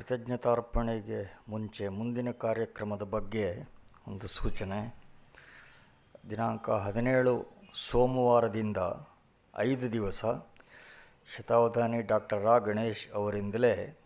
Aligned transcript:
ಕೃತಜ್ಞತಾರ್ಪಣೆಗೆ 0.00 1.36
ಮುಂಚೆ 1.48 1.88
ಮುಂದಿನ 1.88 2.30
ಕಾರ್ಯಕ್ರಮದ 2.30 3.02
ಬಗ್ಗೆ 3.02 3.70
ಒಂದು 4.08 4.26
ಸೂಚನೆ. 4.28 4.94
ದಿನಾಂಕ 6.30 6.70
ಹದಿನೇಳು, 6.70 7.46
ಸೋಮವಾರದಿಂದ 7.90 8.76
ಐದು 9.58 9.92
ದಿವಸ 9.92 10.24
ಶತಾವಧಾನಿ 11.36 12.02
ಡಾಕ್ಟರ್ 12.02 12.42
ರಾ. 12.42 12.58
ಗಣೇಶ್ 12.58 13.12
ಅವರಿಂದಲೇ 13.12 13.98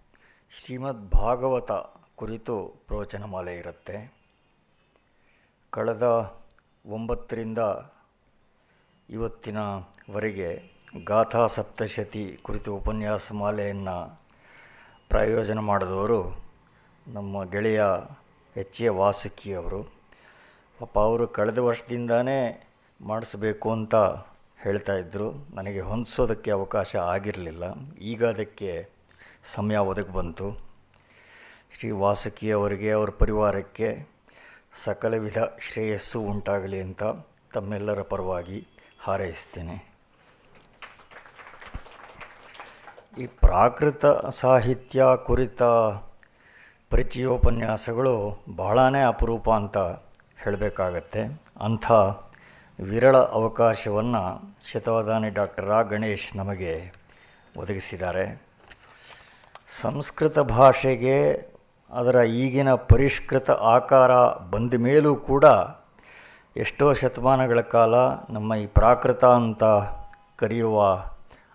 ಶ್ರೀಮದ್ 0.58 1.10
ಭಾಗವತ 1.10 1.72
ಕುರಿತು 2.16 2.74
ಪ್ರವಚನಮಾಲೆ 2.86 3.56
ಇರುತ್ತೆ. 3.56 4.14
ಕಳೆದ 5.70 6.34
ಒಂಬತ್ತರಿಂದ 6.86 7.58
ಇವತ್ತಿನವರೆಗೆ 9.10 10.72
ಗಾಥಾ 11.04 11.46
ಸಪ್ತಶತಿ 11.46 12.38
ಕುರಿತು 12.42 12.76
ಉಪನ್ಯಾಸ 12.76 13.32
ಮಾಲೆಯನ್ನು 13.32 14.23
ಪ್ರಾಯೋಜನ 15.08 15.58
ಮಾಡಿದವರು 15.58 16.44
ನಮ್ಮ 17.08 17.44
ಗೆಳೆಯ 17.44 17.84
ಎಚ್ 18.56 18.82
ಎ 18.82 18.88
ವಾಸುಕಿ 18.88 19.52
ಅವರು. 19.52 19.82
ಪಾಪ 20.78 20.98
ಅವರು 20.98 21.28
ಕಳೆದ 21.28 21.58
ವರ್ಷದಿಂದಾನೇ 21.58 22.68
ಮಾಡಿಸ್ಬೇಕು 23.00 23.72
ಅಂತ 23.72 23.94
ಹೇಳ್ತಾ 24.62 24.92
ಇದ್ದರು 24.92 25.48
ನನಗೆ 25.54 25.80
ಹೊಂದಿಸೋದಕ್ಕೆ 25.80 26.50
ಅವಕಾಶ 26.50 26.96
ಆಗಿರಲಿಲ್ಲ. 26.96 27.64
ಈಗ 27.98 28.24
ಅದಕ್ಕೆ 28.24 28.88
ಸಮಯ 29.54 29.76
ಒದಗಿ 29.76 30.12
ಬಂತು. 30.12 30.52
ಶ್ರೀ 31.78 31.90
ವಾಸುಕಿ 31.90 32.50
ಅವರಿಗೆ, 32.50 32.90
ಅವರ 32.90 33.10
ಪರಿವಾರಕ್ಕೆ 33.10 34.06
ಸಕಲ 34.84 35.14
ವಿಧ 35.16 35.38
ಶ್ರೇಯಸ್ಸು 35.60 36.20
ಉಂಟಾಗಲಿ 36.20 36.80
ಅಂತ 36.80 37.02
ತಮ್ಮೆಲ್ಲರ 37.54 38.02
ಪರವಾಗಿ 38.02 38.66
ಹಾರೈಸ್ತೇನೆ. 39.00 39.93
ಈ 43.18 43.26
ಪ್ರಾಕೃತ 43.26 44.06
ಸಾಹಿತ್ಯ 44.26 45.04
ಕುರಿತ 45.26 45.62
ಪರಿಚಯೋಪನ್ಯಾಸಗಳು 46.90 48.44
ಬಹಳನೇ 48.56 49.02
ಅಪರೂಪ 49.02 49.50
ಅಂತ 49.50 49.78
ಹೇಳಬೇಕಾಗತ್ತೆ. 50.42 51.22
ಅಂಥ 51.60 51.92
ವಿರಳ 52.80 53.16
ಅವಕಾಶವನ್ನು 53.16 54.22
ಶತವಧಾನಿ 54.72 55.30
ಡಾಕ್ಟರ್ 55.30 55.66
ರಾ 55.66 55.82
ಗಣೇಶ್ 55.82 56.36
ನಮಗೆ 56.36 56.92
ಒದಗಿಸಿದ್ದಾರೆ. 57.56 58.42
ಸಂಸ್ಕೃತ 59.82 60.38
ಭಾಷೆಗೆ 60.38 61.32
ಅದರ 61.90 62.24
ಈಗಿನ 62.24 62.74
ಪರಿಷ್ಕೃತ 62.74 63.50
ಆಕಾರ 63.50 64.12
ಬಂದ 64.50 64.74
ಮೇಲೂ 64.74 65.16
ಕೂಡ 65.16 65.44
ಎಷ್ಟೋ 66.56 66.92
ಶತಮಾನಗಳ 66.92 67.60
ಕಾಲ 67.60 67.94
ನಮ್ಮ 68.30 68.54
ಈ 68.54 68.66
ಪ್ರಾಕೃತ 68.66 69.24
ಅಂತ 69.24 69.64
ಕರೆಯುವ 70.36 71.04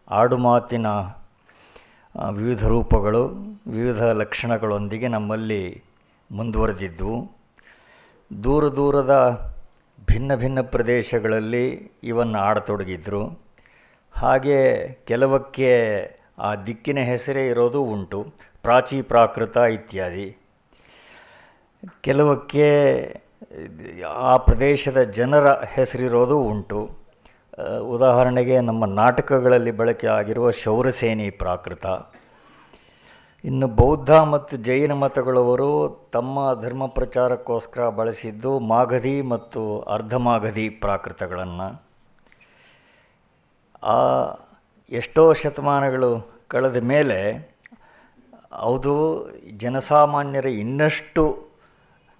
ಆಡುಮಾತಿನ 0.09 0.87
ವಿವಿಧ 2.27 2.67
ರೂಪಗಳು, 2.67 3.27
ವಿವಿಧ 3.67 4.03
ಲಕ್ಷಣಗಳೊಂದಿಗೆ 4.03 5.07
ನಮ್ಮಲ್ಲಿ 5.07 5.83
ಮುಂದುವರೆದಿದ್ದವು 6.31 7.31
ದೂರ 8.43 8.67
ದೂರದ 8.67 9.13
ಭಿನ್ನ 10.07 10.35
ಭಿನ್ನ 10.35 10.61
ಪ್ರದೇಶಗಳಲ್ಲಿ 10.61 11.91
ಇವನ್ನು 12.03 12.39
ಆಡತೊಡಗಿದ್ರು. 12.39 13.39
ಹಾಗೆ 14.11 14.89
ಕೆಲವಕ್ಕೆ 14.93 15.71
ಆ 16.39 16.55
ದಿಕ್ಕಿನ 16.55 16.99
ಹೆಸರೇ 16.99 17.47
ಇರೋದು 17.47 17.81
ಉಂಟು, 17.81 18.33
ಪ್ರಾಚೀ, 18.61 19.01
ಪ್ರಾಕೃತ 19.01 19.57
ಇತ್ಯಾದಿ. 19.57 20.37
ಕೆಲವಕ್ಕೆ 22.01 22.67
ಆ 24.07 24.37
ಪ್ರದೇಶದ 24.37 25.01
ಜನರ 25.01 25.47
ಹೆಸರಿರೋದು 25.47 26.39
ಉಂಟು. 26.39 27.08
ಉದಾಹರಣೆಗೆ 27.81 28.61
ನಮ್ಮ 28.61 28.85
ನಾಟಕಗಳಲ್ಲಿ 28.85 29.71
ಬಳಕೆ 29.71 30.07
ಆಗಿರುವ 30.07 30.51
ಶೌರಸೇನಿ 30.51 31.29
ಪ್ರಾಕೃತ. 31.29 31.85
ಇನ್ನು 33.43 33.67
ಬೌದ್ಧ 33.67 34.11
ಮತ್ತು 34.11 34.57
ಜೈನ 34.57 34.93
ಮತಗಳವರು 34.93 36.01
ತಮ್ಮ 36.11 36.61
ಧರ್ಮ 36.61 36.87
ಪ್ರಚಾರಕ್ಕೋಸ್ಕರ 36.87 37.89
ಬಳಸಿದ್ದು 37.89 38.59
ಮಾಗಧಿ 38.59 39.21
ಮತ್ತು 39.21 39.79
ಅರ್ಧಮಾಗಧಿ 39.79 40.69
ಪ್ರಾಕೃತಗಳನ್ನು. 40.69 41.83
ಆ, 43.83 44.29
ಎಷ್ಟೋ 44.91 45.33
ಶತಮಾನಗಳು 45.33 46.31
ಕಳೆದ 46.47 46.83
ಮೇಲೆ 46.83 47.49
ಅದು 48.51 49.25
ಜನಸಾಮಾನ್ಯರ 49.57 50.45
ಇನ್ನಷ್ಟು 50.45 51.47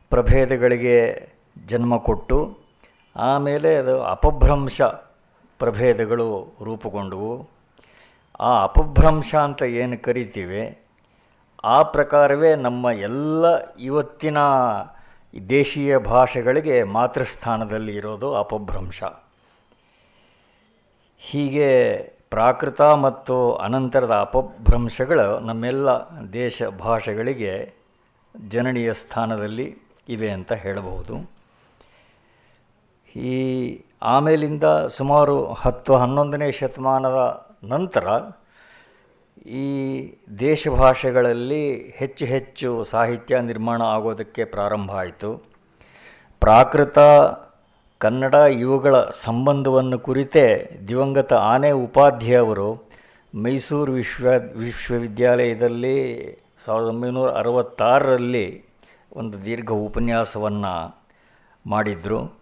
ಪ್ರಭೇದಗಳಿಗೆ 0.10 1.30
ಜನ್ಮ 1.68 1.98
ಕೊಟ್ಟು, 1.98 2.58
ಆಮೇಲೆ 3.16 3.76
ಅದು 3.76 4.04
ಅಪಭ್ರಂಶ 4.04 4.82
ಪ್ರಭೇದಗಳು 5.60 6.28
ರೂಪುಗೊಂಡವು. 6.64 7.50
ಆ 8.40 8.52
ಅಪಭ್ರಂಶ 8.64 9.36
ಅಂತ 9.36 9.62
ಏನು 9.82 9.98
ಕರಿತೀವಿ, 10.04 10.64
ಆ 11.64 11.78
ಪ್ರಕಾರವೇ 11.96 12.52
ನಮ್ಮ 12.56 12.86
ಎಲ್ಲ 12.86 13.46
ಇವತ್ತಿನ 13.80 14.38
ದೇಶೀಯ 15.50 15.98
ಭಾಷೆಗಳಿಗೆ 15.98 16.84
ಮಾತೃಸ್ಥಾನದಲ್ಲಿ 16.84 17.96
ಇರೋದು 17.96 18.36
ಅಪಭ್ರಂಶ. 18.36 19.04
ಹೀಗೆ 21.22 21.70
ಪ್ರಾಕೃತ 22.30 22.82
ಮತ್ತು 22.82 23.36
ಅನಂತರದ 23.56 24.12
ಅಪಭ್ರಂಶಗಳು 24.12 25.40
ನಮ್ಮೆಲ್ಲ 25.40 25.90
ದೇಶ 26.34 26.64
ಭಾಷೆಗಳಿಗೆ 26.64 27.54
ಜನನೀಯ 28.48 28.94
ಸ್ಥಾನದಲ್ಲಿ 28.94 29.68
ಇವೆ 30.10 30.30
ಅಂತ 30.32 30.52
ಹೇಳಬಹುದು. 30.54 31.16
ಈ 33.16 33.38
ಆಮೇಲಿಂದ 34.02 34.64
ಸುಮಾರು 34.88 35.54
ಹತ್ತು 35.54 35.96
ಹನ್ನೊಂದನೇ 35.96 36.52
ಶತಮಾನದ 36.52 37.48
ನಂತರ 37.64 38.08
ಈ 39.46 39.68
ದೇಶ 40.40 40.68
ಭಾಷೆಗಳಲ್ಲಿ 40.68 41.90
ಹೆಚ್ಚು 41.90 42.26
ಹೆಚ್ಚು 42.26 42.84
ಸಾಹಿತ್ಯ 42.84 43.42
ನಿರ್ಮಾಣ 43.42 43.82
ಆಗೋದಕ್ಕೆ 43.82 44.46
ಪ್ರಾರಂಭ 44.46 44.92
ಆಯಿತು. 44.92 45.44
ಪ್ರಾಕೃತ 46.40 47.00
ಕನ್ನಡ 47.98 48.34
ಇವುಗಳ 48.34 48.96
ಸಂಬಂಧವನ್ನು 49.00 50.00
ಕುರಿತೇ 50.00 50.80
ದಿವಂಗತ 50.88 51.34
ಆನೆ 51.34 51.72
ಉಪಾಧ್ಯಾಯವರು 51.72 52.90
ಮೈಸೂರು 53.36 53.92
ವಿಶ್ವ 53.92 54.28
ವಿಶ್ವವಿದ್ಯಾಲಯದಲ್ಲಿ 54.56 55.98
ಸಾವಿರದ 56.66 56.88
ಒಂಬೈನೂರ 56.88 57.30
ಅರವತ್ತಾರರಲ್ಲಿ 57.32 58.66
ಒಂದು 59.16 59.46
ದೀರ್ಘ 59.46 59.72
ಉಪನ್ಯಾಸವನ್ನು 59.72 61.00
ಮಾಡಿದರು. 61.68 62.39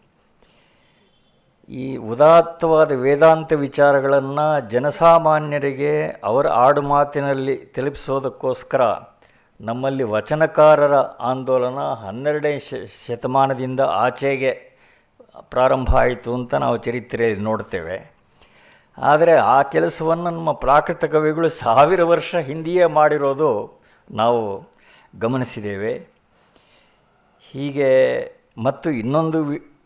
ಈ 1.69 1.95
ಉದಾತ್ತವಾದ 1.95 2.91
ವೇದಾಂತ 2.91 3.53
ವಿಚಾರಗಳನ್ನು 3.53 4.69
ಜನಸಾಮಾನ್ಯರಿಗೆ 4.69 6.07
ಅವರ 6.23 6.47
ಆಡುಮಾತಿನಲ್ಲಿ 6.47 7.57
ತಲುಪಿಸೋದಕ್ಕೋಸ್ಕರ 7.57 8.81
ನಮ್ಮಲ್ಲಿ 9.61 10.03
ವಚನಕಾರರ 10.03 10.95
ಆಂದೋಲನ 10.97 11.79
ಹನ್ನೆರಡನೇ 11.79 12.57
ಶತಮಾನದಿಂದ 13.07 13.79
ಆಚೆಗೆ 13.79 14.79
ಪ್ರಾರಂಭ 15.41 15.95
ಆಯಿತು 15.95 16.33
ಅಂತ 16.33 16.53
ನಾವು 16.53 16.77
ಚರಿತ್ರೆಯಲ್ಲಿ 16.77 17.41
ನೋಡ್ತೇವೆ. 17.41 18.11
ಆದರೆ 18.97 19.35
ಆ 19.35 19.61
ಕೆಲಸವನ್ನು 19.61 20.29
ನಮ್ಮ 20.29 20.51
ಪ್ರಾಕೃತ 20.51 21.05
ಕವಿಗಳು 21.05 21.49
ಸಾವಿರ 21.49 22.03
ವರ್ಷ 22.03 22.35
ಹಿಂದೆಯೇ 22.35 22.85
ಮಾಡಿರೋದು 22.85 23.81
ನಾವು 24.11 24.69
ಗಮನಿಸಿದ್ದೇವೆ. 25.19 25.93
ಹೀಗೆ 27.51 27.91
ಮತ್ತು 28.63 28.91
ಇನ್ನೊಂದು 28.91 29.39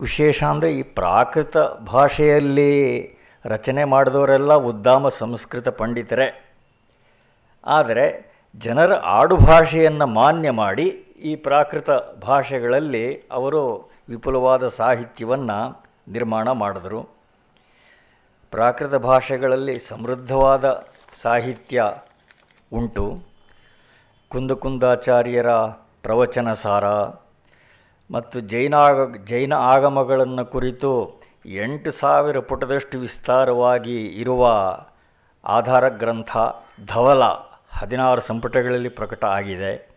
ವಿಶೇಷ 0.04 0.38
ಅಂದರೆ 0.42 0.68
ಈ 0.78 0.82
ಪ್ರಾಕೃತ 0.82 1.56
ಭಾಷೆಯಲ್ಲಿ 1.86 2.72
ರಚನೆ 3.44 3.82
ಮಾಡಿದವರೆಲ್ಲ 3.84 4.52
ಉದ್ದಾಮ 4.70 5.08
ಸಂಸ್ಕೃತ 5.20 5.68
ಪಂಡಿತರೇ. 5.80 6.28
ಆದರೆ 7.64 8.06
ಜನರ 8.64 8.92
ಆಡುಭಾಷೆಯನ್ನು 8.92 10.06
ಮಾನ್ಯ 10.18 10.50
ಮಾಡಿ 10.62 10.86
ಈ 11.30 11.32
ಪ್ರಾಕೃತ 11.46 11.90
ಭಾಷೆಗಳಲ್ಲಿ 12.22 13.04
ಅವರು 13.38 13.62
ವಿಪುಲವಾದ 14.08 14.68
ಸಾಹಿತ್ಯವನ್ನು 14.80 15.58
ನಿರ್ಮಾಣ 16.08 16.48
ಮಾಡಿದರು. 16.62 17.00
ಪ್ರಾಕೃತ 18.52 18.94
ಭಾಷೆಗಳಲ್ಲಿ 19.10 19.76
ಸಮೃದ್ಧವಾದ 19.90 20.66
ಸಾಹಿತ್ಯ 21.22 21.84
ಉಂಟು. 22.72 23.06
ಕುಂದಕುಂದಾಚಾರ್ಯರ 24.30 25.50
ಪ್ರವಚನ 26.04 26.52
ಸಾರ 26.64 26.84
ಮತ್ತು 28.12 28.40
ಜೈನಾಗ 28.40 29.16
ಜೈನ 29.24 29.52
ಆಗಮಗಳನ್ನು 29.52 30.46
ಕುರಿತು 30.46 31.20
ಎಂಟು 31.46 31.90
ಸಾವಿರ 31.90 32.38
ಪುಟದಷ್ಟು 32.38 32.98
ವಿಸ್ತಾರವಾಗಿ 32.98 34.06
ಇರುವ 34.06 34.48
ಆಧಾರ 35.44 35.88
ಗ್ರಂಥ 35.88 36.36
ಧವಲ 36.86 37.22
ಹದಿನಾರು 37.72 38.20
ಸಂಪುಟಗಳಲ್ಲಿ 38.20 38.88
ಪ್ರಕಟ 38.88 39.24
ಆಗಿದೆ. 39.24 39.92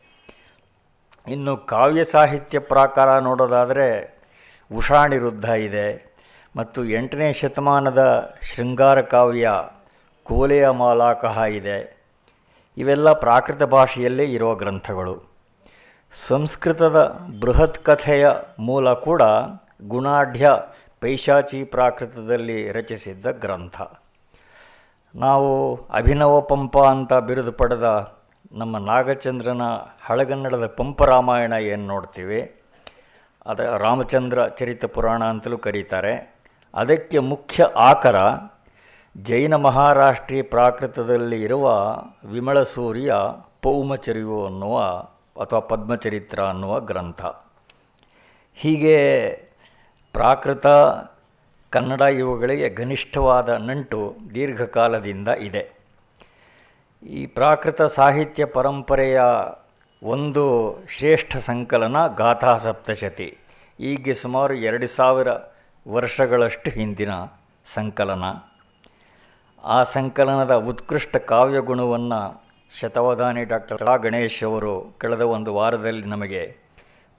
ಇನ್ನು 1.28 1.58
ಕಾವ್ಯ 1.58 2.04
ಸಾಹಿತ್ಯ 2.04 2.60
ಪ್ರಾಕಾರ 2.60 3.20
ನೋಡೋದಾದರೆ 3.20 4.18
ಉಷಾಣಿರುದ್ಧ 4.72 5.46
ಇದೆ 5.46 6.16
ಮತ್ತು 6.56 6.86
ಎಂಟನೇ 6.86 7.34
ಶತಮಾನದ 7.34 8.34
ಶೃಂಗಾರ 8.42 9.02
ಕಾವ್ಯ 9.02 9.52
ಕೋಲೆಯ 10.24 10.70
ಮಾಲಾಕಹ 10.70 11.38
ಇದೆ. 11.38 12.08
ಇವೆಲ್ಲ 12.78 13.14
ಪ್ರಾಕೃತ 13.14 13.64
ಭಾಷೆಯಲ್ಲೇ 13.64 14.24
ಇರುವ 14.24 14.56
ಗ್ರಂಥಗಳು. 14.56 15.35
ಸಂಸ್ಕೃತದ 16.16 17.20
ಬೃಹತ್ 17.42 17.78
ಕಥೆಯ 17.78 18.28
ಮೂಲ 18.60 18.94
ಕೂಡ 18.94 19.22
ಗುಣಾಢ್ಯ 19.88 20.46
ಪೈಶಾಚಿ 21.00 21.64
ಪ್ರಾಕೃತದಲ್ಲಿ 21.64 22.72
ರಚಿಸಿದ್ದ 22.72 23.32
ಗ್ರಂಥ. 23.32 23.82
ನಾವು 25.16 25.76
ಅಭಿನವ 25.76 26.42
ಪಂಪ 26.42 26.78
ಅಂತ 26.78 27.14
ಬಿರುದು 27.14 27.52
ಪಡೆದ 27.52 28.14
ನಮ್ಮ 28.52 28.78
ನಾಗಚಂದ್ರನ 28.78 29.62
ಹಳಗನ್ನಡದ 30.06 30.66
ಪಂಪ 30.66 31.04
ರಾಮಾಯಣ 31.04 31.54
ಏನು 31.54 31.88
ನೋಡ್ತೀವಿ? 31.88 32.62
ಅದ 33.46 33.60
ರಾಮಚಂದ್ರ 33.60 34.48
ಚರಿತ 34.48 34.86
ಪುರಾಣ 34.86 35.24
ಅಂತಲೂ 35.24 35.58
ಕರೀತಾರೆ. 35.58 36.36
ಅದಕ್ಕೆ 36.76 37.20
ಮುಖ್ಯ 37.20 37.64
ಆಕರ 37.64 38.16
ಜೈನ 39.24 39.56
ಮಹಾರಾಷ್ಟ್ರೀಯ 39.56 40.42
ಪ್ರಾಕೃತದಲ್ಲಿ 40.42 41.42
ಇರುವ 41.42 41.96
ವಿಮಳಸೂರಿಯ 42.26 43.14
ಪೌಮಚರಿಯು 43.62 44.46
ಅನ್ನುವ 44.46 45.08
ಅಥವಾ 45.42 45.60
ಪದ್ಮಚರಿತ್ರ 45.60 46.44
ಅನ್ನುವ 46.44 46.80
ಗ್ರಂಥ. 46.80 47.26
ಹೀಗೆ 48.56 49.30
ಪ್ರಾಕೃತ 50.14 50.68
ಕನ್ನಡ 51.70 52.02
ಇವುಗಳಿಗೆ 52.02 52.70
ಘನಿಷ್ಠವಾದ 52.70 53.50
ನಂಟು 53.50 54.16
ದೀರ್ಘಕಾಲದಿಂದ 54.36 55.28
ಇದೆ. 55.28 55.72
ಈ 57.04 57.26
ಪ್ರಾಕೃತ 57.26 57.82
ಸಾಹಿತ್ಯ 57.82 58.46
ಪರಂಪರೆಯ 58.46 59.22
ಒಂದು 60.04 60.76
ಶ್ರೇಷ್ಠ 60.90 61.38
ಸಂಕಲನ 61.38 62.08
ಗಾಥಾ 62.08 62.58
ಸಪ್ತಶತಿ. 62.58 63.38
ಈಗ 63.80 64.12
ಸುಮಾರು 64.22 64.54
ಎರಡು 64.54 64.88
ಸಾವಿರ 64.88 65.28
ವರ್ಷಗಳಷ್ಟು 65.88 66.72
ಹಿಂದಿನ 66.72 67.10
ಸಂಕಲನ. 67.74 68.24
ಆ 69.64 69.84
ಸಂಕಲನದ 69.84 70.54
ಉತ್ಕೃಷ್ಟ 70.54 71.18
ಕಾವ್ಯಗುಣವನ್ನು 71.18 72.45
ಶತವಧಾನಿ 72.72 73.44
ಡಾಕ್ಟರ್ 73.46 73.82
ರಾ 73.82 73.96
ಗಣೇಶ್ 73.96 74.44
ಅವರು 74.44 74.96
ಕಳೆದ 74.98 75.22
ಒಂದು 75.22 75.54
ವಾರದಲ್ಲಿ 75.54 76.06
ನಮಗೆ 76.06 76.42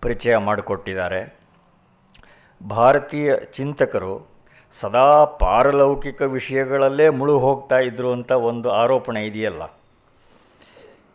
ಪರಿಚಯ 0.02 0.36
ಮಾಡಿಕೊಟ್ಟಿದ್ದಾರೆ. 0.36 1.20
ಭಾರತೀಯ 2.60 3.36
ಚಿಂತಕರು 3.54 4.14
ಸದಾ 4.80 5.24
ಪಾರಲೌಕಿಕ 5.24 6.22
ವಿಷಯಗಳಲ್ಲೇ 6.22 7.08
ಮುಳು 7.08 7.38
ಹೋಗ್ತಾ 7.38 7.78
ಇದ್ರು 7.78 8.12
ಅಂತ 8.12 8.32
ಒಂದು 8.50 8.68
ಆರೋಪಣೆ 8.70 9.26
ಇದೆಯಲ್ಲ. 9.26 9.62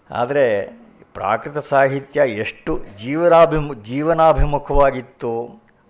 ಆದರೆ 0.09 0.45
ಪ್ರಾಕೃತ 1.13 1.57
ಸಾಹಿತ್ಯ 1.57 2.21
ಎಷ್ಟು 2.43 2.71
ಜೀವನಾಭಿಮು 3.03 3.73
ಜೀವನಾಭಿಮುಖವಾಗಿತ್ತು 3.73 5.31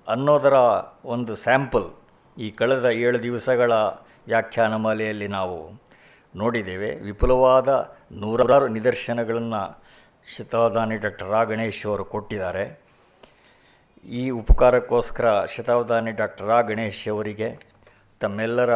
ಅನ್ನೋದರ 0.07 0.53
ಒಂದು 1.05 1.35
ಸ್ಯಾಂಪಲ್ 1.35 1.87
ಈ 2.37 2.51
ಕಳೆದ 2.51 2.85
ಏಳು 3.05 3.23
ದಿವಸಗಳ 3.23 3.71
ವ್ಯಾಖ್ಯಾನ 4.27 4.75
ಮಾಲೆಯಲ್ಲಿ 4.75 5.27
ನಾವು 5.27 5.57
ನೋಡಿದ್ದೇವೆ. 6.35 6.95
ವಿಪುಲವಾದ 6.95 7.97
ನೂರಾರು 8.11 8.67
ನಿದರ್ಶನಗಳನ್ನು 8.67 9.83
ಶತಾವಧಾನಿ 10.37 10.97
ಡಾಕ್ಟರ್ 10.97 11.29
ರಾ. 11.29 11.43
ಗಣೇಶ್ 11.43 11.85
ಅವರು 11.85 12.05
ಕೊಟ್ಟಿದ್ದಾರೆ. 12.05 12.81
ಈ 14.05 14.29
ಉಪಕಾರಕ್ಕೋಸ್ಕರ 14.29 15.45
ಶತಾವಧಾನಿ 15.45 16.11
ಡಾಕ್ಟರ್ 16.11 16.47
ರಾ. 16.47 16.61
ಗಣೇಶ್ 16.61 17.07
ಅವರಿಗೆ 17.07 17.65
ತಮ್ಮೆಲ್ಲರ 18.19 18.75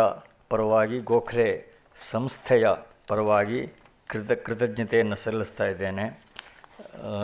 ಪರವಾಗಿ 0.50 1.00
ಗೋಖಲೆ 1.00 1.80
ಸಂಸ್ಥೆಯ 2.12 2.68
ಪರವಾಗಿ 3.08 3.74
ಕೃತ, 4.08 4.32
ಕೃತಜ್ಞತೆಯನ್ನು 4.32 5.16
ಸಲ್ಲಿಸ್ತಾ 5.16 5.66
ಇದ್ದೇನೆ. 5.66 6.26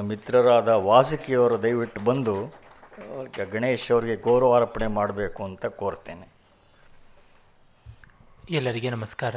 ಮಿತ್ರರಾದ 0.02 0.68
ವಾಸುಕಿಯವರು 0.68 1.64
ದಯವಿಟ್ಟು 1.64 2.02
ಬಂದು 2.02 2.54
ಗಣೇಶ್ 3.52 3.92
ಅವರಿಗೆ 3.92 4.16
ಗೌರವಾರ್ಪಣೆ 4.16 4.88
ಮಾಡಬೇಕು 4.88 5.44
ಅಂತ 5.44 5.66
ಕೋರ್ತೇನೆ. 5.66 6.28
ಎಲ್ಲರಿಗೆ 8.50 8.90
ನಮಸ್ಕಾರ. 8.90 9.36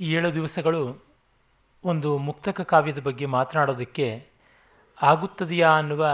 ಏಳು 0.00 0.34
ದಿವಸಗಳು 0.34 1.04
ಒಂದು 1.84 2.18
ಮುಕ್ತಕ 2.18 2.60
ಕಾವ್ಯದ 2.60 2.98
ಬಗ್ಗೆ 2.98 3.26
ಮಾತನಾಡೋದಕ್ಕೆ 3.26 4.26
ಆಗುತ್ತದೆಯಾ 5.02 5.76
ಅನ್ನುವ 5.76 6.06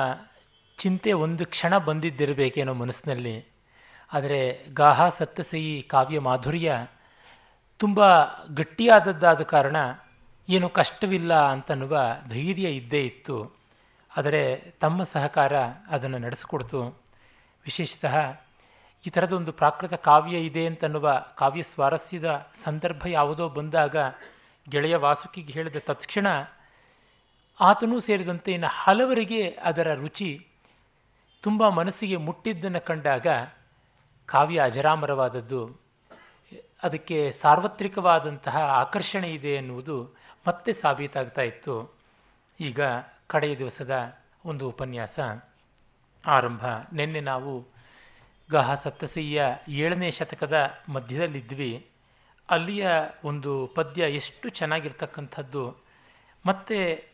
ಚಿಂತೆ 0.79 1.13
ಒಂದು 1.13 1.47
ಕ್ಷಣ 1.47 1.79
ಬಂದಿದ್ದಿರಬೇಕೇನೋ 1.79 2.75
ಮನಸ್ಸಿನಲ್ಲಿ. 2.75 3.47
ಆದರೆ 4.13 4.67
ಗಾಹ 4.73 5.09
ಸತ್ತಸಯಿ 5.09 5.83
ಕಾವ್ಯ 5.83 6.21
ಮಾಧುರ್ಯ 6.21 6.87
ತುಂಬ 7.77 8.01
ಗಟ್ಟಿಯಾದದ್ದಾದ 8.55 9.43
ಕಾರಣ 9.43 9.77
ಏನು 10.49 10.69
ಕಷ್ಟವಿಲ್ಲ 10.69 11.47
ಅಂತನ್ನುವ 11.47 12.03
ಧೈರ್ಯ 12.29 12.69
ಇದ್ದೇ 12.69 13.01
ಇತ್ತು. 13.01 13.57
ಆದರೆ 14.17 14.57
ತಮ್ಮ 14.57 15.03
ಸಹಕಾರ 15.03 15.59
ಅದನ್ನು 15.89 16.19
ನಡೆಸಿಕೊಡ್ತು. 16.19 16.81
ವಿಶೇಷತಃ 17.65 18.17
ಈ 19.07 19.11
ಥರದೊಂದು 19.11 19.53
ಪ್ರಾಕೃತ 19.53 19.95
ಕಾವ್ಯ 19.95 20.39
ಇದೆ 20.39 20.67
ಅಂತನ್ನುವ 20.67 21.27
ಕಾವ್ಯ 21.37 21.63
ಸ್ವಾರಸ್ಯದ 21.63 22.49
ಸಂದರ್ಭ 22.65 23.07
ಯಾವುದೋ 23.07 23.49
ಬಂದಾಗ 23.49 23.97
ಗೆಳೆಯ 24.69 24.97
ವಾಸುಕಿಗೆ 24.97 25.53
ಹೇಳಿದ 25.53 25.77
ತತ್ಕ್ಷಣ, 25.87 26.27
ಆತನೂ 27.61 28.01
ಸೇರಿದಂತೆ 28.01 28.53
ಇನ್ನು 28.53 28.67
ಹಲವರಿಗೆ 28.67 29.49
ಅದರ 29.51 29.95
ರುಚಿ 29.95 30.49
ತುಂಬ 31.43 31.69
ಮನಸ್ಸಿಗೆ 31.69 32.17
ಮುಟ್ಟಿದ್ದನ್ನು 32.17 32.81
ಕಂಡಾಗ 32.81 33.27
ಕಾವ್ಯ 34.27 34.61
ಅಜರಾಮರವಾದದ್ದು. 34.61 35.81
ಅದಕ್ಕೆ 36.83 37.31
ಸಾರ್ವತ್ರಿಕವಾದಂತಹ 37.43 38.57
ಆಕರ್ಷಣೆ 38.57 39.29
ಇದೆ 39.29 39.49
ಎನ್ನುವುದು 39.49 40.17
ಮತ್ತೆ 40.49 40.73
ಸಾಬೀತಾಗ್ತಾ 40.73 41.43
ಇತ್ತು. 41.43 41.97
ಈಗ 42.61 42.81
ಕಡೆಯ 43.27 43.57
ದಿವಸದ 43.57 44.17
ಒಂದು 44.45 44.69
ಉಪನ್ಯಾಸ. 44.69 45.21
ಆರಂಭ. 46.27 46.67
ನಿನ್ನೆ 46.93 47.21
ನಾವು 47.21 47.76
ಗಹ 48.51 48.75
ಸತ್ತಸಯ್ಯ 48.75 49.43
ಏಳನೇ 49.69 50.11
ಶತಕದ 50.11 50.71
ಮಧ್ಯದಲ್ಲಿದ್ವಿ. 50.89 51.87
ಅಲ್ಲಿಯ 52.49 52.89
ಒಂದು 53.25 53.67
ಪದ್ಯ 53.67 54.03
ಎಷ್ಟು 54.03 54.49
ಚೆನ್ನಾಗಿರ್ತಕ್ಕಂಥದ್ದು. 54.49 55.77
ಮತ್ತೆ 56.47 57.05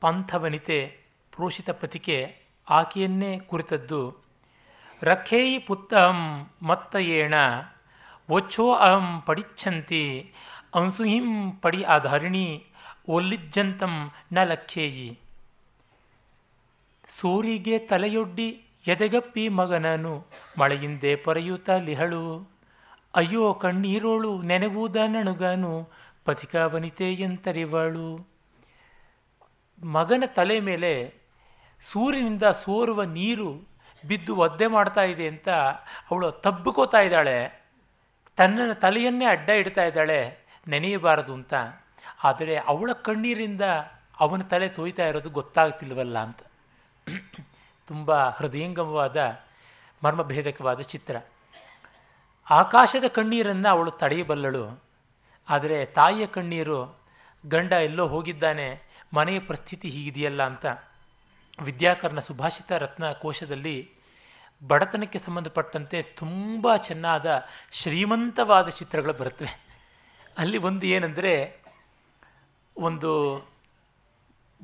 ಪಂಥವನಿತೆ 0.00 1.00
ಪ್ರೋಷಿತ 1.32 1.70
ಪತಿಕೆ 1.70 2.36
ಆಕೆಯನ್ನೇ 2.70 3.38
ಕುರಿತದ್ದು. 3.38 4.16
ರಖೇಯಿ 5.02 5.58
ಪುತ್ತಂ 5.58 6.50
ಮತ್ತ 6.62 6.96
ಏಣ 6.96 7.34
ಒಚ್ಚೋ 8.30 8.72
ಅಹಂ 8.72 9.20
ಪಡಿಚ್ಛಂತಿ 9.20 10.32
ಅಂಸುಹಿಂ 10.74 11.52
ಪಡಿ 11.52 11.82
ಆಧರಿಣಿ, 11.84 12.66
ಒಲ್ಲಿಜ್ಜಂತಂ 13.08 14.10
ನ 14.32 14.38
ಲಖೇಯಿ 14.42 15.18
ಸೂರಿಗೆ 17.08 17.78
ತಲೆಯೊಡ್ಡಿ 17.78 18.62
ಎದೆಗಪ್ಪಿ 18.86 19.48
ಮಗನನು 19.48 20.26
ಮಳೆಯಿಂದೆ 20.58 21.16
ಪೊರೆಯೂತ 21.16 21.70
ಲಿಹಳು. 21.70 22.50
ಅಯ್ಯೋ, 23.14 23.54
ಕಣ್ಣೀರೋಳು 23.54 24.42
ನೆನೆವುದ 24.42 24.96
ನಣುಗನು 24.96 25.90
ಪಥಿಕ 26.24 26.56
ಎಂತರಿವಳು. 27.02 28.28
ಮಗನ 29.84 30.24
ತಲೆ 30.26 30.60
ಮೇಲೆ 30.60 31.14
ಸೂರ್ಯನಿಂದ 31.92 32.42
ಸೋರುವ 32.42 33.02
ನೀರು 33.02 33.68
ಬಿದ್ದು 34.08 34.36
ಒದ್ದೆ 34.36 34.66
ಮಾಡ್ತಾ 34.66 35.02
ಇದೆ 35.02 35.28
ಅಂತ 35.28 35.48
ಅವಳು 36.10 36.30
ತಬ್ಬಕೋತಾ 36.30 36.98
ಇದ್ದಾಳೆ. 36.98 37.62
ತನ್ನ 38.36 38.72
ತಲೆಯನ್ನೇ 38.72 39.24
ಅಡ್ಡ 39.24 39.48
ಇಡ್ತಾ 39.48 39.84
ಇದ್ದಾಳೆ. 39.84 40.38
ನೆನೆಯಬಾರದು 40.68 41.34
ಅಂತ. 41.34 41.54
ಆದರೆ 42.24 42.56
ಅವಳ 42.56 42.92
ಕಣ್ಣೀರಿಂದ 42.92 43.60
ಅವನ 44.20 44.42
ತಲೆ 44.42 44.68
ತೋಯ್ತಾ 44.68 45.06
ಇರೋದು 45.06 45.30
ಗೊತ್ತಾಗ್ತಿಲ್ವಲ್ಲ 45.30 46.18
ಅಂತ. 46.18 46.38
ತುಂಬ 47.86 48.28
ಹೃದಯಂಗಮವಾದ, 48.28 49.40
ಮರ್ಮಭೇದಕವಾದ 50.04 50.80
ಚಿತ್ರ. 50.80 51.16
ಆಕಾಶದ 52.50 53.04
ಕಣ್ಣೀರನ್ನು 53.08 53.68
ಅವಳು 53.68 53.90
ತಡೆಯಬಲ್ಲಳು. 53.90 54.84
ಆದರೆ 55.48 55.86
ತಾಯಿಯ 55.86 56.26
ಕಣ್ಣೀರು, 56.26 56.98
ಗಂಡ 57.46 57.72
ಎಲ್ಲೋ 57.72 58.06
ಹೋಗಿದ್ದಾನೆ, 58.06 58.82
ಮನೆಯ 59.14 59.40
ಪರಿಸ್ಥಿತಿ 59.40 59.88
ಹೀಗಿದೆಯಲ್ಲ 59.88 60.42
ಅಂತ 60.42 60.66
ವಿದ್ಯಾಕರ್ಣ 61.60 62.18
ಸುಭಾಷಿತ 62.18 62.72
ರತ್ನ 62.72 63.12
ಕೋಶದಲ್ಲಿ 63.12 63.90
ಬಡತನಕ್ಕೆ 64.66 65.18
ಸಂಬಂಧಪಟ್ಟಂತೆ 65.18 66.02
ತುಂಬ 66.02 66.76
ಚೆನ್ನಾದ, 66.76 67.46
ಶ್ರೀಮಂತವಾದ 67.72 68.68
ಚಿತ್ರಗಳು 68.68 69.12
ಬರುತ್ತವೆ. 69.12 69.66
ಅಲ್ಲಿ 70.38 70.58
ಒಂದು 70.58 70.86
ಏನಂದರೆ, 70.86 71.62
ಒಂದು 72.76 73.42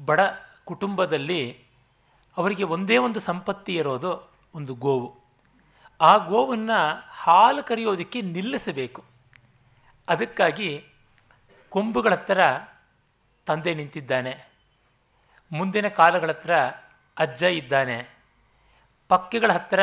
ಬಡ 0.04 0.20
ಕುಟುಂಬದಲ್ಲಿ 0.64 1.67
ಅವರಿಗೆ 2.38 2.62
ಒಂದೇ 2.62 2.96
ಒಂದು 2.96 3.20
ಸಂಪತ್ತಿ 3.20 3.74
ಇರೋದು 3.74 4.30
ಒಂದು 4.54 4.74
ಗೋವು. 4.74 5.14
ಆ 6.00 6.16
ಗೋವನ್ನು 6.16 7.02
ಹಾಲು 7.10 7.62
ಕರೆಯೋದಕ್ಕೆ 7.62 8.20
ನಿಲ್ಲಿಸಬೇಕು. 8.20 9.04
ಅದಕ್ಕಾಗಿ 10.08 10.84
ಕೊಂಬುಗಳ 11.70 12.12
ಹತ್ರ 12.12 12.40
ತಂದೆ 13.46 13.74
ನಿಂತಿದ್ದಾನೆ. 13.74 14.48
ಮುಂದಿನ 15.52 15.88
ಕಾಲಗಳ 15.88 16.28
ಹತ್ರ 16.28 16.56
ಅಜ್ಜ 17.18 17.42
ಇದ್ದಾನೆ. 17.42 18.16
ಪಕ್ಕೆಗಳ 19.08 19.52
ಹತ್ರ 19.52 19.82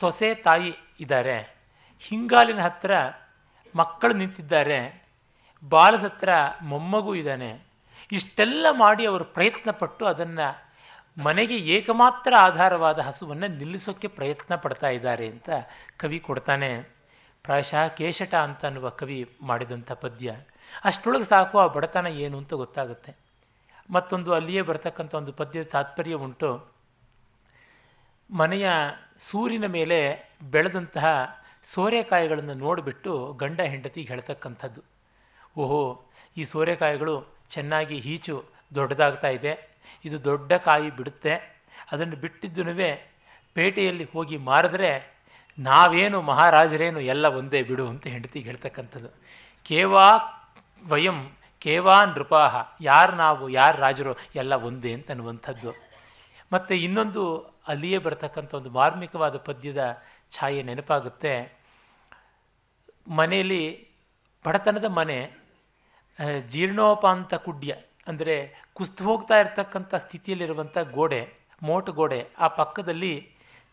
ಸೊಸೆ 0.00 0.34
ತಾಯಿ 0.34 0.74
ಇದ್ದಾರೆ. 1.00 1.56
ಹಿಂಗಾಲಿನ 1.98 2.60
ಹತ್ರ 2.60 2.94
ಮಕ್ಕಳು 3.76 4.12
ನಿಂತಿದ್ದಾರೆ. 4.12 5.04
ಬಾಲದ 5.68 6.04
ಹತ್ರ 6.04 6.28
ಮೊಮ್ಮಗು 6.62 7.14
ಇದ್ದಾನೆ. 7.14 7.62
ಇಷ್ಟೆಲ್ಲ 8.12 8.66
ಮಾಡಿ 8.70 9.06
ಅವರು 9.06 9.24
ಪ್ರಯತ್ನ 9.24 9.70
ಪಟ್ಟು 9.70 10.06
ಅದನ್ನು 10.06 10.71
ಮನೆಗೆ 11.18 11.56
ಏಕಮಾತ್ರ 11.56 12.34
ಆಧಾರವಾದ 12.38 12.98
ಹಸುವನ್ನು 12.98 13.48
ನಿಲ್ಲಿಸೋಕ್ಕೆ 13.48 14.08
ಪ್ರಯತ್ನ 14.08 14.56
ಪಡ್ತಾ 14.56 14.88
ಇದ್ದಾರೆ 14.88 15.26
ಅಂತ 15.26 15.50
ಕವಿ 15.96 16.18
ಕೊಡ್ತಾನೆ. 16.18 16.96
ಪ್ರಾಯಶಃ 17.42 17.88
ಕೇಶಟ 17.88 18.34
ಅಂತ 18.34 18.64
ಅನ್ನುವ 18.64 18.88
ಕವಿ 18.88 19.36
ಮಾಡಿದಂಥ 19.40 19.92
ಪದ್ಯ. 19.92 20.36
ಅಷ್ಟೊಳಗೆ 20.84 21.24
ಸಾಕು 21.24 21.58
ಆ 21.58 21.66
ಬಡತನ 21.66 22.06
ಏನು 22.06 22.38
ಅಂತ 22.38 22.52
ಗೊತ್ತಾಗುತ್ತೆ. 22.52 23.16
ಮತ್ತೊಂದು 23.90 24.34
ಅಲ್ಲಿಯೇ 24.34 24.62
ಬರ್ತಕ್ಕಂಥ 24.62 25.14
ಒಂದು 25.14 25.32
ಪದ್ಯದ 25.32 25.66
ತಾತ್ಪರ್ಯ 25.66 26.14
ಉಂಟು. 26.14 26.68
ಮನೆಯ 28.30 28.70
ಸೂರಿನ 29.20 29.66
ಮೇಲೆ 29.66 30.30
ಬೆಳೆದಂತಹ 30.42 31.06
ಸೋರೆಕಾಯಿಗಳನ್ನು 31.74 32.54
ನೋಡಿಬಿಟ್ಟು 32.54 33.32
ಗಂಡ 33.32 33.60
ಹೆಂಡತಿಗೆ 33.60 34.08
ಹೇಳ್ತಕ್ಕಂಥದ್ದು. 34.08 34.82
ಓಹೋ, 35.58 36.04
ಈ 36.36 36.44
ಸೋರೆಕಾಯಿಗಳು 36.44 37.38
ಚೆನ್ನಾಗಿ 37.50 37.96
ಈಚು 37.96 38.44
ದೊಡ್ಡದಾಗ್ತಾ 38.74 39.28
ಇದೆ. 39.28 39.71
ಇದು 40.04 40.24
ದೊಡ್ಡ 40.24 40.52
ಕಾಯಿ 40.52 40.90
ಬಿಡುತ್ತೆ. 40.90 41.34
ಅದನ್ನು 41.92 42.16
ಬಿಟ್ಟಿದ್ದು 42.16 42.62
ಪೇಟೆಯಲ್ಲಿ 43.54 44.04
ಹೋಗಿ 44.12 44.36
ಮಾರಿದ್ರೆ 44.36 44.90
ನಾವೇನು 45.58 46.22
ಮಹಾರಾಜರೇನು 46.22 47.00
ಎಲ್ಲ 47.00 47.26
ಒಂದೇ 47.26 47.62
ಬಿಡು 47.62 47.88
ಅಂತ 47.88 48.06
ಹೆಂಡತಿಗೆ 48.06 48.44
ಹೇಳ್ತಕ್ಕಂಥದ್ದು. 48.44 49.08
ಕೇವಾ 49.64 50.06
ವಯಂ, 50.86 51.18
ಕೇವಾ 51.58 51.96
ನೃಪಾಹ, 52.04 52.54
ಯಾರು 52.80 53.12
ನಾವು, 53.16 53.48
ಯಾರು 53.48 53.78
ರಾಜರು 53.78 54.12
ಎಲ್ಲ 54.34 54.54
ಒಂದೇ 54.54 54.92
ಅಂತ 54.92 55.10
ಅನ್ನುವಂಥದ್ದು 55.10 55.72
ಮತ್ತು 56.52 56.74
ಇನ್ನೊಂದು 56.74 57.22
ಅಲ್ಲಿಯೇ 57.68 57.98
ಬರತಕ್ಕಂಥ 57.98 58.54
ಒಂದು 58.54 58.70
ಮಾರ್ಮಿಕವಾದ 58.70 59.36
ಪದ್ಯದ 59.36 59.82
ಛಾಯೆ 60.32 60.62
ನೆನಪಾಗುತ್ತೆ. 60.62 61.34
ಮನೆಯಲ್ಲಿ 63.08 63.62
ಬಡತನದ 64.46 64.84
ಮನೆ 64.84 65.18
ಜೀರ್ಣೋಪಾಂತ 66.48 67.34
ಕುಡ್ಯ 67.34 67.74
ಅಂದರೆ 68.06 68.34
ಕುಸ್ತು 68.74 69.04
ಹೋಗ್ತಾ 69.04 69.36
ಇರ್ತಕ್ಕಂಥ 69.40 69.94
ಸ್ಥಿತಿಯಲ್ಲಿರುವಂಥ 69.94 70.78
ಗೋಡೆ, 70.78 71.22
ಮೋಟ 71.62 71.90
ಗೋಡೆ, 71.90 72.20
ಆ 72.38 72.48
ಪಕ್ಕದಲ್ಲಿ 72.48 73.14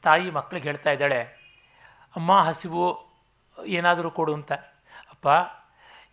ತಾಯಿ 0.03 0.31
ಮಕ್ಕಳಿಗೆ 0.31 0.67
ಹೇಳ್ತಾ 0.69 0.91
ಇದ್ದಾಳೆ, 0.91 1.21
ಅಮ್ಮ, 2.15 2.31
ಹಸಿವು 2.39 2.83
ಏನಾದರೂ 3.57 4.09
ಕೊಡು 4.09 4.33
ಅಂತ. 4.33 4.51
ಅಪ್ಪ, 5.13 5.27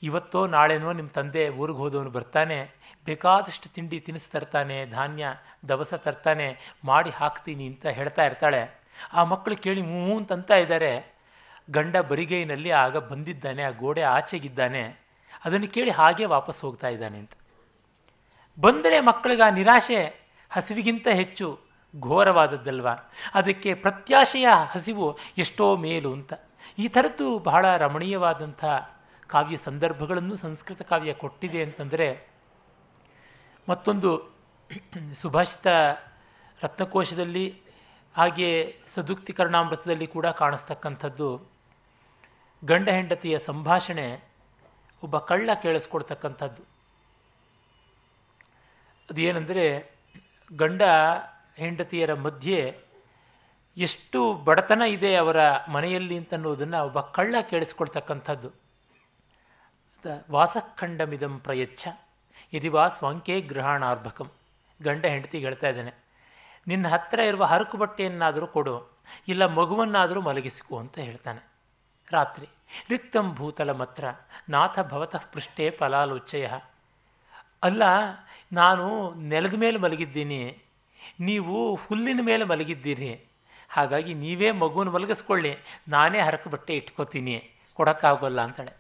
ಇವತ್ತೋ 0.02 0.46
ನಾಳೆನೋ 0.46 0.92
ನಿಮ್ಮ 0.92 1.10
ತಂದೆ 1.10 1.48
ಊರಿಗೆ 1.48 1.78
ಹೋದವನು 1.78 2.10
ಬರ್ತಾನೆ, 2.10 2.58
ಬೇಕಾದಷ್ಟು 3.06 3.68
ತಿಂಡಿ 3.74 4.00
ತಿನಿಸು 4.00 4.28
ತರ್ತಾನೆ, 4.32 4.86
ಧಾನ್ಯ, 4.86 5.26
ದವಸ 5.68 5.94
ತರ್ತಾನೆ, 5.94 6.48
ಮಾಡಿ 6.84 7.10
ಹಾಕ್ತೀನಿ 7.10 7.66
ಅಂತ 7.66 7.86
ಹೇಳ್ತಾ 7.86 8.24
ಇರ್ತಾಳೆ. 8.24 8.62
ಆ 9.12 9.24
ಮಕ್ಕಳು 9.24 9.56
ಕೇಳಿ, 9.56 9.82
ಹ್ಞೂ 9.82 10.18
ಅಂತಂತ 10.18 10.50
ಇದ್ದಾರೆ. 10.50 10.92
ಗಂಡ 11.70 11.96
ಬರಿಗೈನಲ್ಲಿ 11.96 12.70
ಆಗ 12.70 12.96
ಬಂದಿದ್ದಾನೆ, 12.96 13.62
ಆ 13.62 13.70
ಗೋಡೆ 13.70 14.02
ಆಚೆಗಿದ್ದಾನೆ. 14.02 14.82
ಅದನ್ನು 15.44 15.68
ಕೇಳಿ 15.68 15.90
ಹಾಗೆ 15.90 16.24
ವಾಪಸ್ 16.24 16.60
ಹೋಗ್ತಾ 16.64 16.88
ಇದ್ದಾನೆ 16.88 17.18
ಅಂತ. 17.18 17.32
ಬಂದರೆ 18.60 19.00
ಮಕ್ಕಳಿಗೆ 19.00 19.42
ಆ 19.42 19.50
ನಿರಾಶೆ 19.50 20.26
ಹಸಿವಿಗಿಂತ 20.50 21.08
ಹೆಚ್ಚು 21.08 21.58
ಘೋರವಾದದ್ದಲ್ವ? 22.00 22.88
ಅದಕ್ಕೆ 23.34 23.74
ಪ್ರತ್ಯಾಶೆಯ 23.74 24.48
ಹಸಿವು 24.68 25.18
ಎಷ್ಟೋ 25.38 25.76
ಮೇಲು 25.76 26.12
ಅಂತ. 26.12 26.32
ಈ 26.78 26.88
ಥರದ್ದು 26.88 27.38
ಬಹಳ 27.38 27.76
ರಮಣೀಯವಾದಂಥ 27.76 28.64
ಕಾವ್ಯ 29.26 29.56
ಸಂದರ್ಭಗಳನ್ನು 29.56 30.34
ಸಂಸ್ಕೃತ 30.34 30.82
ಕಾವ್ಯ 30.82 31.12
ಕೊಟ್ಟಿದೆ 31.12 31.62
ಅಂತಂದರೆ 31.62 32.28
ಮತ್ತೊಂದು 33.68 34.10
ಸುಭಾಷಿತ 35.22 35.66
ರತ್ನಕೋಶದಲ್ಲಿ 36.62 37.62
ಹಾಗೆ 38.16 38.76
ಸದುಕ್ತಿ 38.94 39.32
ಕರ್ಣಾಮೃತದಲ್ಲಿ 39.32 40.06
ಕೂಡ 40.06 40.26
ಕಾಣಿಸ್ತಕ್ಕಂಥದ್ದು 40.26 41.28
ಗಂಡ 42.64 42.88
ಹೆಂಡತಿಯ 42.88 43.38
ಸಂಭಾಷಣೆ 43.38 44.28
ಒಬ್ಬ 45.02 45.18
ಕಳ್ಳ 45.18 45.50
ಕೇಳಿಸ್ಕೊಡ್ತಕ್ಕಂಥದ್ದು. 45.62 46.75
ಅದೇನೆಂದರೆ 49.10 49.64
ಗಂಡ 50.50 50.82
ಹೆಂಡತಿಯರ 51.56 52.14
ಮಧ್ಯೆ 52.14 52.58
ಎಷ್ಟು 53.76 54.20
ಬಡತನ 54.44 54.82
ಇದೆ 54.88 55.10
ಅವರ 55.16 55.40
ಮನೆಯಲ್ಲಿ 55.68 56.16
ಅಂತ 56.16 56.34
ಅನ್ನೋದನ್ನು 56.34 56.78
ಒಬ್ಬ 56.84 57.00
ಕಳ್ಳ 57.00 57.34
ಕೇಳಿಸ್ಕೊಳ್ತಕ್ಕಂಥದ್ದು. 57.50 58.50
ವಾಸಖಂಡಮಿದಂ 60.30 61.34
ಪ್ರಯಚ್ಛ. 61.38 61.88
ಇದು 62.52 62.68
ವಾ 62.72 62.84
ಸ್ವಂಕೆ 62.88 63.40
ಗೃಹಾಣಾರ್ಭಕಂ. 63.40 64.28
ಗಂಡ 64.80 65.04
ಹೆಂಡತಿ 65.06 65.38
ಹೇಳ್ತಾ 65.38 65.68
ಇದ್ದಾನೆ, 65.68 65.92
ನಿನ್ನ 66.66 66.86
ಹತ್ತಿರ 66.88 67.20
ಇರುವ 67.20 67.44
ಹರಕು 67.44 67.76
ಬಟ್ಟೆಯನ್ನಾದರೂ 67.76 68.46
ಕೊಡು, 68.46 68.74
ಇಲ್ಲ 69.28 69.46
ಮಗುವನ್ನಾದರೂ 69.46 70.20
ಮಲಗಿಸಿಕು 70.20 70.74
ಅಂತ 70.78 70.98
ಹೇಳ್ತಾನೆ. 70.98 71.42
ರಾತ್ರಿ 72.08 72.48
ರಿಕ್ತಂ 72.90 73.26
ಭೂತಲ 73.34 73.70
ಮಾತ್ರ 73.72 74.04
ನಾಥ 74.48 74.78
ಭವತಃ 74.80 75.24
ಪೃಷ್ಠೆ 75.32 75.70
ಫಲಾಲೋಚಯ 75.70 76.48
ಅಲ್ಲ, 77.62 77.82
ನಾನು 78.52 78.86
ನೆಲದ 79.30 79.56
ಮೇಲೆ 79.64 79.78
ಮಲಗಿದ್ದೀನಿ, 79.84 80.40
ನೀವು 81.28 81.56
ಹುಲ್ಲಿನ 81.84 82.20
ಮೇಲೆ 82.30 82.44
ಮಲಗಿದ್ದೀರಿ. 82.52 83.12
ಹಾಗಾಗಿ 83.76 84.12
ನೀವೇ 84.24 84.48
ಮಗುವನ್ನು 84.62 84.92
ಮಲಗಿಸ್ಕೊಳ್ಳಿ, 84.96 85.52
ನಾನೇ 85.94 86.20
ಹರಕು 86.26 86.48
ಬಟ್ಟೆ 86.54 86.72
ಇಟ್ಕೋತೀನಿ, 86.80 87.36
ಕೊಡೋಕ್ಕಾಗೋಲ್ಲ 87.78 88.40
ಅಂತಾಳೆ. 88.48 88.74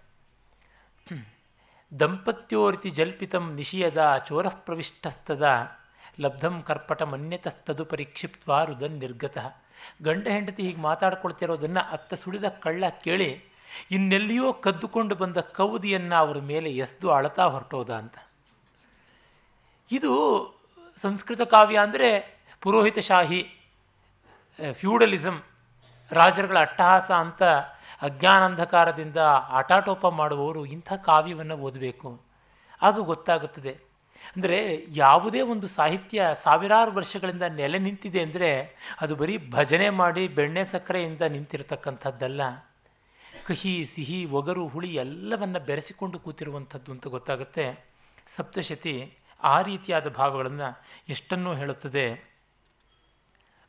ದಂಪತ್ಯೋರಿತಿ 1.92 2.90
ಜಲ್ಪಿತಂ 2.98 3.44
ನಿಶಿಯದ 3.58 4.02
ಚೋರ 4.28 4.46
ಪ್ರವಿಷ್ಟಸ್ತದ, 4.66 5.44
ಲಬ್ಧಂ 6.24 6.54
ಕರ್ಪಟ 6.68 7.02
ಮನ್ಯತಸ್ತದು 7.12 7.82
ಪರೀಕ್ಷಿಪ್ತ್ವಾ 7.92 8.58
ರುದನ್ 8.68 8.98
ನಿರ್ಗತ. 9.04 9.38
ಗಂಡ 10.06 10.26
ಹೆಂಡತಿ 10.34 10.62
ಹೀಗೆ 10.66 10.80
ಮಾತಾಡ್ಕೊಳ್ತಿರೋದನ್ನು 10.86 11.82
ಅತ್ತ 11.96 12.14
ಸುಳಿದ 12.22 12.46
ಕಳ್ಳ 12.64 12.84
ಕೇಳಿ, 13.04 13.30
ಇನ್ನೆಲ್ಲಿಯೋ 13.96 14.48
ಕದ್ದುಕೊಂಡು 14.64 15.14
ಬಂದ 15.22 15.38
ಕೌದಿಯನ್ನು 15.58 16.16
ಅವರ 16.24 16.38
ಮೇಲೆ 16.52 16.70
ಎಸ್ದು 16.84 17.06
ಅಳತಾ 17.16 17.44
ಹೊರಟೋದ 17.54 17.90
ಅಂತ. 18.02 18.16
ಇದು 19.90 20.12
ಸಂಸ್ಕೃತ 21.04 21.42
ಕಾವ್ಯ 21.54 21.78
ಅಂದರೆ 21.78 22.08
ಪುರೋಹಿತಶಾಹಿ 22.62 23.40
ಫ್ಯೂಡಲಿಸಮ್ 24.72 25.40
ರಾಜರುಗಳ 26.10 26.58
ಅಟ್ಟಹಾಸ 26.58 27.10
ಅಂತ 27.10 27.42
ಅಜ್ಞಾನಾಂಧಕಾರದಿಂದ 28.02 29.16
ಆಟಾಟೋಪ 29.58 30.06
ಮಾಡುವವರು 30.20 30.62
ಇಂಥ 30.66 30.92
ಕಾವ್ಯವನ್ನು 30.92 31.56
ಓದಬೇಕು. 31.56 32.08
ಆಗ 32.82 32.96
ಗೊತ್ತಾಗುತ್ತದೆ. 32.98 33.72
ಅಂದರೆ 34.36 34.58
ಯಾವುದೇ 34.88 35.40
ಒಂದು 35.40 35.66
ಸಾಹಿತ್ಯ 35.68 36.28
ಸಾವಿರಾರು 36.42 36.92
ವರ್ಷಗಳಿಂದ 36.92 37.42
ನೆಲೆ 37.42 37.78
ನಿಂತಿದೆ 37.78 38.20
ಅಂದರೆ 38.22 38.50
ಅದು 39.00 39.14
ಬರೀ 39.16 39.36
ಭಜನೆ 39.50 39.88
ಮಾಡಿ 39.90 40.28
ಬೆಣ್ಣೆ 40.28 40.64
ಸಕ್ಕರೆಯಿಂದ 40.64 41.22
ನಿಂತಿರತಕ್ಕಂಥದ್ದಲ್ಲ. 41.34 42.42
ಕಹಿ, 43.46 43.74
ಸಿಹಿ, 43.94 44.24
ಒಗರು, 44.24 44.68
ಹುಳಿ 44.68 44.90
ಎಲ್ಲವನ್ನ 44.94 45.58
ಬೆರೆಸಿಕೊಂಡು 45.58 46.18
ಕೂತಿರುವಂಥದ್ದು 46.18 46.92
ಅಂತ 46.92 47.06
ಗೊತ್ತಾಗುತ್ತೆ. 47.06 47.66
ಸಪ್ತಶತಿ 48.36 48.94
ಆ 49.42 49.60
ರೀತಿಯಾದ 49.60 50.08
ಭಾವಗಳನ್ನು 50.08 50.82
ಎಷ್ಟನ್ನೂ 51.08 51.54
ಹೇಳುತ್ತದೆ. 51.54 52.36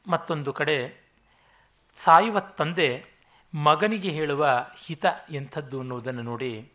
ಮತ್ತೊಂದು 0.07 0.53
ಕಡೆ, 0.53 1.07
ಸಾಯುವ 1.95 2.39
ತಂದೆ 2.39 3.05
ಮಗನಿಗೆ 3.53 4.09
ಹೇಳುವ 4.09 4.67
ಹಿತ 4.85 5.05
ಎಂಥದ್ದು 5.29 5.79
ಅನ್ನುವುದನ್ನು 5.79 6.21
ನೋಡಿ. 6.21 6.71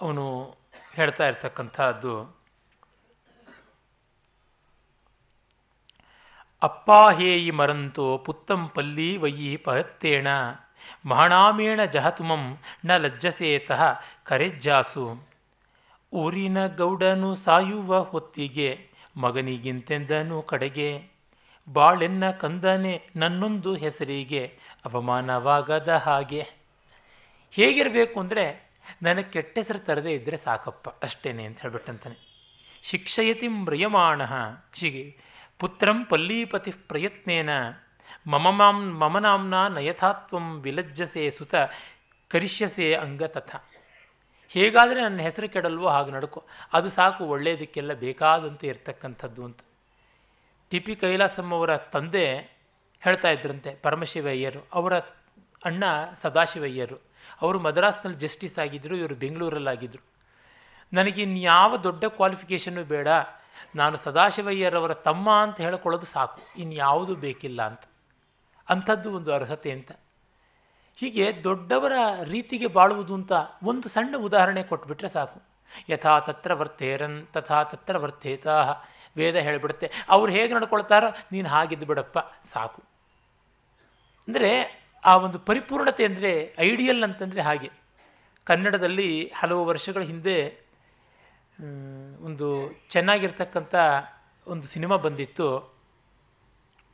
ಅವನು 0.00 0.56
ಹೇಳ್ತಾ 0.92 1.26
ಇರ್ತಕ್ಕಂಥದ್ದು, 1.26 2.42
ಅಪ್ಪಾ 6.62 7.12
ಹೇಯಿ 7.12 7.50
ಮರಂತೋ 7.50 8.18
ಪುತ್ತಂ 8.18 8.68
ಪಲ್ಲಿ 8.68 9.16
ವಯ್ಯಿ 9.16 9.56
ಪಹತ್ತೇಣ, 9.56 10.26
ಮಹಣಾಮೇಣ 11.06 11.84
ಜಹತುಮಂ 11.84 12.58
ನ 12.84 12.96
ಲಜ್ಜಸೇತಃ 12.96 13.82
ಕರೆಜ್ಜಾಸು 14.24 15.31
ಊರಿನ 16.12 16.66
ಗೌಡನು 16.66 17.34
ಸಾಯುವ 17.34 18.00
ಹೊತ್ತಿಗೆ 18.02 18.68
ಮಗನಿಗಿಂತೆಂದನು 19.16 20.42
ಕಡೆಗೆ. 20.42 20.90
ಬಾಳೆನ್ನ 21.68 22.30
ಕಂದನೆ 22.30 22.94
ನನ್ನೊಂದು 23.16 23.74
ಹೆಸರಿಗೆ 23.74 24.42
ಅವಮಾನವಾಗದ 24.84 25.88
ಹಾಗೆ. 25.88 26.42
ಹೇಗಿರಬೇಕು 27.52 28.20
ಅಂದರೆ 28.20 28.44
ನನಗೆ 29.02 29.30
ಕೆಟ್ಟ 29.30 29.58
ಹೆಸರು 29.58 29.78
ತರದೇ 29.78 30.12
ಇದ್ದರೆ 30.12 30.36
ಸಾಕಪ್ಪ, 30.36 30.88
ಅಷ್ಟೇನೆ 30.88 31.44
ಅಂತ 31.44 31.60
ಹೇಳ್ಬಿಟ್ಟಂತಾನೆ. 31.62 32.16
ಶಿಕ್ಷಯತಿ 32.82 33.48
ಮ್ರಿಯಮಾಣ 33.48 34.22
ಶಿಗೆ 34.74 35.04
ಪುತ್ರಂ 35.58 36.04
ಪಲ್ಲೀಪತಿ 36.04 36.70
ಪ್ರಯತ್ನೇನ, 36.70 37.50
ಮಮ 38.26 38.50
ಮಾಂ 38.50 38.78
ಮಮ 38.98 39.18
ನಾಮ್ನ 39.18 39.66
ನಯಥಾತ್ವಂ 39.66 40.46
ವಿಲಜ್ಜಸೆ 40.60 41.30
ಸುತ 41.30 41.54
ಕರಿಷ್ಯಸೆ 42.28 42.94
ಅಂಗ 42.94 43.22
ತಥ 43.24 43.50
ಹೇಗಾದರೆ 44.54 45.02
ನನ್ನ 45.02 45.20
ಹೆಸರು 45.20 45.48
ಕೆಡಲ್ವೋ 45.48 45.88
ಹಾಗೆ 45.88 46.10
ನಡ್ಕೊ. 46.10 46.40
ಅದು 46.72 46.88
ಸಾಕು, 46.88 47.24
ಒಳ್ಳೆಯದಕ್ಕೆಲ್ಲ 47.24 47.92
ಬೇಕಾದಂತೆ 47.92 48.66
ಇರ್ತಕ್ಕಂಥದ್ದು 48.66 49.44
ಅಂತ. 49.44 49.60
ಟಿ 50.70 50.78
ಪಿ 50.80 50.96
ಕೈಲಾಸಂ 50.96 51.50
ಅವರ 51.50 51.76
ತಂದೆ 51.76 52.26
ಹೇಳ್ತಾ 53.02 53.30
ಇದ್ರಂತೆ, 53.30 53.74
ಪರಮಶಿವಯ್ಯರು, 53.74 54.68
ಅವರ 54.72 54.98
ಅಣ್ಣ 55.64 55.84
ಸದಾಶಿವಯ್ಯರು, 56.22 56.98
ಅವರು 57.40 57.58
ಮದ್ರಾಸ್ನಲ್ಲಿ 57.58 58.18
ಜಸ್ಟಿಸ್ 58.18 58.58
ಆಗಿದ್ದರು 58.58 58.96
ಇವರು 58.96 59.14
ಬೆಂಗಳೂರಲ್ಲಾಗಿದ್ದರು 59.14 60.04
ನನಗೆ 60.92 61.22
ಇನ್ಯಾವ 61.22 61.76
ದೊಡ್ಡ 61.76 62.04
ಕ್ವಾಲಿಫಿಕೇಷನ್ನು 62.04 62.84
ಬೇಡ, 62.84 63.08
ನಾನು 63.74 63.96
ಸದಾಶಿವಯ್ಯರವರ 63.96 64.94
ತಮ್ಮ 64.94 65.30
ಅಂತ 65.42 65.60
ಹೇಳ್ಕೊಳ್ಳೋದು 65.60 66.06
ಸಾಕು, 66.06 66.40
ಇನ್ಯಾವುದೂ 66.56 67.14
ಬೇಕಿಲ್ಲ 67.14 67.62
ಅಂತ. 67.62 67.84
ಅಂಥದ್ದು 68.68 69.16
ಒಂದು 69.16 69.32
ಅರ್ಹತೆ 69.32 69.70
ಅಂತ. 69.70 69.92
ಹೀಗೆ 70.98 71.24
ದೊಡ್ಡವರ 71.46 71.94
ರೀತಿಗೆ 72.32 72.68
ಬಾಳುವುದು 72.76 73.14
ಅಂತ 73.18 73.32
ಒಂದು 73.70 73.86
ಸಣ್ಣ 73.94 74.14
ಉದಾಹರಣೆ 74.28 74.62
ಕೊಟ್ಬಿಟ್ರೆ 74.70 75.10
ಸಾಕು. 75.16 75.38
ಯಥಾ 75.90 76.12
ತತ್ರ 76.26 76.52
ವರ್ತೇರನ್, 76.60 77.18
ತಥಾ 77.34 77.58
ತತ್ರ 77.70 77.94
ವರ್ತೇತಾ 78.04 78.56
ವೇದ 79.16 79.36
ಹೇಳಿಬಿಡುತ್ತೆ, 79.46 79.86
ಅವ್ರು 80.14 80.30
ಹೇಗೆ 80.36 80.52
ನಡ್ಕೊಳ್ತಾರೋ 80.56 81.08
ನೀನು 81.32 81.48
ಹಾಗಿದ್ದು 81.54 81.86
ಬಿಡಪ್ಪ, 81.90 82.18
ಸಾಕು. 82.52 82.80
ಅಂದರೆ 84.28 84.50
ಆ 85.04 85.12
ಒಂದು 85.26 85.38
ಪರಿಪೂರ್ಣತೆ 85.48 86.02
ಅಂದರೆ 86.10 86.32
ಐಡಿಯಲ್ 86.68 87.02
ಅಂತಂದರೆ 87.06 87.42
ಹಾಗೆ. 87.48 87.70
ಕನ್ನಡದಲ್ಲಿ 88.46 89.10
ಹಲವು 89.40 89.62
ವರ್ಷಗಳ 89.70 90.02
ಹಿಂದೆ 90.10 90.36
ಒಂದು 92.28 92.46
ಚೆನ್ನಾಗಿರ್ತಕ್ಕಂಥ 92.92 93.74
ಒಂದು 94.46 94.66
ಸಿನಿಮಾ 94.74 94.96
ಬಂದಿತ್ತು. 95.06 95.48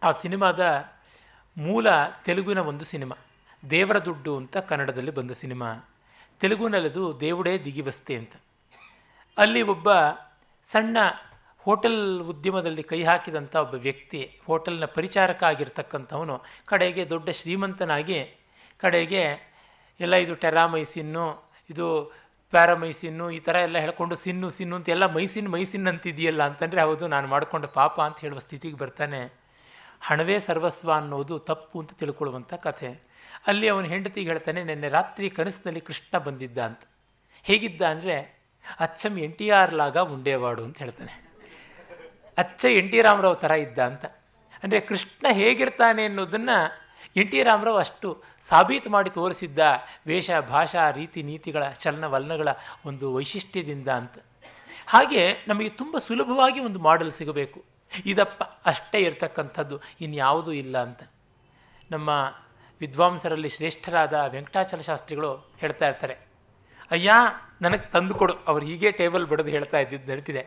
ಆ 0.03 0.11
ಸಿನಿಮಾದ 0.25 0.61
ಮೂಲ 1.57 1.87
ತೆಲುಗಿನ 2.27 2.61
ಒಂದು 2.73 2.85
ಸಿನಿಮಾ. 2.93 3.17
ದೇವರ 3.71 3.99
ದುಡ್ಡು 3.99 4.37
ಅಂತ 4.37 4.57
ಕನ್ನಡದಲ್ಲಿ 4.57 5.11
ಬಂದ 5.11 5.31
ಸಿನಿಮಾ. 5.31 5.89
ತೆಲುಗುನಲ್ಲದು 6.41 7.21
ದೇವುಡೇ 7.21 7.59
ದಿಗಿವಸ್ತೆ 7.59 8.15
ಅಂತ. 8.15 8.33
ಅಲ್ಲಿ 9.39 9.63
ಒಬ್ಬ 9.63 9.89
ಸಣ್ಣ 10.73 10.97
ಹೋಟೆಲ್ 11.59 12.21
ಉದ್ಯಮದಲ್ಲಿ 12.21 12.83
ಕೈ 12.83 13.03
ಹಾಕಿದಂಥ 13.03 13.57
ಒಬ್ಬ 13.57 13.75
ವ್ಯಕ್ತಿ, 13.75 14.41
ಹೋಟೆಲ್ನ 14.47 14.85
ಪರಿಚಾರಕ 14.85 15.43
ಆಗಿರ್ತಕ್ಕಂಥವನು 15.43 16.45
ಕಡೆಗೆ 16.67 17.11
ದೊಡ್ಡ 17.11 17.29
ಶ್ರೀಮಂತನಾಗಿ, 17.31 18.39
ಕಡೆಗೆ 18.79 19.23
ಎಲ್ಲ 20.01 20.15
ಇದು 20.15 20.35
ಟೆರಾಮೈಸಿನ್ನು, 20.35 21.53
ಇದು 21.71 22.15
ಪ್ಯಾರಾಮೈಸಿನ್ನು, 22.51 23.31
ಈ 23.31 23.39
ಥರ 23.39 23.57
ಎಲ್ಲ 23.57 23.79
ಹೇಳ್ಕೊಂಡು 23.79 24.15
ಸಿನ್ನು 24.15 24.51
ಸಿನ್ನು 24.51 24.77
ಅಂತ 24.77 24.89
ಎಲ್ಲ 24.89 25.07
ಮೈಸಿನ್ 25.07 25.49
ಮೈಸಿನ್ 25.49 25.89
ಅಂತಿದೆಯಲ್ಲ 25.89 26.43
ಅಂತಂದರೆ 26.43 26.81
ಹೌದು, 26.81 27.09
ನಾನು 27.09 27.29
ಮಾಡಿಕೊಂಡ 27.29 27.65
ಪಾಪ 27.65 28.01
ಅಂತ 28.01 28.19
ಹೇಳುವ 28.19 28.39
ಸ್ಥಿತಿಗೆ 28.39 28.77
ಬರ್ತಾನೆ. 28.77 29.49
ಹಣವೇ 30.01 30.39
ಸರ್ವಸ್ವ 30.39 30.93
ಅನ್ನೋದು 30.93 31.39
ತಪ್ಪು 31.39 31.81
ಅಂತ 31.81 31.93
ತಿಳ್ಕೊಳ್ಳುವಂಥ 31.93 32.55
ಕಥೆ. 32.55 33.08
ಅಲ್ಲಿ 33.51 33.67
ಅವನ 33.73 33.87
ಹೆಂಡತಿಗೆ 33.93 34.29
ಹೇಳ್ತಾನೆ, 34.33 34.61
ನಿನ್ನೆ 34.71 34.89
ರಾತ್ರಿ 34.99 35.29
ಕನಸಿನಲ್ಲಿ 35.39 35.83
ಕೃಷ್ಣ 35.89 36.19
ಬಂದಿದ್ದ 36.27 36.59
ಅಂತ. 36.69 36.83
ಹೇಗಿದ್ದ 37.45 37.83
ಅಂದರೆ, 37.95 38.17
ಅಚ್ಚಂ 38.85 39.15
ಎನ್ 39.27 39.37
ಟಿ 39.39 39.47
ಆರ್ 39.59 39.73
ಲಾಗ 39.81 39.97
ಉಂಡೇವಾಡು 40.15 40.63
ಅಂತ 40.67 40.79
ಹೇಳ್ತಾನೆ. 40.85 41.15
ಅಚ್ಚ 42.39 42.65
ಎನ್ 42.81 42.91
ಟಿ 42.93 42.99
ರಾಮರಾವ್ 43.07 43.37
ಥರ 43.45 43.53
ಇದ್ದ 43.67 43.79
ಅಂತ. 43.91 44.05
ಅಂದರೆ 44.63 44.81
ಕೃಷ್ಣ 44.91 45.27
ಹೇಗಿರ್ತಾನೆ 45.41 46.03
ಅನ್ನೋದನ್ನು 46.11 46.59
ಎನ್ 47.21 47.31
ಟಿ 47.33 47.41
ರಾಮರಾವ್ 47.49 47.79
ಅಷ್ಟು 47.85 48.09
ಸಾಬೀತು 48.51 48.89
ಮಾಡಿ 48.95 49.11
ತೋರಿಸಿದ್ದ 49.17 49.61
ವೇಷ, 50.11 50.29
ಭಾಷಾ, 50.53 50.83
ರೀತಿ, 50.99 51.21
ನೀತಿಗಳ 51.31 51.65
ಚಲನವಲನಗಳ 51.85 52.49
ಒಂದು 52.89 53.07
ವೈಶಿಷ್ಟ್ಯದಿಂದ 53.17 53.89
ಅಂತ. 54.01 54.17
ಹಾಗೆ 54.95 55.23
ನಮಗೆ 55.49 55.71
ತುಂಬ 55.81 55.95
ಸುಲಭವಾಗಿ 56.09 56.61
ಒಂದು 56.69 56.81
ಮಾಡಲ್ 56.89 57.13
ಸಿಗಬೇಕು. 57.21 57.59
ಇದಪ್ಪ 58.13 58.43
ಅಷ್ಟೇ 58.71 58.99
ಇರತಕ್ಕಂಥದ್ದು, 59.07 59.77
ಇನ್ಯಾವುದೂ 60.07 60.53
ಇಲ್ಲ 60.63 60.77
ಅಂತ. 60.87 61.03
ನಮ್ಮ 61.91 62.11
ವಿದ್ವಾಂಸರಲ್ಲಿ 62.81 63.51
ಶ್ರೇಷ್ಠರಾದ 63.57 64.15
ವೆಂಕಟಾಚಲ 64.35 64.81
ಶಾಸ್ತ್ರಿಗಳು 64.91 65.31
ಹೇಳ್ತಾ 65.63 65.87
ಇರ್ತಾರೆ, 65.89 66.15
ಅಯ್ಯ, 66.91 67.11
ನನಗೆ 67.63 67.87
ತಂದು 67.95 68.15
ಕೊಡು. 68.15 68.35
ಅವ್ರು 68.51 68.65
ಹೀಗೆ 68.67 68.91
ಟೇಬಲ್ 68.91 69.27
ಬಡಿದು 69.27 69.51
ಹೇಳ್ತಾ 69.51 69.79
ಇದ್ದಿದ್ದು 69.79 70.09
ನೆನಪಿದೆ 70.13 70.45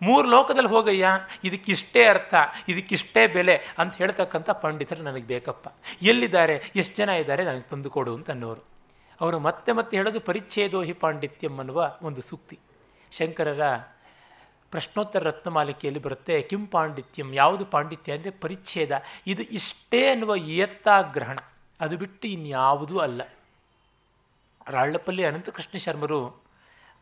ಮೂರು 0.00 0.26
ಲೋಕದಲ್ಲಿ 0.28 0.70
ಹೋಗಯ್ಯ, 0.70 1.06
ಇದಕ್ಕಿಷ್ಟೇ 1.44 2.02
ಅರ್ಥ, 2.08 2.34
ಇದಕ್ಕಿಷ್ಟೇ 2.68 3.22
ಬೆಲೆ 3.26 3.56
ಅಂತ 3.78 3.92
ಹೇಳ್ತಕ್ಕಂಥ 3.96 4.50
ಪಂಡಿತರು 4.62 5.02
ನನಗೆ 5.02 5.26
ಬೇಕಪ್ಪ. 5.26 5.66
ಎಲ್ಲಿದ್ದಾರೆ, 6.02 6.56
ಎಷ್ಟು 6.76 6.96
ಜನ 6.96 7.10
ಇದ್ದಾರೆ, 7.22 7.42
ನನಗೆ 7.44 7.66
ತಂದು 7.72 7.90
ಕೊಡು 7.90 8.14
ಅಂತ 8.14 8.30
ಅನ್ನೋರು. 8.30 8.62
ಅವರು 9.20 9.38
ಮತ್ತೆ 9.38 9.70
ಮತ್ತೆ 9.72 9.94
ಹೇಳೋದು 9.96 10.20
ಪರಿಚ್ಛೇದೋಹಿ 10.20 10.94
ಪಾಂಡಿತ್ಯಂ 11.02 11.56
ಅನ್ನುವ 11.58 11.80
ಒಂದು 12.02 12.20
ಸೂಕ್ತಿ. 12.20 12.58
ಶಂಕರರ 13.12 13.64
ಪ್ರಶ್ನೋತ್ತರ 14.70 15.22
ರತ್ನಮಾಲಿಕೆಯಲ್ಲಿ 15.22 16.02
ಬರುತ್ತೆ. 16.02 16.42
ಕಿಂ 16.42 16.66
ಪಾಂಡಿತ್ಯಂ. 16.66 17.34
ಯಾವುದು 17.34 17.64
ಪಾಂಡಿತ್ಯ 17.64 18.12
ಅಂದರೆ 18.12 18.30
ಪರಿಚ್ಛೇದ. 18.30 19.02
ಇದು 19.26 19.42
ಇಷ್ಟೇ 19.42 20.10
ಅನ್ನುವ 20.10 20.34
ಇಯತ್ತಾಗ್ರಹಣ 20.36 21.38
ಅದು 21.80 21.96
ಬಿಟ್ಟು 21.96 22.28
ಇನ್ಯಾವುದೂ 22.28 22.98
ಅಲ್ಲ. 22.98 23.22
ರಾಳ್ಳಪಲ್ಲಿ 24.68 25.24
ಅನಂತಕೃಷ್ಣ 25.24 25.78
ಶರ್ಮರು 25.78 26.44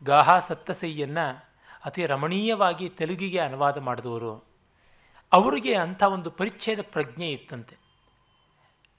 ಗಾಹಾ 0.03 0.39
ಸತ್ತಸೈಯನ್ನು 0.39 1.49
ಅತಿ 1.85 2.05
ರಮಣೀಯವಾಗಿ 2.05 2.89
ತೆಲುಗಿಗೆ 2.89 3.39
ಅನುವಾದ 3.39 3.77
ಮಾಡಿದವರು. 3.77 4.45
ಅವರಿಗೆ 5.33 5.75
ಅಂಥ 5.75 6.03
ಒಂದು 6.03 6.31
ಪರಿಚ್ಛೇದ 6.31 6.81
ಪ್ರಜ್ಞೆ 6.81 7.31
ಇತ್ತಂತೆ. 7.31 7.77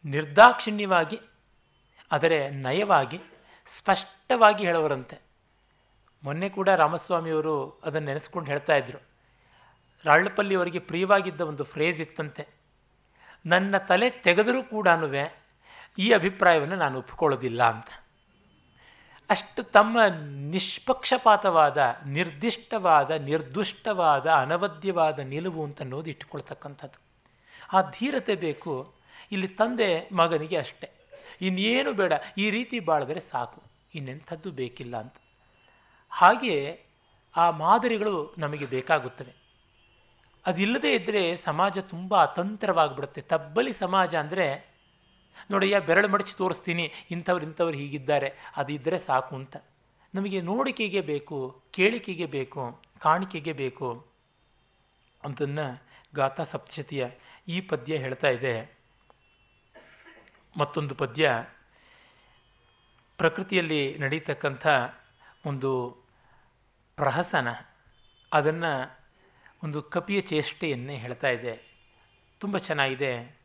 ನಿರ್ದಾಕ್ಷಿಣ್ಯವಾಗಿ, 0.04 1.20
ಆದರೆ 2.12 2.50
ನಯವಾಗಿ, 2.50 3.20
ಸ್ಪಷ್ಟವಾಗಿ 3.66 4.64
ಹೇಳೋರಂತೆ. 4.64 5.29
ಮೊನ್ನೆ 6.24 6.48
ಕೂಡ 6.48 6.68
ರಾಮಸ್ವಾಮಿಯವರು 6.68 7.70
ಅದನ್ನು 7.70 8.08
ನೆನೆಸ್ಕೊಂಡು 8.08 8.50
ಹೇಳ್ತಾ 8.50 8.76
ಇದ್ರು. 8.76 8.98
ರಾಳ್ಳಪಲ್ಲಿ 10.04 10.54
ಅವರಿಗೆ 10.54 10.78
ಪ್ರಿಯವಾಗಿದ್ದ 10.78 11.40
ಒಂದು 11.40 11.64
ಫ್ರೇಜ್ 11.64 12.00
ಇತ್ತಂತೆ. 12.00 12.48
ನನ್ನ 13.46 13.78
ತಲೆ 13.78 14.10
ತೆಗೆದರೂ 14.10 14.62
ಕೂಡ 14.62 14.88
ಈ 15.98 16.12
ಅಭಿಪ್ರಾಯವನ್ನು 16.12 16.76
ನಾನು 16.76 16.98
ಒಪ್ಪಿಕೊಳ್ಳೋದಿಲ್ಲ 16.98 17.62
ಅಂತ. 17.62 17.86
ಅಷ್ಟು 19.30 19.62
ತಮ್ಮ 19.62 19.98
ನಿಷ್ಪಕ್ಷಪಾತವಾದ, 20.50 21.96
ನಿರ್ದಿಷ್ಟವಾದ, 22.06 23.10
ನಿರ್ದುಷ್ಟವಾದ, 23.10 24.26
ಅನವದ್ಯವಾದ 24.26 25.18
ನಿಲುವು 25.18 25.64
ಅಂತ 25.64 25.80
ಅನ್ನೋದು 25.80 26.10
ಇಟ್ಟುಕೊಳ್ತಕ್ಕಂಥದ್ದು. 26.10 27.00
ಆ 27.72 27.90
ಧೀರತೆ 27.90 28.34
ಬೇಕು, 28.34 28.94
ಇಲ್ಲಿ 29.32 29.48
ತಂದೆ 29.48 30.08
ಮಗನಿಗೆ 30.12 30.56
ಅಷ್ಟೆ. 30.56 30.90
ಇನ್ನೇನು 31.40 31.92
ಬೇಡ, 31.92 32.12
ಈ 32.38 32.50
ರೀತಿ 32.50 32.80
ಬಾಳಿದ್ರೆ 32.80 33.20
ಸಾಕು. 33.20 33.62
ಇನ್ನೆಂಥದ್ದು 33.94 34.50
ಬೇಕಿಲ್ಲ 34.50 34.96
ಅಂತ. 34.96 35.14
ಹಾಗೆ 36.10 36.56
ಆ 37.36 37.50
ಮಾದರಿಗಳು 37.50 38.34
ನಮಗೆ 38.38 38.66
ಬೇಕಾಗುತ್ತವೆ. 38.66 39.32
ಅದಿಲ್ಲದೇ 40.46 40.90
ಇದ್ದರೆ 40.94 41.22
ಸಮಾಜ 41.36 41.78
ತುಂಬ 41.78 42.12
ಅತಂತ್ರವಾಗಿಬಿಡುತ್ತೆ. 42.22 43.20
ತಬ್ಬಲಿ 43.20 43.72
ಸಮಾಜ 43.72 44.14
ಅಂದರೆ 44.14 44.46
ನೋಡಯ್ಯ 45.50 45.80
ಬೆರಳು 45.80 46.08
ಮಡಚಿ 46.08 46.34
ತೋರಿಸ್ತೀನಿ, 46.36 46.84
ಇಂಥವ್ರು 47.10 47.44
ಇಂಥವ್ರು 47.46 47.76
ಹೀಗಿದ್ದಾರೆ 47.76 48.28
ಅದಿದ್ದರೆ 48.56 48.98
ಸಾಕು 48.98 49.32
ಅಂತ. 49.36 49.56
ನಮಗೆ 50.14 50.38
ನೋಡಿಕೆಗೆ 50.40 51.00
ಬೇಕು, 51.00 51.38
ಕೇಳಿಕೆಗೆ 51.70 52.26
ಬೇಕು, 52.26 52.62
ಕಾಣಿಕೆಗೆ 52.98 53.52
ಬೇಕು 53.52 53.88
ಅಂತನ್ನು 55.24 55.66
ಗಾಥಾ 56.14 56.44
ಸಪ್ತಶತಿಯ 56.44 57.06
ಈ 57.48 57.60
ಪದ್ಯ 57.60 57.96
ಹೇಳ್ತಾ 57.96 58.28
ಇದೆ. 58.28 58.54
ಮತ್ತೊಂದು 60.56 60.94
ಪದ್ಯ, 60.94 61.32
ಪ್ರಕೃತಿಯಲ್ಲಿ 63.18 63.82
ನಡೀತಕ್ಕಂಥ 63.98 64.66
ಒಂದು 65.46 65.98
ಪ್ರಹಸನ 66.96 67.48
ಅದನ್ನು 68.32 69.00
ಒಂದು 69.62 69.82
ಕಪಿಯ 69.82 70.20
ಚೇಷ್ಟೆಯನ್ನೇ 70.20 70.96
ಹೇಳ್ತಾ 70.96 71.28
ಇದೆ. 71.28 71.70
ತುಂಬ 72.40 72.56
ಚೆನ್ನಾಗಿದೆ. 72.56 73.40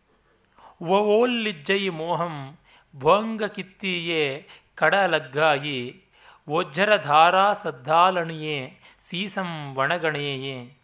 ಓಲ್ಲಿಜ್ಜೈ 0.83 1.89
ಮೋಹಂ 1.89 2.57
ಭೋಂಗ 2.95 3.43
ಕಿತ್ತಿಯೇ 3.43 4.49
ಕಡಲಗ್ಗಾಯಿ 4.75 6.03
ಓಜ್ಜರ 6.47 6.95
ಧಾರಾ 6.95 7.53
ಸದ್ದಾಲಣಿಯೇ 7.53 8.79
ಸೀಸಂ 9.01 9.75
ವಣಗಣೆಯೇ. 9.75 10.77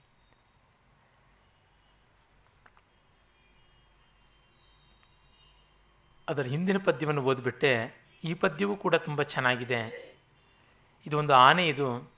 ಅದರ 6.28 6.44
ಹಿಂದಿನ 6.44 6.78
ಪದ್ಯವನ್ನು 6.86 7.22
ಓದ್ಬಿಟ್ಟೆ, 7.22 8.02
ಈ 8.24 8.34
ಪದ್ಯವೂ 8.34 8.76
ಕೂಡ 8.76 8.96
ತುಂಬ 8.96 9.22
ಚೆನ್ನಾಗಿದೆ. 9.22 10.11
ಇದು 11.08 11.18
ಒಂದು 11.18 11.34
ಆನೆ 11.34 11.68
ಇದು. 11.68 12.12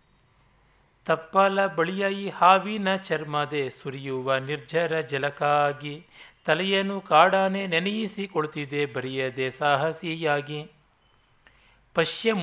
ತಪ್ಪಲ 1.06 1.68
ಬಳಿಯ 1.68 2.26
ಈ 2.26 2.30
ಹಾವಿನ 2.30 2.96
ಚರ್ಮದೆ 2.96 3.70
ಸುರಿಯುವ 3.70 4.38
ನಿರ್ಜರ 4.38 5.02
ಜಲಕಾಗಿ 5.02 6.06
ತಲೆಯನ್ನು 6.46 7.02
ಕಾಡಾನೆ 7.02 7.68
ನೆನೆಯಿಸಿಕೊಳ್ತಿದೆ 7.68 8.86
ಬರೆಯದೆ 8.86 9.50
ಸಾಹಸಿಯಾಗಿ. 9.50 10.72
ಪಶ್ಯ 11.94 12.34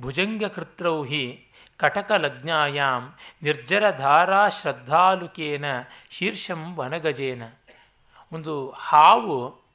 ಭುಜಂಗಕೃತ್ರೋಹಿ 0.00 1.46
ಕಟಕಲಜ್ಞಾಯಾಂ 1.76 3.14
ನಿರ್ಜರ 3.42 3.78
ನಿರ್ಜರಧಾರಾ 3.78 4.48
ಶ್ರದ್ಧಾಲುಕೇನ 4.48 5.64
ಶೀರ್ಷಂ 6.10 6.74
ವನಗಜೇನ. 6.76 7.42
ಒಂದು 8.32 8.70
ಹಾವು 8.70 9.66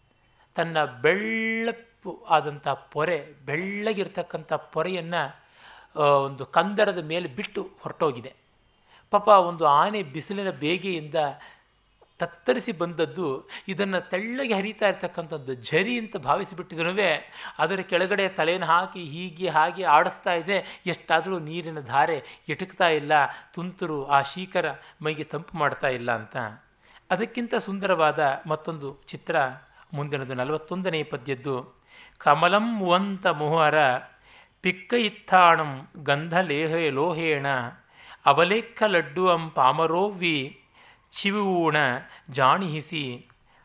ತನ್ನ 0.55 0.85
ಬೆಳ್ಳಪ್ಪು 0.85 1.90
ಆದಂಥ 2.35 2.67
ಪೊರೆ 2.93 3.17
ಬೆಳ್ಳಗಿರ್ತಕ್ಕಂಥ 3.47 4.51
ಪೊರೆಯನ್ನು 4.73 5.21
ಒಂದು 6.27 6.43
ಕಂದರದ 6.57 7.01
ಮೇಲೆ 7.13 7.27
ಬಿಟ್ಟು 7.37 7.61
ಹೊರಟೋಗಿದೆ. 7.83 8.31
ಪಾಪ 9.13 9.27
ಒಂದು 9.49 9.63
ಆನೆ 9.79 10.01
ಬಿಸಿಲಿನ 10.15 10.51
ಬೇಗೆಯಿಂದ 10.65 11.15
ತತ್ತರಿಸಿ 12.19 12.71
ಬಂದದ್ದು, 12.81 13.27
ಇದನ್ನು 13.71 13.99
ತೆಳ್ಳಗೆ 14.09 14.53
ಹರಿತಾ 14.59 14.87
ಇರ್ತಕ್ಕಂಥದ್ದು, 14.91 15.53
ಝರಿ 15.69 15.93
ಅಂತ 16.01 16.15
ಭಾವಿಸಿಬಿಟ್ಟಿದ್ರೂ 16.27 16.91
ಅದರ 17.63 17.79
ಕೆಳಗಡೆ 17.91 18.25
ತಲೆಯನ್ನು 18.39 18.67
ಹಾಕಿ 18.73 19.03
ಹೀಗೆ 19.13 19.47
ಹಾಗೆ 19.57 19.83
ಆಡಿಸ್ತಾ 19.95 20.33
ಇದೆ, 20.41 20.57
ಎಷ್ಟಾದರೂ 20.93 21.37
ನೀರಿನ 21.49 21.81
ಧಾರೆ 21.93 22.17
ಎಟುಕ್ತಾ 22.55 22.89
ಇಲ್ಲ, 22.99 23.13
ತುಂತುರು 23.55 23.97
ಆ 24.15 24.19
ಶೀಕರ 24.31 24.67
ಮೈಗೆ 25.05 25.25
ತಂಪು 25.33 25.53
ಮಾಡ್ತಾ 25.63 25.91
ಇಲ್ಲ 25.99 26.11
ಅಂತ. 26.21 26.35
ಅದಕ್ಕಿಂತ 27.13 27.53
ಸುಂದರವಾದ 27.67 28.19
ಮತ್ತೊಂದು 28.53 28.89
ಚಿತ್ರ, 29.13 29.35
ಮುಂದಿನದು 29.97 30.35
ನಲವತ್ತೊಂದನೇ 30.41 31.03
ಪದ್ಯದ್ದು. 31.13 31.55
ಕಮಲಂ 32.21 32.65
ಮುವಂತ 32.77 33.27
ಮುಹರ 33.33 33.77
ಪಿಕ್ಕ 34.63 34.93
ಇತ್ತಾಣಂ 35.05 35.71
ಗಂಧಲೇಹ 36.03 36.73
ಲೋಹೇಣ 36.91 37.47
ಅವಲೇಖ 38.25 38.83
ಲಡ್ಡು 38.87 39.23
ಅಂ 39.27 39.43
ಪಾಮರೋವಿ 39.49 40.37
ಚಿವೂಣ 41.13 41.77
ಜಾಣಿಹಿಸಿ 42.29 43.05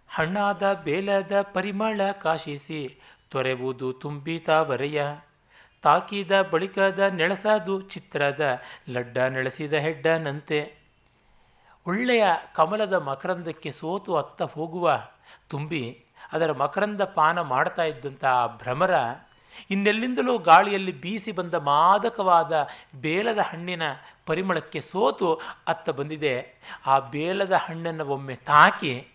ಹಣ್ಣಾದ 0.09 0.63
ಬೇಲದ 0.85 1.35
ಪರಿಮಳ 1.53 2.01
ಕಾಶಿಸಿ 2.23 2.81
ತೊರೆವುದು 3.29 3.93
ತುಂಬಿತಾವರೆಯ 3.93 5.01
ತಾಕಿದ 5.85 6.33
ಬಳಿಕದ 6.43 7.01
ನೆಳಸದು 7.15 7.75
ಚಿತ್ರದ 7.89 8.43
ಲಡ್ಡ 8.91 9.19
ನೆಳೆಸಿದ 9.33 9.75
ಹೆಡ್ಡನಂತೆ 9.81 10.61
ಒಳ್ಳೆಯ 11.87 12.25
ಕಮಲದ 12.55 12.95
ಮಕರಂದಕ್ಕೆ 13.03 13.71
ಸೋತು 13.71 14.13
ಅತ್ತ 14.17 14.43
ಹೋಗುವ 14.55 14.87
ತುಂಬಿ 15.49 15.85
ಅದರ 16.33 16.53
ಮಕರಂದ 16.53 17.01
ಪಾನ 17.01 17.41
ಮಾಡ್ತಾ 17.41 17.83
ಇದ್ದಂಥ 17.83 18.25
ಆ 18.25 18.47
ಭ್ರಮರ 18.47 18.91
ಇನ್ನೆಲ್ಲಿಂದಲೂ 19.71 20.39
ಗಾಳಿಯಲ್ಲಿ 20.39 21.01
ಬೀಸಿ 21.01 21.33
ಬಂದ 21.33 21.55
ಮಾದಕವಾದ 21.55 22.69
ಬೇಲದ 23.01 23.39
ಹಣ್ಣಿನ 23.39 23.83
ಪರಿಮಳಕ್ಕೆ 24.27 24.81
ಸೋತು 24.81 25.35
ಅತ್ತ 25.67 25.91
ಬಂದಿದೆ. 25.91 26.61
ಆ 26.87 26.99
ಬೇಲದ 26.99 27.53
ಹಣ್ಣನ್ನು 27.53 28.07
ಒಮ್ಮೆ 28.07 28.35
ತಾಕಿ 28.35 29.07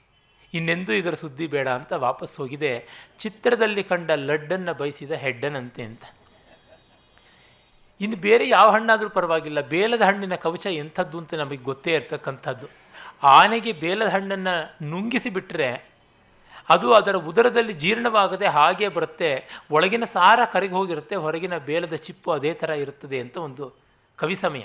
ಇನ್ನೆಂದೂ 0.53 0.93
ಇದರ 0.93 1.13
ಸುದ್ದಿ 1.13 1.47
ಬೇಡ 1.47 1.67
ಅಂತ 1.67 1.93
ವಾಪಸ್ 1.93 2.37
ಹೋಗಿದೆ. 2.37 2.87
ಚಿತ್ರದಲ್ಲಿ 3.19 3.83
ಕಂಡ 3.83 4.11
ಲಡ್ಡನ್ನು 4.11 4.73
ಬಯಸಿದ 4.73 5.11
ಹೆಡ್ಡನಂತೆ 5.11 5.83
ಅಂತ. 5.83 6.03
ಇನ್ನು 8.01 8.17
ಬೇರೆ 8.17 8.49
ಯಾವ 8.49 8.69
ಹಣ್ಣಾದರೂ 8.71 9.09
ಪರವಾಗಿಲ್ಲ. 9.09 9.61
ಬೇಲದ 9.61 10.01
ಹಣ್ಣಿನ 10.01 10.35
ಕವಚ 10.35 10.67
ಎಂಥದ್ದು 10.67 11.17
ಅಂತ 11.17 11.33
ನಮಗೆ 11.33 11.57
ಗೊತ್ತೇ 11.57 11.93
ಇರ್ತಕ್ಕಂಥದ್ದು. 11.93 12.67
ಆನೆಗೆ 13.23 13.71
ಬೇಲದ 13.71 14.07
ಹಣ್ಣನ್ನು 14.07 14.89
ನುಂಗಿಸಿ 14.89 15.29
ಬಿಟ್ಟರೆ 15.29 15.90
ಅದು 16.69 16.93
ಅದರ 16.93 17.15
ಉದರದಲ್ಲಿ 17.15 17.73
ಜೀರ್ಣವಾಗದೆ 17.73 18.47
ಹಾಗೆ 18.47 18.87
ಬರುತ್ತೆ, 18.87 19.61
ಒಳಗಿನ 19.71 20.03
ಸಾರ 20.03 20.39
ಕರಗಿ 20.53 20.73
ಹೋಗಿರುತ್ತೆ, 20.73 21.15
ಹೊರಗಿನ 21.15 21.57
ಬೇಲದ 21.57 21.93
ಚಿಪ್ಪು 21.93 22.31
ಅದೇ 22.31 22.53
ಥರ 22.53 22.69
ಇರುತ್ತದೆ 22.69 23.19
ಅಂತ 23.19 23.37
ಒಂದು 23.37 23.73
ಕವಿ 24.15 24.35
ಸಮಯ. 24.35 24.63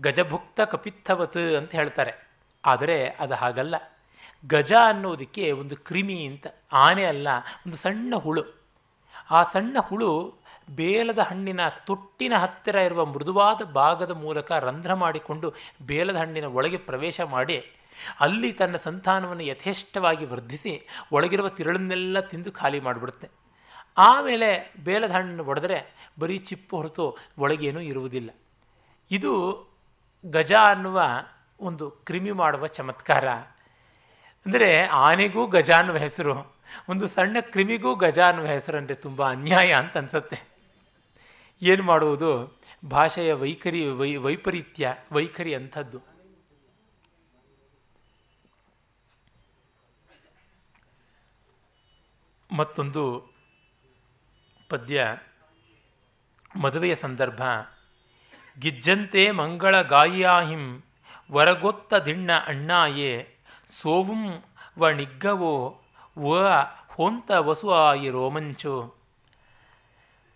ಗಜಭುಕ್ತ 0.00 0.60
ಕಪಿತ್ತವತ್ 0.60 1.36
ಅಂತ 1.36 1.72
ಹೇಳ್ತಾರೆ. 1.72 2.30
ಆದರೆ 2.66 3.08
ಅದು 3.08 3.34
ಹಾಗಲ್ಲ. 3.34 3.74
ಗಜ 4.46 4.72
ಅನ್ನೋದಕ್ಕೆ 4.84 5.52
ಒಂದು 5.52 5.76
ಕ್ರಿಮಿ 5.76 6.24
ಅಂತ, 6.24 6.46
ಆನೆ 6.72 7.04
ಅಲ್ಲ, 7.04 7.28
ಒಂದು 7.66 7.76
ಸಣ್ಣ 7.76 8.14
ಹುಳು. 8.16 8.60
ಆ 9.30 9.42
ಸಣ್ಣ 9.42 9.76
ಹುಳು 9.80 10.40
ಬೇಲದ 10.70 11.18
ಹಣ್ಣಿನ 11.18 11.60
ತೊಟ್ಟಿನ 11.68 12.32
ಹತ್ತಿರ 12.36 12.74
ಇರುವ 12.74 13.04
ಮೃದುವಾದ 13.04 13.62
ಭಾಗದ 13.62 14.10
ಮೂಲಕ 14.10 14.52
ರಂಧ್ರ 14.52 14.94
ಮಾಡಿಕೊಂಡು 14.94 15.54
ಬೇಲದ 15.86 16.16
ಹಣ್ಣಿನ 16.16 16.44
ಒಳಗೆ 16.44 16.76
ಪ್ರವೇಶ 16.76 17.20
ಮಾಡಿ 17.20 17.79
ಅಲ್ಲಿ 18.20 18.52
ತನ್ನ 18.52 18.76
ಸಂತಾನವನ್ನು 18.76 19.42
ಯಥೇಷ್ಟವಾಗಿ 19.42 20.24
ವರ್ಧಿಸಿ 20.24 20.86
ಒಳಗಿರುವ 21.12 21.48
ತಿರುಳನ್ನೆಲ್ಲ 21.48 22.20
ತಿಂದು 22.20 22.52
ಖಾಲಿ 22.52 22.80
ಮಾಡಿಬಿಡುತ್ತೆ. 22.80 23.28
ಆಮೇಲೆ 23.98 24.74
ಬೇಲದ 24.84 25.10
ಹಣ್ಣನ್ನು 25.10 25.44
ಒಡೆದ್ರೆ 25.44 25.78
ಬರೀ 26.20 26.38
ಚಿಪ್ಪು 26.38 26.76
ಹೊರತು 26.76 27.16
ಒಳಗೇನೂ 27.38 27.80
ಇರುವುದಿಲ್ಲ. 27.80 28.30
ಇದು 29.10 29.32
ಗಜ 30.26 30.52
ಅನ್ನುವ 30.68 31.02
ಒಂದು 31.60 31.90
ಕ್ರಿಮಿ 31.90 32.30
ಮಾಡುವ 32.30 32.66
ಚಮತ್ಕಾರ. 32.66 33.28
ಅಂದರೆ 34.46 34.86
ಆನೆಗೂ 34.86 35.46
ಗಜ 35.46 35.70
ಅನ್ನುವ 35.70 35.96
ಹೆಸರು, 35.96 36.60
ಒಂದು 36.88 37.06
ಸಣ್ಣ 37.06 37.36
ಕ್ರಿಮಿಗೂ 37.40 37.94
ಗಜ 37.94 38.18
ಅನ್ನುವ 38.18 38.46
ಹೆಸರು 38.46 38.76
ಅಂದರೆ 38.76 38.94
ತುಂಬ 38.94 39.28
ಅನ್ಯಾಯ 39.28 39.72
ಅಂತ 39.72 39.96
ಅನ್ಸುತ್ತೆ. 39.96 40.38
ಏನು 41.62 41.82
ಮಾಡುವುದು? 41.82 42.60
ಭಾಷೆಯ 42.88 43.32
ವೈಖರಿ, 43.32 43.86
ವೈ, 43.86 44.16
ವೈಪರೀತ್ಯ, 44.16 44.94
ವೈಖರಿ 45.12 45.54
ಅಂಥದ್ದು. 45.54 46.09
ಮತ್ತೊಂದು 52.60 53.32
ಪದ್ಯ 54.68 55.16
ಮದುವೆಯ 56.56 56.94
ಸಂದರ್ಭ. 56.94 57.42
ಗಿಜ್ಜಂತೆ 58.58 59.30
ಮಂಗಳ 59.30 59.82
ಗಾಯಿಯಾಹಿಂ 59.82 60.82
ವರಗೊತ್ತ 61.32 61.94
ದಿಣ್ಣ 61.94 62.32
ಅಣ್ಣಾಯೇ, 62.46 63.36
ಸೋವುಂ 63.70 64.44
ವ 64.78 64.90
ನಿಗ್ಗವೋ, 64.90 65.80
ವ 66.18 66.36
ಹೊಂತ 66.88 67.30
ವಸು 67.30 67.70
ಆಯಿ 67.70 68.08
ರೋಮಂಚು. 68.08 68.94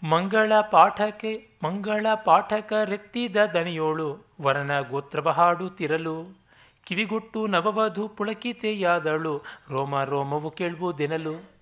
ಮಂಗಳ 0.03 0.53
ಪಾಠಕ್ಕೆ 0.71 1.49
ಮಂಗಳ 1.65 2.07
ಪಾಠಕರೆತ್ತಿದ 2.25 3.37
ದನಿಯೋಳು, 3.47 4.11
ವರನ 4.43 4.81
ಗೋತ್ರವ 4.81 5.31
ಹಾಡುತ್ತಿರಲು 5.31 6.45
ಕಿವಿಗೊಟ್ಟು 6.85 7.47
ನವವಧು 7.47 8.09
ಪುಳಕಿತೆಯಾದಳು, 8.09 9.39
ರೋಮ 9.71 10.03
ರೋಮವು 10.03 10.51
ಕೇಳುವುದೆನಲು 10.51 11.54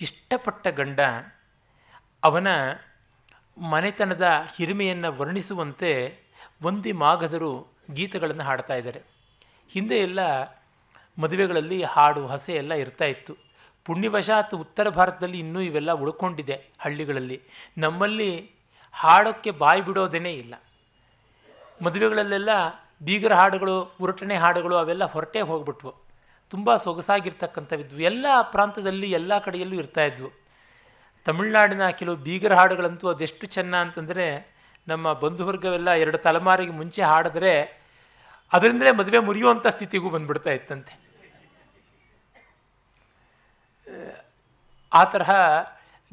ಇಷ್ಟಪಟ್ಟ 0.00 0.66
ಗಂಡ 0.66 1.00
ಅವನ 2.24 2.46
ಮನೆತನದ 3.58 4.28
ಹಿರಿಮೆಯನ್ನು 4.56 5.16
ವರ್ಣಿಸುವಂತೆ 5.16 6.18
ಒಂದಿ 6.62 6.92
ಮಾಗದರು 6.92 7.66
ಗೀತೆಗಳನ್ನು 7.94 8.42
ಹಾಡ್ತಾ 8.42 8.74
ಇದ್ದಾರೆ. 8.74 9.02
ಹಿಂದೆ 9.68 9.96
ಎಲ್ಲ 9.96 10.42
ಮದುವೆಗಳಲ್ಲಿ 11.18 11.82
ಹಾಡು, 11.82 12.26
ಹಸೆ 12.26 12.54
ಎಲ್ಲ 12.54 12.74
ಇರ್ತಾ 12.74 13.04
ಇತ್ತು. 13.04 13.36
ಪುಣ್ಯವಶಾತ್ 13.84 14.54
ಉತ್ತರ 14.54 14.88
ಭಾರತದಲ್ಲಿ 14.88 15.38
ಇನ್ನೂ 15.38 15.60
ಇವೆಲ್ಲ 15.60 15.92
ಉಳ್ಕೊಂಡಿದೆ 15.92 16.70
ಹಳ್ಳಿಗಳಲ್ಲಿ. 16.78 17.42
ನಮ್ಮಲ್ಲಿ 17.78 18.50
ಹಾಡೋಕ್ಕೆ 18.92 19.50
ಬಾಯಿ 19.50 19.80
ಬಿಡೋದೇ 19.80 20.18
ಇಲ್ಲ. 20.18 20.54
ಮದುವೆಗಳಲ್ಲೆಲ್ಲ 21.82 22.48
ಬೀಗರ 23.02 23.34
ಹಾಡುಗಳು 23.34 23.96
ಉರುಟಣೆ 24.00 24.36
ಹಾಡುಗಳು 24.36 24.76
ಅವೆಲ್ಲ 24.76 25.04
ಹೊರಟೇ 25.04 25.40
ಹೋಗ್ಬಿಟ್ವು. 25.40 26.03
ತುಂಬ 26.54 26.76
ಸೊಗಸಾಗಿರ್ತಕ್ಕಂಥವಿದ್ವು 26.76 28.00
ಎಲ್ಲ 28.00 28.26
ಪ್ರಾಂತದಲ್ಲಿ 28.54 29.10
ಎಲ್ಲ 29.10 29.38
ಕಡೆಯಲ್ಲೂ 29.38 29.76
ಇರ್ತಾ 29.76 30.02
ಇದ್ವು. 30.04 30.30
ತಮಿಳುನಾಡಿನ 31.26 31.84
ಕೆಲವು 32.00 32.16
ಬೀಗರ 32.26 32.54
ಹಾಡುಗಳಂತೂ 32.54 33.08
ಅದೆಷ್ಟು 33.08 33.46
ಚೆನ್ನ 33.46 33.74
ಅಂತಂದರೆ, 33.76 34.26
ನಮ್ಮ 34.88 35.12
ಬಂಧುವರ್ಗವೆಲ್ಲ 35.12 35.90
ಎರಡು 36.04 36.18
ತಲೆಮಾರಿಗೆ 36.18 36.72
ಮುಂಚೆ 36.80 37.02
ಹಾಡಿದ್ರೆ, 37.02 37.52
ಅದರಿಂದಲೇ 38.52 38.90
ಮದುವೆ 38.90 39.18
ಮುರಿಯುವಂಥ 39.18 39.66
ಸ್ಥಿತಿಗೂ 39.66 40.10
ಬಂದ್ಬಿಡ್ತಾ 40.10 40.50
ಇತ್ತಂತೆ. 40.50 40.94
ಆ 44.92 45.04
ತರಹ 45.04 45.30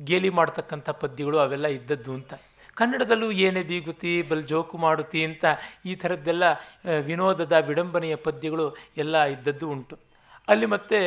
ಗೇಲಿ 0.04 0.30
ಮಾಡ್ತಕ್ಕಂಥ 0.38 0.90
ಪದ್ಯಗಳು 1.02 1.38
ಅವೆಲ್ಲ 1.40 1.68
ಇದ್ದದ್ದು 1.68 2.12
ಅಂತ. 2.14 2.34
ಕನ್ನಡದಲ್ಲೂ 2.80 3.28
ಏನೇ 3.46 3.62
ಬೀಗುತಿ, 3.64 4.14
ಬಲ್ 4.30 4.46
ಜೋಕು 4.52 4.76
ಮಾಡುತ್ತಿ 4.78 5.20
ಅಂತ 5.26 5.46
ಈ 5.86 5.96
ಥರದ್ದೆಲ್ಲ, 5.96 6.44
ವಿನೋದದ 7.02 7.52
ವಿಡಂಬನೆಯ 7.68 8.16
ಪದ್ಯಗಳು 8.28 8.66
ಎಲ್ಲ 8.98 9.24
ಇದ್ದದ್ದು 9.36 9.68
ಉಂಟು. 9.70 10.11
ಅಲ್ಲಿ 10.48 10.66
ಮತ್ತೆ, 10.66 11.00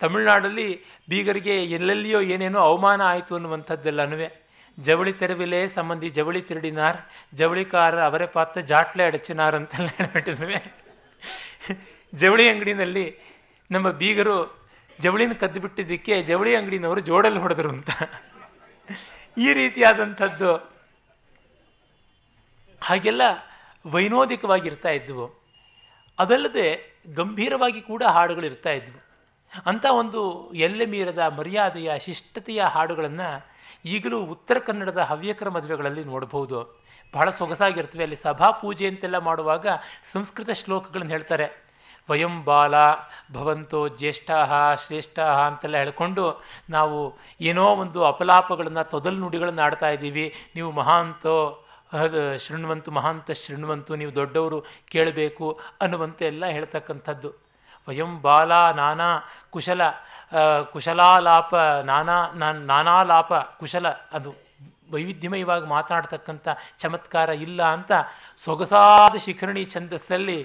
ತಮಿಳುನಾಡಲ್ಲಿ 0.00 0.66
ಬೀಗರಿಗೆ 1.10 1.54
ಎಲ್ಲೆಲ್ಲಿಯೋ 1.76 2.20
ಏನೇನೋ 2.34 2.60
ಅವಮಾನ 2.60 3.00
ಆಯಿತು 3.12 3.34
ಅನ್ನುವಂಥದ್ದೆಲ್ಲನೂ 3.34 4.16
ಜವಳಿ 4.78 5.12
ತೆರವಿಲೆ 5.12 5.60
ಸಂಬಂಧಿ 5.68 6.08
ಜವಳಿ 6.10 6.40
ತಿರುಡಿನಾರ್, 6.48 6.98
ಜವಳಿಕಾರ 7.34 8.02
ಅವರೇ 8.04 8.26
ಪಾತ್ರ 8.26 8.60
ಜಾಟ್ಲೆ 8.60 9.04
ಅಡಚಿನಾರ್ 9.04 9.54
ಅಂತೆಲ್ಲ 9.54 9.88
ಹೇಳ್ಬಿಟ್ಟಿದ್ವಿ 9.98 10.58
ಜವಳಿ 12.12 12.44
ಅಂಗಡಿನಲ್ಲಿ 12.50 13.06
ನಮ್ಮ 13.70 13.86
ಬೀಗರು 13.90 14.36
ಜವಳಿನ 14.98 15.32
ಕದ್ದು 15.32 15.60
ಬಿಟ್ಟಿದ್ದಕ್ಕೆ 15.60 16.14
ಜವಳಿ 16.22 16.52
ಅಂಗಡಿನವರು 16.56 17.00
ಜೋಡಲ್ಲಿ 17.00 17.40
ಹೊಡೆದ್ರು 17.44 17.68
ಅಂತ. 17.68 17.90
ಈ 19.36 19.48
ರೀತಿಯಾದಂಥದ್ದು 19.52 20.50
ಹಾಗೆಲ್ಲ 22.82 23.22
ವೈನೋದಿಕವಾಗಿರ್ತಾ 23.94 24.90
ಇದ್ವು. 24.90 25.26
ಅದಲ್ಲದೆ 26.18 26.66
ಗಂಭೀರವಾಗಿ 27.14 27.80
ಕೂಡ 27.80 28.02
ಹಾಡುಗಳು 28.02 28.46
ಇರ್ತಾ 28.46 28.70
ಇದ್ವು. 28.70 29.06
ಅಂಥ 29.66 29.86
ಒಂದು 29.86 30.52
ಎಲ್ಲೆ 30.54 30.86
ಮೀರದ 30.86 31.18
ಮರ್ಯಾದೆಯ, 31.18 31.98
ಶಿಷ್ಟತೆಯ 31.98 32.62
ಹಾಡುಗಳನ್ನು 32.62 33.56
ಈಗಲೂ 33.84 34.20
ಉತ್ತರ 34.20 34.58
ಕನ್ನಡದ 34.58 34.98
ಹವ್ಯಕರ 34.98 35.48
ಮದುವೆಗಳಲ್ಲಿ 35.48 36.04
ನೋಡಬಹುದು 36.04 36.86
ಬಹಳ 37.14 37.30
ಸೊಗಸಾಗಿರ್ತವೆ. 37.30 38.02
ಅಲ್ಲಿ 38.02 38.16
ಸಭಾ 38.16 38.50
ಪೂಜೆ 38.50 38.86
ಅಂತೆಲ್ಲ 38.86 39.18
ಮಾಡುವಾಗ 39.18 39.66
ಸಂಸ್ಕೃತ 40.12 40.50
ಶ್ಲೋಕಗಳನ್ನು 40.50 41.10
ಹೇಳ್ತಾರೆ. 41.10 41.66
ವಯಂ 42.10 42.44
ಬಾಲ 42.44 42.74
ಭವಂತೋ 43.32 43.88
ಜ್ಯೇಷ್ಠ 43.88 44.30
ಶ್ರೇಷ್ಠ 44.86 45.18
ಅಂತೆಲ್ಲ 45.18 45.76
ಹೇಳ್ಕೊಂಡು 45.76 46.42
ನಾವು 46.70 47.18
ಏನೋ 47.40 47.64
ಒಂದು 47.64 48.04
ಅಪಲಾಪಗಳನ್ನು 48.04 48.90
ತೊದಲು 48.90 49.16
ನುಡಿಗಳನ್ನು 49.16 49.62
ಆಡ್ತಾ 49.62 49.88
ಇದ್ದೀವಿ. 49.90 50.34
ನೀವು 50.54 50.70
ಮಹಾಂತೋ 50.70 51.65
ಶೃಣ್ವಂತು, 52.44 52.90
ಮಹಾಂತ 52.90 53.30
ಶೃಣ್ವಂತು, 53.30 53.96
ನೀವು 53.96 54.14
ದೊಡ್ಡವರು 54.14 54.64
ಕೇಳಬೇಕು 54.92 55.60
ಅನ್ನುವಂತೆ 55.80 56.26
ಎಲ್ಲ 56.26 56.46
ಹೇಳ್ತಕ್ಕಂಥದ್ದು. 56.46 57.30
ವಯಂ 57.88 58.22
ಬಾಲ 58.22 58.52
ನಾನಾ 58.70 59.08
ಕುಶಲ 59.50 59.82
ಕುಶಲಾಲಾಪ 60.72 61.54
ನಾನಾ, 61.90 62.16
ನಾನಾಲಾಪ 62.70 63.32
ಕುಶಲ, 63.34 63.86
ಅದು 64.12 64.30
ವೈವಿಧ್ಯಮಯವಾಗಿ 64.92 65.66
ಮಾತನಾಡ್ತಕ್ಕಂಥ 65.66 66.48
ಚಮತ್ಕಾರ 66.78 67.28
ಇಲ್ಲ 67.28 67.62
ಅಂತ 67.76 67.92
ಸೊಗಸಾದ 68.44 69.14
ಶಿಖರಣಿ 69.24 69.64
ಛಂದಸ್ಸಲ್ಲಿ 69.64 70.38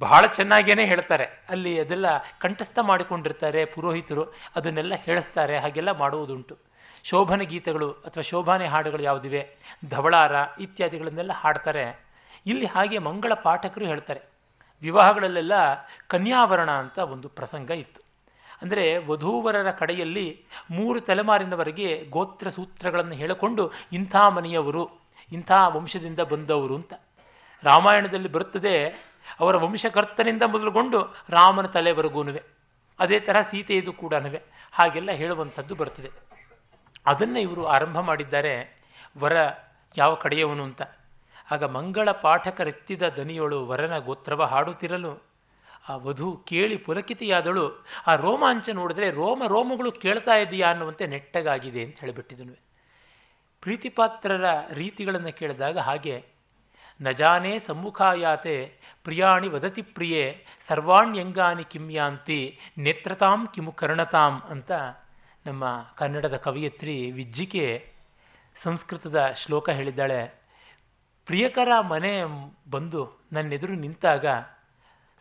ಬಹಳ 0.00 0.22
ಚೆನ್ನಾಗೇನೆ 0.26 0.84
ಹೇಳ್ತಾರೆ. 0.84 1.26
ಅಲ್ಲಿ 1.48 1.80
ಅದೆಲ್ಲ 1.80 2.06
ಕಂಠಸ್ಥ 2.38 2.78
ಮಾಡಿಕೊಂಡಿರ್ತಾರೆ 2.82 3.64
ಪುರೋಹಿತರು, 3.64 4.24
ಅದನ್ನೆಲ್ಲ 4.56 4.94
ಹೇಳಿಸ್ತಾರೆ, 4.94 5.58
ಹಾಗೆಲ್ಲ 5.58 5.92
ಮಾಡುವುದುಂಟು. 5.92 6.65
ಶೋಭನ 7.08 7.42
ಗೀತೆಗಳು 7.52 7.88
ಅಥವಾ 8.06 8.22
ಶೋಭಾನೆ 8.22 8.66
ಹಾಡುಗಳು 8.66 9.02
ಯಾವುದಿವೆ? 9.02 9.42
ಧವಳಾರ 9.90 10.32
ಇತ್ಯಾದಿಗಳನ್ನೆಲ್ಲ 10.60 11.32
ಹಾಡ್ತಾರೆ. 11.32 11.84
ಇಲ್ಲಿ 12.46 12.66
ಹಾಗೆ 12.66 12.98
ಮಂಗಳ 12.98 13.32
ಪಾಠಕರು 13.42 13.84
ಹೇಳ್ತಾರೆ. 13.84 14.22
ವಿವಾಹಗಳಲ್ಲೆಲ್ಲ 14.82 15.52
ಕನ್ಯಾವರಣ 16.08 16.70
ಅಂತ 16.70 16.98
ಒಂದು 16.98 17.28
ಪ್ರಸಂಗ 17.28 17.70
ಇತ್ತು. 17.70 18.00
ಅಂದರೆ 18.62 18.84
ವಧೂವರರ 19.06 19.70
ಕಡೆಯಲ್ಲಿ 19.70 20.26
ಮೂರು 20.70 21.00
ತಲೆಮಾರಿನವರೆಗೆ 21.00 22.04
ಗೋತ್ರ 22.04 22.48
ಸೂತ್ರಗಳನ್ನು 22.48 23.14
ಹೇಳಿಕೊಂಡು 23.14 23.72
ಇಂಥ 23.92 24.16
ಮನೆಯವರು, 24.16 24.84
ಇಂಥ 25.32 25.50
ವಂಶದಿಂದ 25.66 26.20
ಬಂದವರು 26.20 26.74
ಅಂತ. 26.76 26.94
ರಾಮಾಯಣದಲ್ಲಿ 27.62 28.28
ಬರುತ್ತದೆ, 28.28 28.74
ಅವರ 29.40 29.56
ವಂಶಕರ್ತನಿಂದ 29.56 30.42
ಮೊದಲುಗೊಂಡು 30.42 31.00
ರಾಮನ 31.28 31.66
ತಲೆವರೆಗೂನುವೆ. 31.66 32.42
ಅದೇ 32.98 33.18
ಥರ 33.20 33.36
ಸೀತೆಯದು 33.40 33.92
ಕೂಡ 33.92 34.14
ಹಾಗೆಲ್ಲ 34.72 35.10
ಹೇಳುವಂಥದ್ದು 35.10 35.74
ಬರ್ತದೆ. 35.74 36.10
ಅದನ್ನು 37.06 37.40
ಇವರು 37.40 37.66
ಆರಂಭ 37.66 38.00
ಮಾಡಿದ್ದಾರೆ, 38.00 38.82
ವರ 39.18 39.36
ಯಾವ 39.96 40.14
ಕಡೆಯವನು 40.14 40.62
ಅಂತ. 40.62 40.82
ಆಗ 41.50 41.64
ಮಂಗಳ 41.64 42.10
ಪಾಠಕರೆತ್ತಿದ 42.10 43.02
ದನಿಯೋಳು 43.02 43.66
ವರನ 43.66 43.98
ಗೋತ್ರವ 43.98 44.44
ಹಾಡುತ್ತಿರಲು, 44.44 45.22
ಆ 45.88 45.96
ವಧು 45.96 46.36
ಕೇಳಿ 46.36 46.76
ಪುಲಕಿತಿಯಾದಳು, 46.76 47.84
ಆ 48.06 48.14
ರೋಮಾಂಚ 48.14 48.68
ನೋಡಿದ್ರೆ 48.68 49.10
ರೋಮ 49.10 49.42
ರೋಮಗಳು 49.46 49.92
ಕೇಳ್ತಾ 49.92 50.36
ಇದೆಯಾ 50.36 50.68
ಅನ್ನುವಂತೆ 50.70 51.06
ನೆಟ್ಟಗಾಗಿದೆ 51.06 51.84
ಅಂತ 51.84 52.00
ಹೇಳಿಬಿಟ್ಟಿದನು. 52.00 52.56
ಪ್ರೀತಿಪಾತ್ರರ 53.60 54.44
ರೀತಿಗಳನ್ನು 54.72 55.36
ಕೇಳಿದಾಗ 55.36 55.78
ಹಾಗೆ, 55.78 56.24
ನಜಾನೆ 57.02 57.48
ಜಾನೇ 57.48 57.58
ಸಮ್ಮುಖಾಯಾತೆ 57.58 58.72
ಪ್ರಿಯಾಣಿ 59.04 59.48
ವದತಿ 59.48 59.82
ಪ್ರಿಯೆ, 59.82 60.46
ಸರ್ವಾಣ್ಯಂಗಾನಿ 60.68 61.64
ಕಿಮ್ಯಾಂತಿ, 61.64 62.58
ನೇತ್ರತಾಂ 62.78 63.48
ಕಿಮು 63.54 63.72
ಕರ್ಣತಾಂ 63.72 64.42
ಅಂತ 64.50 64.72
ನಮ್ಮ 65.46 65.86
ಕನ್ನಡದ 65.96 66.36
ಕವಿಯತ್ರಿ 66.36 67.10
ವಿಜ್ಜಿಕೆ 67.10 67.92
ಸಂಸ್ಕೃತದ 68.62 69.30
ಶ್ಲೋಕ 69.36 69.68
ಹೇಳಿದ್ದಾಳೆ, 69.68 70.26
ಪ್ರಿಯಕರ 71.26 71.80
ಮನೆ 71.80 72.22
ಬಂದು 72.70 73.26
ನನ್ನೆದುರು 73.32 73.74
ನಿಂತಾಗ, 73.74 74.26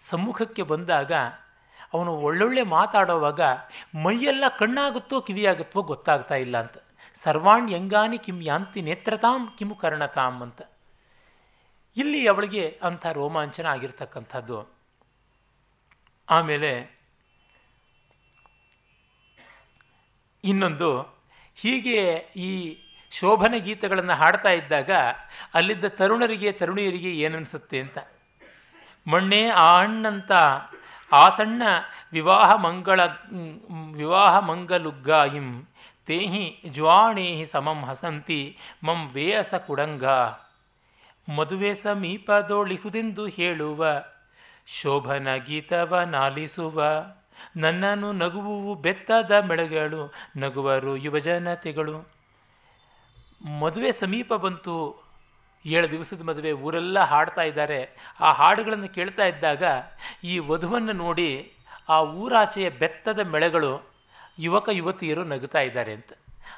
ಸಮ್ಮುಖಕ್ಕೆ 0.10 0.62
ಬಂದಾಗ, 0.62 1.12
ಅವನು 1.94 2.16
ಒಳ್ಳೊಳ್ಳೆ 2.16 2.64
ಮಾತಾಡೋವಾಗ 2.64 3.42
ಮೈಯೆಲ್ಲ 4.04 4.44
ಕಣ್ಣಾಗುತ್ತೋ 4.60 5.22
ಕಿವಿಯಾಗುತ್ತೋ 5.22 5.82
ಗೊತ್ತಾಗ್ತಾ 5.82 6.36
ಇಲ್ಲ 6.36 6.62
ಅಂತ. 6.62 6.78
ಸರ್ವಾಣ್ 7.24 7.72
ಯಂಗಾನಿ 7.72 8.18
ಕಿಂ 8.18 8.42
ಯಾಂತಿ 8.42 8.82
ನೇತ್ರತಾಂ 8.82 9.56
ಕಿಮು 9.58 9.76
ಕರ್ಣತಾಂ 9.76 10.42
ಅಂತ. 10.42 10.62
ಇಲ್ಲಿ 11.98 12.28
ಅವಳಿಗೆ 12.28 12.80
ಅಂಥ 12.84 13.06
ರೋಮಾಂಚನ 13.06 13.66
ಆಗಿರ್ತಕ್ಕಂಥದ್ದು. 13.66 14.68
ಆಮೇಲೆ 16.30 16.72
ಇನ್ನೊಂದು, 20.46 20.90
ಹೀಗೆ 21.56 22.00
ಈ 22.36 22.50
ಶೋಭನ 23.12 23.54
ಗೀತೆಗಳನ್ನು 23.58 24.14
ಹಾಡ್ತಾ 24.14 24.50
ಇದ್ದಾಗ 24.50 24.92
ಅಲ್ಲಿದ್ದ 25.54 25.86
ತರುಣರಿಗೆ, 25.90 26.52
ತರುಣಿಯರಿಗೆ 26.52 27.12
ಏನನ್ಸುತ್ತೆ 27.12 27.80
ಅಂತ. 27.80 27.98
ಮೊನ್ನೆ 29.08 29.42
ಆ 29.50 29.70
ಅಣ್ಣಂತ, 29.80 30.32
ಆ 31.12 31.24
ಸಣ್ಣ 31.30 31.64
ವಿವಾಹ 32.12 32.50
ಮಂಗಳ, 32.56 33.00
ವಿವಾಹ 33.94 34.40
ಮಂಗಲುಗ್ಗಾಯಿಂ 34.40 35.50
ತೇಹಿ 36.08 36.46
ಜ್ವಾಣೇಹಿ 36.68 37.46
ಸಮಂ 37.46 37.80
ಹಸಂತಿ, 37.84 38.42
ಮಂ 38.84 39.00
ವೇಯಸ 39.14 39.54
ಕುಡಂಗ. 39.68 40.06
ಮದುವೆ 41.30 41.74
ಸಮೀಪದೋಳಿಹುದೆಂದು 41.74 43.26
ಹೇಳುವ, 43.28 43.86
ಶೋಭನ 44.68 45.36
ಗೀತವ 45.36 46.00
ನಾಲಿಸುವ. 46.06 46.84
ನನ್ನನ್ನು 47.58 48.12
ನಗುವು 48.12 48.76
ಬೆತ್ತದ 48.76 49.32
ಮೆಳಗಳು, 49.32 50.14
ನಗುವರು 50.38 50.98
ಯುವಜನತೆಗಳು 50.98 52.16
ಮದುವೆ 53.60 53.92
ಸಮೀಪ 53.92 54.34
ಬಂತು. 54.34 55.06
ಏಳು 55.66 55.92
ದಿವಸದ 55.92 56.22
ಮದುವೆ, 56.22 56.52
ಊರೆಲ್ಲ 56.52 57.00
ಹಾಡ್ತಾ 57.00 57.42
ಇದ್ದಾರೆ. 57.42 57.90
ಆ 58.20 58.32
ಹಾಡುಗಳನ್ನು 58.32 58.90
ಕೇಳ್ತಾ 58.90 59.26
ಇದ್ದಾಗ 59.26 59.64
ಈ 60.24 60.40
ವಧುವನ್ನು 60.40 60.92
ನೋಡಿ 60.92 61.54
ಆ 61.90 62.02
ಊರಾಚೆಯ 62.02 62.70
ಬೆತ್ತದ 62.70 63.20
ಮೆಳೆಗಳು 63.20 63.92
ಯುವಕ 64.40 64.70
ಯುವತಿಯರು 64.72 65.24
ನಗುತ್ತಾ 65.24 65.60
ಇದ್ದಾರೆ 65.60 65.94
ಅಂತ. 65.94 66.14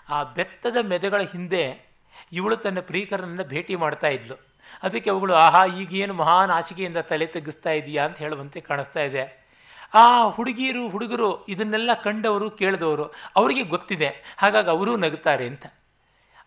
ಆ 0.10 0.24
ಬೆತ್ತದ 0.24 0.78
ಮೆದೆಗಳ 0.82 1.22
ಹಿಂದೆ 1.22 1.88
ಇವಳು 2.32 2.58
ತನ್ನ 2.58 2.80
ಪ್ರೀಕರನ್ನು 2.80 3.44
ಭೇಟಿ 3.44 3.76
ಮಾಡ್ತಾ 3.76 4.08
ಇದ್ಲು. 4.08 4.36
ಅದಕ್ಕೆ 4.84 5.10
ಅವುಗಳು 5.10 5.34
ಆಹಾ, 5.34 5.66
ಈಗೇನು 5.66 6.14
ಮಹಾನ್ 6.14 6.52
ಆಚಿಕೆಯಿಂದ 6.52 6.98
ತಲೆ 6.98 7.26
ತೆಗೆಸ್ತಾ 7.26 7.70
ಇದೆಯಾ? 7.70 8.06
ಅಂತ 8.06 8.18
ಹೇಳುವಂತೆ 8.18 8.62
ಕಾಣಿಸ್ತಾ 8.62 9.00
ಇದೆ. 9.00 9.47
ಆ 9.94 10.30
ಹುಡುಗಿಯರು, 10.30 10.90
ಹುಡುಗರು 10.90 11.46
ಇದನ್ನೆಲ್ಲ 11.46 11.90
ಕಂಡವರು, 12.04 12.52
ಕೇಳಿದವರು, 12.52 13.04
ಅವರಿಗೆ 13.36 13.64
ಗೊತ್ತಿದೆ. 13.64 14.36
ಹಾಗಾಗಿ 14.38 14.70
ಅವರೂ 14.70 14.98
ನಗುತ್ತಾರೆ 14.98 15.48
ಅಂತ. 15.48 15.66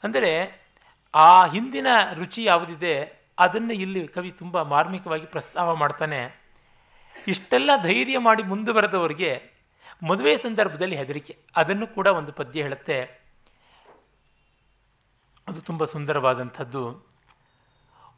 ಅಂದರೆ 0.04 0.60
ಆ 1.14 1.46
ಹಿಂದಿನ 1.46 1.86
ರುಚಿ 2.14 2.44
ಯಾವುದಿದೆ, 2.44 3.20
ಅದನ್ನು 3.38 3.74
ಇಲ್ಲಿ 3.74 4.08
ಕವಿ 4.08 4.30
ತುಂಬ 4.30 4.62
ಮಾರ್ಮಿಕವಾಗಿ 4.62 5.26
ಪ್ರಸ್ತಾವ 5.26 5.74
ಮಾಡ್ತಾನೆ. 5.74 6.40
ಇಷ್ಟೆಲ್ಲ 7.28 7.70
ಧೈರ್ಯ 7.82 8.18
ಮಾಡಿ 8.18 8.42
ಮುಂದುವರೆದವರಿಗೆ 8.42 9.50
ಮದುವೆ 10.08 10.36
ಸಂದರ್ಭದಲ್ಲಿ 10.36 10.96
ಹೆದರಿಕೆ. 10.96 11.38
ಅದನ್ನು 11.56 11.86
ಕೂಡ 11.86 12.06
ಒಂದು 12.06 12.32
ಪದ್ಯ 12.32 12.62
ಹೇಳುತ್ತೆ. 12.62 13.20
ಅದು 15.48 15.60
ತುಂಬ 15.60 15.84
ಸುಂದರವಾದಂಥದ್ದು. 15.84 17.09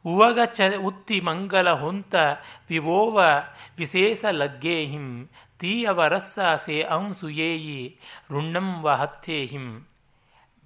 ಉವಗ 0.05 0.39
ಚ 0.45 0.61
ಉತ್ತಿ 0.83 1.21
ಮಂಗಲ 1.21 1.69
ಹೊಂತ 1.69 2.15
ವಿವೋವ 2.69 3.23
ವಿಶೇಷ 3.77 4.25
ಲಗ್ಗೇಹಿಂ, 4.31 5.29
ತೀಯವ 5.59 6.05
ರಸ್ಸ 6.05 6.39
ಸೇ 6.65 6.81
ಅಂಸುಯೇಯಿ 6.81 7.99
ಹತ್ತೆ 8.99 9.45
ಹಿಂ 9.45 9.87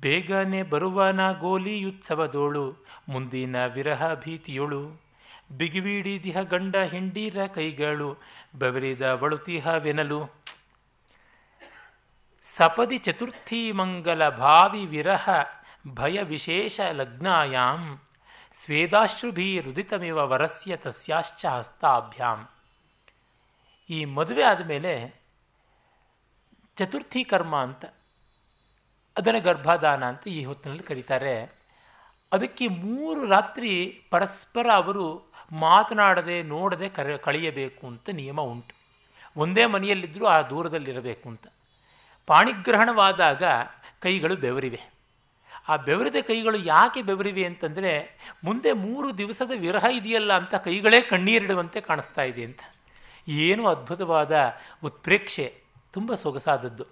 ಬೇಗನೆ 0.02 0.64
ಬರುವನ 0.64 1.32
ಗೋಲಿಯುತ್ಸವದೋಳು, 1.32 2.86
ಮುಂದಿನ 3.10 3.66
ವಿರಹ 3.66 4.14
ಭೀತಿಯೊಳು. 4.14 5.02
ಬಿಗಿವಿಡಿದಿಹ 5.58 6.42
ಗಂಡ 6.42 6.76
ಹಿಂಡೀರ 6.76 7.46
ಕೈಗಳು, 7.46 8.18
ಬೆವರಿದ 8.56 9.16
ಬಳುತಿಹ 9.16 9.68
ವೆನಲು 9.68 10.20
ಸಪದಿ 12.58 12.98
ಚತುರ್ಥಿ 12.98 13.72
ಮಂಗಲ 13.72 14.30
ಭಾವಿ 14.30 14.86
ವಿರಹ 14.86 15.30
ಭಯ 15.94 16.22
ವಿಶೇಷ 16.22 16.80
ಲಗ್ನಾಯಾಂ. 16.92 18.02
ಸ್ವೇದಾಶ್ರುಭಿರುದಿತಮಿವ 18.64 20.18
ವರಸ್ಯ 20.18 20.78
ತಸ್ಯಾಶ್ಚ 20.78 21.46
ಹಸ್ತಾಭ್ಯಾಂ. 21.46 22.48
ಈ 23.90 24.06
ಮದುವೆ 24.06 24.44
ಆದಮೇಲೆ 24.44 25.22
ಚತುರ್ಥಿ 26.78 27.24
ಕರ್ಮ 27.24 27.56
ಅಂತ 27.56 27.86
ಅದನ್ನು 29.18 29.42
ಗರ್ಭಾದಾನ 29.42 30.06
ಅಂತ 30.06 30.28
ಈ 30.28 30.46
ಹೊತ್ತಿನಲ್ಲಿ 30.46 30.84
ಕರೀತಾರೆ. 30.84 31.58
ಅದಕ್ಕೆ 32.32 32.68
ಮೂರು 32.68 33.26
ರಾತ್ರಿ 33.26 34.02
ಪರಸ್ಪರ 34.10 34.68
ಅವರು 34.74 35.34
ಮಾತನಾಡದೆ, 35.52 36.44
ನೋಡದೆ 36.44 36.90
ಕರೆ, 36.90 37.18
ಕಳೆಯಬೇಕು 37.18 37.88
ಅಂತ 37.88 38.10
ನಿಯಮ 38.10 38.42
ಉಂಟು. 38.42 38.76
ಒಂದೇ 39.38 39.66
ಮನೆಯಲ್ಲಿದ್ದರೂ 39.66 40.26
ಆ 40.26 40.42
ದೂರದಲ್ಲಿರಬೇಕು 40.42 41.30
ಅಂತ. 41.30 41.48
ಪಾಣಿಗ್ರಹಣವಾದಾಗ 42.26 43.44
ಕೈಗಳು 44.00 44.36
ಬೆವರಿವೆ. 44.36 44.97
ಆ 45.68 45.76
ಬೆವರಿದ 45.76 46.16
ಕೈಗಳು 46.28 46.58
ಯಾಕೆ 46.58 47.02
ಬೆವರಿವೆ 47.02 47.46
ಅಂತಂದರೆ 47.46 48.18
ಮುಂದೆ 48.44 48.72
ಮೂರು 48.72 49.18
ದಿವಸದ 49.18 49.52
ವಿರಹ 49.60 49.86
ಇದೆಯಲ್ಲ 49.92 50.34
ಅಂತ 50.34 50.56
ಕೈಗಳೇ 50.56 51.02
ಕಣ್ಣೀರಿಡುವಂತೆ 51.02 51.82
ಕಾಣಿಸ್ತಾ 51.82 52.22
ಇದೆ 52.22 52.44
ಅಂತ. 52.44 52.60
ಏನು 53.28 53.68
ಅದ್ಭುತವಾದ 53.68 54.54
ಉತ್ಪ್ರೇಕ್ಷೆ. 54.84 55.62
ತುಂಬ 55.94 56.14
ಸೊಗಸಾದದ್ದು. 56.14 56.84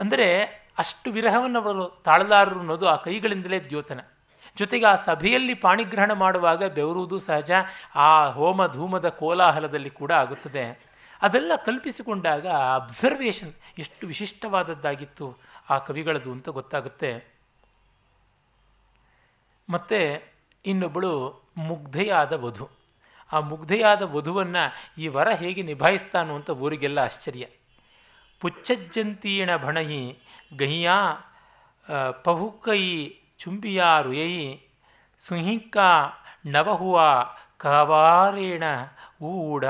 ಅಂದರೆ 0.00 0.44
ಅಷ್ಟು 0.78 1.12
ವಿರಹವನ್ನು 1.12 1.62
ಅವರು 1.62 2.02
ತಾಳಲಾರರು 2.04 2.58
ಅನ್ನೋದು 2.58 2.88
ಆ 2.88 2.96
ಕೈಗಳಿಂದಲೇ 2.96 3.60
ದ್ಯೋತನ. 3.60 4.00
ಜೊತೆಗೆ 4.56 4.86
ಆ 4.86 4.94
ಸಭೆಯಲ್ಲಿ 4.94 5.54
ಪಾಣಿಗ್ರಹಣ 5.54 6.12
ಮಾಡುವಾಗ 6.12 6.64
ಬೆವರುವುದು 6.64 7.18
ಸಹಜ, 7.18 7.50
ಆ 7.94 8.26
ಹೋಮ 8.26 8.66
ಧೂಮದ 8.66 9.08
ಕೋಲಾಹಲದಲ್ಲಿ 9.08 9.90
ಕೂಡ 9.90 10.12
ಆಗುತ್ತದೆ. 10.12 10.90
ಅದೆಲ್ಲ 11.22 11.52
ಕಲ್ಪಿಸಿಕೊಂಡಾಗ 11.56 12.46
ಆ 12.46 12.74
ಅಬ್ಸರ್ವೇಷನ್ 12.74 13.52
ಎಷ್ಟು 13.78 14.06
ವಿಶಿಷ್ಟವಾದದ್ದಾಗಿತ್ತು 14.06 15.38
ಆ 15.70 15.78
ಕವಿಗಳದು 15.78 16.32
ಅಂತ 16.32 16.48
ಗೊತ್ತಾಗುತ್ತೆ. 16.48 17.39
ಮತ್ತೆ 19.70 20.00
ಇನ್ನೊಬ್ಬಳು 20.66 21.12
ಮುಗ್ಧೆಯಾದ 21.56 22.32
ವಧು. 22.32 22.68
ಆ 23.32 23.40
ಮುಗ್ಧೆಯಾದ 23.40 24.02
ವಧುವನ್ನು 24.02 24.62
ಈ 25.02 25.08
ವರ 25.08 25.28
ಹೇಗೆ 25.30 25.62
ನಿಭಾಯಿಸ್ತಾನೋ 25.62 26.34
ಅಂತ 26.34 26.50
ಊರಿಗೆಲ್ಲ 26.50 26.98
ಆಶ್ಚರ್ಯ. 26.98 27.46
ಪುಚ್ಚಜ್ಜಂತೀಣ 28.40 29.56
ಭಣಯಿ 29.56 30.18
ಗಹಿಯಾ 30.58 30.96
ಪಹುಕೈ 32.24 33.08
ಚುಂಬಿಯ 33.38 33.82
ರುಯಯಿ 34.02 34.68
ಸುಹಿಕ್ಕ 35.18 35.76
ನವಹುವ 36.46 37.26
ಕವಾರೇಣ 37.58 38.64
ಊಡ. 39.22 39.64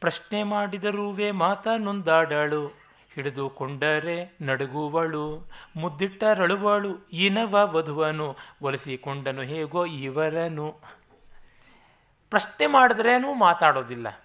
ಪ್ರಶ್ನೆ 0.00 0.42
ಮಾಡಿದರೂವೇ 0.42 1.30
ಮಾತ 1.30 1.68
ನೊಂದಾಡಳು. 1.78 2.79
ಹಿಡಿದುಕೊಂಡರೆ 3.14 4.36
ನಡುಗುವಳು, 4.40 5.50
ಮುದ್ದಿಟ್ಟರಳುವಳು, 5.76 7.08
ಇನವ 7.12 7.70
ವಧುವನು, 7.72 8.36
ಒಲಿಸಿಕೊಂಡನು 8.62 9.42
ಹೇಗೋ 9.42 9.84
ಇವರನು. 9.86 10.80
ಪ್ರಶ್ನೆ 12.30 12.66
ಮಾಡಿದ್ರೇನೂ 12.66 13.34
ಮಾತಾಡೋದಿಲ್ಲ. 13.34 14.20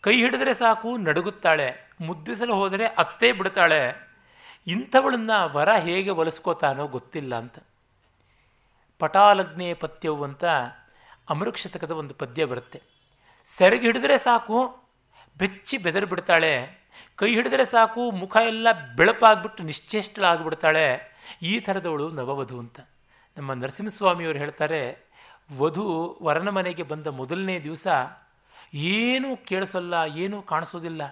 ಕೈ 0.00 0.14
ಹಿಡಿದ್ರೆ 0.14 0.54
ಸಾಕು, 0.54 0.96
ನಡುಗುತ್ತಾಳೆ, 0.96 1.90
ಮುದ್ದಿಸಲು 2.00 2.54
ಹೋದರೆ 2.54 2.86
ಅತ್ತೆ 2.86 3.32
ಬಿಡ್ತಾಳೆ. 3.32 4.10
ಇಂಥವಳನ್ನ 4.66 5.30
ವರ 5.44 5.72
ಹೇಗೆ 5.72 6.10
ಒಲಿಸ್ಕೋತಾನೋ 6.10 6.86
ಗೊತ್ತಿಲ್ಲ 6.86 7.34
ಅಂತ. 7.34 7.58
ಪಟಾಲಗ್ನೇ 8.98 9.74
ಪಥ್ಯವು 9.74 10.24
ಅಂತ 10.24 10.44
ಅಮೃಕ್ಷತಕದ 11.30 11.90
ಒಂದು 11.90 12.14
ಪದ್ಯ 12.14 12.44
ಬರುತ್ತೆ. 12.44 12.82
ಸೆರಗಿ 13.58 13.80
ಹಿಡಿದ್ರೆ 13.80 14.18
ಸಾಕು, 14.18 14.80
ಬೆಚ್ಚಿ 15.38 15.78
ಬೆದರಿ 15.78 16.06
ಬಿಡ್ತಾಳೆ 16.06 16.79
ಕೈ 17.16 17.34
ಹಿಡಿದ್ರೆ 17.34 17.64
ಸಾಕು, 17.64 18.10
ಮುಖ 18.10 18.36
ಎಲ್ಲ 18.46 18.68
ಬೆಳಪಾಗ್ಬಿಟ್ಟು 18.96 19.62
ನಿಶ್ಚೇಷ್ಟಳಾಗ್ಬಿಡ್ತಾಳೆ. 19.62 21.10
ಈ 21.42 21.60
ಥರದವಳು 21.60 22.08
ನವವಧು 22.10 22.58
ಅಂತ. 22.58 22.80
ನಮ್ಮ 23.36 23.52
ನರಸಿಂಹಸ್ವಾಮಿಯವರು 23.52 24.38
ಹೇಳ್ತಾರೆ, 24.38 25.10
ವಧು 25.58 26.18
ವರನ 26.22 26.48
ಮನೆಗೆ 26.48 26.82
ಬಂದ 26.82 27.06
ಮೊದಲನೇ 27.06 27.60
ದಿವಸ 27.60 27.86
ಏನೂ 28.74 29.36
ಕೇಳಿಸಲ್ಲ, 29.36 29.94
ಏನೂ 30.16 30.42
ಕಾಣಿಸೋದಿಲ್ಲ. 30.42 31.02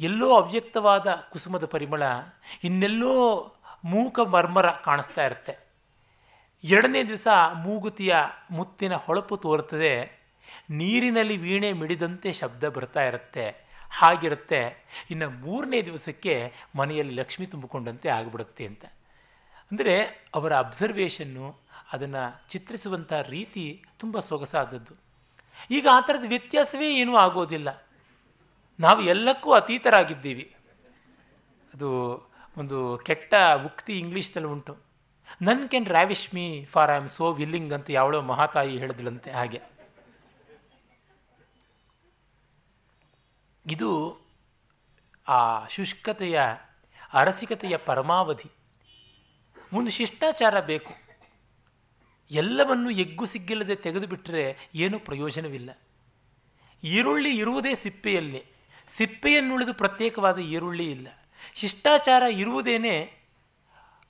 ಎಲ್ಲೋ 0.00 0.36
ಅವ್ಯಕ್ತವಾದ 0.36 1.14
ಕುಸುಮದ 1.30 1.64
ಪರಿಮಳ, 1.64 2.02
ಇನ್ನೆಲ್ಲೋ 2.64 3.54
ಮೂಕ 3.84 4.20
ಮರ್ಮರ 4.20 4.70
ಕಾಣಿಸ್ತಾ 4.70 5.26
ಇರುತ್ತೆ. 5.26 5.70
ಎರಡನೇ 6.64 7.04
ದಿವಸ 7.04 7.28
ಮೂಗುತಿಯ 7.54 8.16
ಮುತ್ತಿನ 8.50 8.94
ಹೊಳಪು 8.94 9.36
ತೋರುತ್ತದೆ. 9.36 10.20
ನೀರಿನಲ್ಲಿ 10.70 11.36
ವೀಣೆ 11.36 11.72
ಮಿಡಿದಂತೆ 11.72 12.32
ಶಬ್ದ 12.32 12.64
ಬರ್ತಾ 12.64 13.02
ಇರುತ್ತೆ. 13.04 13.69
ಹಾಗಿರುತ್ತೆ. 13.90 14.86
ಇನ್ನು 15.10 15.30
ಮೂರನೇ 15.30 15.82
ದಿವಸಕ್ಕೆ 15.82 16.52
ಮನೆಯಲ್ಲಿ 16.76 17.14
ಲಕ್ಷ್ಮಿ 17.14 17.46
ತುಂಬಿಕೊಂಡಂತೆ 17.46 18.08
ಆಗಿಬಿಡುತ್ತೆ 18.08 18.66
ಅಂತ. 18.66 18.84
ಅಂದರೆ 19.72 20.26
ಅವರ 20.34 20.56
ಅಬ್ಸರ್ವೇಷನ್ನು 20.56 21.60
ಅದನ್ನು 21.92 22.48
ಚಿತ್ರಿಸುವಂಥ 22.50 23.12
ರೀತಿ 23.12 23.84
ತುಂಬ 23.98 24.18
ಸೊಗಸಾದದ್ದು. 24.18 24.94
ಈಗ 25.70 25.86
ಆ 25.92 26.00
ಥರದ 26.00 26.24
ವ್ಯತ್ಯಾಸವೇ 26.28 26.94
ಏನೂ 26.94 27.16
ಆಗೋದಿಲ್ಲ. 27.16 27.86
ನಾವು 28.80 29.00
ಎಲ್ಲಕ್ಕೂ 29.00 29.52
ಅತೀತರಾಗಿದ್ದೀವಿ. 29.52 30.54
ಅದು 31.74 31.90
ಒಂದು 32.56 32.98
ಕೆಟ್ಟ 32.98 33.34
ಉಕ್ತಿ 33.64 33.98
ಇಂಗ್ಲೀಷ್ನಲ್ಲಿ 33.98 34.50
ಉಂಟು. 34.50 34.76
None 35.42 35.68
can 35.68 35.86
ravish 35.86 36.34
me 36.34 36.64
for 36.64 36.90
I 36.90 36.94
am 36.94 37.08
so 37.08 37.32
willing 37.32 37.72
ಅಂತ 37.72 37.90
ಯಾವಳೋ 37.90 38.22
ಮಹಾತಾಯಿ 38.22 38.78
ಹೇಳಿದ್ಲಂತೆ 38.78 39.30
ಹಾಗೆ. 39.30 39.60
ಇದು 43.66 44.20
ಆ 45.28 45.66
ಶುಷ್ಕತೆಯ, 45.66 46.40
ಅರಸಿಕತೆಯ 47.12 47.76
ಪರಮಾವಧಿ. 47.76 48.50
ಮುಂದೆ 49.72 49.90
ಶಿಷ್ಟಾಚಾರ 49.90 50.60
ಬೇಕು. 50.60 50.94
ಎಲ್ಲವನ್ನು 52.30 52.90
ಎಗ್ಗು 52.90 53.26
ಸಿಗ್ಗಿಲ್ಲದೆ 53.26 53.74
ತೆಗೆದುಬಿಟ್ರೆ 53.74 54.70
ಏನೂ 54.74 54.98
ಪ್ರಯೋಜನವಿಲ್ಲ. 54.98 55.70
ಈರುಳ್ಳಿ 56.84 57.36
ಇರುವುದೇ 57.36 57.74
ಸಿಪ್ಪೆಯಲ್ಲಿ. 57.74 58.44
ಸಿಪ್ಪೆಯನ್ನುಳಿದು 58.96 59.74
ಪ್ರತ್ಯೇಕವಾದ 59.74 60.38
ಈರುಳ್ಳಿ 60.38 60.90
ಇಲ್ಲ. 60.90 61.08
ಶಿಷ್ಟಾಚಾರ 61.54 62.22
ಇರುವುದೇನೆ 62.22 63.14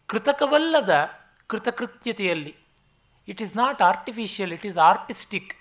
ಕೃತಕವಲ್ಲದ 0.06 1.08
ಕೃತಕೃತ್ಯತೆಯಲ್ಲಿ. 1.46 2.56
It 3.28 3.42
is 3.42 3.56
not 3.56 3.82
artificial 3.82 4.52
it 4.52 4.66
is 4.66 4.78
artistic 4.78 5.59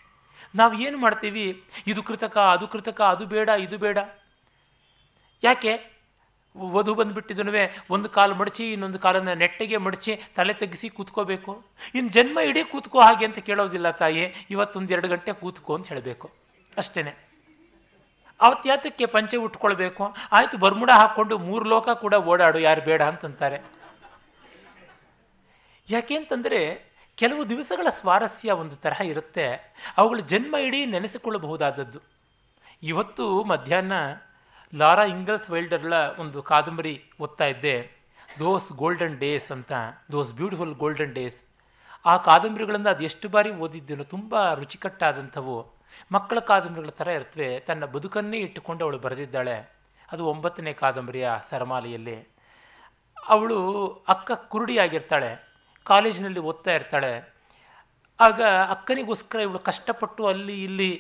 ನಾವು 0.56 0.74
ಏನು 0.74 0.98
ಮಾಡ್ತೀವಿ? 0.98 1.64
ಇದು 1.88 2.04
ಕೃತಕ, 2.04 2.38
ಅದು 2.38 2.68
ಕೃತಕ, 2.68 3.02
ಅದು 3.02 3.26
ಬೇಡ, 3.26 3.50
ಇದು 3.50 3.78
ಬೇಡ. 3.78 3.98
ಯಾಕೆ? 5.44 6.00
ವಧು 6.58 6.96
ಬಂದುಬಿಟ್ಟಿದ್ದನುವೆ 6.96 7.78
ಒಂದು 7.90 8.10
ಕಾಲು 8.10 8.36
ಮಡಚಿ, 8.36 8.72
ಇನ್ನೊಂದು 8.72 9.00
ಕಾಲನ್ನು 9.00 9.34
ನೆಟ್ಟಗೆ 9.34 9.78
ಮಡಚಿ, 9.78 10.22
ತಲೆ 10.36 10.54
ತೆಗೆಸಿ 10.54 10.90
ಕೂತ್ಕೋಬೇಕು. 10.90 11.66
ಇನ್ನು 11.96 12.12
ಜನ್ಮ 12.12 12.40
ಇಡೀ 12.40 12.64
ಕೂತ್ಕೋ 12.64 13.00
ಹಾಗೆ 13.00 13.26
ಅಂತ 13.26 13.40
ಕೇಳೋದಿಲ್ಲ 13.40 13.92
ತಾಯಿ, 13.92 14.48
ಇವತ್ತೊಂದು 14.50 14.94
ಎರಡು 14.94 15.08
ಗಂಟೆ 15.08 15.34
ಕೂತ್ಕೋ 15.34 15.76
ಅಂತ 15.76 15.88
ಹೇಳಬೇಕು. 15.88 16.32
ಅಷ್ಟೇ 16.78 17.30
ಅವತ್ತಾತಕ್ಕೆ 18.42 19.06
ಪಂಚೆ 19.06 19.38
ಉಟ್ಕೊಳ್ಬೇಕು. 19.38 20.04
ಆಯಿತು, 20.32 20.58
ಬರ್ಮುಡ 20.58 20.92
ಹಾಕ್ಕೊಂಡು 20.92 21.38
ಮೂರು 21.38 21.66
ಲೋಕ 21.66 21.90
ಕೂಡ 21.90 22.14
ಓಡಾಡು, 22.14 22.60
ಯಾರು 22.60 22.82
ಬೇಡ 22.82 23.02
ಅಂತಂತಾರೆ. 23.02 23.64
ಯಾಕೆ 25.90 26.16
ಅಂತಂದರೆ 26.16 26.89
ಕೆಲವು 27.20 27.50
ದಿವಸಗಳ 27.50 27.88
ಸ್ವಾರಸ್ಯ 27.90 28.52
ಒಂದು 28.52 28.76
ತರಹ 28.76 29.02
ಇರುತ್ತೆ. 29.02 29.76
ಅವುಗಳು 29.98 30.20
ಜನ್ಮ 30.20 30.56
ಇಡೀ 30.56 30.86
ನೆನೆಸಿಕೊಳ್ಳಬಹುದಾದದ್ದು. 30.86 32.00
ಇವತ್ತು 32.84 33.44
ಮಧ್ಯಾಹ್ನ 33.44 33.94
ಲಾರಾ 34.76 35.04
ಇಂಗಲ್ಸ್ 35.04 35.50
ವೈಲ್ಡರ್ಗಳ 35.50 35.94
ಒಂದು 36.20 36.44
ಕಾದಂಬರಿ 36.44 37.04
ಓದ್ತಾ 37.22 37.46
ಇದ್ದೆ. 37.46 37.92
ದೋಸ್ 38.40 38.72
ಗೋಲ್ಡನ್ 38.72 39.20
ಡೇಸ್ 39.20 39.52
ಅಂತ 39.52 39.72
ದೋಸ್ 40.12 40.34
ಬ್ಯೂಟಿಫುಲ್ 40.34 40.76
ಗೋಲ್ಡನ್ 40.76 41.14
ಡೇಸ್ 41.14 41.42
ಆ 42.06 42.18
ಕಾದಂಬರಿಗಳನ್ನು 42.18 42.90
ಅದು 42.90 43.04
ಎಷ್ಟು 43.04 43.30
ಬಾರಿ 43.30 43.52
ಓದಿದ್ದೇನೋ 43.52 44.04
ತುಂಬ 44.04 44.54
ರುಚಿಕಟ್ಟಾದಂಥವು. 44.54 45.68
ಮಕ್ಕಳ 46.12 46.40
ಕಾದಂಬರಿಗಳ 46.40 46.90
ಥರ 46.90 47.08
ಇರ್ತವೆ. 47.08 47.60
ತನ್ನ 47.60 47.86
ಬದುಕನ್ನೇ 47.86 48.38
ಇಟ್ಟುಕೊಂಡು 48.38 48.84
ಅವಳು 48.84 48.98
ಬರೆದಿದ್ದಾಳೆ. 48.98 49.74
ಅದು 50.12 50.26
ಒಂಬತ್ತನೇ 50.26 50.74
ಕಾದಂಬರಿಯ 50.74 51.32
ಸರಮಾಲೆಯಲ್ಲಿ. 51.50 52.28
ಅವಳು 53.28 53.90
ಅಕ್ಕ 54.08 54.32
ಕುರುಡಿಯಾಗಿರ್ತಾಳೆ 54.32 55.49
ಕಾಲೇಜಿನಲ್ಲಿ 55.92 56.42
ಓದ್ತಾ 56.50 56.72
ಇರ್ತಾಳೆ. 56.72 57.12
ಆಗ 58.20 58.40
ಅಕ್ಕನಿಗೋಸ್ಕರ 58.70 59.40
ಇವಳು 59.40 59.60
ಕಷ್ಟಪಟ್ಟು 59.70 60.22
ಅಲ್ಲಿ 60.28 60.56
ಇಲ್ಲಿ 60.64 60.92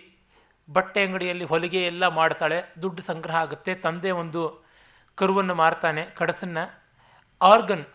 ಬಟ್ಟೆ 0.69 0.99
ಅಂಗಡಿಯಲ್ಲಿ 1.05 1.45
ಹೊಲಿಗೆ 1.51 1.81
ಎಲ್ಲ 1.85 2.07
ಮಾಡ್ತಾಳೆ. 2.19 2.57
ದುಡ್ಡು 2.81 3.01
ಸಂಗ್ರಹ 3.01 3.35
ಆಗುತ್ತೆ. 3.35 3.71
ತಂದೆ 3.85 4.11
ಒಂದು 4.23 4.41
ಕರುವನ್ನು 5.19 5.55
ಮಾರ್ತಾನೆ, 5.55 6.03
ಕಡಸನ್ನು. 6.19 6.63
ಆರ್ಗನ್ 7.41 7.85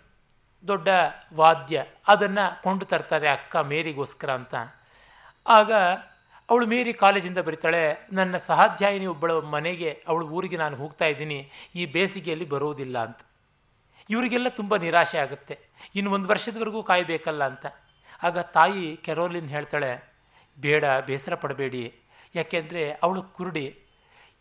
ದೊಡ್ಡ 0.68 0.88
ವಾದ್ಯ, 1.34 1.84
ಅದನ್ನು 2.08 2.44
ಕೊಂಡು 2.62 2.84
ತರ್ತಾರೆ 2.84 3.28
ಅಕ್ಕ 3.28 3.56
ಮೇರಿಗೋಸ್ಕರ 3.56 4.30
ಅಂತ. 4.30 4.54
ಆಗ 5.46 5.72
ಅವಳು 6.48 6.66
ಮೇರಿ 6.66 6.92
ಕಾಲೇಜಿಂದ 7.02 7.38
ಬರೀತಾಳೆ. 7.38 7.82
ನನ್ನ 8.12 8.36
ಸಹಾಧ್ಯಾಯಿನಿ 8.46 9.06
ಒಬ್ಬಳ 9.06 9.32
ಮನೆಗೆ, 9.54 9.90
ಅವಳು 10.08 10.24
ಊರಿಗೆ 10.28 10.56
ನಾನು 10.56 10.76
ಹೋಗ್ತಾ 10.76 11.06
ಇದ್ದೀನಿ. 11.12 11.38
ಈ 11.74 11.84
ಬೇಸಿಗೆಯಲ್ಲಿ 11.86 12.48
ಬರೋದಿಲ್ಲ 12.48 12.98
ಅಂತ. 13.04 13.20
ಇವರಿಗೆಲ್ಲ 14.10 14.48
ತುಂಬ 14.48 14.76
ನಿರಾಶೆ 14.76 15.18
ಆಗುತ್ತೆ. 15.18 15.54
ಇನ್ನು 15.96 16.10
ಒಂದು 16.10 16.28
ವರ್ಷದವರೆಗೂ 16.28 16.82
ಕಾಯಬೇಕಲ್ಲ 16.82 17.44
ಅಂತ. 17.44 17.66
ಆಗ 18.22 18.38
ತಾಯಿ 18.38 18.96
ಕೆರೋಲಿನ್ 18.96 19.48
ಹೇಳ್ತಾಳೆ, 19.48 19.92
ಬೇಡ, 20.58 20.84
ಬೇಸರ 21.06 21.34
ಪಡಬೇಡಿ. 21.34 21.84
ಯಾಕೆಂದರೆ 22.34 22.84
ಅವಳು 23.04 23.22
ಕುರುಡಿ. 23.22 23.66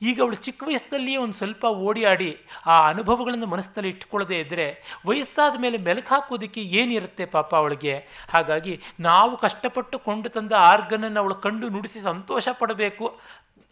ಈಗ 0.02 0.22
ಅವಳು 0.22 0.36
ಚಿಕ್ಕ 0.36 0.62
ವಯಸ್ಸಿನಲ್ಲಿಯೇ 0.68 1.18
ಒಂದು 1.18 1.34
ಸ್ವಲ್ಪ 1.34 1.66
ಓಡಿ 1.66 2.06
ಆಡಿ 2.06 2.30
ಆ 2.66 2.76
ಅನುಭವಗಳನ್ನು 2.90 3.48
ಮನಸ್ಸಿನಲ್ಲಿ 3.48 3.90
ಇಟ್ಕೊಳ್ಳದೇ 3.90 4.40
ಇದ್ದರೆ 4.40 4.66
ವಯಸ್ಸಾದ 5.08 5.60
ಮೇಲೆ 5.60 5.78
ಮೆಲುಕು 5.78 6.10
ಹಾಕೋದಕ್ಕೆ 6.14 6.62
ಏನಿರುತ್ತೆ 6.62 7.26
ಪಾಪ 7.26 7.56
ಅವಳಿಗೆ? 7.56 7.94
ಹಾಗಾಗಿ 8.30 8.82
ನಾವು 9.00 9.38
ಕಷ್ಟಪಟ್ಟು 9.38 10.00
ಕೊಂಡು 10.00 10.30
ತಂದ 10.30 10.52
ಆರ್ಗನನ್ನು 10.52 11.20
ಅವಳು 11.20 11.36
ಕಂಡು 11.36 11.70
ನುಡಿಸಿ 11.70 12.00
ಸಂತೋಷ 12.00 12.48
ಪಡಬೇಕು. 12.60 13.08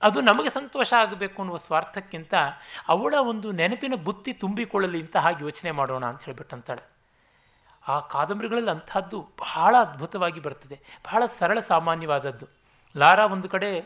ಅದು 0.01 0.21
ನಮಗೆ 0.21 0.49
ಸಂತೋಷ 0.49 0.93
ಆಗಬೇಕು 0.99 1.41
ಅನ್ನುವ 1.41 1.57
ಸ್ವಾರ್ಥಕ್ಕಿಂತ 1.57 2.33
ಅವಳ 2.89 3.13
ಒಂದು 3.31 3.51
ನೆನಪಿನ 3.51 3.95
ಬುತ್ತಿ 4.03 4.33
ತುಂಬಿಕೊಳ್ಳಲಿ 4.33 5.01
ಅಂತ 5.01 5.17
ಹಾಗೆ 5.17 5.43
ಯೋಚನೆ 5.43 5.71
ಮಾಡೋಣ 5.71 6.05
ಅಂತ 6.05 6.23
ಹೇಳ್ಬಿಟ್ಟಂತಾಳೆ. 6.25 6.83
ಆ 7.87 7.99
ಕಾದಂಬರಿಗಳಲ್ಲಿ 7.99 8.71
ಅಂಥದ್ದು 8.71 9.29
ಬಹಳ 9.39 9.75
ಅದ್ಭುತವಾಗಿ 9.79 10.39
ಬರ್ತದೆ. 10.39 10.79
ಬಹಳ 11.05 11.23
ಸರಳ 11.39 11.59
ಸಾಮಾನ್ಯವಾದದ್ದು. 11.59 12.47
ಲಾರಾ 12.97 13.25
ಒಂದು 13.25 13.49
ಕಡೆ 13.49 13.81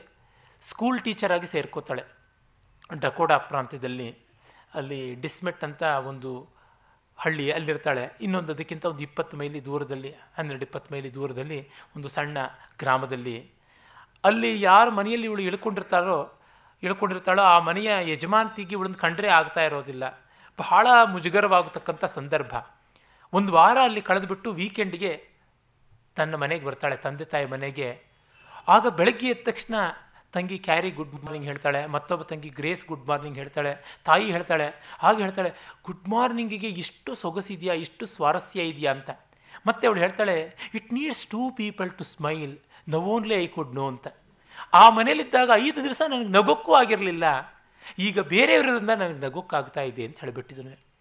ಸ್ಕೂಲ್ 0.69 0.99
ಟೀಚರ್ 0.99 1.31
ಆಗಿ 1.31 1.47
ಸೇರ್ಕೋತಾಳೆ. 1.47 2.03
ಡಕೋಡಾ 2.93 3.37
ಪ್ರಾಂತ್ಯದಲ್ಲಿ 3.37 4.17
ಅಲ್ಲಿ 4.73 5.15
ಡಿಸ್ಮೆಟ್ 5.15 5.63
ಅಂತ 5.63 5.83
ಒಂದು 5.83 6.49
ಹಳ್ಳಿ 7.17 7.51
ಅಲ್ಲಿರ್ತಾಳೆ. 7.51 8.13
ಇನ್ನೊಂದು 8.21 8.53
ಅದಕ್ಕಿಂತ 8.53 8.85
ಒಂದು 8.85 8.99
ಇಪ್ಪತ್ತು 8.99 9.37
ಮೈಲಿ 9.37 9.65
ದೂರದಲ್ಲಿ, 9.65 10.15
ಹನ್ನೆರಡು 10.37 10.61
ಇಪ್ಪತ್ತು 10.61 10.93
ಮೈಲಿ 10.93 11.13
ದೂರದಲ್ಲಿ 11.13 11.69
ಒಂದು 11.95 12.09
ಸಣ್ಣ 12.09 12.37
ಗ್ರಾಮದಲ್ಲಿ. 12.79 13.51
ಅಲ್ಲಿ 14.23 14.61
ಯಾರ 14.61 14.89
ಮನೆಯಲ್ಲಿ 14.89 15.27
ಇವಳು 15.27 15.41
ಇಳ್ಕೊಂಡಿರ್ತಾರೋ, 15.41 16.33
ಇಳ್ಕೊಂಡಿರ್ತಾಳೋ 16.83 17.43
ಆ 17.43 17.59
ಮನೆಯ 17.59 17.91
ಯಜಮಾನತಿಗೆ 18.11 18.71
ಇವಳನ್ನು 18.71 18.97
ಕಂಡ್ರೆ 18.97 19.27
ಆಗ್ತಾ 19.27 19.61
ಇರೋದಿಲ್ಲ. 19.61 20.19
ಬಹಳ 20.59 20.87
ಮುಜುಗರವಾಗತಕ್ಕಂಥ 21.11 22.05
ಸಂದರ್ಭ. 22.05 22.55
ಒಂದು 23.33 23.53
ವಾರ 23.53 23.77
ಅಲ್ಲಿ 23.83 24.01
ಕಳೆದುಬಿಟ್ಟು 24.01 24.51
ವೀಕೆಂಡ್ಗೆ 24.51 25.27
ತನ್ನ 26.15 26.35
ಮನೆಗೆ 26.35 26.65
ಬರ್ತಾಳೆ, 26.65 26.95
ತಂದೆ 26.95 27.25
ತಾಯಿ 27.25 27.45
ಮನೆಗೆ. 27.45 28.01
ಆಗ 28.67 28.87
ಬೆಳಗ್ಗೆ 28.87 29.27
ಎದ್ದ 29.27 29.41
ತಕ್ಷಣ 29.45 29.75
ತಂಗಿ 30.33 30.59
ಕ್ಯಾರಿ 30.59 30.91
ಗುಡ್ 30.91 31.13
ಮಾರ್ನಿಂಗ್ 31.13 31.45
ಹೇಳ್ತಾಳೆ, 31.45 31.85
ಮತ್ತೊಬ್ಬ 31.85 32.23
ತಂಗಿ 32.23 32.49
ಗ್ರೇಸ್ 32.49 32.85
ಗುಡ್ 32.85 33.07
ಮಾರ್ನಿಂಗ್ 33.07 33.37
ಹೇಳ್ತಾಳೆ, 33.37 33.99
ತಾಯಿ 34.05 34.31
ಹೇಳ್ತಾಳೆ, 34.31 34.97
ಹಾಗೆ 34.99 35.21
ಹೇಳ್ತಾಳೆ, 35.21 35.51
ಗುಡ್ 35.85 36.09
ಮಾರ್ನಿಂಗಿಗೆ 36.09 36.67
ಇಷ್ಟು 36.67 37.15
ಸೊಗಸಿದೆಯಾ 37.15 37.73
ಇಷ್ಟು 37.73 38.05
ಸ್ವಾರಸ್ಯ 38.05 38.63
ಇದೆಯಾ? 38.63 38.91
ಅಂತ. 38.91 39.09
ಮತ್ತೆ 39.67 39.87
ಅವಳು 39.87 39.99
ಹೇಳ್ತಾಳೆ, 39.99 40.55
it 40.73 40.93
needs 40.93 41.27
two 41.27 41.51
people 41.51 41.91
to 41.91 42.03
smile 42.03 42.57
only 42.95 43.33
I 43.33 43.47
could 43.47 43.75
know 43.75 43.87
ಅಂತ. 43.87 44.07
ಆ 44.73 44.89
ಮನೇಲಿದ್ದಾಗ 44.89 45.51
ಐದು 45.53 45.83
ದಿವಸ 45.83 46.01
ನನಗೆ 46.09 46.27
ನಗೋಕ್ಕೂ 46.27 46.73
ಆಗಿರಲಿಲ್ಲ. 46.73 47.23
ಈಗ 47.99 48.19
ಬೇರೆಯವರಿಂದ 48.19 48.89
ನನಗೆ 48.89 49.19
ನಗೋಕ್ಕಾಗ್ತಾ 49.19 49.81
ಇದೆ 49.81 50.05
ಅಂತ 50.05 50.19
ಹೇಳಿಬಿಟ್ಟಿದ್ದನು. 50.19 50.94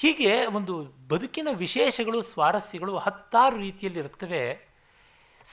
ಹೀಗೆ 0.00 0.46
ಒಂದು 0.46 0.92
ಬದುಕಿನ 1.08 1.48
ವಿಶೇಷಗಳು, 1.52 2.22
ಸ್ವಾರಸ್ಯಗಳು 2.22 2.98
ಹತ್ತಾರು 2.98 3.56
ರೀತಿಯಲ್ಲಿ 3.56 4.00
ಇರುತ್ತವೆ 4.00 4.68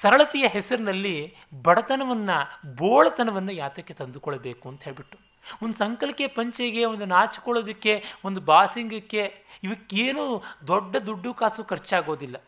ಸರಳತೆಯ 0.02 0.48
ಹೆಸರಿನಲ್ಲಿ 0.48 1.36
ಬಡತನವನ್ನು, 1.62 2.76
ಬೋಳತನವನ್ನು 2.76 3.52
ಯಾತಕ್ಕೆ 3.52 3.94
ತಂದುಕೊಳ್ಬೇಕು 3.94 4.70
ಅಂತ 4.70 4.84
ಹೇಳ್ಬಿಟ್ಟು. 4.84 5.18
ಒಂದು 5.64 5.78
ಸಂಕಲ್ಕೆ 5.78 6.28
ಪಂಚೆಗೆ 6.28 6.86
ಒಂದು 6.86 7.06
ನಾಚಿಕೊಳ್ಳೋದಕ್ಕೆ, 7.06 8.04
ಒಂದು 8.26 8.42
ಬಾಸಿಂಗಕ್ಕೆ 8.42 9.44
ಇವಕ್ಕೇನು 9.64 10.44
ದೊಡ್ಡ 10.68 10.96
ದುಡ್ಡು 10.96 11.34
ಕಾಸು 11.34 11.64
ಖರ್ಚಾಗೋದಿಲ್ಲ. 11.64 12.44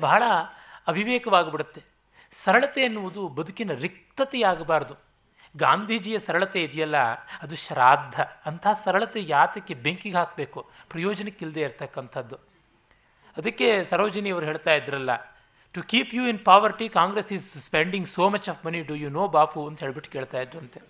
ಬಹಳ 0.00 0.22
ಅವಿವೇಕವಾಗಿಬಿಡುತ್ತೆ. 0.86 1.82
ಸರಳತೆ 2.44 2.80
ಎನ್ನುವುದು 2.82 3.28
ಬದುಕಿನ 3.28 3.72
ರಿಕ್ತತೆಯಾಗಬಾರ್ದು. 3.72 5.09
ಗಾಂಧೀಜಿಯ 5.54 6.16
ಸರಳತೆ 6.26 6.60
ಇದೆಯಲ್ಲ, 6.66 6.98
ಅದು 7.42 7.54
ಶ್ರಾದ್ದ. 7.64 8.14
ಅಂಥ 8.48 8.66
ಸರಳತೆ 8.84 9.20
ಯಾತಕ್ಕೆ 9.34 9.74
ಬೆಂಕಿಗೆ 9.84 10.18
ಹಾಕಬೇಕು? 10.20 10.60
ಪ್ರಯೋಜನಕ್ಕಿಲ್ಲದೆ 10.92 11.62
ಇರತಕ್ಕಂಥದ್ದು. 11.68 12.36
ಅದಕ್ಕೆ 13.36 13.68
ಸರೋಜಿನಿ 13.90 14.30
ಅವರು 14.34 14.46
ಹೇಳ್ತಾ 14.50 14.72
ಇದ್ರಲ್ಲ 14.80 15.12
to 15.74 15.80
keep 15.90 16.12
you 16.16 16.22
in 16.30 16.40
poverty 16.50 16.86
Congress 16.98 17.30
is 17.36 17.48
spending 17.66 18.08
so 18.14 18.24
much 18.34 18.48
of 18.52 18.62
money 18.66 18.80
do 18.88 18.94
you 19.02 19.10
know 19.18 19.24
Bapu? 19.36 19.60
ಅಂತ 19.68 19.78
ಹೇಳ್ಬಿಟ್ಟು 19.84 20.10
ಕೇಳ್ತಾ 20.14 20.38
ಇದ್ರಂತೆ. 20.44 20.80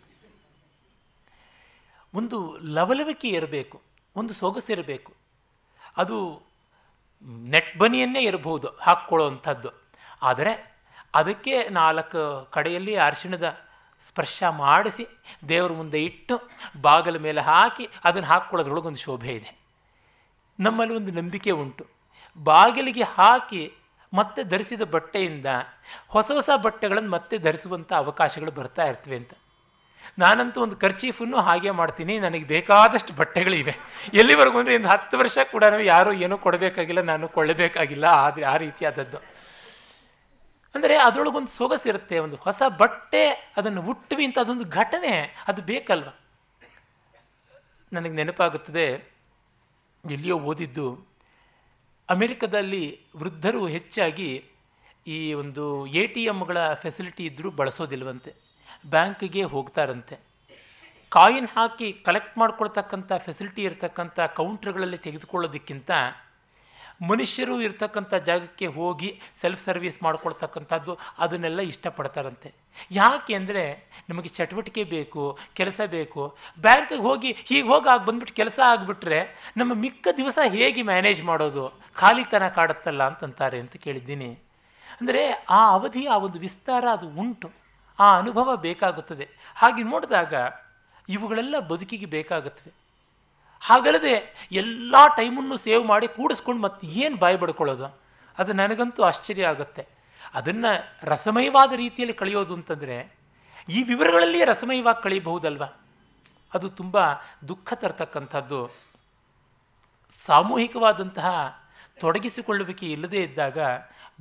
ಒಂದು 2.14 2.38
ಲವಲವಿಕೆ 2.76 3.28
ಇರಬೇಕು, 3.38 3.76
ಒಂದು 4.16 4.32
ಸೊಗಸಿರಬೇಕು 4.42 5.12
ಅದು 5.96 6.16
ನೆಟ್ 7.54 7.72
ಬನಿಯನ್ನೇ 7.78 8.22
ಇರಬಹುದು, 8.30 8.68
ಹಾಕ್ಕೊಳ್ಳುವಂಥದ್ದು. 8.86 9.70
ಆದರೆ 10.22 10.52
ಅದಕ್ಕೆ 11.20 11.54
ನಾಲ್ಕು 11.80 12.20
ಕಡೆಯಲ್ಲಿ 12.52 12.94
ಅರಿಶಿಣದ 13.06 13.46
ಸ್ಪರ್ಶ 14.09 14.42
ಮಾಡಿಸಿ 14.62 15.05
ದೇವರ 15.51 15.72
ಮುಂದೆ 15.80 15.98
ಇಟ್ಟು 16.09 16.34
ಬಾಗಿಲ 16.86 17.16
ಮೇಲೆ 17.26 17.40
ಹಾಕಿ 17.51 17.84
ಅದನ್ನು 18.09 18.28
ಹಾಕ್ಕೊಳ್ಳೋದ್ರೊಳಗೊಂದು 18.32 19.03
ಶೋಭೆ 19.07 19.32
ಇದೆ. 19.38 19.51
ನಮ್ಮಲ್ಲಿ 20.59 20.94
ಒಂದು 21.01 21.12
ನಂಬಿಕೆ 21.18 21.53
ಉಂಟು. 21.62 21.84
ಬಾಗಿಲಿಗೆ 22.38 23.05
ಹಾಕಿ 23.18 23.62
ಮತ್ತೆ 24.12 24.40
ಧರಿಸಿದ 24.53 24.84
ಬಟ್ಟೆಯಿಂದ 24.94 25.48
ಹೊಸ 26.14 26.28
ಹೊಸ 26.38 26.51
ಬಟ್ಟೆಗಳನ್ನು 26.64 27.11
ಮತ್ತೆ 27.16 27.34
ಧರಿಸುವಂಥ 27.46 27.90
ಅವಕಾಶಗಳು 28.03 28.53
ಬರ್ತಾ 28.59 28.84
ಇರ್ತವೆ 28.90 29.16
ಅಂತ. 29.20 29.32
ನಾನಂತೂ 30.22 30.59
ಒಂದು 30.64 30.76
ಖರ್ಚೀಫನ್ನು 30.82 31.38
ಹಾಗೆ 31.48 31.72
ಮಾಡ್ತೀನಿ, 31.80 32.14
ನನಗೆ 32.24 32.46
ಬೇಕಾದಷ್ಟು 32.55 33.12
ಬಟ್ಟೆಗಳಿವೆ. 33.20 33.74
ಎಲ್ಲಿವರೆಗೂ 34.20 34.59
ಅಂದರೆ 34.62 34.74
ಒಂದು 34.78 34.90
ಹತ್ತು 34.92 35.18
ವರ್ಷ 35.20 35.38
ಕೂಡ 35.53 35.64
ಯಾರೂ 35.92 36.11
ಏನೂ 36.24 36.36
ಕೊಡಬೇಕಾಗಿಲ್ಲ, 36.46 37.03
ನಾನು 37.12 37.28
ಕೊಳ್ಳಬೇಕಾಗಿಲ್ಲ, 37.36 38.07
ಆದರೆ 38.26 38.44
ಆ 38.53 38.57
ರೀತಿಯಾದದ್ದು. 38.64 39.20
ಅಂದರೆ 40.74 40.94
ಅದರೊಳಗೊಂದು 40.96 41.50
ಸೊಗಸಿರುತ್ತೆ 41.50 42.18
ಒಂದು 42.18 42.36
ಹೊಸ 42.36 42.62
ಬಟ್ಟೆ 42.80 43.22
ಅದನ್ನು 43.56 43.82
ಹುಟ್ಟುವಿ 43.82 44.24
ಅಂತ 44.24 44.38
ಅದೊಂದು 44.38 44.66
ಘಟನೆ, 44.80 45.12
ಅದು 45.48 45.62
ಬೇಕಲ್ವ? 45.62 46.08
ನನಗೆ 47.92 48.14
ನೆನಪಾಗುತ್ತದೆ, 48.14 48.86
ಎಲ್ಲಿಯೋ 50.04 50.36
ಓದಿದ್ದು, 50.50 50.86
ಅಮೆರಿಕದಲ್ಲಿ 52.08 52.84
ವೃದ್ಧರು 53.16 53.66
ಹೆಚ್ಚಾಗಿ 53.66 54.30
ಈ 55.06 55.18
ಒಂದು 55.32 55.64
ಎ 55.86 56.02
ಟಿ 56.06 56.22
ಎಮ್ಗಳ 56.24 56.58
ಫೆಸಿಲಿಟಿ 56.74 57.24
ಇದ್ದರೂ 57.24 57.50
ಬಳಸೋದಿಲ್ವಂತೆ, 57.50 58.32
ಬ್ಯಾಂಕಿಗೆ 58.86 59.42
ಹೋಗ್ತಾರಂತೆ. 59.44 60.16
ಕಾಯಿನ್ 61.12 61.48
ಹಾಕಿ 61.56 61.88
ಕಲೆಕ್ಟ್ 61.92 62.38
ಮಾಡ್ಕೊಳ್ತಕ್ಕಂಥ 62.38 63.12
ಫೆಸಿಲಿಟಿ 63.26 63.62
ಇರತಕ್ಕಂಥ 63.62 64.20
ಕೌಂಟ್ರ್ಗಳಲ್ಲಿ 64.36 64.98
ತೆಗೆದುಕೊಳ್ಳೋದಕ್ಕಿಂತ 64.98 65.90
ಮನುಷ್ಯರು 67.01 67.55
ಇರ್ತಕ್ಕಂಥ 67.66 68.12
ಜಾಗಕ್ಕೆ 68.28 68.66
ಹೋಗಿ 68.66 69.11
ಸೆಲ್ಫ್ 69.42 69.62
ಸರ್ವಿಸ್ 69.64 69.98
ಮಾಡ್ಕೊಳ್ತಕ್ಕಂಥದ್ದು 70.03 70.92
ಅದನ್ನೆಲ್ಲ 71.18 71.61
ಇಷ್ಟಪಡ್ತಾರಂತೆ. 71.72 72.48
ಯಾಕೆ 72.90 73.34
ಅಂದರೆ 73.34 73.64
ನಮಗೆ 74.11 74.28
ಚಟುವಟಿಕೆ 74.28 74.84
ಬೇಕು, 74.84 75.22
ಕೆಲಸ 75.55 75.80
ಬೇಕು. 75.96 76.22
ಬ್ಯಾಂಕಿಗೆ 76.66 77.03
ಹೋಗಿ 77.03 77.32
ಹೀಗೆ 77.32 77.66
ಹೋಗಿ 77.68 77.88
ಆಗಿ 77.94 78.05
ಬಂದ್ಬಿಟ್ಟು 78.07 78.34
ಕೆಲಸ 78.34 78.59
ಆಗಿಬಿಟ್ರೆ 78.72 79.20
ನಮ್ಮ 79.57 79.72
ಮಿಕ್ಕ 79.84 80.09
ದಿವಸ 80.16 80.38
ಹೇಗೆ 80.57 80.82
ಮ್ಯಾನೇಜ್ 80.82 81.22
ಮಾಡೋದು? 81.22 81.64
ಖಾಲಿತನ 82.01 82.48
ಕಾಡುತ್ತಲ್ಲ 82.59 83.03
ಅಂತಂತಾರೆ 83.11 83.61
ಅಂತ 83.61 83.76
ಕೇಳಿದ್ದೀನಿ. 83.76 84.30
ಅಂದರೆ 85.01 85.22
ಆ 85.59 85.61
ಅವಧಿ, 85.76 86.07
ಆ 86.07 86.16
ಒಂದು 86.26 86.38
ವಿಸ್ತಾರ 86.38 86.84
ಅದು 86.96 87.09
ಉಂಟು. 87.22 87.51
ಆ 87.98 88.07
ಅನುಭವ 88.18 88.57
ಬೇಕಾಗುತ್ತದೆ. 88.57 89.26
ಹಾಗೆ 89.61 89.82
ನೋಡಿದಾಗ 89.82 90.34
ಇವುಗಳೆಲ್ಲ 91.09 91.57
ಬದುಕಿಗೆ 91.70 92.07
ಬೇಕಾಗುತ್ತವೆ. 92.07 92.72
ಹಾಗಲ್ಲದೆ 93.61 94.48
ಎಲ್ಲ 94.52 94.94
ಟೈಮನ್ನು 95.16 95.56
ಸೇವ್ 95.56 95.86
ಮಾಡಿ 95.86 96.08
ಕೂಡಿಸ್ಕೊಂಡು 96.08 96.62
ಮತ್ತೆ 96.62 96.86
ಏನು 96.86 97.16
ಬಾಯಿ 97.16 97.36
ಬಡ್ಕೊಳ್ಳೋದು? 97.36 98.00
ಅದು 98.38 98.52
ನನಗಂತೂ 98.52 99.02
ಆಶ್ಚರ್ಯ 99.02 99.46
ಆಗುತ್ತೆ. 99.46 99.86
ಅದನ್ನು 100.34 100.98
ರಸಮಯವಾದ 101.02 101.72
ರೀತಿಯಲ್ಲಿ 101.72 102.16
ಕಳೆಯೋದು 102.16 102.54
ಅಂತಂದರೆ 102.54 103.16
ಈ 103.68 103.82
ವಿವರಗಳಲ್ಲಿ 103.82 104.44
ರಸಮಯವಾಗಿ 104.44 105.02
ಕಳೀಬಹುದಲ್ವ? 105.02 105.64
ಅದು 106.54 106.68
ತುಂಬ 106.68 106.98
ದುಃಖ 107.48 107.72
ತರ್ತಕ್ಕಂಥದ್ದು. 107.72 108.70
ಸಾಮೂಹಿಕವಾದಂತಹ 110.26 111.61
ತೊಡಗಿಸಿಕೊಳ್ಳುವಿಕೆ 112.00 112.86
ಇಲ್ಲದೇ 112.86 113.22
ಇದ್ದಾಗ 113.22 113.58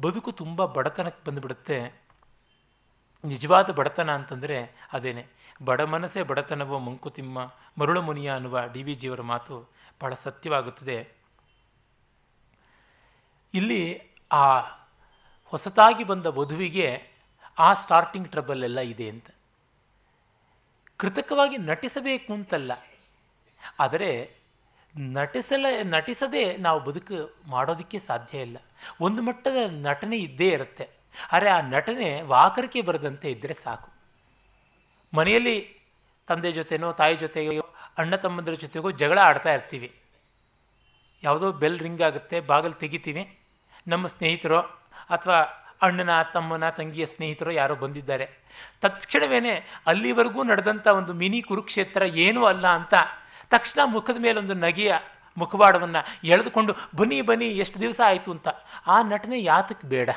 ಬದುಕು 0.01 0.31
ತುಂಬ 0.31 0.65
ಬಡತನಕ್ಕೆ 0.65 1.29
ಬಂದುಬಿಡುತ್ತೆ. 1.29 2.01
ನಿಜವಾದ 3.25 3.71
ಬಡತನ 3.71 4.11
ಅಂತಂದರೆ 4.11 4.87
ಅದೇನೆ. 4.93 5.27
ಬಡ 5.63 5.81
ಮನಸ್ಸೇ 5.81 6.23
ಬಡತನವೋ 6.23 6.79
ಮಂಕುತಿಮ್ಮ, 6.79 7.53
ಮರುಳ 7.77 7.99
ಮುನಿಯ 7.99 8.31
ಅನ್ನುವ 8.31 8.61
ಡಿ 8.73 8.83
ವಿ 8.83 8.95
ಜಿಯವರ 8.95 9.21
ಮಾತು 9.21 9.71
ಬಹಳ 10.01 10.13
ಸತ್ಯವಾಗುತ್ತದೆ. 10.13 11.09
ಇಲ್ಲಿ 13.53 14.01
ಆ 14.31 14.59
ಹೊಸತಾಗಿ 15.45 16.03
ಬಂದ 16.03 16.25
ವಧುವಿಗೆ 16.25 17.09
ಆ 17.59 17.73
ಸ್ಟಾರ್ಟಿಂಗ್ 17.73 18.29
ಟ್ರಬಲ್ 18.29 18.63
ಎಲ್ಲ 18.63 18.79
ಇದೆ 18.79 19.09
ಅಂತ. 19.09 19.25
ಕೃತಕವಾಗಿ 20.97 21.57
ನಟಿಸಬೇಕು 21.57 22.33
ಅಂತಲ್ಲ. 22.33 22.71
ಆದರೆ 23.79 24.35
ನಟಿಸಲ, 24.97 25.65
ನಟಿಸದೆ 25.83 26.57
ನಾವು 26.57 26.79
ಬದುಕು 26.79 27.35
ಮಾಡೋದಕ್ಕೆ 27.49 27.99
ಸಾಧ್ಯ 27.99 28.37
ಇಲ್ಲ. 28.37 28.57
ಒಂದು 29.01 29.21
ಮಟ್ಟದ 29.21 29.55
ನಟನೆ 29.69 30.17
ಇದ್ದೇ 30.17 30.49
ಇರುತ್ತೆ. 30.49 30.89
ಆದರೆ 31.31 31.49
ಆ 31.49 31.61
ನಟನೆ 31.61 32.21
ವಾಕರಿಕೆ 32.21 32.81
ಬರದಂತೆ 32.81 33.31
ಇದ್ದರೆ 33.31 33.53
ಸಾಕು. 33.53 33.98
ಮನೆಯಲ್ಲಿ 35.13 35.77
ತಂದೆ 36.27 36.51
ಜೊತೆನೋ, 36.51 36.91
ತಾಯಿ 36.91 37.15
ಜೊತೆಗೋ 37.15 37.75
ಅಣ್ಣ 37.97 38.15
ತಮ್ಮಂದಿರ 38.15 38.53
ಜೊತೆಗೋ 38.53 38.91
ಜಗಳ 38.91 39.19
ಆಡ್ತಾ 39.19 39.53
ಇರ್ತೀವಿ. 39.53 39.95
ಯಾವುದೋ 41.23 41.51
ಬೆಲ್ 41.51 41.79
ರಿಂಗ್ 41.79 42.01
ಆಗುತ್ತೆ, 42.01 42.39
ಬಾಗಿಲು 42.39 42.73
ತೆಗಿತೀವಿ. 42.73 43.39
ನಮ್ಮ 43.87 44.07
ಸ್ನೇಹಿತರೋ 44.07 44.59
ಅಥವಾ 45.09 45.39
ಅಣ್ಣನ, 45.81 46.21
ತಮ್ಮನ, 46.21 46.69
ತಂಗಿಯ 46.69 47.05
ಸ್ನೇಹಿತರು 47.05 47.51
ಯಾರೋ 47.51 47.75
ಬಂದಿದ್ದಾರೆ. 47.75 48.29
ತಕ್ಷಣವೇ 48.81 49.67
ಅಲ್ಲಿವರೆಗೂ 49.87 50.43
ನಡೆದಂಥ 50.43 50.87
ಒಂದು 50.87 51.13
ಮಿನಿ 51.13 51.41
ಕುರುಕ್ಷೇತ್ರ 51.41 52.03
ಏನೂ 52.03 52.45
ಅಲ್ಲ 52.45 52.67
ಅಂತ 52.67 52.93
ತಕ್ಷಣ 53.49 53.79
ಮುಖದ 53.85 54.17
ಮೇಲೊಂದು 54.19 54.53
ನಗೆಯ 54.53 54.93
ಮುಖವಾಡವನ್ನು 55.37 56.27
ಎಳೆದುಕೊಂಡು, 56.27 56.75
ಬನ್ನಿ 56.95 57.21
ಬನ್ನಿ, 57.21 57.45
ಎಷ್ಟು 57.45 57.79
ದಿವಸ 57.79 58.01
ಆಯಿತು 58.05 58.31
ಅಂತ. 58.31 58.47
ಆ 58.87 59.01
ನಟನೆ 59.01 59.43
ಯಾತಕ್ಕೆ 59.43 59.87
ಬೇಡ. 59.87 60.09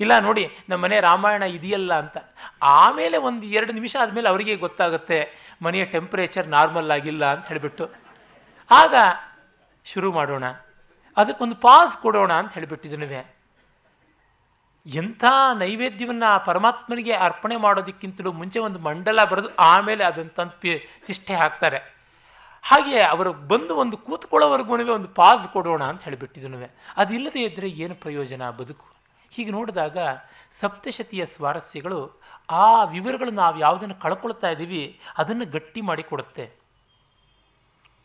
ಇಲ್ಲ 0.00 0.18
ನೋಡಿ, 0.18 0.50
ನಮ್ಮ 0.68 0.82
ಮನೆ 0.84 1.00
ರಾಮಾಯಣ 1.00 1.42
ಇದೆಯಲ್ಲ 1.42 1.98
ಅಂತ. 1.98 2.16
ಆಮೇಲೆ 2.62 3.16
ಒಂದು 3.16 3.46
ಎರಡು 3.46 3.72
ನಿಮಿಷ 3.72 3.96
ಆದಮೇಲೆ 4.00 4.28
ಅವರಿಗೆ 4.28 4.56
ಗೊತ್ತಾಗುತ್ತೆ, 4.56 5.30
ಮನೆಯ 5.62 5.84
ಟೆಂಪ್ರೇಚರ್ 5.84 6.48
ನಾರ್ಮಲ್ 6.48 6.90
ಆಗಿಲ್ಲ 6.90 7.34
ಅಂತ 7.34 7.46
ಹೇಳಿಬಿಟ್ಟು. 7.46 7.90
ಆಗ 8.70 8.94
ಶುರು 9.84 10.12
ಮಾಡೋಣ. 10.12 10.44
ಅದಕ್ಕೊಂದು 11.16 11.54
ಪಾಸ್ 11.54 11.98
ಕೊಡೋಣ 11.98 12.32
ಅಂತ 12.32 12.54
ಹೇಳಿಬಿಟ್ಟಿದ್ನುವೆ. 12.54 13.36
ಎಂಥ 14.86 15.24
ನೈವೇದ್ಯವನ್ನು 15.58 16.44
ಪರಮಾತ್ಮನಿಗೆ 16.44 17.12
ಅರ್ಪಣೆ 17.12 17.56
ಮಾಡೋದಕ್ಕಿಂತಲೂ 17.56 18.32
ಮುಂಚೆ 18.32 18.58
ಒಂದು 18.58 18.78
ಮಂಡಲ 18.78 19.18
ಬರೆದು 19.30 19.56
ಆಮೇಲೆ 19.56 20.04
ಅದನ್ನು 20.04 20.60
ಪಿ 20.60 20.88
ತಿಷ್ಠೆ 21.06 21.34
ಹಾಕ್ತಾರೆ. 21.34 21.78
ಹಾಗೆ 22.62 22.98
ಅವರು 22.98 23.32
ಬಂದು 23.32 23.76
ಒಂದು 23.76 23.96
ಕೂತ್ಕೊಳ್ಳೋವರೆಗೂ 23.96 24.94
ಒಂದು 24.94 25.08
ಪಾಸ್ 25.08 25.48
ಕೊಡೋಣ 25.48 25.84
ಅಂತ 25.84 26.04
ಹೇಳಿಬಿಟ್ಟಿದ್ನುವೆ. 26.04 26.70
ಅದಿಲ್ಲದೆ 26.96 27.42
ಇದ್ದರೆ 27.42 27.68
ಏನು 27.68 27.94
ಪ್ರಯೋಜನ 27.94 28.50
ಬದುಕು? 28.50 28.95
ಹೀಗೆ 29.30 29.50
ನೋಡಿದಾಗ 29.50 29.98
ಸಪ್ತಶತಿಯ 30.60 31.24
ಸ್ವಾರಸ್ಯಗಳು, 31.24 32.20
ಆ 32.50 32.84
ವಿವರಗಳು 32.84 33.30
ನಾವು 33.30 33.58
ಯಾವುದನ್ನು 33.58 33.94
ಕಳ್ಕೊಳ್ತಾ 33.94 34.48
ಇದ್ದೀವಿ, 34.48 35.00
ಅದನ್ನು 35.18 35.46
ಗಟ್ಟಿ 35.46 35.80
ಮಾಡಿ 35.80 36.02
ಕೊಡುತ್ತೆ. 36.02 36.50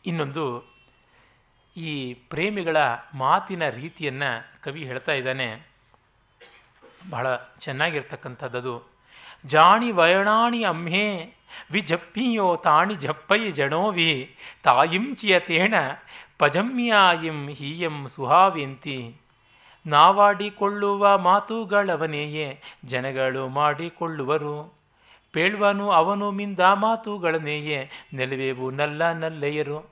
ಇನ್ನೊಂದು, 0.05 0.45
ಈ 1.77 2.13
ಪ್ರೇಮಿಗಳ 2.13 2.77
ಮಾತಿನ 3.15 3.69
ರೀತಿಯನ್ನು 3.69 4.61
ಕವಿ 4.63 4.83
ಹೇಳ್ತಾ 4.83 5.11
ಇದ್ದಾನೆ. 5.11 5.71
ಬಹಳ 7.09 7.35
ಚೆನ್ನಾಗಿರ್ತಕ್ಕಂಥದ್ದು 7.35 8.73
ಜಾಣಿ 9.45 9.91
ವಯಣಾಣಿ 9.91 10.63
ಅಮ್ಮೇ 10.63 11.35
ವಿಜಪ್ಪಿಯೋ 11.71 12.55
ತಾಣಿ 12.55 12.95
ಜಪ್ಪೈ 12.95 13.51
ಜಣೋವಿ 13.51 14.37
ತಾಯಿಂಚಿಯತೇಣ 14.63 15.73
ಪಜಮ್ಯಾಯಿಂ 16.37 17.47
ಹೀಯಂ 17.47 18.07
ಸುಹಾವಿಂತಿ. 18.07 19.20
ನಾವಾಡಿಕೊಳ್ಳುವ 19.85 21.17
ಮಾತುಗಳವನೆಯೇ? 21.17 22.61
ಜನಗಳು 22.85 23.47
ಮಾಡಿಕೊಳ್ಳುವರು. 23.47 24.73
ಪೇಳ್ವನು 25.31 25.91
ಅವನು 25.91 26.31
ಮಿಂದ 26.31 26.59
ಮಾತುಗಳನ್ನೆಯೇ? 26.73 27.89
ನೆಲುವೆವು 28.13 28.71
ನಲ್ಲ 28.71 29.11
ನಲ್ಲೆಯರು. 29.11 29.91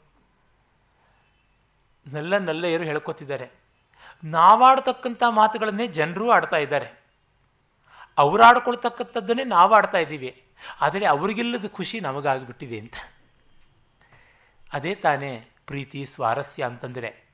ನಲ್ಲ 2.08 2.38
ನಲ್ಲೆಯರು 2.38 2.84
ಹೇಳ್ಕೊತಿದ್ದಾರೆ. 2.84 3.50
ನಾವಾಡ್ತಕ್ಕಂಥ 4.24 5.24
ಮಾತುಗಳನ್ನೇ 5.30 5.88
ಜನರು 5.88 6.32
ಆಡ್ತಾ 6.32 6.58
ಇದ್ದಾರೆ. 6.58 7.04
ಅವರು 8.18 8.44
ಆಡ್ಕೊಳ್ತಕ್ಕಂಥದ್ದನ್ನೇ 8.44 9.44
ನಾವು 9.44 9.74
ಆಡ್ತಾ 9.74 9.98
ಇದ್ದೀವಿ. 9.98 10.44
ಆದರೆ 10.82 11.06
ಅವರಿಗಿಲ್ಲದ 11.06 11.66
ಖುಷಿ 11.68 12.00
ನಮಗಾಗ್ಬಿಟ್ಟಿದೆ 12.00 12.80
ಅಂತ. 12.80 12.94
ಅದೇ 14.74 14.96
ತಾನೇ 14.96 15.48
ಪ್ರೀತಿ 15.68 16.06
ಸ್ವಾರಸ್ಯ 16.06 16.64
ಅಂತಂದರೆ. 16.64 17.30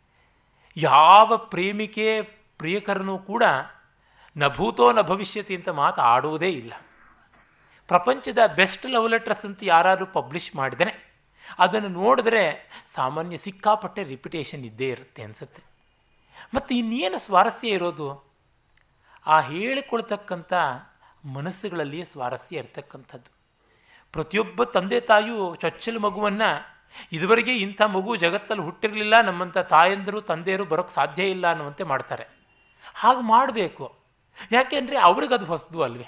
ಯಾವ 0.78 1.38
ಪ್ರೇಮಿಕೆ 1.38 2.22
ಪ್ರಿಯಕರನೂ 2.58 3.18
ಕೂಡ 3.18 3.43
ನಭೂತೋ 4.38 4.91
ನ 4.91 5.01
ಭವಿಷ್ಯತಿ 5.01 5.56
ಅಂತ 5.56 5.70
ಮಾತು 5.70 6.01
ಆಡುವುದೇ 6.01 6.49
ಇಲ್ಲ. 6.49 6.74
ಪ್ರಪಂಚದ 7.88 8.38
ಬೆಸ್ಟ್ 8.56 8.86
ಲವ್ 8.86 9.10
ಲೆಟ್ರಸ್ 9.10 9.45
ಅಂತ 9.45 9.60
ಯಾರಾದರೂ 9.64 10.06
ಪಬ್ಲಿಷ್ 10.06 10.56
ಮಾಡಿದರೆ 10.56 11.06
ಅದನ್ನು 11.60 11.88
ನೋಡಿದ್ರೆ 11.88 12.70
ಸಾಮಾನ್ಯ 12.95 13.38
ಸಿಕ್ಕಾಪಟ್ಟೆ 13.38 14.03
ರಿಪಿಟೇಷನ್ 14.03 14.66
ಇದ್ದೇ 14.66 14.89
ಇರುತ್ತೆ 14.89 15.24
ಅನಿಸುತ್ತೆ. 15.24 15.64
ಮತ್ತು 16.56 16.76
ಇನ್ನೇನು 16.76 17.18
ಸ್ವಾರಸ್ಯ 17.18 17.68
ಇರೋದು? 17.68 18.36
ಆ 19.28 19.41
ಹೇಳಿಕೊಳ್ತಕ್ಕಂಥ 19.41 20.53
ಮನಸ್ಸುಗಳಲ್ಲಿಯೇ 21.26 22.03
ಸ್ವಾರಸ್ಯ 22.03 22.58
ಇರತಕ್ಕಂಥದ್ದು. 22.58 23.32
ಪ್ರತಿಯೊಬ್ಬ 24.12 24.64
ತಂದೆ 24.64 24.99
ತಾಯಿಯು 24.99 25.56
ಚೊಚ್ಚಲು 25.56 25.99
ಮಗುವನ್ನು 25.99 26.76
ಇದುವರೆಗೆ 27.12 27.56
ಇಂಥ 27.56 27.82
ಮಗು 27.82 28.16
ಜಗತ್ತಲ್ಲಿ 28.16 28.64
ಹುಟ್ಟಿರಲಿಲ್ಲ 28.64 29.14
ನಮ್ಮಂಥ 29.24 29.58
ತಾಯಂದರು, 29.58 30.22
ತಂದೆಯರು 30.22 30.66
ಬರೋಕ್ಕೆ 30.66 30.95
ಸಾಧ್ಯ 30.95 31.30
ಇಲ್ಲ 31.30 31.49
ಅನ್ನುವಂತೆ 31.49 31.84
ಮಾಡ್ತಾರೆ. 31.84 32.45
ಹಾಗೆ 32.96 33.22
ಮಾಡಬೇಕು. 33.22 33.96
ಯಾಕೆಂದರೆ 34.52 34.98
ಅವ್ರಿಗೆ 35.00 35.34
ಅದು 35.34 35.46
ಹೊಸದು 35.46 35.82
ಅಲ್ವೇ. 35.82 36.08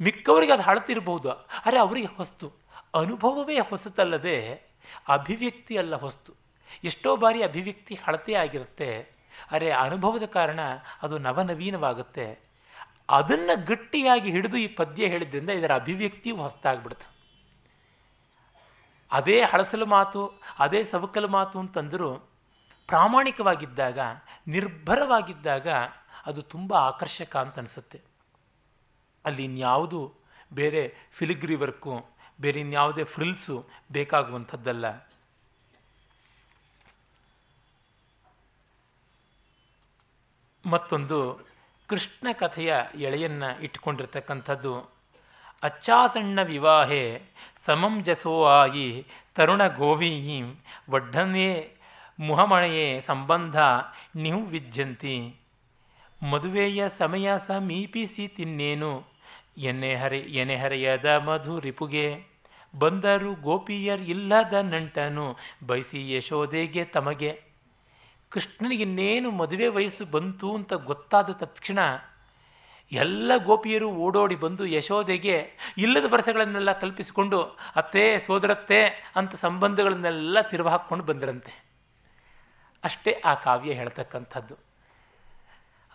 ಮಿಕ್ಕವರಿಗೆ 0.00 0.52
ಅದು 0.52 0.62
ಹಳತಿರ್ಬೋದು 0.62 1.30
ಅರೆ 1.66 1.78
ಅವರಿಗೆ 1.78 2.06
ಹೊಸ್ತು. 2.06 2.52
ಅನುಭವವೇ 2.94 3.58
ಹೊಸತಲ್ಲದೆ 3.58 4.52
ಅಭಿವ್ಯಕ್ತಿ 5.08 5.76
ಅಲ್ಲ 5.76 5.96
ಹೊಸ್ತು. 5.96 6.32
ಎಷ್ಟೋ 6.84 7.16
ಬಾರಿ 7.16 7.42
ಅಭಿವ್ಯಕ್ತಿ 7.42 7.94
ಹಳತೆ 7.94 8.34
ಆಗಿರುತ್ತೆ. 8.34 9.18
ಅರೆ 9.50 9.70
ಅನುಭವದ 9.70 10.22
ಕಾರಣ 10.22 10.60
ಅದು 11.02 11.18
ನವನವೀನವಾಗುತ್ತೆ. 11.18 12.38
ಅದನ್ನು 13.10 13.64
ಗಟ್ಟಿಯಾಗಿ 13.64 14.30
ಹಿಡಿದು 14.30 14.56
ಈ 14.56 14.66
ಪದ್ಯ 14.66 15.06
ಹೇಳಿದ್ರಿಂದ 15.06 15.50
ಇದರ 15.50 15.74
ಅಭಿವ್ಯಕ್ತಿಯು 15.74 16.36
ಹೊಸದಾಗ್ಬಿಡ್ತು 16.36 17.18
ಅದೇ 19.12 19.42
ಹಳಸಲು 19.42 19.86
ಮಾತು, 19.86 20.40
ಅದೇ 20.58 20.84
ಸವಕಲು 20.84 21.28
ಮಾತು 21.28 21.58
ಅಂತಂದರೂ 21.58 22.27
ಪ್ರಾಮಾಣಿಕವಾಗಿದ್ದಾಗ, 22.88 23.98
ನಿರ್ಭರವಾಗಿದ್ದಾಗ 24.48 25.68
ಅದು 26.26 26.42
ತುಂಬ 26.42 26.74
ಆಕರ್ಷಕ 26.74 27.36
ಅಂತ 27.36 27.58
ಅನಿಸುತ್ತೆ. 27.58 28.00
ಅಲ್ಲಿ 29.26 29.44
ಇನ್ಯಾವುದು 29.44 30.14
ಬೇರೆ 30.52 30.94
ಫಿಲಿಗ್ರಿ 31.12 31.54
ವರ್ಕು, 31.54 32.06
ಬೇರೆ 32.40 32.60
ಇನ್ಯಾವುದೇ 32.60 33.04
ಫ್ರಿಲ್ಸು 33.04 33.66
ಬೇಕಾಗುವಂಥದ್ದಲ್ಲ. 33.92 34.86
ಮತ್ತೊಂದು 40.66 41.40
ಕೃಷ್ಣ 41.88 42.26
ಕಥೆಯ 42.32 42.74
ಎಳೆಯನ್ನು 42.94 43.60
ಇಟ್ಕೊಂಡಿರ್ತಕ್ಕಂಥದ್ದು, 43.60 44.98
ಅಚ್ಚಾಸಣ್ಣ 45.62 46.42
ವಿವಾಹೆ 46.42 47.22
ಸಮಂಜಸೋ 47.66 48.44
ಆಯಿ 48.44 49.06
ತರುಣ 49.34 49.66
ಗೋವಿಯೀಂ 49.66 50.56
ವಡ್ಡನೇ 50.90 51.76
ಮುಹಮಣೆಯೇ 52.20 53.00
ಸಂಬಂಧ 53.00 53.58
ನೀವು 54.16 54.44
ವಿಜ್ಜಂತಿ. 54.44 55.40
ಮದುವೆಯ 56.30 56.88
ಸಮಯ 56.88 57.34
ಸಮೀಪಿಸಿ 57.46 58.28
ತಿನ್ನೇನು. 58.28 59.04
ಎನ್ನೆ 59.58 59.94
ಹರೆ 59.94 60.18
ಎನೆ 60.18 60.56
ಹರೆಯದ 60.56 61.04
ಮಧು 61.04 61.58
ರಿಪುಗೆ. 61.58 62.38
ಬಂದರು 62.78 63.34
ಗೋಪಿಯರ್ 63.34 64.02
ಇಲ್ಲದ 64.02 64.52
ನಂಟನು, 64.52 65.36
ಬಯಸಿ 65.66 66.12
ಯಶೋದೆಗೆ 66.12 66.84
ತಮಗೆ. 66.84 67.42
ಕೃಷ್ಣನಿಗಿನ್ನೇನು 68.28 69.30
ಮದುವೆ 69.30 69.68
ವಯಸ್ಸು 69.68 70.06
ಬಂತು 70.06 70.54
ಅಂತ 70.54 70.72
ಗೊತ್ತಾದ 70.72 71.30
ತಕ್ಷಣ, 71.30 71.78
ಎಲ್ಲ 72.92 73.32
ಗೋಪಿಯರು 73.36 73.88
ಓಡೋಡಿ 73.90 74.34
ಬಂದು 74.34 74.66
ಯಶೋದೆಗೆ 74.66 75.50
ಇಲ್ಲದ 75.78 76.12
ವರ್ಷಗಳನ್ನೆಲ್ಲ 76.12 76.72
ಕಲ್ಪಿಸಿಕೊಂಡು 76.72 77.42
ಅತ್ತೆ, 77.76 78.18
ಸೋದರತ್ತೆ 78.18 79.12
ಅಂತ 79.16 79.34
ಸಂಬಂಧಗಳನ್ನೆಲ್ಲ 79.34 80.40
ತಿರುವು 80.40 80.68
ಹಾಕ್ಕೊಂಡು 80.68 81.04
ಬಂದರಂತೆ. 81.04 81.67
ಅಷ್ಟೇ 82.84 83.12
ಆ 83.24 83.34
ಕಾವ್ಯ 83.34 83.72
ಹೇಳ್ತಕ್ಕಂಥದ್ದು. 83.72 84.56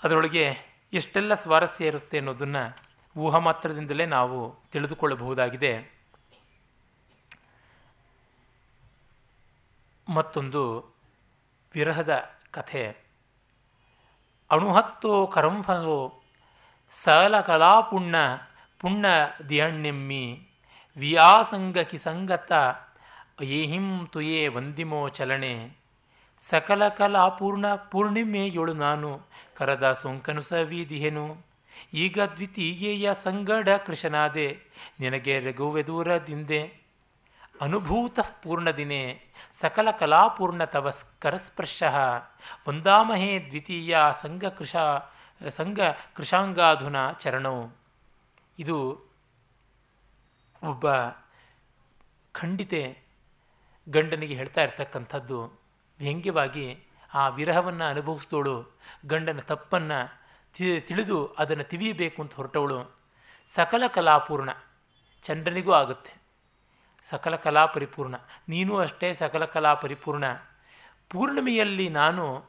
ಅದರೊಳಗೆ 0.04 0.58
ಎಷ್ಟೆಲ್ಲ 0.94 1.34
ಸ್ವಾರಸ್ಯ 1.34 1.88
ಇರುತ್ತೆ 1.88 2.18
ಅನ್ನೋದನ್ನು 2.18 2.78
ಊಹ 3.18 3.36
ಮಾತ್ರದಿಂದಲೇ 3.36 4.06
ನಾವು 4.06 4.56
ತಿಳಿದುಕೊಳ್ಳಬಹುದಾಗಿದೆ. 4.72 6.04
ಮತ್ತೊಂದು 10.10 10.94
ವಿರಹದ 11.74 12.30
ಕಥೆ. 12.52 13.04
ಅಣುಹತ್ತೋ 14.52 15.28
ಕರಂಫಲೋ 15.28 16.24
ಸಲ 16.92 17.42
ಕಲಾಪುಣ್ಣ 17.42 18.16
ಪುಣ್ಣ 18.80 19.06
ದಿಯಣ್ಣೆಮ್ಮಿ 19.50 20.48
ವಿಯಾಸಂಗಕಿ 20.98 21.98
ಸಂಗತ 21.98 22.52
ಏಹಿಂ 23.42 24.08
ತುಯೇ 24.08 24.48
ವಂದಿಮೋ 24.48 25.10
ಚಲನೆ 25.10 25.83
ಸಕಲ 26.50 26.90
ಕಲಾಪೂರ್ಣ 26.90 27.76
ಪೂರ್ಣಿಮೆಯೊಳು 27.76 28.74
ನಾನು. 28.74 29.22
ಕರದ 29.56 29.92
ಸೋಂಕನು 29.92 30.42
ಸವಿದಿಹೆನು. 30.42 31.38
ಈಗ 31.94 32.20
ದ್ವಿತೀಯ 32.20 33.14
ಸಂಗಡ 33.14 33.70
ಕೃಷನಾದೆ. 33.70 34.60
ನಿನಗೆ 35.00 35.40
ರಘುವೆದೂರದಿಂದೆ 35.40 36.84
ಅನುಭೂತ 37.62 38.20
ಪೂರ್ಣ 38.20 38.72
ದಿನೇ. 38.72 39.22
ಸಕಲ 39.62 39.92
ಕಲಾಪೂರ್ಣ 39.92 40.64
ತವ 40.64 40.92
ಕರಸ್ಪರ್ಶ. 41.20 41.84
ವಂದಾಮಹೇ 42.70 43.40
ದ್ವಿತೀಯ 43.40 43.98
ಸಂಘ 44.22 44.46
ಕೃಷ 44.46 44.76
ಸಂಘ 45.50 45.80
ಕೃಷಾಂಗಾಧುನ 46.14 47.12
ಚರಣವು 47.12 47.78
ಇದು 48.60 48.78
ಒಬ್ಬ 50.64 50.86
ಖಂಡಿತೆ 52.32 52.98
ಗಂಡನಿಗೆ 53.90 54.36
ಹೇಳ್ತಾ 54.36 54.62
ಇರ್ತಕ್ಕಂಥದ್ದು. 54.62 55.63
ವ್ಯಂಗ್ಯವಾಗಿ 56.04 56.84
ಆ 57.14 57.28
ವಿರಹವನ್ನು 57.28 57.84
ಅನುಭವಿಸಿದವಳು 57.84 58.78
ಗಂಡನ 59.06 59.40
ತಪ್ಪನ್ನು 59.40 60.24
ತಿಳಿದು 60.88 61.28
ಅದನ್ನು 61.28 61.64
ತಿವಿಯಬೇಕು 61.64 62.22
ಅಂತ 62.22 62.34
ಹೊರಟವಳು. 62.34 62.96
ಸಕಲ 63.56 63.84
ಕಲಾಪೂರ್ಣ, 63.88 64.50
ಚಂದ್ರನಿಗೂ 65.24 65.72
ಆಗುತ್ತೆ. 65.72 66.14
ಸಕಲ 67.10 67.36
ಕಲಾ 67.36 67.66
ಪರಿಪೂರ್ಣ. 67.66 68.16
ನೀನೂ 68.50 68.78
ಅಷ್ಟೇ 68.78 69.14
ಸಕಲ 69.14 69.46
ಕಲಾ 69.46 69.74
ಪರಿಪೂರ್ಣ. 69.74 70.24
ಪೂರ್ಣಿಮೆಯಲ್ಲಿ 71.10 71.90
ನಾನು 71.90 72.44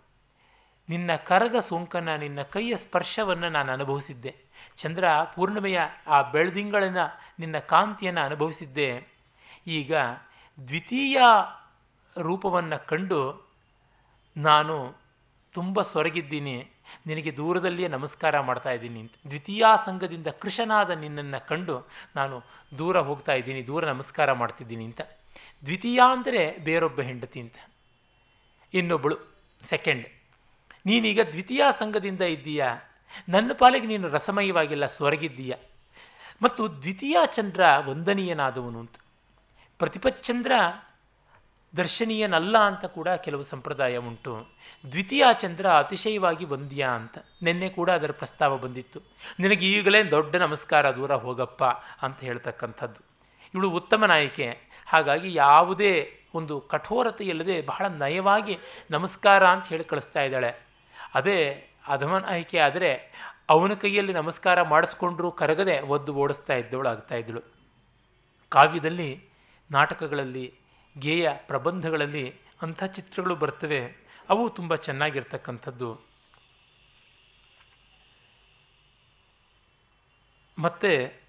ನಿನ್ನ 0.88 1.14
ಕರದ 1.14 1.58
ಸೋಂಕನ್ನು, 1.58 2.16
ನಿನ್ನ 2.16 2.42
ಕೈಯ 2.42 2.76
ಸ್ಪರ್ಶವನ್ನು 2.76 3.48
ನಾನು 3.48 3.72
ಅನುಭವಿಸಿದ್ದೆ. 3.72 4.36
ಚಂದ್ರ 4.76 5.04
ಪೂರ್ಣಿಮೆಯ 5.34 5.80
ಆ 6.06 6.22
ಬೆಳದಿಂಗಳಿನ 6.22 6.96
ನಿನ್ನ 7.38 7.58
ಕಾಂತಿಯನ್ನು 7.58 8.20
ಅನುಭವಿಸಿದ್ದೆ. 8.20 9.08
ಈಗ 9.66 9.94
ದ್ವಿತೀಯ 10.68 11.20
ರೂಪವನ್ನು 12.20 12.86
ಕಂಡು 12.86 13.43
ನಾನು 14.36 14.76
ತುಂಬ 15.54 15.82
ಸೊರಗಿದ್ದೀನಿ, 15.90 16.54
ನಿನಗೆ 17.08 17.30
ದೂರದಲ್ಲಿಯೇ 17.40 17.88
ನಮಸ್ಕಾರ 17.96 18.34
ಮಾಡ್ತಾ 18.48 18.70
ಇದ್ದೀನಿ 18.76 19.00
ಅಂತ. 19.04 19.14
ದ್ವಿತೀಯ 19.30 19.64
ಸಂಘದಿಂದ 19.86 20.28
ಕೃಷನಾದ 20.42 20.90
ನಿನ್ನನ್ನು 21.02 21.40
ಕಂಡು 21.50 21.76
ನಾನು 22.18 22.36
ದೂರ 22.80 22.96
ಹೋಗ್ತಾ 23.08 23.34
ಇದ್ದೀನಿ, 23.40 23.60
ದೂರ 23.70 23.84
ನಮಸ್ಕಾರ 23.92 24.32
ಮಾಡ್ತಿದ್ದೀನಿ 24.42 24.84
ಅಂತ. 24.90 25.02
ದ್ವಿತೀಯ 25.66 26.00
ಅಂದರೆ 26.14 26.42
ಬೇರೊಬ್ಬ 26.66 27.00
ಹೆಂಡತಿ 27.10 27.40
ಅಂತ. 27.44 27.58
ಇನ್ನೊಬ್ಬಳು 28.74 29.16
ಸೆಕೆಂಡ್ 29.62 30.06
ನೀನೀಗ 30.88 31.20
ದ್ವಿತೀಯ 31.34 31.64
ಸಂಘದಿಂದ 31.80 32.22
ಇದ್ದೀಯಾ. 32.36 32.70
ನನ್ನ 33.34 33.50
ಪಾಲಿಗೆ 33.60 33.86
ನೀನು 33.92 34.06
ರಸಮಯವಾಗಿಲ್ಲ 34.16 34.86
ಸ್ವರಗಿದ್ದೀಯ 34.96 35.54
ಮತ್ತು 36.44 36.62
ದ್ವಿತೀಯ 36.82 37.16
ಚಂದ್ರ 37.36 37.62
ವಂದನೀಯನಾದವನು 37.88 38.78
ಅಂತ. 38.84 38.96
ಪ್ರತಿಪಚ್ಚಂದ್ರ 39.80 40.52
ದರ್ಶನೀಯನಲ್ಲ 41.76 42.58
ಅಂತ 42.58 42.84
ಕೂಡ 42.84 43.08
ಕೆಲವು 43.08 43.42
ಸಂಪ್ರದಾಯ 43.42 43.96
ಉಂಟು. 43.96 44.46
ದ್ವಿತೀಯ 44.90 45.24
ಚಂದ್ರ 45.32 45.70
ಅತಿಶಯವಾಗಿ 45.70 46.44
ವಂದ್ಯ 46.44 46.84
ಅಂತ. 46.84 47.18
ನಿನ್ನೆ 47.42 47.68
ಕೂಡ 47.68 47.90
ಅದರ 47.90 48.10
ಪ್ರಸ್ತಾವ 48.10 48.58
ಬಂದಿತ್ತು. 48.58 49.00
ನಿನಗೆ 49.40 49.66
ಈಗಲೇ 49.66 50.10
ದೊಡ್ಡ 50.10 50.36
ನಮಸ್ಕಾರ 50.36 50.90
ದೂರ 50.90 51.14
ಹೋಗಪ್ಪ 51.14 51.64
ಅಂತ 52.02 52.20
ಹೇಳ್ತಕ್ಕಂಥದ್ದು. 52.20 53.04
ಇವಳು 53.54 53.70
ಉತ್ತಮ 53.70 54.04
ನಾಯಕೆ. 54.04 54.58
ಹಾಗಾಗಿ 54.86 55.34
ಯಾವುದೇ 55.34 56.20
ಒಂದು 56.34 56.60
ಕಠೋರತೆ 56.60 57.24
ಇಲ್ಲದೆ 57.24 57.62
ಬಹಳ 57.62 57.86
ನಯವಾಗಿ 57.86 58.58
ನಮಸ್ಕಾರ 58.90 59.46
ಅಂತ 59.46 59.68
ಹೇಳಿ 59.68 59.84
ಕಳಿಸ್ತಾ 59.84 60.22
ಇದ್ದಾಳೆ. 60.22 60.66
ಅದೇ 61.14 61.68
ಅಧಮ 61.88 62.18
ನಾಯಕಿ 62.18 62.58
ಆದರೆ 62.58 62.94
ಅವನ 63.48 63.74
ಕೈಯಲ್ಲಿ 63.74 64.12
ನಮಸ್ಕಾರ 64.12 64.62
ಮಾಡಿಸ್ಕೊಂಡ್ರೂ 64.62 65.30
ಕರಗದೆ 65.30 65.80
ಒದ್ದು 65.80 66.14
ಓಡಿಸ್ತಾ 66.14 66.54
ಇದ್ದವಳು 66.54 66.88
ಆಗ್ತಾ 66.88 67.14
ಇದ್ದಳು. 67.14 67.40
ಕಾವ್ಯದಲ್ಲಿ 68.48 69.24
ನಾಟಕಗಳಲ್ಲಿ 69.70 70.54
ಗೇಯ 70.98 71.30
ಪ್ರಬಂಧಗಳಲ್ಲಿ 71.46 72.34
ಅಂಥ 72.62 72.84
ಚಿತ್ರಗಳು 72.84 73.36
ಬರ್ತವೆ. 73.36 73.96
ಅವು 74.28 74.50
ತುಂಬ 74.50 74.74
ಚೆನ್ನಾಗಿರ್ತಕ್ಕಂಥದ್ದು. 74.74 76.00
ಮತ್ತು 80.58 81.22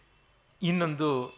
ಇನ್ನೊಂದು 0.61 1.33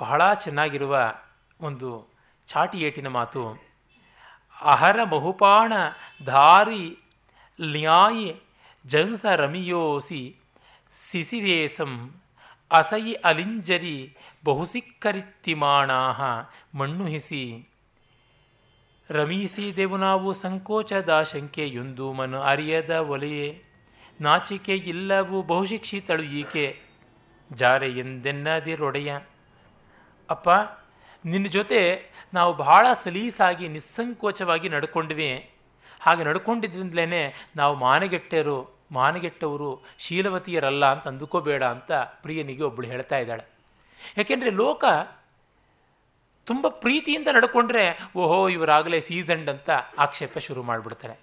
ಬಹಳ 0.00 0.34
ಚೆನ್ನಾಗಿರುವ 0.34 1.14
ಒಂದು 1.60 2.08
ಚಾಟಿಯೇಟಿನ 2.46 3.08
ಮಾತು, 3.08 3.62
ಅಹರ 4.60 5.04
ಬಹುಪಾಣ 5.04 5.72
ಧಾರಿ 6.24 6.98
ಲ್ಯಾಯಿ 7.60 8.40
ಜನ್ಸ 8.86 9.26
ರಮಿಯೋಸಿ 9.26 10.36
ಸಿಸಿರೇಸಂ 11.10 12.23
ಅಸಯಿ 12.70 13.12
ಅಲಿಂಜರಿ 13.12 14.16
ಬಹುಸಿಕ್ಕರಿತ್ತಿಮಾಣಾಹ 14.44 16.22
ಮಣ್ಣು 16.74 17.06
ಹಿಸಿ 17.06 17.68
ರಮೀಸಿದೆವು 19.10 19.96
ನಾವು 19.96 20.32
ಸಂಕೋಚದ 20.32 21.22
ಶಂಕೆಯೊಂದು 21.22 22.12
ಮನು 22.12 22.40
ಅರಿಯದ 22.40 22.90
ಒಲೆಯೇ. 22.90 23.62
ನಾಚಿಕೆ 24.20 24.74
ಇಲ್ಲವು 24.74 25.42
ಬಹುಶಿಕ್ಷಿತಳು 25.42 26.22
ಈಕೆ. 26.22 26.80
ಜಾರೆ 27.52 27.90
ಎಂದೆನ್ನದಿರೊಡೆಯ. 27.90 29.16
ಅಪ್ಪ, 30.30 30.48
ನಿನ್ನ 31.24 31.46
ಜೊತೆ 31.46 32.10
ನಾವು 32.34 32.54
ಬಹಳ 32.54 32.86
ಸಲೀಸಾಗಿ 33.04 33.68
ನಿಸ್ಸಂಕೋಚವಾಗಿ 33.68 34.68
ನಡ್ಕೊಂಡ್ವಿ. 34.68 35.50
ಹಾಗೆ 36.00 36.24
ನಡ್ಕೊಂಡಿದ್ರಿಂದಲೇ 36.24 37.34
ನಾವು 37.56 37.76
ಮಾನಗೆಟ್ಟರು. 37.76 38.83
ಮಾನಗೆಟ್ಟವರು 38.92 39.84
ಶೀಲವತಿಯರಲ್ಲ 39.98 40.86
ಅಂತ 40.86 41.08
ಅಂದುಕೋಬೇಡ 41.08 41.64
ಅಂತ 41.64 41.92
ಪ್ರಿಯನಿಗೆ 41.92 42.62
ಒಬ್ಬಳು 42.62 42.86
ಹೇಳ್ತಾ 42.86 43.18
ಇದ್ದಾಳೆ. 43.18 43.44
ಯಾಕೆಂದರೆ 44.18 44.50
ಲೋಕ 44.50 44.84
ತುಂಬ 46.46 46.68
ಪ್ರೀತಿಯಿಂದ 46.68 47.28
ನಡ್ಕೊಂಡ್ರೆ, 47.32 47.98
ಓಹೋ, 48.16 48.48
ಇವರಾಗಲೇ 48.48 49.00
ಸೀಸನ್ಡ್ 49.00 49.50
ಅಂತ 49.50 49.70
ಆಕ್ಷೇಪ 49.98 50.38
ಶುರು 50.38 50.62
ಮಾಡಿಬಿಡ್ತಾರೆ. 50.62 51.20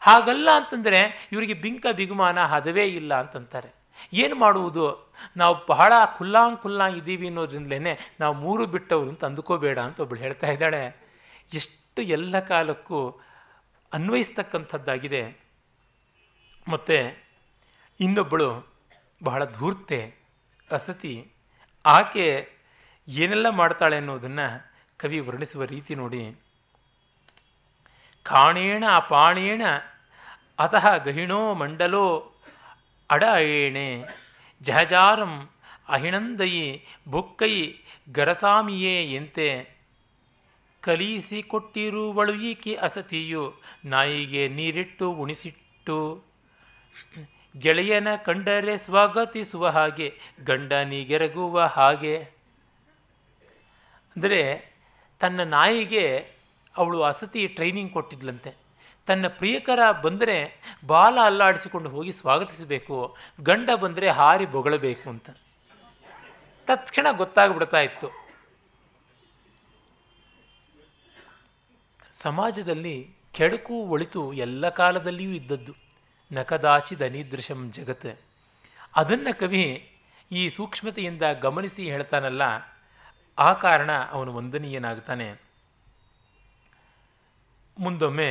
ಹಾಗಲ್ಲ 0.00 0.48
ಅಂತಂದರೆ 0.54 1.28
ಇವರಿಗೆ 1.32 1.54
ಬಿಂಕ 1.54 1.86
ಬಿಗುಮಾನ 1.96 2.44
ಹದವೇ 2.44 2.84
ಇಲ್ಲ 2.84 3.14
ಅಂತಂತಾರೆ. 3.14 3.74
ಏನು 4.12 4.34
ಮಾಡುವುದು? 4.34 5.14
ನಾವು 5.36 5.56
ಬಹಳ 5.68 5.92
ಖುಲ್ಲಾಂಗ್ 6.18 6.60
ಖುಲ್ಲಾಂಗ್ 6.60 6.98
ಇದ್ದೀವಿ 6.98 7.26
ಅನ್ನೋದ್ರಿಂದಲೇ 7.26 8.14
ನಾವು 8.20 8.34
ಮೂರು 8.34 8.66
ಬಿಟ್ಟವರು 8.66 9.08
ಅಂತ 9.08 9.24
ಅಂದುಕೋಬೇಡ 9.24 9.78
ಅಂತ 9.78 10.00
ಒಬ್ಬಳು 10.00 10.20
ಹೇಳ್ತಾ 10.20 10.46
ಇದ್ದಾಳೆ. 10.46 10.96
ಎಷ್ಟು 11.54 12.02
ಎಲ್ಲ 12.02 12.40
ಕಾಲಕ್ಕೂ 12.40 13.20
ಅನ್ವಯಿಸ್ತಕ್ಕಂಥದ್ದಾಗಿದೆ. 13.92 15.43
ಮತ್ತು 16.66 16.98
ಇನ್ನೊಬ್ಬಳು 18.00 18.48
ಬಹಳ 19.22 19.42
ಧೂರ್ತೆ, 19.44 20.00
ಅಸತಿ, 20.70 21.14
ಆಕೆ 21.84 22.26
ಏನೆಲ್ಲ 23.08 23.48
ಮಾಡ್ತಾಳೆ 23.50 23.96
ಅನ್ನೋದನ್ನು 23.96 24.46
ಕವಿ 25.00 25.18
ವರ್ಣಿಸುವ 25.20 25.64
ರೀತಿ 25.64 25.94
ನೋಡಿ. 25.94 26.22
ಕಾಣೇಣ 28.26 28.84
ಅಪಾಣೇಣ 28.94 29.62
ಅತಃ 30.58 30.86
ಗಹಿಣೋ 31.06 31.40
ಮಂಡಲೋ, 31.54 32.06
ಅಡ 33.10 33.24
ಏಣೆ 33.56 33.88
ಜಹಜಾರಂ 34.62 35.34
ಅಹಿಣಂದಯಿ 35.88 36.66
ಬುಕ್ಕೈ 37.08 37.54
ಗರಸಾಮಿಯೇ 38.12 38.94
ಎಂತೆ 39.14 39.48
ಕಲೀಸಿ 40.82 41.40
ಕೊಟ್ಟಿರುವಳು 41.42 42.34
ಈಕೆ 42.50 42.74
ಅಸತಿಯು, 42.86 43.44
ನಾಯಿಗೆ 43.84 44.44
ನೀರಿಟ್ಟು 44.48 45.06
ಉಣಿಸಿಟ್ಟು 45.22 45.98
ಗೆಳೆಯನ 47.58 48.16
ಕಂಡರೆ 48.16 48.76
ಸ್ವಾಗತಿಸುವ 48.76 49.68
ಹಾಗೆ, 49.68 50.18
ಗಂಡನಿಗೆರಗುವ 50.44 51.60
ಹಾಗೆ. 51.60 52.16
ಅಂದರೆ 54.16 54.72
ತನ್ನ 55.20 55.40
ನಾಯಿಗೆ 55.42 56.34
ಅವಳು 56.76 57.02
ಅಸತಿ 57.02 57.46
ಟ್ರೈನಿಂಗ್ 57.46 57.92
ಕೊಟ್ಟಿದ್ಲಂತೆ. 57.92 58.54
ತನ್ನ 59.06 59.26
ಪ್ರಿಯಕರ 59.28 59.90
ಬಂದರೆ 59.90 60.36
ಬಾಲ 60.86 61.18
ಅಲ್ಲಾಡಿಸಿಕೊಂಡು 61.20 61.88
ಹೋಗಿ 61.90 62.12
ಸ್ವಾಗತಿಸಬೇಕು, 62.12 63.16
ಗಂಡ 63.40 63.70
ಬಂದರೆ 63.70 64.10
ಹಾರಿ 64.10 64.46
ಬೊಗಳಬೇಕು 64.46 65.10
ಅಂತ. 65.10 65.30
ತತ್ಕ್ಷಣ 66.66 67.06
ಗೊತ್ತಾಗ್ಬಿಡ್ತಾ 67.10 67.76
ಇತ್ತು. 67.76 68.24
ಸಮಾಜದಲ್ಲಿ 72.22 73.14
ಕೆಡಕು 73.32 73.74
ಒಳಿತು 73.74 74.32
ಎಲ್ಲ 74.32 74.68
ಕಾಲದಲ್ಲಿಯೂ 74.68 75.30
ಇದ್ದದ್ದು. 75.30 75.83
ನಕದಾಚಿದ 76.34 77.02
ಅನಿದೃಶಂ 77.02 77.72
ಜಗತ್. 77.72 78.20
ಅದನ್ನು 78.96 79.38
ಕವಿ 79.38 79.64
ಈ 80.32 80.48
ಸೂಕ್ಷ್ಮತೆಯಿಂದ 80.48 81.22
ಗಮನಿಸಿ 81.40 81.90
ಹೇಳ್ತಾನಲ್ಲ, 81.90 82.42
ಆ 83.38 83.52
ಕಾರಣ 83.52 83.90
ಅವನು 84.10 84.34
ವಂದನೀಯನಾಗ್ತಾನೆ. 84.34 85.28
ಮುಂದೊಮ್ಮೆ 87.78 88.30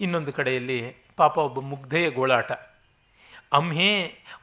ಇನ್ನೊಂದು 0.00 0.32
ಕಡೆಯಲ್ಲಿ 0.32 0.80
ಪಾಪ 1.16 1.38
ಒಬ್ಬ 1.38 1.60
ಮುಗ್ಧೆಯ 1.60 2.10
ಗೋಳಾಟ. 2.10 2.52
ಅಂಹೇ 3.52 3.92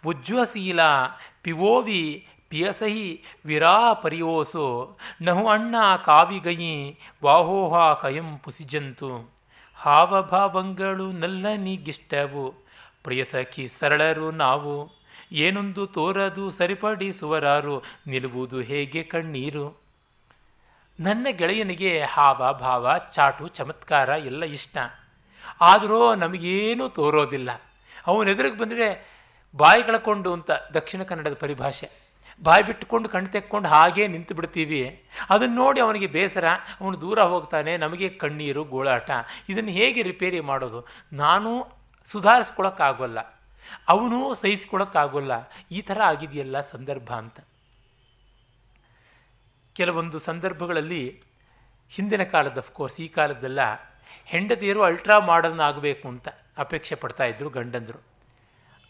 ಉಜ್ವಶೀಲ 0.05 0.79
ಪಿವೋವಿ, 1.41 2.27
ಪಿಯಸಹಿ 2.49 3.23
ವಿರಾ 3.45 3.93
ಪರಿಯೋಸು 3.93 4.65
ನಹು 5.21 5.47
ಅಣ್ಣ 5.47 5.75
ಕಾವಿಗಯಿ, 6.05 6.99
ವಾಹೋಹ 7.23 7.93
ಕಯಂ 7.93 8.37
ಪುಸಿಜಂತು. 8.37 9.40
ಹಾವಭಾವಂಗಳು 9.81 11.11
ನಲ್ಲನಿಗಿಷ್ಟವು. 11.11 12.51
ಪ್ರಿಯಸಖಿ 13.03 13.67
ಸರಳರು 13.67 14.31
ನಾವು. 14.31 14.91
ಏನೊಂದು 15.31 15.87
ತೋರದು 15.87 16.51
ಸರಿಪಡಿಸುವರಾರು. 16.51 17.83
ನಿಲ್ಲುವುದು 18.07 18.59
ಹೇಗೆ 18.59 19.03
ಕಣ್ಣೀರು? 19.03 19.81
ನನ್ನ 20.99 21.27
ಗೆಳೆಯನಿಗೆ 21.29 22.01
ಹಾವ 22.01 22.53
ಭಾವ 22.53 22.91
ಚಾಟು, 23.13 23.47
ಚಮತ್ಕಾರ 23.47 24.09
ಎಲ್ಲ 24.09 24.45
ಇಷ್ಟ. 24.45 24.77
ಆದರೂ 25.61 26.15
ನಮಗೇನೂ 26.15 26.87
ತೋರೋದಿಲ್ಲ. 26.87 27.61
ಅವನ 28.07 28.29
ಎದುರಿಗೆ 28.29 28.57
ಬಂದರೆ 28.57 29.07
ಬಾಯಿ 29.55 29.83
ಕಳ್ಕೊಂಡು 29.83 30.33
ಅಂತ 30.33 30.51
ದಕ್ಷಿಣ 30.51 31.03
ಕನ್ನಡದ 31.03 31.33
ಪರಿಭಾಷೆ. 31.33 32.00
ಬಾಯಿ 32.43 32.65
ಬಿಟ್ಟುಕೊಂಡು 32.65 33.09
ಕಣ್ಣು 33.09 33.29
ತೆಕ್ಕೊಂಡು 33.31 33.69
ಹಾಗೇ 33.69 34.07
ನಿಂತು 34.07 34.33
ಬಿಡ್ತೀವಿ. 34.33 35.05
ಅದನ್ನು 35.29 35.55
ನೋಡಿ 35.55 35.79
ಅವನಿಗೆ 35.79 36.07
ಬೇಸರ. 36.07 36.45
ಅವನು 36.81 37.01
ದೂರ 37.01 37.21
ಹೋಗ್ತಾನೆ. 37.21 37.77
ನಮಗೆ 37.77 38.09
ಕಣ್ಣೀರು, 38.09 38.63
ಗೋಳಾಟ, 38.63 39.11
ಇದನ್ನು 39.49 39.69
ಹೇಗೆ 39.69 40.01
ರಿಪೇರಿ 40.01 40.39
ಮಾಡೋದು? 40.39 40.87
ನಾನು 41.13 41.67
ಸುಧಾರಿಸ್ಕೊಳಕ್ಕಾಗೋಲ್ಲ. 42.11 43.19
ಅವನು 43.87 44.33
ಸಹಿಸ್ಕೊಳಕ್ಕಾಗೋಲ್ಲ. 44.33 45.31
ಈ 45.71 45.81
ಥರ 45.81 46.01
ಆಗಿದೆಯಲ್ಲ 46.01 46.61
ಸಂದರ್ಭ 46.61 47.13
ಅಂತ. 47.13 47.39
ಕೆಲವೊಂದು 49.73 50.19
ಸಂದರ್ಭಗಳಲ್ಲಿ 50.19 51.23
ಹಿಂದಿನ 51.89 52.23
ಕಾಲದ 52.23 52.59
ಕೋರ್ಸ್ 52.59 53.01
ಈ 53.01 53.07
ಕಾಲದ್ದೆಲ್ಲ, 53.07 53.59
ಹೆಂಡತಿಯರು 54.25 54.83
ಅಲ್ಟ್ರಾ 54.83 55.19
ಮಾಡರ್ನ್ 55.19 55.59
ಆಗಬೇಕು 55.59 56.07
ಅಂತ 56.07 56.27
ಅಪೇಕ್ಷೆ 56.57 56.95
ಪಡ್ತಾ 56.95 57.23
ಇದ್ರು 57.23 57.49
ಗಂಡಂದರು. 57.49 58.03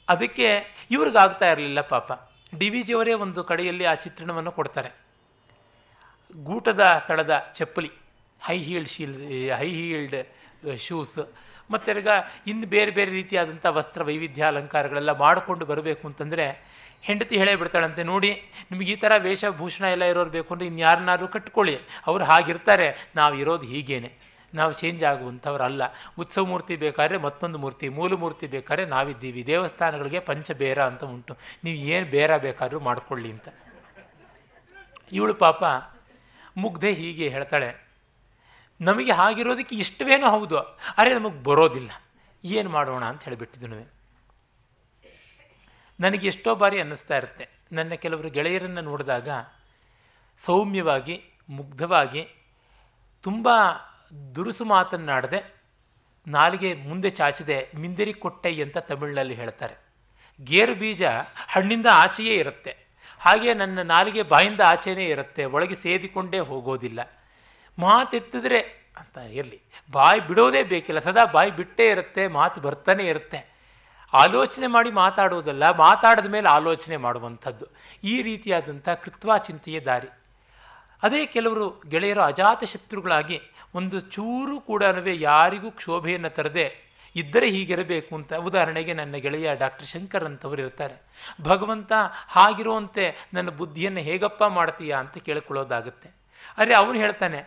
ಅದಕ್ಕೆ 0.09 0.47
ಇವ್ರಿಗಾಗ್ತಾ 0.91 1.51
ಇರಲಿಲ್ಲ 1.51 1.81
ಪಾಪ. 1.81 2.30
ಡಿ 2.59 2.67
ವಿ 2.73 2.81
ಜಿಯವರೇ 2.87 3.13
ಒಂದು 3.25 3.41
ಕಡೆಯಲ್ಲಿ 3.49 3.85
ಆ 3.91 3.93
ಚಿತ್ರಣವನ್ನು 4.05 4.51
ಕೊಡ್ತಾರೆ. 4.57 4.89
ಗೂಟದ 6.47 6.83
ತಳದ 7.07 7.33
ಚಪ್ಪಲಿ 7.57 7.91
ಹೈ 8.47 8.57
ಹೀಲ್ಡ್ 8.67 8.89
ಶೀಲ್ 8.93 9.15
ಹೈ 9.59 9.69
ಹೀಲ್ಡ್ 9.77 10.17
ಶೂಸ್ 10.85 11.19
ಮತ್ತು 11.73 11.91
ಇನ್ನು 12.51 12.65
ಬೇರೆ 12.75 12.91
ಬೇರೆ 12.97 13.11
ರೀತಿಯಾದಂಥ 13.19 13.65
ವಸ್ತ್ರ 13.77 14.03
ವೈವಿಧ್ಯ 14.09 14.43
ಅಲಂಕಾರಗಳೆಲ್ಲ 14.51 15.13
ಮಾಡಿಕೊಂಡು 15.25 15.65
ಬರಬೇಕು 15.71 16.03
ಅಂತಂದರೆ 16.09 16.45
ಹೆಂಡತಿ 17.07 17.35
ಹೇಳೇ 17.41 17.53
ಬಿಡ್ತಾಳಂತೆ, 17.59 18.01
ನೋಡಿ, 18.09 18.29
ನಿಮಗೆ 18.71 18.89
ಈ 18.93 18.97
ಥರ 19.03 19.11
ವೇಷಭೂಷಣ 19.23 19.85
ಎಲ್ಲ 19.93 20.05
ಇರೋರು 20.11 20.31
ಬೇಕು 20.35 20.49
ಅಂದರೆ 20.53 20.67
ಇನ್ಯಾರನ್ನಾರು 20.71 21.27
ಕಟ್ಕೊಳ್ಳಿ. 21.35 21.73
ಅವ್ರು 22.09 22.23
ಹಾಗಿರ್ತಾರೆ, 22.31 22.87
ನಾವು 23.19 23.33
ಇರೋದು 23.43 23.65
ಹೀಗೇನೆ. 23.71 24.09
ನಾವು 24.53 24.71
ಚೇಂಜ್ 24.73 25.03
ಆಗುವಂಥವ್ರಲ್ಲ. 25.03 25.83
ಉತ್ಸವ 26.19 26.43
ಮೂರ್ತಿ 26.45 26.75
ಬೇಕಾದ್ರೆ 26.75 27.17
ಮತ್ತೊಂದು 27.17 27.57
ಮೂರ್ತಿ, 27.57 27.89
ಮೂಲ 27.89 28.13
ಮೂರ್ತಿ 28.13 28.47
ಬೇಕಾದ್ರೆ 28.47 28.85
ನಾವಿದ್ದೀವಿ. 28.85 29.41
ದೇವಸ್ಥಾನಗಳಿಗೆ 29.47 30.19
ಪಂಚಬೇರ 30.19 30.79
ಅಂತ 30.83 31.03
ಉಂಟು. 31.13 31.33
ನೀವು 31.63 31.77
ಏನು 31.93 32.05
ಬೇರ 32.05 32.37
ಬೇಕಾದರೂ 32.37 32.79
ಮಾಡಿಕೊಳ್ಳಿ 32.79 33.29
ಅಂತ. 33.31 33.47
ಇವಳು 35.11 35.33
ಪಾಪ 35.35 35.63
ಮುಗ್ಧೆ 36.57 36.91
ಹೀಗೆ 36.93 37.25
ಹೇಳ್ತಾಳೆ, 37.29 37.69
ನಮಗೆ 38.79 39.11
ಹಾಗಿರೋದಕ್ಕೆ 39.11 39.75
ಇಷ್ಟವೇನೋ 39.75 40.27
ಹೌದು 40.29 40.55
ಅರೆ 40.97 41.11
ನಮಗೆ 41.13 41.39
ಬರೋದಿಲ್ಲ. 41.43 41.91
ಏನು 42.43 42.69
ಮಾಡೋಣ 42.69 43.03
ಅಂತ 43.05 43.21
ಹೇಳಿಬಿಟ್ಟಿದ್ದು 43.23 43.67
ನನಗೆ 45.99 46.25
ಎಷ್ಟೋ 46.27 46.51
ಬಾರಿ 46.55 46.77
ಅನ್ನಿಸ್ತಾ 46.79 47.15
ಇರುತ್ತೆ. 47.17 47.45
ನನ್ನ 47.71 47.93
ಕೆಲವರು 48.03 48.29
ಗೆಳೆಯರನ್ನು 48.29 48.81
ನೋಡಿದಾಗ 48.81 49.29
ಸೌಮ್ಯವಾಗಿ, 50.43 51.15
ಮುಗ್ಧವಾಗಿ 51.49 52.23
ತುಂಬ 53.25 53.49
ದುರುಸು 54.35 54.65
ಮಾತನ್ನಾಡದೆ 54.65 55.61
ನಾಲಿಗೆ 56.27 56.73
ಮುಂದೆ 56.73 57.09
ಚಾಚಿದೆ, 57.09 57.71
ಮಿಂದಿರಿ 57.75 58.13
ಕೊಟ್ಟೈ 58.13 58.61
ಅಂತ 58.61 58.77
ತಮಿಳಿನಲ್ಲಿ 58.77 59.33
ಹೇಳ್ತಾರೆ. 59.33 59.75
ಗೇರು 60.43 60.75
ಬೀಜ 60.75 61.03
ಹಣ್ಣಿಂದ 61.47 61.85
ಆಚೆಯೇ 61.91 62.33
ಇರುತ್ತೆ. 62.33 62.77
ಹಾಗೆ 63.19 63.53
ನನ್ನ 63.53 63.81
ನಾಲಿಗೆ 63.81 64.23
ಬಾಯಿಂದ 64.23 64.61
ಆಚೆನೇ 64.65 65.05
ಇರುತ್ತೆ, 65.05 65.45
ಒಳಗೆ 65.45 65.75
ಸೇದಿಕೊಂಡೇ 65.75 66.39
ಹೋಗೋದಿಲ್ಲ. 66.39 66.99
ಮಾತೆತ್ತಿದ್ರೆ 67.79 68.59
ಅಂತ 68.97 69.17
ಇರಲಿ, 69.17 69.61
ಬಾಯಿ 69.91 70.27
ಬಿಡೋದೇ 70.27 70.63
ಬೇಕಿಲ್ಲ, 70.63 70.99
ಸದಾ 70.99 71.25
ಬಾಯಿ 71.25 71.51
ಬಿಟ್ಟೇ 71.51 71.89
ಇರುತ್ತೆ, 71.89 72.27
ಮಾತು 72.27 72.61
ಬರ್ತಾನೆ 72.61 73.07
ಇರುತ್ತೆ. 73.07 73.51
ಆಲೋಚನೆ 74.13 74.67
ಮಾಡಿ 74.67 74.91
ಮಾತಾಡುವುದಲ್ಲ 74.91 75.69
ಮಾತಾಡಿದ 75.69 76.25
ಮೇಲೆ 76.25 76.49
ಆಲೋಚನೆ 76.49 76.97
ಮಾಡುವಂಥದ್ದು. 76.97 77.65
ಈ 78.03 78.21
ರೀತಿಯಾದಂಥ 78.21 78.89
ಕೃತ್ವಾ 78.89 79.37
ಚಿಂತೆಯ 79.37 79.79
ದಾರಿ. 79.79 80.07
ಅದೇ 81.03 81.25
ಕೆಲವರು 81.25 81.81
ಗೆಳೆಯರು 81.87 82.21
ಅಜಾತ 82.21 82.63
ಶತ್ರುಗಳಾಗಿ 82.63 83.41
ಒಂದು 83.73 83.97
ಚೂರು 84.15 84.55
ಕೂಡ 84.69 84.83
ಯಾರಿಗೂ 85.27 85.69
ಕ್ಷೋಭೆಯನ್ನು 85.81 86.31
ತರದೆ 86.37 86.67
ಇದ್ದರೆ 87.15 87.47
ಹೀಗಿರಬೇಕು 87.55 88.11
ಅಂತ 88.17 88.33
ಉದಾಹರಣೆಗೆ 88.47 88.93
ನನ್ನ 88.99 89.15
ಗೆಳೆಯ 89.23 89.55
ಡಾಕ್ಟರ್ 89.61 89.87
ಶಂಕರ್ 89.93 90.25
ಅಂತವರು 90.27 90.61
ಇರ್ತಾರೆ. 90.65 90.95
ಭಗವಂತ 91.49 91.91
ಹಾಗಿರುವಂತೆ 92.35 93.05
ನನ್ನ 93.35 93.49
ಬುದ್ಧಿಯನ್ನು 93.59 94.01
ಹೇಗಪ್ಪ 94.09 94.43
ಮಾಡ್ತೀಯಾ 94.57 94.97
ಅಂತ 95.03 95.15
ಕೇಳ್ಕೊಳ್ಳೋದಾಗುತ್ತೆ. 95.27 96.09
ಅರೆ 96.61 96.73
ಅವನು 96.81 96.97
ಹೇಳ್ತಾನೆ, 97.03 97.41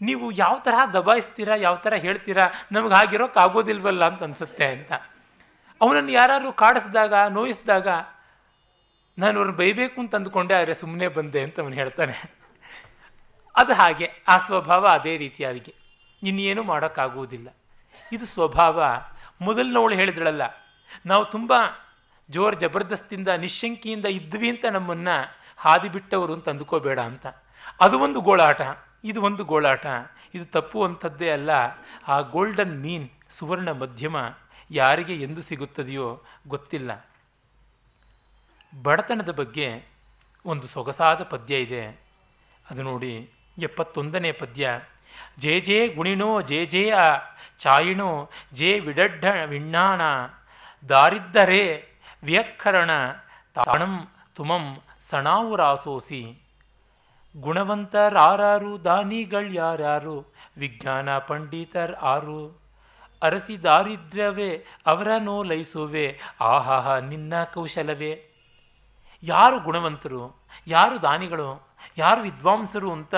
ನೀವು 0.00 0.26
ಯಾವ 0.42 0.54
ತರಹ 0.66 0.84
ದಬಾಯಿಸ್ತೀರಾ, 0.94 1.54
ಯಾವ 1.66 1.76
ಥರ 1.84 1.94
ಹೇಳ್ತೀರಾ, 2.04 2.44
ನಮ್ಗೆ 2.74 2.94
ಹಾಗಿರೋಕ್ಕಾಗೋದಿಲ್ವಲ್ಲ 2.98 4.04
ಅಂತ 4.10 4.22
ಅನ್ಸುತ್ತೆ 4.28 4.68
ಅಂತ. 4.76 4.92
ಅವನನ್ನು 5.80 6.12
ಯಾರು 6.20 6.52
ಕಾಡಿಸಿದಾಗ, 6.62 7.14
ನೋಯಿಸಿದಾಗ 7.38 7.88
ನಾನು 9.18 9.34
ಅವ್ರನ್ನ 9.38 9.56
ಬೈಬೇಕು 9.60 9.98
ಅಂತ 10.02 10.14
ಅಂದುಕೊಂಡೆ, 10.18 10.54
ಆದರೆ 10.60 10.74
ಸುಮ್ಮನೆ 10.82 11.08
ಬಂದೆ 11.18 11.40
ಅಂತ 11.46 11.56
ಅವನು 11.64 11.76
ಹೇಳ್ತಾನೆ. 11.82 12.16
ಅದು 13.56 13.72
ಹಾಗೆ, 13.74 14.10
ಆ 14.28 14.38
ಸ್ವಭಾವ 14.38 14.86
ಅದೇ 14.86 15.16
ರೀತಿಯಾಗಿ. 15.16 15.74
ಇನ್ನೇನು 16.22 16.62
ಮಾಡೋಕ್ಕಾಗುವುದಿಲ್ಲ. 16.62 17.48
ಇದು 18.12 18.26
ಸ್ವಭಾವ. 18.26 18.82
ಮೊದಲಿನವಳು 19.40 19.94
ಹೇಳಿದಳಲ್ಲ, 19.94 20.42
ನಾವು 21.06 21.24
ತುಂಬ 21.24 21.52
ಜೋರ್ 22.30 22.56
ಜಬರ್ದಸ್ತಿಂದ 22.56 23.28
ನಿಶಂಕಿಯಿಂದ 23.28 24.04
ಇದ್ವಿ 24.04 24.48
ಅಂತ 24.48 24.64
ನಮ್ಮನ್ನು 24.72 25.16
ಹಾದಿ 25.56 25.88
ಬಿಟ್ಟವರು 25.88 26.32
ಅಂತ 26.34 26.48
ಅಂದುಕೋಬೇಡ 26.48 27.00
ಅಂತ. 27.00 27.26
ಅದು 27.80 27.98
ಒಂದು 27.98 28.20
ಗೋಳಾಟ, 28.20 28.60
ಇದು 29.04 29.22
ಒಂದು 29.22 29.44
ಗೋಳಾಟ. 29.44 29.86
ಇದು 30.34 30.44
ತಪ್ಪುವಂಥದ್ದೇ 30.46 31.30
ಅಲ್ಲ. 31.30 31.50
ಆ 32.08 32.20
ಗೋಲ್ಡನ್ 32.20 32.80
ಮೀನ್, 32.80 33.08
ಸುವರ್ಣ 33.38 33.70
ಮಧ್ಯಮ 33.70 34.16
ಯಾರಿಗೆ 34.70 35.14
ಎಂದು 35.14 35.42
ಸಿಗುತ್ತದೆಯೋ 35.42 36.22
ಗೊತ್ತಿಲ್ಲ. 36.48 37.06
ಬಡತನದ 38.82 39.30
ಬಗ್ಗೆ 39.30 39.86
ಒಂದು 40.44 40.66
ಸೊಗಸಾದ 40.66 41.22
ಪದ್ಯ 41.22 41.56
ಇದೆ. 41.56 41.82
ಅದು 42.70 42.82
ನೋಡಿ 42.82 43.30
ಎಪ್ಪತ್ತೊಂದನೇ 43.58 44.32
ಪದ್ಯ. 44.32 44.70
ಜೇ 45.38 45.60
ಜೇ 45.60 45.88
ಗುಣಿನೋ, 45.88 46.40
ಜೇ 46.40 46.66
ಜೇ 46.66 46.90
ಆ 46.90 47.18
ಚಾಯಿಣೋ 47.58 48.30
ಜೇ 48.52 48.78
ವಿಡಡ್ಡ 48.78 49.24
ವಿಣ್ಣಾಣ. 49.46 50.00
ದಾರಿದ್ದರೆ 50.88 51.88
ವ್ಯಕ್ಕರಣ 52.24 52.90
ತಾಣಂ 53.54 54.08
ತುಮಂ 54.34 54.76
ಸಣಾವುರಾಸೋಸಿ. 55.00 56.22
ರಾಸೋಸಿ 56.22 56.42
ಗುಣವಂತರಾರಾರು 57.40 58.84
ದಾನಿಗಳ್ಯಾರು 58.84 60.34
ವಿಜ್ಞಾನ 60.58 61.18
ಪಂಡಿತರ್ 61.18 61.94
ಆರು. 61.94 62.60
ಅರಸಿ 63.22 63.62
ದಾರಿದ್ರ್ಯವೇ, 63.62 64.64
ಅವರ 64.86 65.08
ನೋಲೈಸುವೆ, 65.18 66.20
ಆಹಾಹ 66.40 66.96
ನಿನ್ನ 66.96 67.44
ಕೌಶಲವೇ. 67.44 68.28
ಯಾರು 69.22 69.60
ಗುಣವಂತರು, 69.60 70.36
ಯಾರು 70.66 71.02
ದಾನಿಗಳು 71.02 71.71
ಯಾರು 71.98 72.20
ವಿದ್ವಾಂಸರು 72.20 72.92
ಅಂತ 72.92 73.14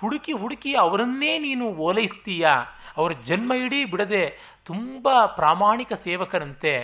ಹುಡುಕಿ 0.00 0.32
ಹುಡುಕಿ 0.32 0.74
ಅವರನ್ನೇ 0.74 1.38
ನೀನು 1.38 1.66
ಓಲೈಸ್ತೀಯ? 1.68 2.46
ಅವರ 2.96 3.12
ಜನ್ಮ 3.12 3.52
ಇಡೀ 3.52 3.84
ಬಿಡದೆ 3.84 4.38
ತುಂಬ 4.64 5.08
ಪ್ರಾಮಾಣಿಕ 5.26 5.92
ಸೇವಕರಂತೆ. 5.92 6.74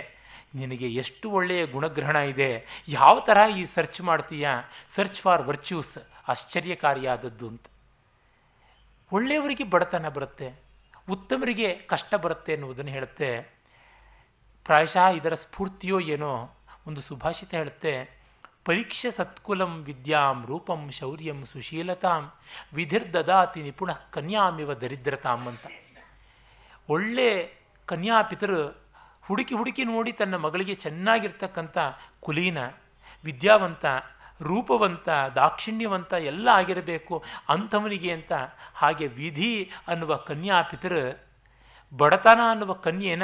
ನಿನಗೆ 0.55 0.87
ಎಷ್ಟು 0.89 1.31
ಒಳ್ಳೆಯ 1.31 1.65
ಗುಣಗ್ರಹಣ 1.65 2.15
ಇದೆ? 2.15 2.83
ಯಾವ 2.87 3.19
ಥರ 3.19 3.37
ಈ 3.57 3.65
ಸರ್ಚ್ 3.65 4.01
ಮಾಡ್ತೀಯ? 4.01 4.49
ಸರ್ಚ್ 4.95 5.21
ಫಾರ್ 5.21 5.43
ವರ್ಚ್ಯೂಸ್ 5.43 5.97
ಆಶ್ಚರ್ಯಕಾರಿಯಾದದ್ದು 6.27 7.47
ಅಂತ. 7.47 7.65
ಒಳ್ಳೆಯವರಿಗೆ 9.11 9.63
ಬಡತನ 9.63 10.09
ಬರುತ್ತೆ, 10.09 10.47
ಉತ್ತಮರಿಗೆ 11.09 11.73
ಕಷ್ಟ 11.73 12.15
ಬರುತ್ತೆ 12.15 12.53
ಎನ್ನುವುದನ್ನು 12.53 12.91
ಹೇಳುತ್ತೆ. 12.91 13.29
ಪ್ರಾಯಶಃ 14.65 15.07
ಇದರ 15.09 15.33
ಸ್ಫೂರ್ತಿಯೋ 15.33 15.99
ಏನೋ 15.99 16.31
ಒಂದು 16.87 17.01
ಸುಭಾಷಿತ 17.01 17.55
ಹೇಳುತ್ತೆ. 17.55 18.18
ಪರೀಕ್ಷೆ 18.69 19.11
ಸತ್ಕುಲಂ 19.11 19.71
ವಿದ್ಯಾಂ 19.85 20.37
ರೂಪಂ 20.49 20.81
ಶೌರ್ಯಂ 20.97 21.39
ಸುಶೀಲತಾಂ 21.51 22.23
ವಿಧಿರ್ದದಾತಿ 22.77 23.61
ನಿಪುಣ 23.67 23.91
ಕನ್ಯಾಮಿವ 24.15 24.73
ದರಿದ್ರತಾಂ 24.73 25.41
ಅಂತ. 25.51 25.65
ಒಳ್ಳೆ 26.89 27.29
ಕನ್ಯಾಪಿತರು 27.87 28.59
ಹುಡುಕಿ 29.27 29.55
ಹುಡುಕಿ 29.55 29.83
ನೋಡಿ 29.83 30.11
ತನ್ನ 30.11 30.35
ಮಗಳಿಗೆ 30.45 30.75
ಚೆನ್ನಾಗಿರ್ತಕ್ಕಂಥ 30.83 31.77
ಕುಲೀನ, 32.19 32.59
ವಿದ್ಯಾವಂತ, 33.25 33.85
ರೂಪವಂತ, 34.41 35.09
ದಾಕ್ಷಿಣ್ಯವಂತ 35.35 36.13
ಎಲ್ಲ 36.31 36.47
ಆಗಿರಬೇಕು, 36.59 37.23
ಅಂಥವನಿಗೆ 37.49 38.13
ಅಂತ 38.13 38.31
ಹಾಗೆ 38.75 39.07
ವಿಧಿ 39.19 39.51
ಅನ್ನುವ 39.87 40.15
ಕನ್ಯಾಪಿತರು 40.29 41.03
ಬಡತನ 41.93 42.39
ಅನ್ನುವ 42.49 42.73
ಕನ್ಯೇನ 42.85 43.23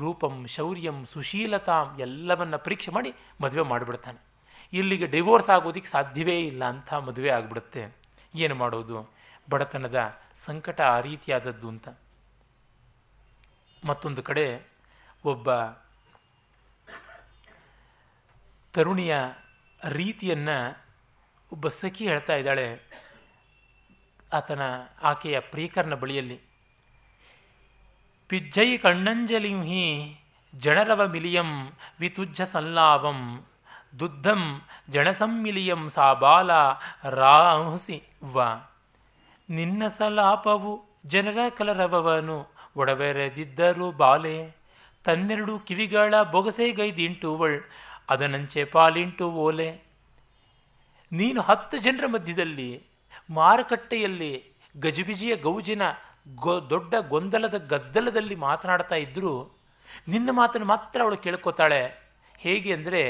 ರೂಪಂ 0.00 0.46
ಶೌರ್ಯಂ 0.56 0.98
ಸುಶೀಲತಾಂ 1.12 1.86
ಎಲ್ಲವನ್ನ 2.00 2.56
ಪರೀಕ್ಷೆ 2.56 2.90
ಮಾಡಿ 2.90 3.12
ಮದುವೆ 3.42 3.62
ಮಾಡಿಬಿಡ್ತಾನೆ. 3.62 4.27
ಇಲ್ಲಿಗೆ 4.72 5.06
ಡಿವೋರ್ಸ್ 5.06 5.50
ಆಗೋದಕ್ಕೆ 5.50 5.88
ಸಾಧ್ಯವೇ 5.88 6.40
ಇಲ್ಲ 6.40 6.64
ಅಂತ 6.64 6.94
ಮದುವೆ 6.94 7.30
ಆಗಿಬಿಡುತ್ತೆ. 7.30 7.96
ಏನು 8.34 8.54
ಮಾಡೋದು? 8.54 9.10
ಬಡತನದ 9.50 10.20
ಸಂಕಟ 10.44 10.80
ಆ 10.80 11.00
ರೀತಿಯಾದದ್ದು 11.00 11.68
ಅಂತ. 11.68 11.88
ಮತ್ತೊಂದು 13.84 14.22
ಕಡೆ 14.22 14.68
ಒಬ್ಬ 15.24 15.48
ತರುಣಿಯ 18.72 19.16
ರೀತಿಯನ್ನ 19.88 20.48
ಒಬ್ಬ 21.52 21.68
ಸಖಿ 21.68 22.08
ಹೇಳ್ತಾ 22.08 22.34
ಇದ್ದಾಳೆ. 22.34 22.80
ಆತನ 24.32 24.60
ಆಕೆಯ 25.02 25.40
ಪ್ರಿಯಕರನ 25.40 25.94
ಬಳಿಯಲ್ಲಿ, 25.94 26.40
ಪಿಜ್ಜೈ 28.28 28.76
ಕಣ್ಣಂಜಲಿಂಹಿ 28.76 30.18
ಜನರವ 30.54 31.06
ಮಿಲಿಯಂ 31.06 31.72
ವಿತುಜ್ಜ 32.00 32.42
ಸಲ್ಲಾವಂ. 32.42 33.46
ದುದ್ಧಂ 34.00 34.62
ಜನಸಮ್ಮಿಲಿಯಂ 34.88 35.88
ಸಾ 35.88 36.12
ಬಾಲ 36.12 36.50
ರಾಹುಸಿ 37.08 38.02
ವ. 38.22 38.40
ನಿನ್ನ 39.50 39.86
ಸಲಾಪವು 39.88 40.72
ಜನರ 41.06 41.38
ಕಲರವವನು 41.48 42.48
ಒಡವೆರೆದಿದ್ದರು 42.76 43.92
ಬಾಲೆ. 43.92 44.56
ತನ್ನೆರಡು 45.04 45.58
ಕಿವಿಗಳ 45.58 46.22
ಬೊಗಸೆಗೈದಿಂಟುವಳ್ 46.22 47.60
ಅದನಂಚೆ 48.10 48.64
ಪಾಲಿಂಟು 48.64 49.32
ಓಲೆ. 49.32 49.70
ನೀನು 51.12 51.40
ಹತ್ತು 51.40 51.78
ಜನರ 51.78 52.06
ಮಧ್ಯದಲ್ಲಿ 52.06 52.82
ಮಾರುಕಟ್ಟೆಯಲ್ಲಿ 53.30 54.32
ಗಜಬಿಜಿಯ 54.80 55.36
ಗೌಜಿನ 55.36 55.82
ಗೊ 56.34 56.70
ದೊಡ್ಡ 56.70 56.94
ಗೊಂದಲದ 57.08 57.54
ಗದ್ದಲದಲ್ಲಿ 57.54 58.34
ಮಾತನಾಡ್ತಾ 58.34 58.94
ಇದ್ದರೂ 58.94 59.32
ನಿನ್ನ 60.08 60.30
ಮಾತನ್ನು 60.30 60.66
ಮಾತ್ರ 60.66 61.02
ಅವಳು 61.02 61.16
ಕೇಳ್ಕೊತಾಳೆ. 61.16 61.82
ಹೇಗೆ 62.38 62.72
ಅಂದರೆ 62.72 63.02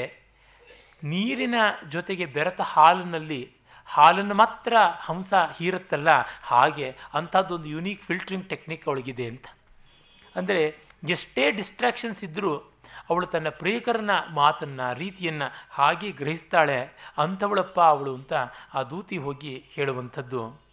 ನೀರಿನ 1.03 1.55
ಜೊತೆಗೆ 1.89 2.25
ಬೆರೆತ 2.25 2.61
ಹಾಲಿನಲ್ಲಿ, 2.61 3.55
ಹಾಲನ್ನು 3.85 4.35
ಮಾತ್ರ 4.35 4.73
ಹಂಸ 4.99 5.33
ಹೀರುತ್ತಲ್ಲ? 5.33 6.09
ಹಾಗೆ 6.43 6.97
ಅಂಥದ್ದೊಂದು 7.13 7.69
ಯುನೀಕ್ 7.69 8.03
ಫಿಲ್ಟ್ರಿಂಗ್ 8.03 8.49
ಟೆಕ್ನಿಕ್ 8.49 8.87
ಅವಳಿಗಿದೆ 8.87 9.27
ಅಂತ. 9.27 9.45
ಅಂದರೆ 10.35 10.89
ಎಷ್ಟೇ 11.09 11.51
ಡಿಸ್ಟ್ರಾಕ್ಷನ್ಸ್ 11.51 12.23
ಇದ್ದರೂ 12.23 12.57
ಅವಳು 13.09 13.25
ತನ್ನ 13.25 13.49
ಪ್ರಿಯಕರನ 13.49 14.09
ಮಾತನ್ನು, 14.29 14.97
ರೀತಿಯನ್ನು 14.97 15.67
ಹಾಗೆ 15.69 16.11
ಗ್ರಹಿಸ್ತಾಳೆ, 16.11 16.97
ಅಂಥವಳಪ್ಪ 17.17 17.79
ಅವಳು 17.79 18.15
ಅಂತ 18.15 18.33
ಆ 18.73 18.83
ದೂತಿ 18.83 19.17
ಹೋಗಿ 19.17 19.65
ಹೇಳುವಂಥದ್ದು. 19.75 20.69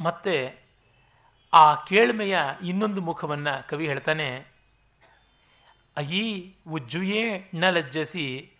ಮತ್ತೆ 0.00 0.66
ಆ 1.52 1.74
ಕೇಳ್ಮೆಯ 1.74 2.38
ಇನ್ನೊಂದು 2.62 3.00
ಮುಖವನ್ನು 3.00 3.68
ಕವಿ 3.68 3.86
ಹೇಳ್ತಾನೆ 3.86 4.55
ಅಯೀ 5.96 6.54
ಉಜ್ಜುಯೇ 6.72 7.50
ನ 7.54 7.64
ಲಜ್ಜಸಿ 7.70 8.50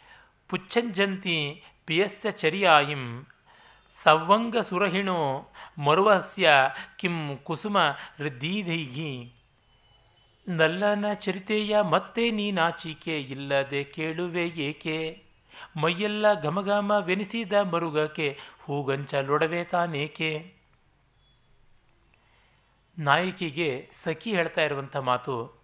ಪುಚ್ಛಂಜಂತಿ 0.49 1.62
ಪಿಯಸ್ಯ 1.84 2.30
ಚರಿಯಾಯಿಂ 2.30 3.26
ಸವ್ವಂಗ 4.05 4.57
ಸುರಹಿಣೋ 4.59 5.53
ಮರುವಸ್ಯ 5.78 6.53
ಕಿಂ 6.97 7.37
ಕುಸುಮ 7.45 7.78
ಹೃದೀಧೈಗಿ 8.16 9.32
ನಲ್ಲನ 10.49 11.12
ಚರಿತೆಯ 11.12 11.82
ಮತ್ತೆ 11.82 12.30
ನೀ 12.30 12.51
ನಾಚಿಕೆ 12.51 13.20
ಇಲ್ಲದೆ 13.20 13.84
ಕೇಳುವೆ 13.84 14.49
ಏಕೆ? 14.49 15.22
ಮೈಯೆಲ್ಲ 15.76 16.41
ಘಮಘಮ 16.41 16.93
ವೆನಿಸಿದ 16.99 17.53
ಮರುಗಕ್ಕೆ 17.53 18.39
ಹೂಗಂಚಲೊಡವೆ 18.61 19.64
ತಾನೇಕೆ? 19.64 20.53
ನಾಯಕಿಗೆ 22.99 23.91
ಸಖಿ 24.05 24.30
ಹೇಳ್ತಾ 24.34 24.62
ಇರುವಂಥ 24.62 24.97
ಮಾತು 24.97 25.55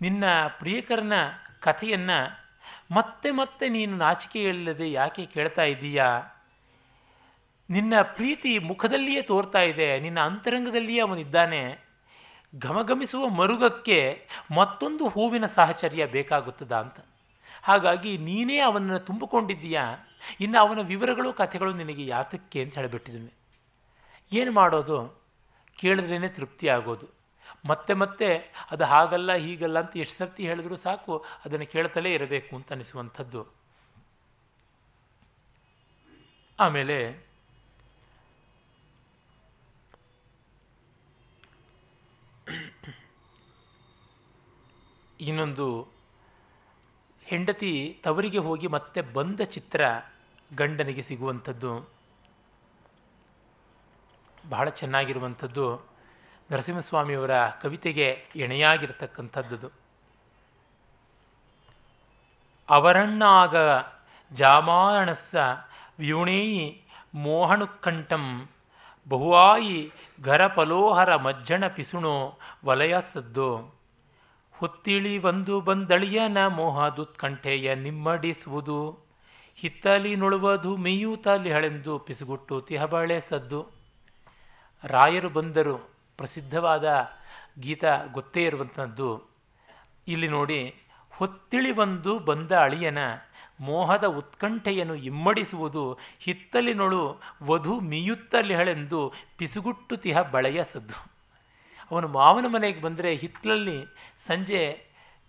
ನಿನ್ನ 0.00 0.24
ಪ್ರಿಯಕರನ 0.58 1.12
ಕಥೆಯನ್ನು 1.60 2.44
ಮತ್ತೆ 2.94 3.30
ಮತ್ತೆ 3.30 3.68
ನೀನು 3.68 3.96
ನಾಚಿಕೆ 3.96 4.44
ಇಲ್ಲದೆ 4.44 4.92
ಯಾಕೆ 4.92 5.26
ಕೇಳ್ತಾ 5.26 5.62
ಇದ್ದೀಯಾ? 5.62 6.22
ನಿನ್ನ 7.70 7.94
ಪ್ರೀತಿ 8.02 8.58
ಮುಖದಲ್ಲಿಯೇ 8.58 9.22
ತೋರ್ತಾ 9.22 9.58
ಇದೆ, 9.58 10.00
ನಿನ್ನ 10.00 10.20
ಅಂತರಂಗದಲ್ಲಿಯೇ 10.20 11.00
ಅವನಿದ್ದಾನೆ 11.00 11.84
ಘಮಘಮಿಸುವ 12.58 13.28
ಮರುಗಕ್ಕೆ 13.28 14.28
ಮತ್ತೊಂದು 14.54 15.08
ಹೂವಿನ 15.08 15.46
ಸಾಹಚರ್ಯ 15.46 16.06
ಬೇಕಾಗುತ್ತದ 16.06 16.76
ಅಂತ. 16.76 17.00
ಹಾಗಾಗಿ 17.62 18.18
ನೀನೇ 18.18 18.58
ಅವನನ್ನು 18.58 18.98
ತುಂಬಿಕೊಂಡಿದ್ದೀಯಾ? 18.98 19.96
ಇನ್ನು 20.40 20.58
ಅವನ 20.58 20.80
ವಿವರಗಳು, 20.80 21.32
ಕಥೆಗಳು 21.32 21.72
ನಿನಗೆ 21.72 22.06
ಯಾತಕ್ಕೆ 22.06 22.62
ಅಂತ 22.62 22.74
ಹೇಳಿಬಿಟ್ಟಿದ್ವಿ 22.74 23.32
ಏನು 24.32 24.52
ಮಾಡೋದು? 24.52 25.22
ಕೇಳಿದ್ರೇ 25.78 26.28
ತೃಪ್ತಿ 26.28 26.68
ಆಗೋದು. 26.68 27.23
ಮತ್ತೆ 27.66 27.94
ಮತ್ತೆ 27.94 28.36
ಅದು 28.70 28.84
ಹಾಗಲ್ಲ, 28.84 29.32
ಹೀಗಲ್ಲ 29.32 29.80
ಅಂತ 29.80 29.96
ಎಷ್ಟು 29.96 30.18
ಸರ್ತಿ 30.18 30.46
ಹೇಳಿದ್ರು 30.46 30.76
ಸಾಕು, 30.76 31.24
ಅದನ್ನು 31.44 31.66
ಕೇಳ್ತಲೇ 31.66 32.14
ಇರಬೇಕು 32.14 32.56
ಅಂತ 32.56 32.72
ಅನಿಸುವಂಥದ್ದು. 32.72 33.46
ಆಮೇಲೆ, 36.60 37.26
ಇನ್ನೊಂದು, 45.20 45.88
ಹೆಂಡತಿ 47.22 48.00
ತವರಿಗೆ 48.02 48.38
ಹೋಗಿ 48.38 48.66
ಮತ್ತೆ 48.66 49.00
ಬಂದ 49.00 49.40
ಚಿತ್ರ 49.40 49.84
ಗಂಡನಿಗೆ 50.54 51.02
ಸಿಗುವಂಥದ್ದು. 51.02 51.88
ಬಹಳ 54.48 54.68
ಚೆನ್ನಾಗಿರುವಂಥದ್ದು. 54.68 55.93
ನರಸಿಂಹಸ್ವಾಮಿಯವರ 56.50 57.46
ಕವಿತೆಗೆ 57.48 58.18
ಎಣೆಯಾಗಿರ್ತಕ್ಕಂಥದ್ದು 58.36 59.72
ಅವರಣ್ಣಾಗ 62.70 63.56
ಜಾಮಾಯಣಸ್ಸ 64.32 65.34
ವ್ಯೂಣೇಯಿ 65.98 66.82
ಮೋಹಣುಕ್ಕಂಠಂ 67.14 68.48
ಬಹುವಾಯಿ 69.08 69.92
ಘರಪಲೋಹರ 70.22 71.16
ಮಜ್ಜಣ 71.16 71.66
ಪಿಸುಣು 71.66 72.38
ವಲಯ 72.64 72.94
ಸದ್ದು 73.12 73.74
ಹುತ್ತಿಳಿ 74.58 75.18
ಒಂದು 75.18 75.60
ಬಂದಳಿಯನ 75.60 76.46
ಮೋಹ 76.46 76.88
ದುತ್ಕಂಠೆಯ 76.88 77.74
ನಿಮ್ಮಡಿಸುವುದು. 77.74 78.98
ಹಿತ್ತಲಿ 79.56 80.16
ನುಳುವುದು 80.16 80.76
ಮೇಯೂತಲಿ 80.76 81.52
ಹಳೆಂದು 81.52 81.98
ಪಿಸುಗುಟ್ಟು 81.98 82.60
ತಿಹಬಳೆ 82.60 83.20
ಸದ್ದು 83.20 83.66
ರಾಯರು 84.84 85.28
ಬಂದರು 85.28 85.93
ಪ್ರಸಿದ್ಧವಾದ 86.18 86.86
ಗೀತ 87.60 87.84
ಗೊತ್ತೇ 88.12 88.42
ಇರುವಂಥದ್ದು 88.44 89.08
ಇಲ್ಲಿ 90.08 90.28
ನೋಡಿ, 90.28 90.60
ಹೊತ್ತಿಳಿ 91.12 91.72
ಬಂದು 91.72 92.12
ಬಂದ 92.18 92.52
ಅಳಿಯನ 92.52 92.98
ಮೋಹದ 93.60 94.06
ಉತ್ಕಂಠೆಯನ್ನು 94.20 94.94
ಇಮ್ಮಡಿಸುವುದು 95.10 95.82
ಹಿತ್ತಲಿನೊಳು 96.20 97.02
ವಧು 97.42 97.74
ಮೀಯುತ್ತಲಿಹಳೆಂದು 97.90 99.00
ಪಿಸುಗುಟ್ಟು 99.38 99.96
ತಿಹ 99.96 100.22
ಬಳೆಯ 100.34 100.60
ಸದ್ದು. 100.72 100.98
ಅವನು 101.90 102.08
ಮಾವನ 102.08 102.46
ಮನೆಗೆ 102.46 102.80
ಬಂದರೆ 102.80 103.10
ಹಿತ್ತಲಲ್ಲಿ 103.16 103.78
ಸಂಜೆ 104.26 104.62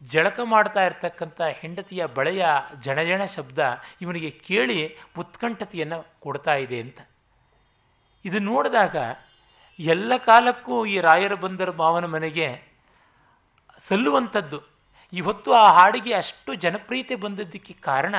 ಜಳಕ 0.02 0.40
ಮಾಡ್ತಾ 0.44 0.82
ಇರತಕ್ಕಂಥ 0.86 1.42
ಹೆಂಡತಿಯ 1.60 2.02
ಬಳೆಯ 2.18 2.46
ಜಣಜಣ 2.84 3.22
ಶಬ್ದ 3.36 3.60
ಇವನಿಗೆ 4.02 4.32
ಕೇಳಿ 4.48 4.80
ಉತ್ಕಂಠತೆಯನ್ನು 5.18 6.00
ಕೊಡ್ತಾ 6.20 6.56
ಇದೆ 6.66 6.80
ಅಂತ. 6.80 7.00
ಇದು 8.26 8.40
ನೋಡಿದಾಗ 8.40 8.96
ಎಲ್ಲ 9.80 10.18
ಕಾಲಕ್ಕೂ 10.18 10.86
ಈ 10.86 11.00
ರಾಯರ 11.00 11.34
ಬಂದರ 11.34 11.72
ಮಾವನ 11.72 12.06
ಮನೆಗೆ 12.06 12.62
ಸಲ್ಲುವಂಥದ್ದು. 13.88 14.62
ಇವತ್ತು 15.14 15.54
ಆ 15.54 15.72
ಹಾಡಿಗೆ 15.72 16.14
ಅಷ್ಟು 16.14 16.54
ಜನಪ್ರಿಯತೆ 16.54 17.16
ಬಂದದ್ದಕ್ಕೆ 17.16 17.74
ಕಾರಣ 17.74 18.16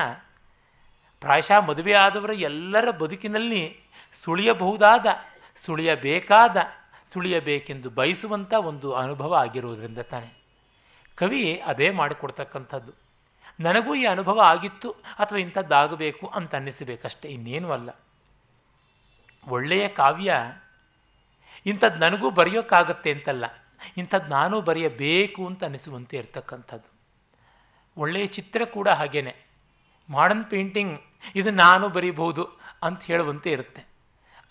ಪ್ರಾಯಶಃ 1.19 1.59
ಮದುವೆ 1.59 1.93
ಆದವರ 1.93 2.29
ಎಲ್ಲರ 2.29 2.91
ಬದುಕಿನಲ್ಲಿ 2.91 3.79
ಸುಳಿಯಬಹುದಾದ, 4.23 5.05
ಸುಳಿಯಬೇಕಾದ, 5.65 6.57
ಸುಳಿಯಬೇಕೆಂದು 7.13 7.89
ಬಯಸುವಂಥ 7.89 8.53
ಒಂದು 8.53 8.93
ಅನುಭವ 8.93 9.33
ಆಗಿರುವುದರಿಂದ 9.33 9.97
ತಾನೆ. 9.97 10.33
ಕವಿ 11.15 11.61
ಅದೇ 11.65 11.89
ಮಾಡಿಕೊಡ್ತಕ್ಕಂಥದ್ದು. 11.89 12.91
ನನಗೂ 13.59 13.95
ಈ 13.95 14.05
ಅನುಭವ 14.05 14.41
ಆಗಿತ್ತು, 14.41 14.91
ಅಥವಾ 14.91 15.39
ಇಂಥದ್ದಾಗಬೇಕು 15.39 16.27
ಅಂತ 16.27 16.55
ಅನ್ನಿಸಬೇಕಷ್ಟೇ, 16.55 17.29
ಇನ್ನೇನೂ 17.29 17.71
ಅಲ್ಲ. 17.71 17.89
ಒಳ್ಳೆಯ 19.47 19.87
ಕಾವ್ಯ 19.87 20.33
ಇಂಥದ್ದು 21.67 21.99
ನನಗೂ 21.99 22.29
ಬರೆಯೋಕ್ಕಾಗತ್ತೆ 22.29 23.11
ಅಂತಲ್ಲ. 23.11 23.45
ಇಂಥದ್ದು 23.97 24.27
ನಾನು 24.27 24.61
ಬರೆಯಬೇಕು 24.61 25.45
ಅಂತ 25.45 25.63
ಅನಿಸುವಂತೆ 25.63 26.17
ಇರ್ತಕ್ಕಂಥದ್ದು. 26.17 26.91
ಒಳ್ಳೆಯ 27.97 28.25
ಚಿತ್ರ 28.25 28.61
ಕೂಡ 28.65 28.87
ಹಾಗೇನೆ. 28.87 29.35
ಮಾಡರ್ನ್ 30.09 30.45
ಪೇಂಟಿಂಗ್ 30.45 31.01
ಇದು 31.35 31.51
ನಾನು 31.51 31.89
ಬರೀಬಹುದು 31.89 32.43
ಅಂತ 32.83 33.03
ಹೇಳುವಂತೆ 33.03 33.51
ಇರುತ್ತೆ. 33.51 33.85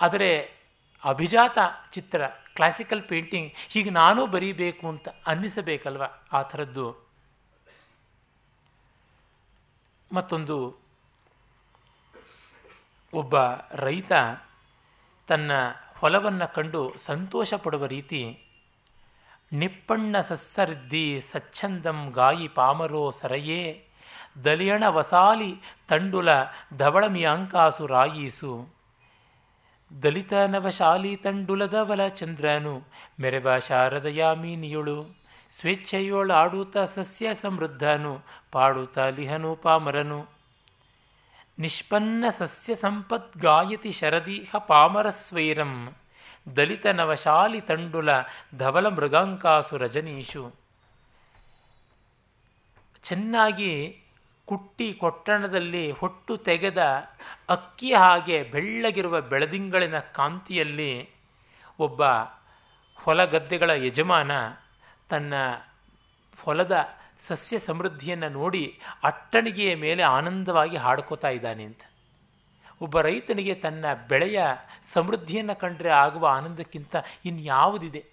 ಆದರೆ 0.00 0.56
ಅಭಿಜಾತ 1.04 1.58
ಚಿತ್ರ 1.92 2.26
ಕ್ಲಾಸಿಕಲ್ 2.26 3.02
ಪೇಂಟಿಂಗ್ 3.02 3.52
ಹೀಗೆ 3.68 3.90
ನಾನು 3.90 4.26
ಬರೀಬೇಕು 4.26 4.88
ಅಂತ 4.88 5.08
ಅನ್ನಿಸಬೇಕಲ್ವ? 5.26 6.02
ಆ 6.32 6.42
ಥರದ್ದು 6.42 7.06
ಮತ್ತೊಂದು 10.12 10.86
ಒಬ್ಬ 13.12 13.34
ರೈತ 13.74 14.12
ತನ್ನ 15.28 15.50
ಹೊಲವನ್ನು 16.00 16.54
ಕಂಡು 16.54 16.94
ಸಂತೋಷ 16.98 17.54
ಪಡುವ 17.54 17.86
ರೀತಿ, 17.86 18.38
ನಿಪ್ಪಣ್ಣ 19.52 20.20
ಸಸ್ಸರಿದ್ದಿ 20.20 21.20
ಸಚ್ಛಂದಂ 21.32 22.10
ಗಾಯಿ 22.14 22.48
ಪಾಮರೋ 22.48 23.10
ಸರಯೇ, 23.10 23.86
ದಲಿಯಣ 24.44 24.84
ವಸಾಲಿ 24.86 25.60
ತಂಡುಲ 25.88 26.28
ಧವಳಮಿಯಾಂಕಾಸು 26.76 27.86
ರಾಯೀಸು. 27.86 28.68
ದಲಿತ 30.02 30.32
ನವಶಾಲಿ 30.32 31.16
ತಂಡುಲದವಲ 31.16 32.06
ಚಂದ್ರನು, 32.08 32.82
ಮೆರೆವ 33.20 33.58
ಶಾರದಯಾಮೀನಿಯೊಳು 33.58 35.26
ಸ್ವೇಚ್ಛೆಯೊಳಾಡುತ್ತ 35.60 36.78
ಸಸ್ಯ 36.78 37.34
ಸಮೃದ್ಧನು 37.34 38.20
ಪಾಡುತ್ತ 38.52 38.98
ಲಿಹನು 38.98 39.56
ಪಾಮರನು. 39.56 40.35
ನಿಷ್ಪನ್ನ 41.58 42.24
ಸಸ್ಯ 42.38 42.74
ಸಂಪತ್ 42.74 43.36
ಗಾಯತಿ 43.36 43.90
ಶರದೀಹ 43.90 44.56
ಪಾಮರಸ್ವೈರಂ. 44.58 45.72
ದಲಿತ 46.56 46.86
ನವಶಾಲಿ 46.86 47.60
ತಂಡುಲ 47.60 48.10
ಧವಲ 48.56 48.88
ಮೃಗಾಂಕಾಸು 48.88 49.76
ರಜನೀಶು 49.76 50.42
ಚೆನ್ನಾಗಿ 53.04 53.72
ಕುಟ್ಟಿ 54.48 54.94
ಕೊಟ್ಟಣದಲ್ಲಿ 54.94 55.92
ಹೊಟ್ಟು 55.92 56.36
ತೆಗೆದ 56.36 56.78
ಅಕ್ಕಿ 57.48 57.92
ಹಾಗೆ 57.92 58.42
ಬೆಳ್ಳಗಿರುವ 58.42 59.20
ಬೆಳದಿಂಗಳಿನ 59.20 59.98
ಕಾಂತಿಯಲ್ಲಿ 59.98 60.92
ಒಬ್ಬ 61.78 62.02
ಹೊಲ 62.98 63.24
ಗದ್ದೆಗಳ 63.24 63.70
ಯಜಮಾನ 63.70 64.32
ತನ್ನ 65.10 65.34
ಹೊಲದ 66.38 66.76
ಸಸ್ಯ 67.22 67.58
ಸಮೃದ್ಧಿಯನ್ನು 67.58 68.28
ನೋಡಿ 68.28 68.78
ಅಟ್ಟಣಿಗೆಯ 69.02 69.74
ಮೇಲೆ 69.74 70.02
ಆನಂದವಾಗಿ 70.02 70.76
ಹಾಡ್ಕೋತಾ 70.76 71.28
ಇದ್ದಾನೆ 71.28 71.64
ಅಂತ. 71.64 71.80
ಒಬ್ಬ 72.80 73.00
ರೈತನಿಗೆ 73.00 73.54
ತನ್ನ 73.54 73.84
ಬೆಳೆಯ 74.08 74.42
ಸಮೃದ್ಧಿಯನ್ನು 74.94 75.60
ಕಂಡರೆ 75.60 75.88
ಆಗುವ 75.88 76.26
ಆನಂದಕ್ಕಿಂತ 76.26 76.96
ಇನ್ಯಾವುದಿದೆ 77.24 78.04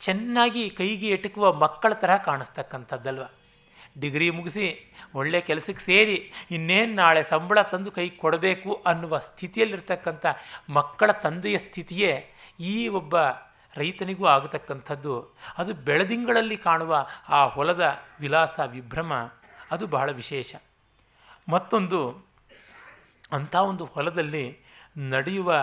ಚೆನ್ನಾಗಿ 0.00 0.70
ಕೈಗೆ 0.70 1.08
ಎಟುಕುವ 1.08 1.52
ಮಕ್ಕಳ 1.52 1.92
ತರಹ 1.92 2.16
ಕಾಣಿಸ್ತಕ್ಕಂಥದ್ದಲ್ವ? 2.16 3.22
ಡಿಗ್ರಿ 4.00 4.30
ಮುಗಿಸಿ 4.30 4.94
ಒಳ್ಳೆ 5.14 5.40
ಕೆಲಸಕ್ಕೆ 5.40 5.84
ಸೇರಿ 5.84 6.32
ಇನ್ನೇನು 6.50 6.94
ನಾಳೆ 6.94 7.22
ಸಂಬಳ 7.22 7.62
ತಂದು 7.62 7.90
ಕೈ 7.90 8.08
ಕೊಡಬೇಕು 8.08 8.82
ಅನ್ನುವ 8.86 9.18
ಸ್ಥಿತಿಯಲ್ಲಿರ್ತಕ್ಕಂಥ 9.18 10.26
ಮಕ್ಕಳ 10.70 11.12
ತಂದೆಯ 11.12 11.58
ಸ್ಥಿತಿಯೇ 11.58 12.34
ಈ 12.60 12.88
ಒಬ್ಬ 12.88 13.16
ರೈತನಿಗೂ 13.76 14.26
ಆಗತಕ್ಕಂಥದ್ದು. 14.26 15.34
ಅದು 15.58 15.74
ಬೆಳದಿಂಗಳಲ್ಲಿ 15.74 16.56
ಕಾಣುವ 16.56 17.06
ಆ 17.28 17.46
ಹೊಲದ 17.46 17.98
ವಿಲಾಸ 18.20 18.60
ವಿಭ್ರಮ, 18.66 19.30
ಅದು 19.70 19.86
ಬಹಳ 19.86 20.10
ವಿಶೇಷ. 20.10 20.54
ಮತ್ತೊಂದು, 21.48 22.26
ಅಂಥ 23.32 23.54
ಒಂದು 23.54 23.84
ಹೊಲದಲ್ಲಿ 23.84 24.58
ನಡೆಯುವ 24.98 25.54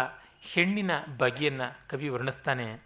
ಹೆಣ್ಣಿನ 0.41 0.91
ಬಗೆಯನ್ನು 1.17 1.89
ಕವಿ 1.89 2.09
ವರ್ಣಿಸ್ತಾನೆ. 2.09 2.83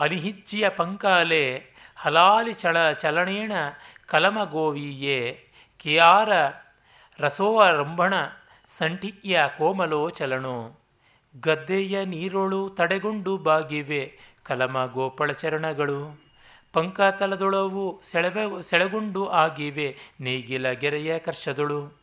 ಅಲಿಹಿಚ್ಚಿಯ 0.00 0.68
ಪಂಕಾಲೆ 0.68 1.66
ಹಲಾಲಿ 1.96 2.52
ಚಳ 2.52 2.92
ಚಲಣೇಣ 2.92 3.52
ಕಲಮಗೋವಿಯೇ, 4.06 5.48
ಕೆಯಾರ 5.76 6.28
ರಸೋವ 7.18 7.66
ರಂಭಣ 7.66 8.14
ಸಂಠಿಕ್ಯ 8.78 9.40
ಕೋಮಲೋ 9.58 10.10
ಚಲಣೋ 10.10 10.72
ಗದ್ದೆಯ 11.40 12.04
ನೀರೊಳು 12.04 12.68
ತಡೆಗೊಂಡು 12.68 13.36
ಬಾಗಿವೆ, 13.36 14.18
ಕಲಮ 14.42 14.86
ಗೋಪಳ 14.92 15.32
ಚರಣಗಳು. 15.32 16.20
ಪಂಕಾತಲದೊಳವು 16.72 18.00
ಸೆಳೆವೆ, 18.02 18.62
ಸೆಳೆಗೊಂಡು 18.62 19.26
ಆಗಿವೆ, 19.26 19.96
ನೇಗಿಲ 20.20 20.72
ಗೆರೆಯ 20.72 21.18
ಕರ್ಷದೊಳು. 21.18 22.02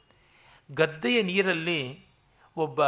ಗದ್ದೆಯ 0.75 1.21
ನೀರಲ್ಲಿ 1.21 2.05
ಒಬ್ಬ 2.57 2.81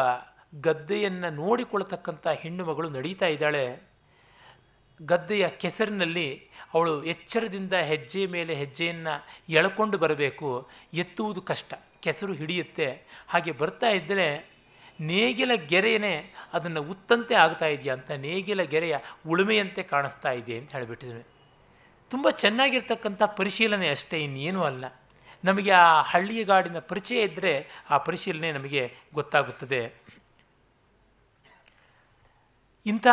ಗದ್ದೆಯನ್ನು 0.62 1.30
ನೋಡಿಕೊಳ್ತಕ್ಕಂಥ 1.30 2.28
ಹೆಣ್ಣು 2.28 2.66
ಮಗಳು 2.66 2.90
ನಡೀತಾ 2.90 3.26
ಇದ್ದಾಳೆ. 3.26 3.82
ಗದ್ದೆಯ 5.06 5.50
ಕೆಸರಿನಲ್ಲಿ 5.50 6.50
ಅವಳು 6.74 7.04
ಎಚ್ಚರದಿಂದ 7.04 7.74
ಹೆಜ್ಜೆ 7.74 8.26
ಮೇಲೆ 8.26 8.56
ಹೆಜ್ಜೆಯನ್ನು 8.56 9.26
ಎಳ್ಕೊಂಡು 9.50 9.98
ಬರಬೇಕು. 9.98 10.70
ಎತ್ತುವುದು 10.94 11.42
ಕಷ್ಟ, 11.42 11.74
ಕೆಸರು 12.00 12.34
ಹಿಡಿಯುತ್ತೆ. 12.34 13.02
ಹಾಗೆ 13.28 13.52
ಬರ್ತಾ 13.52 13.90
ಇದ್ದರೆ 13.90 14.51
ನೇಗಿಲ 15.00 15.54
ಗೆರೆಯೇ 15.54 16.34
ಅದನ್ನು 16.54 16.82
ಉತ್ತಂತೆ 16.82 17.36
ಆಗ್ತಾ 17.36 17.66
ಇದೆಯಾ 17.66 17.94
ಅಂತ 17.94 18.12
ನೇಗಿಲ 18.12 18.62
ಗೆರೆಯ 18.62 18.98
ಉಳುಮೆಯಂತೆ 19.28 19.84
ಕಾಣಿಸ್ತಾ 19.84 20.32
ಇದೆ 20.32 20.58
ಅಂತ 20.58 20.72
ಹೇಳಿಬಿಟ್ಟಿದ್ವಿ 20.72 21.26
ತುಂಬ 22.10 22.30
ಚೆನ್ನಾಗಿರ್ತಕ್ಕಂಥ 22.30 23.24
ಪರಿಶೀಲನೆ 23.24 23.90
ಅಷ್ಟೇ, 23.90 24.24
ಇನ್ನೇನೂ 24.24 24.64
ಅಲ್ಲ. 24.64 24.86
ನಮಗೆ 25.44 25.72
ಆ 25.72 26.02
ಹಳ್ಳಿಯ 26.02 26.44
ಗಾಡಿನ 26.44 26.80
ಪರಿಚಯ 26.80 27.22
ಇದ್ದರೆ 27.22 27.68
ಆ 27.90 27.98
ಪರಿಶೀಲನೆ 27.98 28.52
ನಮಗೆ 28.52 28.96
ಗೊತ್ತಾಗುತ್ತದೆ. 29.14 29.94
ಇಂಥ 32.86 33.08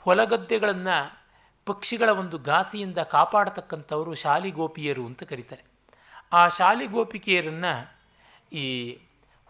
ಹೊಲಗದ್ದೆಗಳನ್ನು 0.00 1.20
ಪಕ್ಷಿಗಳ 1.64 2.08
ಒಂದು 2.08 2.38
ಘಾಸಿಯಿಂದ 2.38 2.98
ಕಾಪಾಡತಕ್ಕಂಥವರು 2.98 4.14
ಶಾಲಿಗೋಪಿಯರು 4.14 5.06
ಅಂತ 5.06 5.22
ಕರೀತಾರೆ. 5.22 5.64
ಆ 6.32 6.48
ಶಾಲಿಗೋಪಿಕೆಯರನ್ನು 6.48 7.98
ಈ 8.52 8.98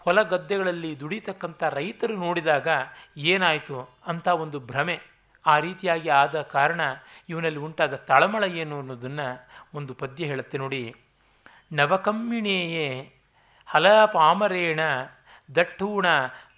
ಹೊಲ 0.06 0.22
ಗದ್ದೆಗಳಲ್ಲಿ 0.22 1.00
ದುಡಿತಕ್ಕಂಥ 1.00 1.62
ರೈತರು 1.62 2.16
ನೋಡಿದಾಗ 2.16 2.68
ಏನಾಯಿತು 3.16 3.90
ಅಂತ 4.06 4.28
ಒಂದು 4.28 4.60
ಭ್ರಮೆ. 4.60 5.00
ಆ 5.46 5.58
ರೀತಿಯಾಗಿ 5.58 6.08
ಆದ 6.08 6.40
ಕಾರಣ 6.40 6.80
ಇವನಲ್ಲಿ 7.28 7.60
ಉಂಟಾದ 7.60 7.94
ತಳಮಳ 7.94 8.44
ಏನು 8.44 8.78
ಅನ್ನೋದನ್ನು 8.78 9.48
ಒಂದು 9.74 9.94
ಪದ್ಯ 9.94 10.24
ಹೇಳುತ್ತೆ 10.24 10.58
ನೋಡಿ. 10.58 10.94
ನವಕಮ್ಮಿಣೇಯೇ 11.72 13.12
ಹಲ 13.66 14.04
ಪಾಮರೇಣ 14.04 14.80
ದಟ್ಟೂಣ 15.54 16.06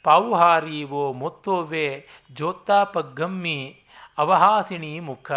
ಪಾವುಹಾರೀವೋ 0.05 1.13
ಮೊತ್ತೋವೆ 1.13 2.07
ಜೋತ್ತಾಪಗಮ್ಮಿ 2.33 3.81
ಅವಹಾಸಿಣಿ 4.19 5.01
ಮುಖ. 5.01 5.33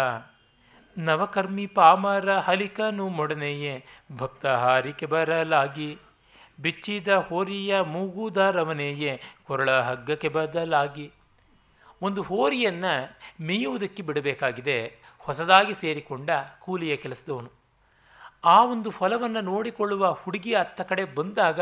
ನವಕರ್ಮಿ 0.98 1.66
ಪಾಮರ 1.66 2.32
ಹಲಿಕನು 2.32 3.08
ಮೊಡನೆಯೇ 3.08 3.84
ಭಕ್ತ 4.16 4.46
ಹಾರಿಕೆ 4.46 5.06
ಬರಲಾಗಿ. 5.06 5.98
ಬಿಚ್ಚಿದ 6.60 7.08
ಹೋರಿಯ 7.08 7.80
ಮೂಗುದಾರವನೆಯೇ 7.80 9.20
ಕೊರಳ 9.46 9.70
ಹಗ್ಗಕ್ಕೆ 9.70 10.28
ಬದಲಾಗಿ. 10.28 11.12
ಒಂದು 12.02 12.22
ಹೋರಿಯನ್ನು 12.22 13.16
ಮೇಯುವುದಕ್ಕೆ 13.40 14.02
ಬಿಡಬೇಕಾಗಿದೆ. 14.02 14.96
ಹೊಸದಾಗಿ 15.18 15.74
ಸೇರಿಕೊಂಡ 15.74 16.30
ಕೂಲಿಯ 16.58 16.96
ಕೆಲಸದವನು. 16.96 17.50
ಆ 18.44 18.64
ಒಂದು 18.64 18.90
ಫಲವನ್ನು 18.90 19.40
ನೋಡಿಕೊಳ್ಳುವ 19.40 20.12
ಹುಡುಗಿ 20.12 20.54
ಅತ್ತ 20.54 20.80
ಕಡೆ 20.80 21.04
ಬಂದಾಗ 21.04 21.60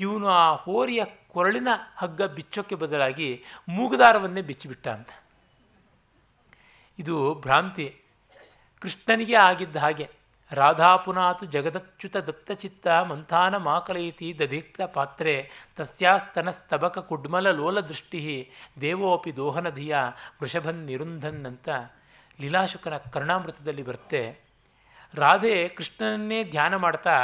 ಇವನು 0.00 0.28
ಆ 0.28 0.54
ಹೋರಿಯ 0.54 1.04
ಕೊರಳಿನ 1.28 1.68
ಹಗ್ಗ 1.96 2.22
ಬಿಚ್ಚೋಕ್ಕೆ 2.22 2.74
ಬದಲಾಗಿ 2.74 3.44
ಮೂಗುದಾರವನ್ನೇ 3.68 4.42
ಬಿಚ್ಚಿಬಿಟ್ಟ 4.42 4.88
ಅಂತ 4.88 5.08
ಇದು 6.98 7.34
ಭ್ರಾಂತಿ. 7.34 8.00
ಕೃಷ್ಣನಿಗೆ 8.80 9.34
ಆಗಿದ್ದ 9.34 9.76
ಹಾಗೆ. 9.76 10.10
ರಾಧಾಪುನಾತು 10.52 11.46
ಜಗದಚ್ಯುತ 11.46 12.16
ದತ್ತಚಿತ್ತ 12.16 12.86
ಮಂಥಾನ 12.88 13.56
ಮಾಕಲೈತಿ 13.56 14.38
ದಧಿಕ್ತ 14.38 14.80
ಪಾತ್ರೆ 14.82 15.50
ತಸ್ಯಾಸ್ತನಸ್ತಬಕ 15.76 16.98
ಕುಡ್ಮಲ 16.98 17.50
ಲೋಲ 17.50 17.80
ದೃಷ್ಟಿ 17.80 18.50
ದೇವೋಪಿ 18.80 19.36
ದೋಹನಧಿಯ 19.36 19.96
ವೃಷಭನ್ 20.42 20.86
ನಿರುಂಧನ್ 20.86 21.46
ಅಂತ 21.46 21.68
ಲೀಲಾಶುಕನ 22.40 22.96
ಕರ್ಣಾಮೃತದಲ್ಲಿ 22.96 23.82
ಬರುತ್ತೆ. 23.82 24.22
ರಾಧೆ 25.14 25.68
ಕೃಷ್ಣನನ್ನೇ 25.68 26.44
ಧ್ಯಾನ 26.44 26.76
ಮಾಡ್ತಾ 26.76 27.16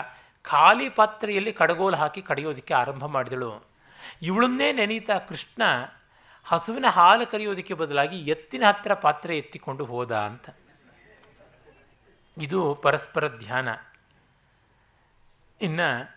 ಖಾಲಿ 0.42 0.88
ಪಾತ್ರೆಯಲ್ಲಿ 0.88 1.52
ಕಡಗೋಲು 1.52 1.96
ಹಾಕಿ 1.96 2.22
ಕಡಿಯೋದಕ್ಕೆ 2.22 2.74
ಆರಂಭ 2.74 3.04
ಮಾಡಿದಳು. 3.06 3.52
ಇವಳನ್ನೇ 4.22 4.72
ನೆನೀತಾ 4.72 5.18
ಕೃಷ್ಣ 5.18 5.62
ಹಸುವಿನ 6.44 6.84
ಹಾಲು 6.88 7.26
ಕರೆಯೋದಕ್ಕೆ 7.26 7.74
ಬದಲಾಗಿ 7.74 8.18
ಎತ್ತಿನ 8.18 8.62
ಹತ್ತಿರ 8.66 8.94
ಪಾತ್ರೆ 8.94 9.38
ಎತ್ತಿಕೊಂಡು 9.38 9.84
ಹೋದ 9.84 10.12
ಅಂತ. 10.16 10.50
ಇದು 12.38 12.74
ಪರಸ್ಪರ 12.74 13.28
ಧ್ಯಾನ. 13.28 13.68
ಇನ್ನು 15.60 16.16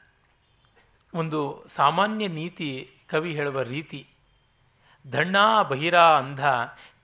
ಒಂದು 1.13 1.65
ಸಾಮಾನ್ಯ 1.67 2.27
ನೀತಿ 2.27 2.91
ಕವಿ 3.07 3.35
ಹೇಳುವ 3.35 3.61
ರೀತಿ, 3.61 4.07
ಧಣ್ಣಾ 5.11 5.61
ಬಹಿರಾ 5.61 6.17
ಅಂಧ, 6.17 6.45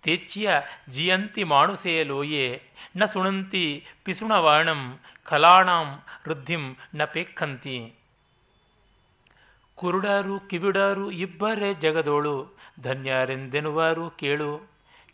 ತೇಚ್ಯ 0.03 0.61
ಜಿಯಂತಿ 0.89 1.43
ಮಾಣುಸೇ 1.43 2.03
ಲೋಯೆ, 2.03 2.61
ನ 2.97 3.05
ಸುಣಂತಿ 3.05 3.85
ಪಿಸುಣವಾಣಂ 4.03 4.99
ಕಲಾಣಂ 5.23 6.03
ವೃದ್ಧಿಂ 6.27 6.75
ನ 6.95 7.05
ಪೇಕ್ಕಂತಿ 7.05 7.93
ಕುರುಡರು 9.75 10.39
ಕಿವಿಡರು 10.39 11.11
ಇಬ್ಬರೇ 11.11 11.73
ಜಗದೋಳು 11.73 12.57
ಧನ್ಯರೆಂದೆನುವರು 12.81 14.09
ಕೇಳು. 14.09 14.70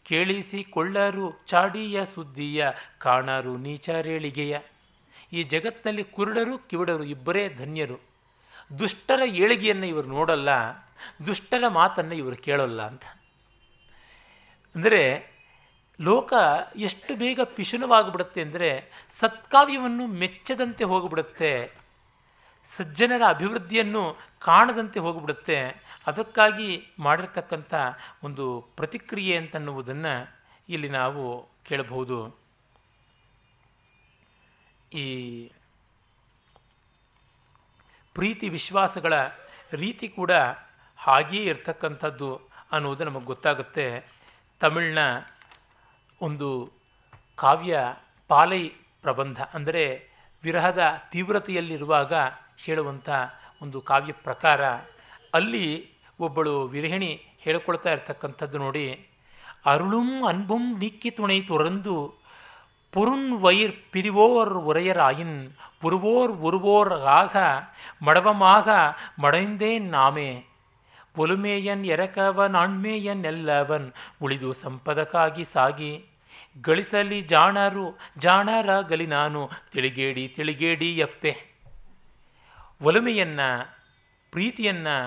ಕೇಳಿಸಿಕೊಳ್ಳರು 0.10 1.26
ಚಾಡಿಯ 1.52 1.98
ಸುದ್ದಿಯ 2.14 2.70
ಕಾಣರು 3.06 3.54
ನೀಚಾರೇಳಿಗೆಯ. 3.66 4.56
ಈ 5.38 5.40
ಜಗತ್ತಿನಲ್ಲಿ 5.54 6.06
ಕುರುಡರು, 6.16 6.56
ಕಿವುಡರು 6.70 7.06
ಇಬ್ಬರೇ 7.16 7.44
ಧನ್ಯರು. 7.62 7.98
ದುಷ್ಟರ 8.80 9.22
ಏಳಿಗೆಯನ್ನು 9.44 9.88
ಇವರು 9.94 10.08
ನೋಡಲ್ಲ, 10.18 10.50
ದುಷ್ಟರ 11.28 11.64
ಮಾತನ್ನು 11.80 12.16
ಇವರು 12.22 12.38
ಕೇಳಲ್ಲ 12.48 12.80
ಅಂತ. 12.92 13.04
ಅಂದರೆ 14.76 15.02
ಲೋಕ 16.00 16.34
ಎಷ್ಟು 16.88 17.12
ಬೇಗ 17.22 17.40
ಪಿಶುನವಾಗಿಬಿಡುತ್ತೆ 17.58 18.40
ಅಂದರೆ 18.46 18.70
ಸತ್ಕಾವ್ಯವನ್ನು 19.20 20.06
ಮೆಚ್ಚದಂತೆ 20.22 20.84
ಹೋಗಿಬಿಡುತ್ತೆ, 20.92 21.52
ಸಜ್ಜನರ 22.74 23.24
ಅಭಿವೃದ್ಧಿಯನ್ನು 23.36 24.04
ಕಾಣದಂತೆ 24.48 25.00
ಹೋಗಿಬಿಡುತ್ತೆ 25.06 25.58
ಅದಕ್ಕಾಗಿ 26.08 26.70
ಮಾಡಿರ್ತಕ್ಕಂಥ 27.00 27.74
ಒಂದು 28.24 28.46
ಪ್ರತಿಕ್ರಿಯೆ 28.76 29.36
ಅಂತನ್ನುವುದನ್ನು 29.38 30.14
ಇಲ್ಲಿ 30.70 30.90
ನಾವು 30.90 31.24
ಕೇಳಬಹುದು. 31.64 32.18
ಈ 34.94 35.06
ಪ್ರೀತಿ 38.16 38.50
ವಿಶ್ವಾಸಗಳ 38.50 39.14
ರೀತಿ 39.74 40.08
ಕೂಡ 40.10 40.32
ಹಾಗೆಯೇ 41.00 41.44
ಇರ್ತಕ್ಕಂಥದ್ದು 41.44 42.30
ಅನ್ನುವುದು 42.72 43.04
ನಮಗೆ 43.04 43.26
ಗೊತ್ತಾಗುತ್ತೆ. 43.26 43.88
ತಮಿಳಿನ 44.62 45.02
ಒಂದು 46.22 46.50
ಕಾವ್ಯ 47.36 47.80
ಪಾಲೈ 48.30 48.64
ಪ್ರಬಂಧ 49.02 49.40
ಅಂದರೆ 49.54 49.84
ವಿರಹದ 50.44 50.82
ತೀವ್ರತೆಯಲ್ಲಿರುವಾಗ 51.12 52.14
ಹೇಳುವಂಥ 52.66 53.10
ಒಂದು 53.62 53.78
ಕಾವ್ಯ 53.82 54.14
ಪ್ರಕಾರ 54.28 54.62
ಅಲ್ಲಿ 55.34 55.68
ಒಬ್ಬಳು 56.20 56.54
ವಿರಹಿಣಿ 56.68 57.12
ಹೇಳಿಕೊಳ್ತಾ 57.44 57.90
ಇರ್ತಕ್ಕಂಥದ್ದು 57.92 58.58
ನೋಡಿ, 58.58 58.86
ಅರುಳುಂ 59.66 60.10
ಅನ್ಬುಂ 60.26 60.64
ನೀಕ್ಕಿ 60.80 61.10
ತುಣೈ 61.10 61.40
ತುರಂದು, 61.42 61.98
ಪುರುನ್ 62.94 63.32
ವೈರ್ 63.44 63.74
ಪಿರಿವೋರ್ 63.92 64.54
ಉರೆಯರಾಯಿನ್ 64.70 65.38
ಉರುವೋರ್ 65.84 66.32
ಉರುವೋರ್ 66.32 66.94
ಆಗ 66.94 67.36
ಮಡವಮಾಗ 68.06 68.70
ಮಡೈಂದೇನ್ 69.24 69.88
ನಾಮೆ, 69.92 70.30
ಒಲುಮೇಯನ್ 71.18 71.86
ಎರಕವನ್ 71.86 72.56
ಅಣ್ಮೇಯನ್ 72.56 73.24
ಎಲ್ಲವನ್, 73.26 73.88
ಉಳಿದು 74.22 74.54
ಸಂಪದಕ್ಕಾಗಿ 74.54 75.44
ಸಾಗಿ, 75.44 75.92
ಗಳಿಸಲಿ 76.64 77.22
ಜಾಣರು 77.22 77.86
ಜಾಣರಾಗಲಿ 78.18 79.08
ನಾನು, 79.08 79.42
ತಿಳಿಗೇಡಿ 79.74 80.28
ತಿಳಿಗೇಡಿ 80.28 80.90
ಎಪ್ಪೆ 80.98 81.34
ಒಲುಮೆಯನ್ನ, 82.82 83.42
ಪ್ರೀತಿಯನ್ನು 84.34 84.98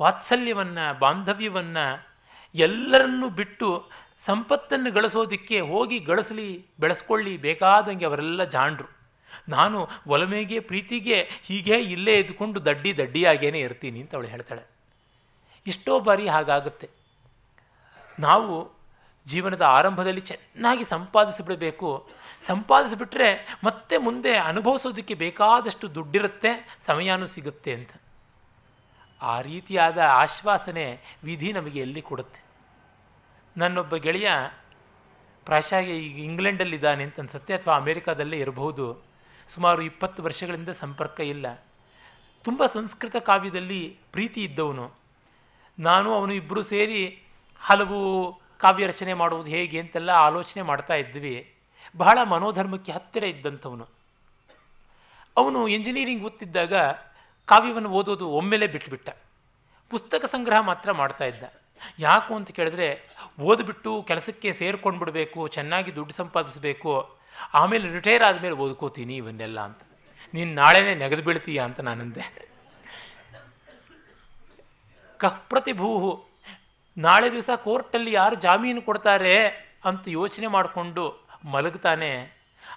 ವಾತ್ಸಲ್ಯವನ್ನ, 0.00 0.92
ಬಾಂಧವ್ಯವನ್ನು 0.98 2.06
ಎಲ್ಲರನ್ನು 2.54 3.28
ಬಿಟ್ಟು 3.28 3.90
ಸಂಪತ್ತನ್ನು 4.26 4.92
ಗಳಿಸೋದಕ್ಕೆ 4.92 5.60
ಹೋಗಿ 5.60 5.98
ಗಳಿಸಲಿ, 5.98 6.66
ಬೆಳೆಸ್ಕೊಳ್ಳಿ, 6.80 7.36
ಬೇಕಾದಂಗೆ 7.36 8.04
ಅವರೆಲ್ಲ 8.04 8.44
ಜಾಣರು. 8.44 8.98
ನಾನು 9.48 9.88
ಒಲಮೆಗೆ, 10.06 10.60
ಪ್ರೀತಿಗೆ 10.60 11.28
ಹೀಗೆ 11.42 11.74
ಇಲ್ಲೇ 11.74 12.14
ಇದ್ಕೊಂಡು 12.14 12.64
ದಡ್ಡಿ 12.64 12.96
ದಡ್ಡಿಯಾಗೇನೆ 12.96 13.60
ಇರ್ತೀನಿ 13.60 14.00
ಅಂತ 14.00 14.14
ಅವಳು 14.14 14.28
ಹೇಳ್ತಾಳೆ. 14.28 14.62
ಎಷ್ಟೋ 15.66 16.00
ಬಾರಿ 16.00 16.28
ಹಾಗಾಗುತ್ತೆ. 16.28 16.90
ನಾವು 18.18 18.78
ಜೀವನದ 19.26 19.62
ಆರಂಭದಲ್ಲಿ 19.62 20.20
ಚೆನ್ನಾಗಿ 20.20 20.84
ಸಂಪಾದಿಸಿಬಿಡಬೇಕು. 20.84 22.08
ಸಂಪಾದಿಸಿಬಿಟ್ರೆ 22.46 23.58
ಮತ್ತೆ 23.64 23.96
ಮುಂದೆ 23.96 24.36
ಅನುಭವಿಸೋದಕ್ಕೆ 24.36 25.14
ಬೇಕಾದಷ್ಟು 25.14 25.94
ದುಡ್ಡಿರುತ್ತೆ, 25.94 26.78
ಸಮಯನೂ 26.86 27.26
ಸಿಗುತ್ತೆ 27.26 27.72
ಅಂತ. 27.72 27.90
ಆ 29.22 29.40
ರೀತಿಯಾದ 29.40 29.98
ಆಶ್ವಾಸನೆ 29.98 31.00
ವಿಧಿ 31.24 31.52
ನಮಗೆ 31.52 31.80
ಎಲ್ಲಿ 31.80 32.02
ಕೊಡುತ್ತೆ? 32.02 32.44
ನನ್ನೊಬ್ಬ 33.56 33.96
ಗೆಳೆಯ 33.96 34.30
ಪ್ರಾಶಾಗೆ 35.44 35.98
ಈಗ 35.98 36.18
ಇಂಗ್ಲೆಂಡಲ್ಲಿದ್ದಾನೆ 36.18 37.04
ಅಂತ 37.04 37.20
ಅನ್ಸುತ್ತೆ 37.20 37.54
ಅಥವಾ 37.54 37.76
ಅಮೇರಿಕಾದಲ್ಲೇ 37.76 38.38
ಇರಬಹುದು. 38.38 39.02
ಸುಮಾರು 39.54 39.82
ಇಪ್ಪತ್ತು 39.82 40.22
ವರ್ಷಗಳಿಂದ 40.22 40.68
ಸಂಪರ್ಕ 40.68 41.20
ಇಲ್ಲ. 41.20 41.64
ತುಂಬ 42.44 42.66
ಸಂಸ್ಕೃತ 42.66 43.16
ಕಾವ್ಯದಲ್ಲಿ 43.16 43.98
ಪ್ರೀತಿ 44.12 44.44
ಇದ್ದವನು. 44.44 44.92
ನಾನು, 45.78 46.14
ಅವನು 46.14 46.32
ಇಬ್ಬರು 46.32 46.62
ಸೇರಿ 46.62 47.22
ಹಲವು 47.60 48.34
ಕಾವ್ಯ 48.58 48.86
ರಚನೆ 48.86 49.14
ಮಾಡುವುದು 49.14 49.50
ಹೇಗೆ 49.50 49.80
ಅಂತೆಲ್ಲ 49.80 50.10
ಆಲೋಚನೆ 50.10 50.62
ಮಾಡ್ತಾ 50.62 50.94
ಇದ್ವಿ. 50.94 51.54
ಬಹಳ 51.96 52.18
ಮನೋಧರ್ಮಕ್ಕೆ 52.22 52.92
ಹತ್ತಿರ 52.92 53.24
ಇದ್ದಂಥವನು. 53.24 53.88
ಅವನು 55.36 55.68
ಇಂಜಿನಿಯರಿಂಗ್ 55.68 56.24
ಓದ್ತಿದ್ದಾಗ 56.24 56.74
ಕಾವ್ಯವನ್ನು 57.48 57.90
ಓದೋದು 57.98 58.26
ಒಮ್ಮೆಲೆ 58.30 58.66
ಬಿಟ್ಟುಬಿಟ್ಟ 58.66 59.08
ಪುಸ್ತಕ 59.90 60.24
ಸಂಗ್ರಹ 60.24 60.58
ಮಾತ್ರ 60.60 60.92
ಮಾಡ್ತಾ 60.92 61.24
ಇದ್ದ. 61.24 61.44
ಯಾಕು 61.98 62.30
ಅಂತ 62.34 62.50
ಕೇಳಿದ್ರೆ, 62.50 62.88
ಓದ್ಬಿಟ್ಟು 63.40 63.90
ಕೆಲಸಕ್ಕೆ 64.02 64.52
ಸೇರ್ಕೊಂಡು 64.52 64.98
ಬಿಡಬೇಕು 64.98 65.48
ಚೆನ್ನಾಗಿ 65.48 65.90
ದುಡ್ಡು 65.96 66.14
ಸಂಪಾದಿಸಬೇಕು, 66.14 66.92
ಆಮೇಲೆ 67.54 67.84
ರಿಟೈರ್ 67.92 68.22
ಆದಮೇಲೆ 68.22 68.56
ಓದ್ಕೋತೀನಿ 68.64 69.16
ಇವನ್ನೆಲ್ಲ 69.16 69.60
ಅಂತ. 69.60 69.80
ನೀನು 70.34 70.50
ನಾಳೆನೇ 70.54 70.94
ನೆಗೆದು 70.94 71.22
ಬೀಳ್ತೀಯ 71.22 71.60
ಅಂತ 71.60 71.80
ನಾನಂದೆ. 71.80 72.24
ಕಪ್ರತಿಭೂ 75.16 75.90
ನಾಳೆ 76.96 77.28
ದಿವಸ 77.32 77.50
ಕೋರ್ಟಲ್ಲಿ 77.64 78.12
ಯಾರು 78.12 78.34
ಜಾಮೀನು 78.34 78.82
ಕೊಡ್ತಾರೆ 78.82 79.36
ಅಂತ 79.84 80.04
ಯೋಚನೆ 80.06 80.46
ಮಾಡಿಕೊಂಡು 80.46 81.04
ಮಲಗ್ತಾನೆ 81.44 82.10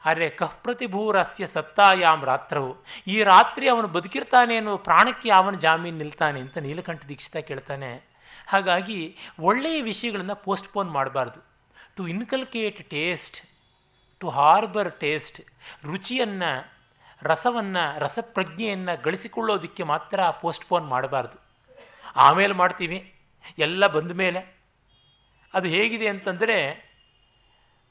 ಆದರೆ 0.05 0.29
ಕಹ್ಪ್ರತಿಭೂರಸ್ಯ 0.29 1.47
ಸತ್ತಾಯಾಮ್ 1.47 2.25
ರಾತ್ರವು. 2.25 2.77
ಈ 3.07 3.23
ರಾತ್ರಿ 3.23 3.69
ಅವನು 3.69 3.87
ಬದುಕಿರ್ತಾನೆ 3.87 4.55
ಅನ್ನೋ 4.55 4.77
ಪ್ರಾಣಕ್ಕೆ 4.77 5.29
ಅವನ 5.29 5.55
ಜಾಮೀನು 5.55 5.97
ನಿಲ್ತಾನೆ 5.97 6.39
ಅಂತ 6.39 6.57
ನೀಲಕಂಠ 6.57 7.05
ದೀಕ್ಷಿತ 7.05 7.37
ಕೇಳ್ತಾನೆ. 7.37 8.03
ಹಾಗಾಗಿ 8.47 9.17
ಒಳ್ಳೆಯ 9.39 9.81
ವಿಷಯಗಳನ್ನು 9.81 10.35
ಪೋಸ್ಟ್ಪೋನ್ 10.35 10.91
ಮಾಡಬಾರ್ದು. 10.91 11.39
To 11.95 12.07
inculcate 12.07 12.89
taste 12.89 13.37
to 14.19 14.29
harbour 14.29 14.99
taste 14.99 15.41
ರುಚಿಯನ್ನು, 15.85 16.71
ರಸವನ್ನು, 17.21 17.99
ರಸಪ್ರಜ್ಞೆಯನ್ನು 17.99 19.01
ಗಳಿಸಿಕೊಳ್ಳೋದಕ್ಕೆ 19.01 19.83
ಮಾತ್ರ 19.83 20.29
ಪೋಸ್ಟ್ಪೋನ್ 20.29 20.87
ಮಾಡಬಾರ್ದು. 20.87 21.37
ಆಮೇಲೆ 22.15 22.53
ಮಾಡ್ತೀವಿ. 22.53 23.13
ಎಲ್ಲ 23.57 23.87
ಬಂದ 23.87 24.11
ಮೇಲೆ 24.11 24.61
ಅದು 25.53 25.67
ಹೇಗಿದೆ 25.67 26.07
ಅಂತಂದರೆ 26.07 26.90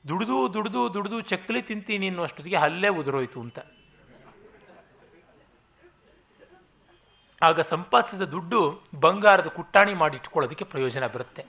ದುಡ್ದು, 0.08 0.54
ದುಡಿದು 0.54 0.94
ದುಡಿದು 0.94 1.20
ಚಕ್ಕಲಿ 1.20 1.62
ತಿಂತೀನಿ 1.62 2.08
ಅನ್ನುವಷ್ಟೊತ್ತಿಗೆ 2.08 2.56
ಹಲ್ಲೇ 2.56 2.88
ಉದುರೋಯ್ತು 2.88 3.40
ಅಂತ. 3.40 3.58
ಆಗ 7.42 7.60
ಸಂಪಾದಿಸಿದ 7.60 8.22
ದುಡ್ಡು 8.22 8.60
ಬಂಗಾರದ 9.00 9.46
ಕುಟ್ಟಾಣಿ 9.46 9.94
ಮಾಡಿ 9.94 10.16
ಇಟ್ಕೊಳ್ಳೋದಕ್ಕೆ 10.16 10.64
ಪ್ರಯೋಜನ 10.64 11.06
ಬರುತ್ತೆ. 11.06 11.42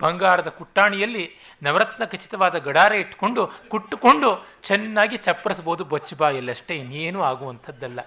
ಬಂಗಾರದ 0.00 0.48
ಕುಟ್ಟಾಣಿಯಲ್ಲಿ 0.48 1.24
ನವರತ್ನ 1.62 2.04
ಖಚಿತವಾದ 2.04 2.56
ಗಡಾರೆ 2.58 3.00
ಇಟ್ಕೊಂಡು, 3.00 3.42
ಕುಟ್ಟುಕೊಂಡು 3.68 4.28
ಚೆನ್ನಾಗಿ 4.62 5.16
ಚಪ್ಪರಿಸ್ಬೋದು 5.16 5.84
ಬಚ್ಚಬಾಯಲ್ಲಷ್ಟೇ 5.84 6.76
ಇನ್ನೇನು 6.76 7.22
ಆಗುವಂಥದ್ದಲ್ಲ. 7.22 8.00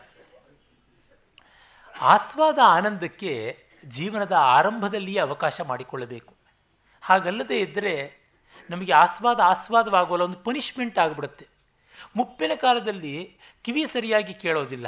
ಆಸ್ವಾದ 2.01 2.59
ಆನಂದಕ್ಕೆ 2.67 3.31
ಜೀವನದ 3.87 4.31
ಆರಂಭದಲ್ಲಿಯೇ 4.31 5.19
ಅವಕಾಶ 5.19 5.61
ಮಾಡಿಕೊಳ್ಳಬೇಕು. 5.61 6.33
ಹಾಗಲ್ಲದೆ 7.01 7.59
ಇದ್ದರೆ 7.59 8.24
ನಮಗೆ 8.69 8.93
ಆಸ್ವಾದ 8.93 9.39
ಆಸ್ವಾದವಾಗೋಲ್ಲ 9.39 10.23
ಒಂದು 10.23 10.37
ಪನಿಷ್ಮೆಂಟ್ 10.37 10.99
ಆಗಿಬಿಡುತ್ತೆ. 10.99 11.47
ಮುಪ್ಪಿನ 12.15 12.51
ಕಾಲದಲ್ಲಿ 12.55 13.37
ಕಿವಿ 13.63 13.85
ಸರಿಯಾಗಿ 13.85 14.33
ಕೇಳೋದಿಲ್ಲ. 14.33 14.87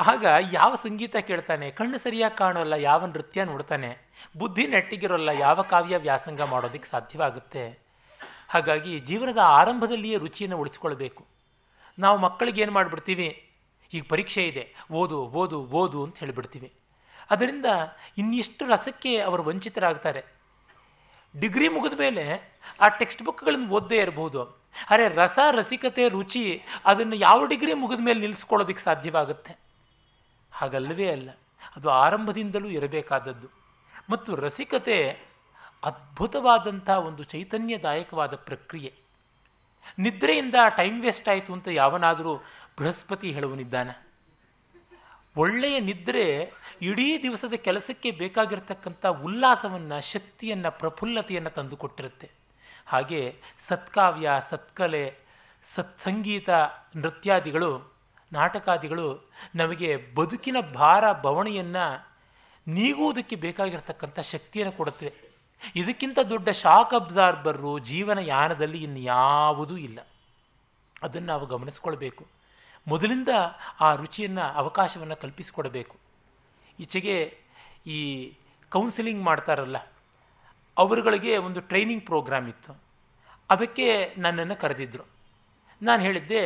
ಆಗ 0.00 0.26
ಯಾವ 0.52 0.74
ಸಂಗೀತ 0.74 1.16
ಕೇಳ್ತಾನೆ? 1.16 1.70
ಕಣ್ಣು 1.70 1.98
ಸರಿಯಾಗಿ 1.98 2.38
ಕಾಣೋಲ್ಲ, 2.38 2.72
ಯಾವ 2.72 3.06
ನೃತ್ಯ 3.06 3.44
ನೋಡ್ತಾನೆ? 3.44 3.98
ಬುದ್ಧಿ 4.36 4.66
ನೆಟ್ಟಿಗಿರೋಲ್ಲ, 4.66 5.28
ಯಾವ 5.28 5.62
ಕಾವ್ಯ 5.62 5.96
ವ್ಯಾಸಂಗ 5.96 6.40
ಮಾಡೋದಕ್ಕೆ 6.40 6.90
ಸಾಧ್ಯವಾಗುತ್ತೆ? 6.90 7.78
ಹಾಗಾಗಿ 8.48 9.00
ಜೀವನದ 9.00 9.38
ಆರಂಭದಲ್ಲಿಯೇ 9.38 10.16
ರುಚಿಯನ್ನು 10.16 10.58
ಉಳಿಸ್ಕೊಳ್ಬೇಕು. 10.58 11.26
ನಾವು 11.98 12.18
ಮಕ್ಕಳಿಗೆ 12.18 12.62
ಏನು 12.62 12.72
ಮಾಡಿಬಿಡ್ತೀವಿ? 12.72 13.50
ಈಗ 13.94 14.04
ಪರೀಕ್ಷೆ 14.08 14.46
ಇದೆ. 14.46 14.74
ಓದು 14.92 15.28
ಓದು 15.28 15.66
ಓದು 15.66 16.04
ಅಂತ 16.04 16.18
ಹೇಳಿಬಿಡ್ತೀವಿ. 16.18 16.72
ಅದರಿಂದ 17.30 17.66
ಇನ್ನಿಷ್ಟು 18.18 18.66
ರಸಕ್ಕೆ 18.66 19.18
ಅವರು 19.18 19.42
ವಂಚಿತರಾಗ್ತಾರೆ. 19.42 20.39
ಡಿಗ್ರಿ 21.38 21.68
ಮುಗಿದ 21.68 21.98
ಮೇಲೆ 21.98 22.24
ಆ 22.80 22.88
ಟೆಕ್ಸ್ಟ್ 22.88 23.22
ಬುಕ್ಗಳನ್ನು 23.22 23.68
ಓದ್ದೇ 23.68 23.96
ಇರಬಹುದು 23.96 24.42
ಅರೆ 24.90 25.08
ರಸ, 25.08 25.38
ರಸಿಕತೆ, 25.52 26.08
ರುಚಿ 26.08 26.62
ಅದನ್ನು 26.84 27.16
ಯಾವ 27.16 27.44
ಡಿಗ್ರಿ 27.44 27.72
ಮುಗಿದ 27.74 28.00
ಮೇಲೆ 28.00 28.20
ನಿಲ್ಲಿಸ್ಕೊಳ್ಳೋದಕ್ಕೆ 28.20 28.82
ಸಾಧ್ಯವಾಗುತ್ತೆ? 28.82 29.58
ಹಾಗಲ್ಲವೇ 30.52 31.10
ಅಲ್ಲ, 31.10 31.30
ಅದು 31.76 31.90
ಆರಂಭದಿಂದಲೂ 31.90 32.68
ಇರಬೇಕಾದದ್ದು. 32.68 33.48
ಮತ್ತು 34.10 34.34
ರಸಿಕತೆ 34.34 34.98
ಅದ್ಭುತವಾದಂಥ 35.84 36.88
ಒಂದು 36.90 37.22
ಚೈತನ್ಯದಾಯಕವಾದ 37.22 38.34
ಪ್ರಕ್ರಿಯೆ. 38.34 38.92
ನಿದ್ರೆಯಿಂದ 39.98 40.54
ಟೈಮ್ 40.76 41.02
ವೇಸ್ಟ್ 41.02 41.28
ಆಯಿತು 41.28 41.52
ಅಂತ 41.52 41.68
ಯಾವನಾದರೂ 41.68 42.36
ಬೃಹಸ್ಪತಿ 42.78 43.32
ಹೇಳುವನಿದ್ದಾನೆ. 43.32 44.09
ಒಳ್ಳೆಯ 45.36 45.80
ನಿದ್ರೆ 45.80 46.52
ಇಡೀ 46.82 47.22
ದಿವಸದ 47.22 47.54
ಕೆಲಸಕ್ಕೆ 47.54 48.10
ಬೇಕಾಗಿರ್ತಕ್ಕಂಥ 48.10 49.06
ಉಲ್ಲಾಸವನ್ನು, 49.06 50.12
ಶಕ್ತಿಯನ್ನು, 50.12 50.78
ಪ್ರಫುಲ್ಲತೆಯನ್ನು 50.78 51.50
ತಂದುಕೊಟ್ಟಿರುತ್ತೆ. 51.50 52.30
ಹಾಗೆ 52.86 53.36
ಸತ್ಕಾವ್ಯ, 53.68 54.30
ಸತ್ಕಲೆ, 54.50 55.18
ಸತ್ಸಂಗೀತ 55.74 56.50
ನೃತ್ಯಾದಿಗಳು, 56.96 57.94
ನಾಟಕಾದಿಗಳು 58.32 59.30
ನಮಗೆ 59.54 59.96
ಬದುಕಿನ 60.14 60.56
ಭಾರ, 60.74 61.12
ಬವಣೆಯನ್ನು 61.12 62.06
ನೀಗುವುದಕ್ಕೆ 62.68 63.36
ಬೇಕಾಗಿರ್ತಕ್ಕಂಥ 63.36 64.20
ಶಕ್ತಿಯನ್ನು 64.20 64.72
ಕೊಡುತ್ತವೆ 64.72 65.12
ಇದಕ್ಕಿಂತ 65.76 66.18
ದೊಡ್ಡ 66.18 66.48
ಶಾಕ್ 66.48 66.94
ಅಬ್ಸಾರ್ಬರು 66.94 67.78
ಜೀವನ 67.78 68.18
ಯಾನದಲ್ಲಿ 68.18 68.82
ಇನ್ಯಾವುದೂ 68.82 69.76
ಇಲ್ಲ. 69.76 69.98
ಅದನ್ನು 71.02 71.26
ನಾವು 71.26 71.46
ಗಮನಿಸ್ಕೊಳ್ಬೇಕು. 71.46 72.39
ಮೊದಲಿಂದ 72.92 73.30
ಆ 73.86 73.88
ರುಚಿಯನ್ನು, 74.02 74.44
ಅವಕಾಶವನ್ನು 74.60 75.16
ಕಲ್ಪಿಸಿಕೊಡಬೇಕು. 75.22 75.96
ಈಚೆಗೆ 76.78 77.16
ಈ 77.96 77.98
ಕೌನ್ಸಿಲಿಂಗ್ 78.72 79.22
ಮಾಡ್ತಾರಲ್ಲ, 79.28 79.78
ಅವರುಗಳಿಗೆ 80.76 81.32
ಒಂದು 81.46 81.60
ಟ್ರೈನಿಂಗ್ 81.70 82.04
ಪ್ರೋಗ್ರಾಮ್ 82.10 82.48
ಇತ್ತು. 82.52 82.72
ಅದಕ್ಕೆ 83.50 83.86
ನನ್ನನ್ನು 84.24 84.56
ಕರೆದಿದ್ದರು 84.62 85.04
ನಾನು 85.80 86.00
ಹೇಳಿದ್ದೆ, 86.06 86.42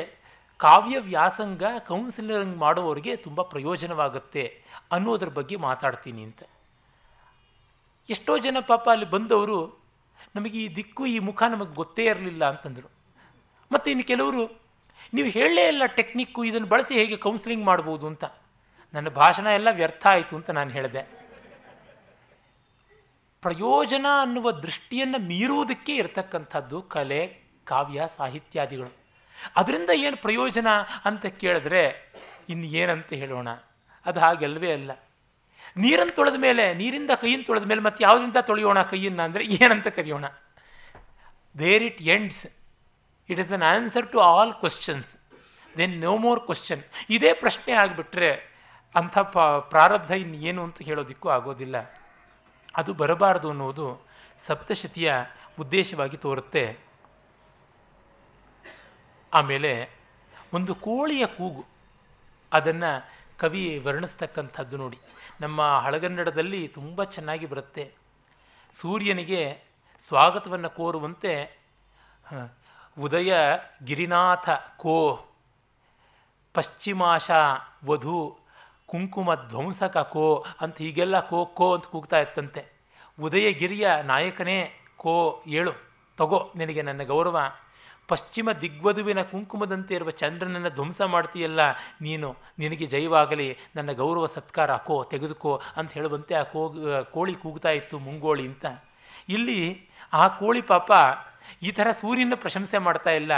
ಕಾವ್ಯ 0.60 0.96
ವ್ಯಾಸಂಗ 1.10 1.62
ಕೌನ್ಸಿಲಿಂಗ್ 1.88 2.56
ಮಾಡುವವರಿಗೆ 2.64 3.12
ತುಂಬ 3.24 3.40
ಪ್ರಯೋಜನವಾಗುತ್ತೆ 3.52 4.44
ಅನ್ನೋದ್ರ 4.92 5.30
ಬಗ್ಗೆ 5.38 5.56
ಮಾತಾಡ್ತೀನಿ 5.68 6.22
ಅಂತ. 6.28 6.42
ಎಷ್ಟೋ 8.08 8.32
ಜನ 8.44 8.56
ಪಾಪ 8.70 8.84
ಅಲ್ಲಿ 8.94 9.08
ಬಂದವರು, 9.14 9.58
ನಮಗೆ 10.36 10.58
ಈ 10.64 10.66
ದಿಕ್ಕು, 10.76 11.02
ಈ 11.14 11.18
ಮುಖ 11.28 11.42
ನಮಗೆ 11.54 11.72
ಗೊತ್ತೇ 11.80 12.04
ಇರಲಿಲ್ಲ 12.12 12.44
ಅಂತಂದರು. 12.52 12.88
ಮತ್ತು 13.70 13.86
ಇನ್ನು 13.92 14.04
ಕೆಲವರು 14.12 14.42
ನೀವು 15.12 15.28
ಹೇಳಲೇ 15.28 15.68
ಇಲ್ಲ 15.68 15.84
ಟೆಕ್ನಿಕ್ಕು, 15.86 16.44
ಇದನ್ನು 16.44 16.68
ಬಳಸಿ 16.68 16.94
ಹೇಗೆ 16.94 17.16
ಕೌನ್ಸಿಲಿಂಗ್ 17.16 17.64
ಮಾಡ್ಬೋದು 17.64 18.06
ಅಂತ. 18.06 18.24
ನನ್ನ 18.94 19.08
ಭಾಷಣ 19.08 19.46
ಎಲ್ಲ 19.46 19.68
ವ್ಯರ್ಥ 19.70 20.06
ಆಯಿತು 20.06 20.36
ಅಂತ 20.36 20.50
ನಾನು 20.50 20.70
ಹೇಳಿದೆ. 20.70 21.24
ಪ್ರಯೋಜನ 23.42 24.06
ಅನ್ನುವ 24.20 24.50
ದೃಷ್ಟಿಯನ್ನು 24.50 25.18
ಮೀರುವುದಕ್ಕೆ 25.18 25.96
ಇರತಕ್ಕಂಥದ್ದು 25.96 26.82
ಕಲೆ, 26.82 27.22
ಕಾವ್ಯ, 27.64 28.02
ಸಾಹಿತ್ಯಾದಿಗಳು. 28.16 28.92
ಅದರಿಂದ 29.56 29.90
ಏನು 29.94 30.16
ಪ್ರಯೋಜನ 30.16 30.68
ಅಂತ 31.04 31.26
ಕೇಳಿದ್ರೆ, 31.26 31.82
ಇನ್ನು 32.48 32.66
ಏನಂತ 32.66 33.12
ಹೇಳೋಣ. 33.12 33.48
ಅದು 34.06 34.20
ಹಾಗೆಲ್ವೇ 34.20 34.72
ಅಲ್ಲ. 34.72 34.90
ನೀರನ್ನು 35.76 36.14
ತೊಳೆದ 36.14 36.34
ಮೇಲೆ, 36.34 36.74
ನೀರಿಂದ 36.74 37.10
ಕೈಯನ್ನು 37.10 37.46
ತೊಳೆದ 37.46 37.62
ಮೇಲೆ 37.62 37.80
ಮತ್ತೆ 37.80 38.04
ಯಾವುದರಿಂದ 38.04 38.36
ತೊಳೆಯೋಣ 38.36 38.82
ಕೈಯನ್ನು 38.82 39.22
ಅಂದರೆ 39.22 39.44
ಏನಂತ 39.44 39.86
ಕರೆಯೋಣ. 39.86 40.24
There 41.58 41.82
it 41.82 42.02
ends 42.02 42.46
it 43.28 43.40
is 43.40 43.52
an 43.52 43.62
answer 43.62 44.12
to 44.12 44.18
all 44.20 44.52
questions 44.54 45.16
then 45.76 46.00
no 46.00 46.16
more 46.16 46.40
question 46.40 46.82
ಇದೇ 47.10 47.32
ಪ್ರಶ್ನೆ 47.32 47.72
ಆಗಿಬಿಟ್ರೆ 47.72 48.54
ಅಂಥ 48.94 49.18
ಪ, 49.18 49.38
ಪ್ರಾರಬ್ಧ 49.70 50.10
ಇನ್ನು 50.10 50.34
ಏನು 50.34 50.62
ಅಂತ 50.62 50.78
ಹೇಳೋದಿಕ್ಕೂ 50.82 51.28
ಆಗೋದಿಲ್ಲ. 51.28 51.76
ಅದು 52.76 52.94
ಬರಬಾರದು 52.94 53.48
ಅನ್ನೋದು 53.48 53.86
ಸಪ್ತಶತಿಯ 54.46 55.12
ಉದ್ದೇಶವಾಗಿ 55.60 56.16
ತೋರುತ್ತೆ. 56.16 56.78
ಆಮೇಲೆ 59.32 59.90
ಒಂದು 60.52 60.74
ಕೋಳಿಯ 60.74 61.26
ಕೂಗು. 61.26 61.64
ಅದನ್ನು 62.52 62.90
ಕವಿ 63.38 63.78
ವರ್ಣಿಸ್ತಕ್ಕಂಥದ್ದು 63.78 64.76
ನೋಡಿ. 64.76 64.98
ನಮ್ಮ 65.40 65.62
ಹಳಗನ್ನಡದಲ್ಲಿ 65.62 66.68
ತುಂಬ 66.68 67.04
ಚೆನ್ನಾಗಿ 67.04 67.46
ಬರುತ್ತೆ. 67.46 67.84
ಸೂರ್ಯನಿಗೆ 68.72 69.62
ಸ್ವಾಗತವನ್ನು 70.06 70.70
ಕೋರುವಂತೆ 70.70 71.32
ಉದಯ 73.00 73.34
ಗಿರಿನಾಥ 73.84 74.50
ಕೋ 74.76 75.24
ಪಶ್ಚಿಮಾಶ 76.54 77.30
ವಧು 77.86 78.38
ಕುಂಕುಮ 78.86 79.34
ಧ್ವಂಸಕ 79.34 79.98
ಕೋ 79.98 80.44
ಅಂತ 80.60 80.78
ಹೀಗೆಲ್ಲ 80.78 81.20
ಕೋ 81.20 81.46
ಕೋ 81.46 81.74
ಅಂತ 81.74 81.84
ಕೂಗ್ತಾ 81.84 82.18
ಇತ್ತಂತೆ. 82.18 82.66
ಉದಯಗಿರಿಯ 83.22 83.90
ನಾಯಕನೇ 84.02 84.70
ಕೋ 84.96 85.42
ಏಳು. 85.46 85.72
ತಗೋ 86.16 86.52
ನಿನಗೆ 86.56 86.82
ನನ್ನ 86.82 87.02
ಗೌರವ. 87.02 87.40
ಪಶ್ಚಿಮ 88.08 88.52
ದಿಗ್ವಧುವಿನ 88.52 89.22
ಕುಂಕುಮದಂತೆ 89.22 89.94
ಇರುವ 89.94 90.10
ಚಂದ್ರನನ್ನು 90.10 90.70
ಧ್ವಂಸ 90.70 91.02
ಮಾಡ್ತೀಯಲ್ಲ 91.02 91.60
ನೀನು. 92.00 92.36
ನಿನಗೆ 92.58 92.86
ಜಯವಾಗಲಿ. 92.86 93.58
ನನ್ನ 93.76 93.92
ಗೌರವ 93.92 94.26
ಸತ್ಕಾರ 94.26 94.76
ಕೋ, 94.76 95.04
ತೆಗೆದುಕೋ 95.04 95.60
ಅಂತ 95.76 95.92
ಹೇಳುವಂತೆ 95.92 96.34
ಆ 96.34 96.42
ಕೋ 96.42 96.74
ಕೋಳಿ 97.04 97.34
ಕೂಗ್ತಾ 97.34 97.68
ಇತ್ತು 97.68 97.98
ಮುಂಗೋಳಿ 97.98 98.46
ಅಂತ. 98.46 98.66
ಇಲ್ಲಿ 99.28 99.88
ಆ 100.12 100.28
ಕೋಳಿ 100.28 100.60
ಪಾಪ 100.62 100.92
ಈ 101.62 101.70
ಥರ 101.70 101.90
ಸೂರ್ಯನ 101.90 102.32
ಪ್ರಶಂಸೆ 102.36 102.78
ಮಾಡ್ತಾ 102.78 103.10
ಇಲ್ಲ. 103.10 103.32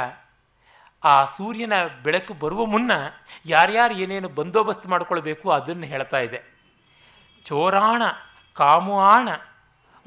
ಆ 1.04 1.24
ಸೂರ್ಯನ 1.24 1.72
ಬೆಳಕು 2.02 2.34
ಬರುವ 2.34 2.64
ಮುನ್ನ 2.64 2.92
ಯಾರ್ಯಾರು 3.46 3.94
ಏನೇನು 3.94 4.28
ಬಂದೋಬಸ್ತ್ 4.28 4.86
ಮಾಡ್ಕೊಳ್ಬೇಕು 4.86 5.50
ಅದನ್ನು 5.50 5.86
ಹೇಳ್ತಾ 5.86 6.18
ಇದೆ. 6.18 6.56
ಚೋರಾಣ, 7.44 8.02
ಕಾಮುಆಣ, 8.54 9.28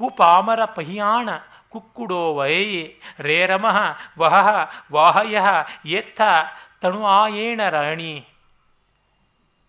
ಉಪಾಮರ 0.00 0.64
ಪಹಿಯಾಣ, 0.64 1.28
ಕುಕ್ಕುಡೋ 1.70 2.34
ವೈ 2.34 2.88
ರೇರಮಃ 3.18 3.78
ವಹ, 4.18 4.48
ವಾಹಯ 4.92 5.38
ಎತ್ತ 5.86 6.20
ತಣು 6.80 7.04
ಆಯೇಣ 7.04 7.60
ರಾಣಿ. 7.68 8.26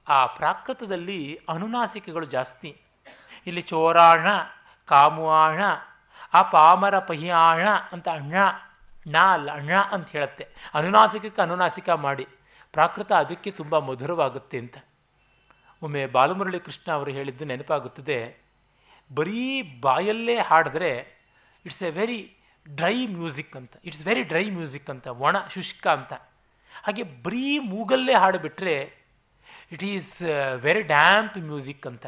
ಆ 0.10 0.26
ಪ್ರಾಕೃತದಲ್ಲಿ 0.26 1.40
ಅನುನಾಸಿಕೆಗಳು 1.50 2.26
ಜಾಸ್ತಿ. 2.26 2.82
ಇಲ್ಲಿ 3.48 3.62
ಚೋರಾಣ, 3.62 4.28
ಕಾಮುಆಣ 4.86 5.62
ಆ 6.34 6.42
ಪಾಮರ 6.42 7.00
ಪಹಿಯಾಣ 7.00 7.68
ಅಂತ 7.92 8.08
ಅಣ್ಣ 8.10 8.34
ಣ 9.08 9.18
ಅಲ್ಲ 9.18 9.52
ಅಣ್ಣ 9.52 9.76
ಅಂತ 9.92 10.10
ಹೇಳುತ್ತೆ. 10.10 10.48
ಅನುನಾಸಿಕಕ್ಕೆ 10.74 11.42
ಅನುನಾಸಿಕ 11.42 11.90
ಮಾಡಿ. 11.90 12.28
ಪ್ರಾಕೃತ 12.74 13.12
ಅದಕ್ಕೆ 13.12 13.52
ತುಂಬ 13.52 13.80
ಮಧುರವಾಗುತ್ತೆ 13.80 14.58
ಅಂತ. 14.58 14.78
ಒಮ್ಮೆ 15.82 16.06
ಬಾಲಮುರಳಿ 16.06 16.60
ಕೃಷ್ಣ 16.60 16.92
ಅವರು 16.92 17.12
ಹೇಳಿದ್ದು 17.12 17.46
ನೆನಪಾಗುತ್ತದೆ. 17.46 18.38
ಬರೀ 19.16 19.62
ಬಾಯಲ್ಲೇ 19.62 20.40
ಹಾಡಿದ್ರೆ 20.40 21.08
it's 21.66 21.84
a 21.84 21.90
very 21.90 22.38
dry 22.76 23.08
music 23.08 23.56
ಅಂತ. 23.56 23.74
ಇಟ್ಸ್ 23.84 24.06
ವೆರಿ 24.06 24.24
ಡ್ರೈ 24.24 24.50
ಮ್ಯೂಸಿಕ್ 24.50 24.90
ಅಂತ, 24.90 25.08
ಒಣ, 25.08 25.48
ಶುಷ್ಕ 25.48 25.88
ಅಂತ. 25.88 26.14
ಹಾಗೆ 26.84 27.04
ಬರೀ 27.04 27.60
ಮೂಗಲ್ಲೇ 27.60 28.14
ಹಾಡಿಬಿಟ್ರೆ 28.14 28.94
it 29.72 29.84
is 29.84 30.22
very 30.56 30.82
damp 30.82 31.38
music 31.38 31.88
ಅಂತ. 31.88 32.06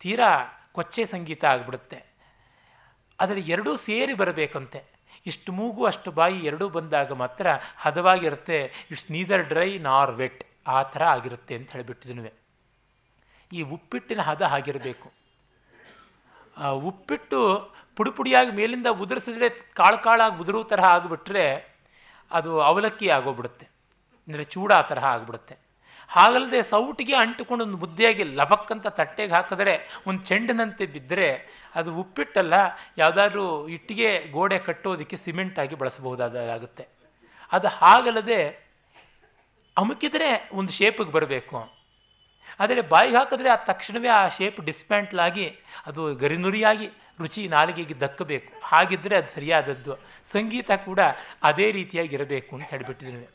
ತೀರಾ 0.00 0.46
ಕೊಚ್ಚೆ 0.72 1.04
ಸಂಗೀತ 1.04 1.44
ಆಗಿಬಿಡುತ್ತೆ. 1.44 2.05
ಆದರೆ 3.20 3.40
ಎರಡೂ 3.40 3.76
ಸೇರಿ 3.76 4.14
ಬರಬೇಕಂತೆ. 4.14 4.84
ಇಷ್ಟು 5.26 5.52
ಮೂಗು, 5.52 5.84
ಅಷ್ಟು 5.84 6.10
ಬಾಯಿ 6.10 6.38
ಎರಡೂ 6.46 6.68
ಬಂದಾಗ 6.68 7.12
ಮಾತ್ರ 7.12 7.46
ಹದವಾಗಿರುತ್ತೆ. 7.76 8.72
It's 8.90 9.10
neither 9.10 9.42
dry 9.42 9.78
nor 9.78 10.10
wet. 10.10 10.44
ಆ 10.66 10.82
ಥರ 10.82 11.02
ಆಗಿರುತ್ತೆ 11.04 11.54
ಅಂತ 11.54 11.72
ಹೇಳಿಬಿಟ್ಟಿದ್ನುವೆ. 11.72 12.32
ಈ 13.52 13.62
ಉಪ್ಪಿಟ್ಟಿನ 13.62 14.20
ಹದ 14.20 14.42
ಆಗಿರಬೇಕು 14.42 15.12
ಆ 16.56 16.68
ಉಪ್ಪಿಟ್ಟು 16.68 17.38
ಪುಡಿಪುಡಿಯಾಗಿ 17.96 18.50
ಮೇಲಿಂದ 18.50 18.86
ಉದುರಿಸಿದ್ರೆ 18.86 19.48
ಕಾಳು 19.50 19.98
ಕಾಳಾಗಿ 19.98 20.36
ಉದುರೋ 20.40 20.62
ತರಹ 20.62 20.84
ಆಗಿಬಿಟ್ರೆ 20.84 21.44
ಅದು 22.30 22.60
ಅವಲಕ್ಕಿ 22.60 23.08
ಆಗೋಗ್ಬಿಡುತ್ತೆ. 23.08 23.66
ಅಂದರೆ 24.28 24.44
ಚೂಡ 24.44 24.72
ತರಹ 24.72 25.04
ಆಗಿಬಿಡುತ್ತೆ. 25.04 25.65
ಹಾಗಲ್ಲದೆ 26.08 26.62
ಸೌಟಿಗೆ 26.62 27.16
ಅಂಟಿಕೊಂಡು 27.16 27.64
ಒಂದು 27.64 27.76
ಮುದ್ದೆಯಾಗಿ 27.76 28.24
ಲಬಕ್ಕಂತ 28.24 28.86
ತಟ್ಟೆಗೆ 28.86 29.32
ಹಾಕಿದ್ರೆ, 29.32 30.00
ಒಂದು 30.06 30.22
ಚೆಂಡಿನಂತೆ 30.22 30.86
ಬಿದ್ದರೆ 30.86 31.28
ಅದು 31.74 31.94
ಉಪ್ಪಿಟ್ಟಲ್ಲ, 31.94 32.54
ಯಾವುದಾದ್ರೂ 32.98 33.68
ಇಟ್ಟಿಗೆ 33.68 34.30
ಗೋಡೆ 34.30 34.58
ಕಟ್ಟೋದಕ್ಕೆ 34.58 35.16
ಸಿಮೆಂಟ್ 35.16 35.58
ಆಗಿ 35.58 35.74
ಬಳಸಬಹುದಾದಾಗುತ್ತೆ. 35.74 36.88
ಅದು 37.52 37.68
ಹಾಗಲ್ಲದೆ 37.68 38.66
ಅಮುಕಿದ್ರೆ 39.78 40.50
ಒಂದು 40.52 40.72
ಶೇಪಿಗೆ 40.72 41.12
ಬರಬೇಕು. 41.12 41.76
ಆದರೆ 42.60 42.80
ಬಾಯಿಗೆ 42.80 43.16
ಹಾಕಿದ್ರೆ 43.16 43.50
ಆ 43.50 43.56
ತಕ್ಷಣವೇ 43.56 44.08
ಆ 44.08 44.28
ಶೇಪ್ 44.28 44.60
ಡಿಸ್ಪ್ಯಾಂಟ್ಲಾಗಿ, 44.60 45.58
ಅದು 45.86 46.14
ಗರಿನುರಿಯಾಗಿ 46.14 46.90
ರುಚಿ 47.20 47.48
ನಾಲಿಗೆಗೆ 47.48 48.00
ದಕ್ಕಬೇಕು. 48.00 48.52
ಹಾಗಿದ್ದರೆ 48.62 49.16
ಅದು 49.16 49.34
ಸರಿಯಾದದ್ದು. 49.34 49.94
ಸಂಗೀತ 50.32 50.70
ಕೂಡ 50.72 51.00
ಅದೇ 51.42 51.70
ರೀತಿಯಾಗಿರಬೇಕು 51.70 52.56
ಅಂತ 52.56 52.70
ಹೇಳಿಬಿಟ್ಟಿದ್ದೀನಿ. 52.70 53.28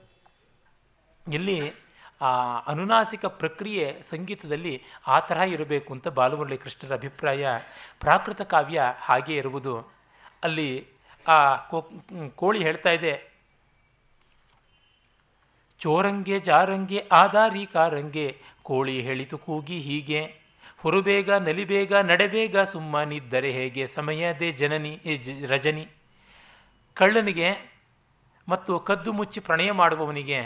ಇಲ್ಲಿ 1.34 1.74
ಆ 2.22 2.32
ಅನುನಾಸಿಕ 2.68 3.26
ಪ್ರಕ್ರಿಯೆ 3.26 3.86
ಸಂಗೀತದಲ್ಲಿ 4.10 4.74
ಆ 5.08 5.20
ತರಹ 5.20 5.46
ಇರಬೇಕು 5.48 5.90
ಅಂತ 5.94 6.08
ಬಾಲಮುರಳಿ 6.08 6.58
ಕೃಷ್ಣರ 6.58 6.94
ಅಭಿಪ್ರಾಯ, 6.94 7.46
ಪ್ರಾಕೃತ 8.00 8.42
ಕಾವ್ಯ 8.42 8.82
ಹಾಗೆ 9.00 9.36
ಇರುವುದು. 9.36 9.76
ಅಲ್ಲಿ 10.44 10.70
ಆ 11.26 11.38
ಕೋಳಿ 12.36 12.64
ಹೇಳ್ತಾ 12.64 12.90
ಇದೆ, 12.90 13.14
ಚೋರಂಗೆ 15.82 16.40
ಜಾರಂಗೆ 16.40 17.00
ಆದಾರಿ 17.12 17.66
ಕಾರಂಗೆ, 17.66 18.28
ಕೋಳಿ 18.64 18.96
ಹೇಳಿತು 19.02 19.38
ಕೂಗಿ 19.38 19.80
ಹೀಗೆ. 19.80 20.22
ಹೊರಬೇಗ 20.82 21.30
ನಲಿಬೇಗ 21.32 21.94
ನಡೆಬೇಗ 21.96 22.60
ಸುಮ್ಮನಿದ್ದರೆ 22.60 23.52
ಹೇಗೆ 23.52 23.84
ಸಮಯದೇ 23.88 24.52
ಜನನಿ 24.52 24.94
ರಜನಿ. 25.48 25.86
ಕಳ್ಳನಿಗೆ 26.98 27.50
ಮತ್ತು 28.48 28.80
ಕದ್ದು 28.80 29.12
ಮುಚ್ಚಿ 29.14 29.40
ಪ್ರಣಯ 29.40 29.72
ಮಾಡುವವನಿಗೆ 29.72 30.40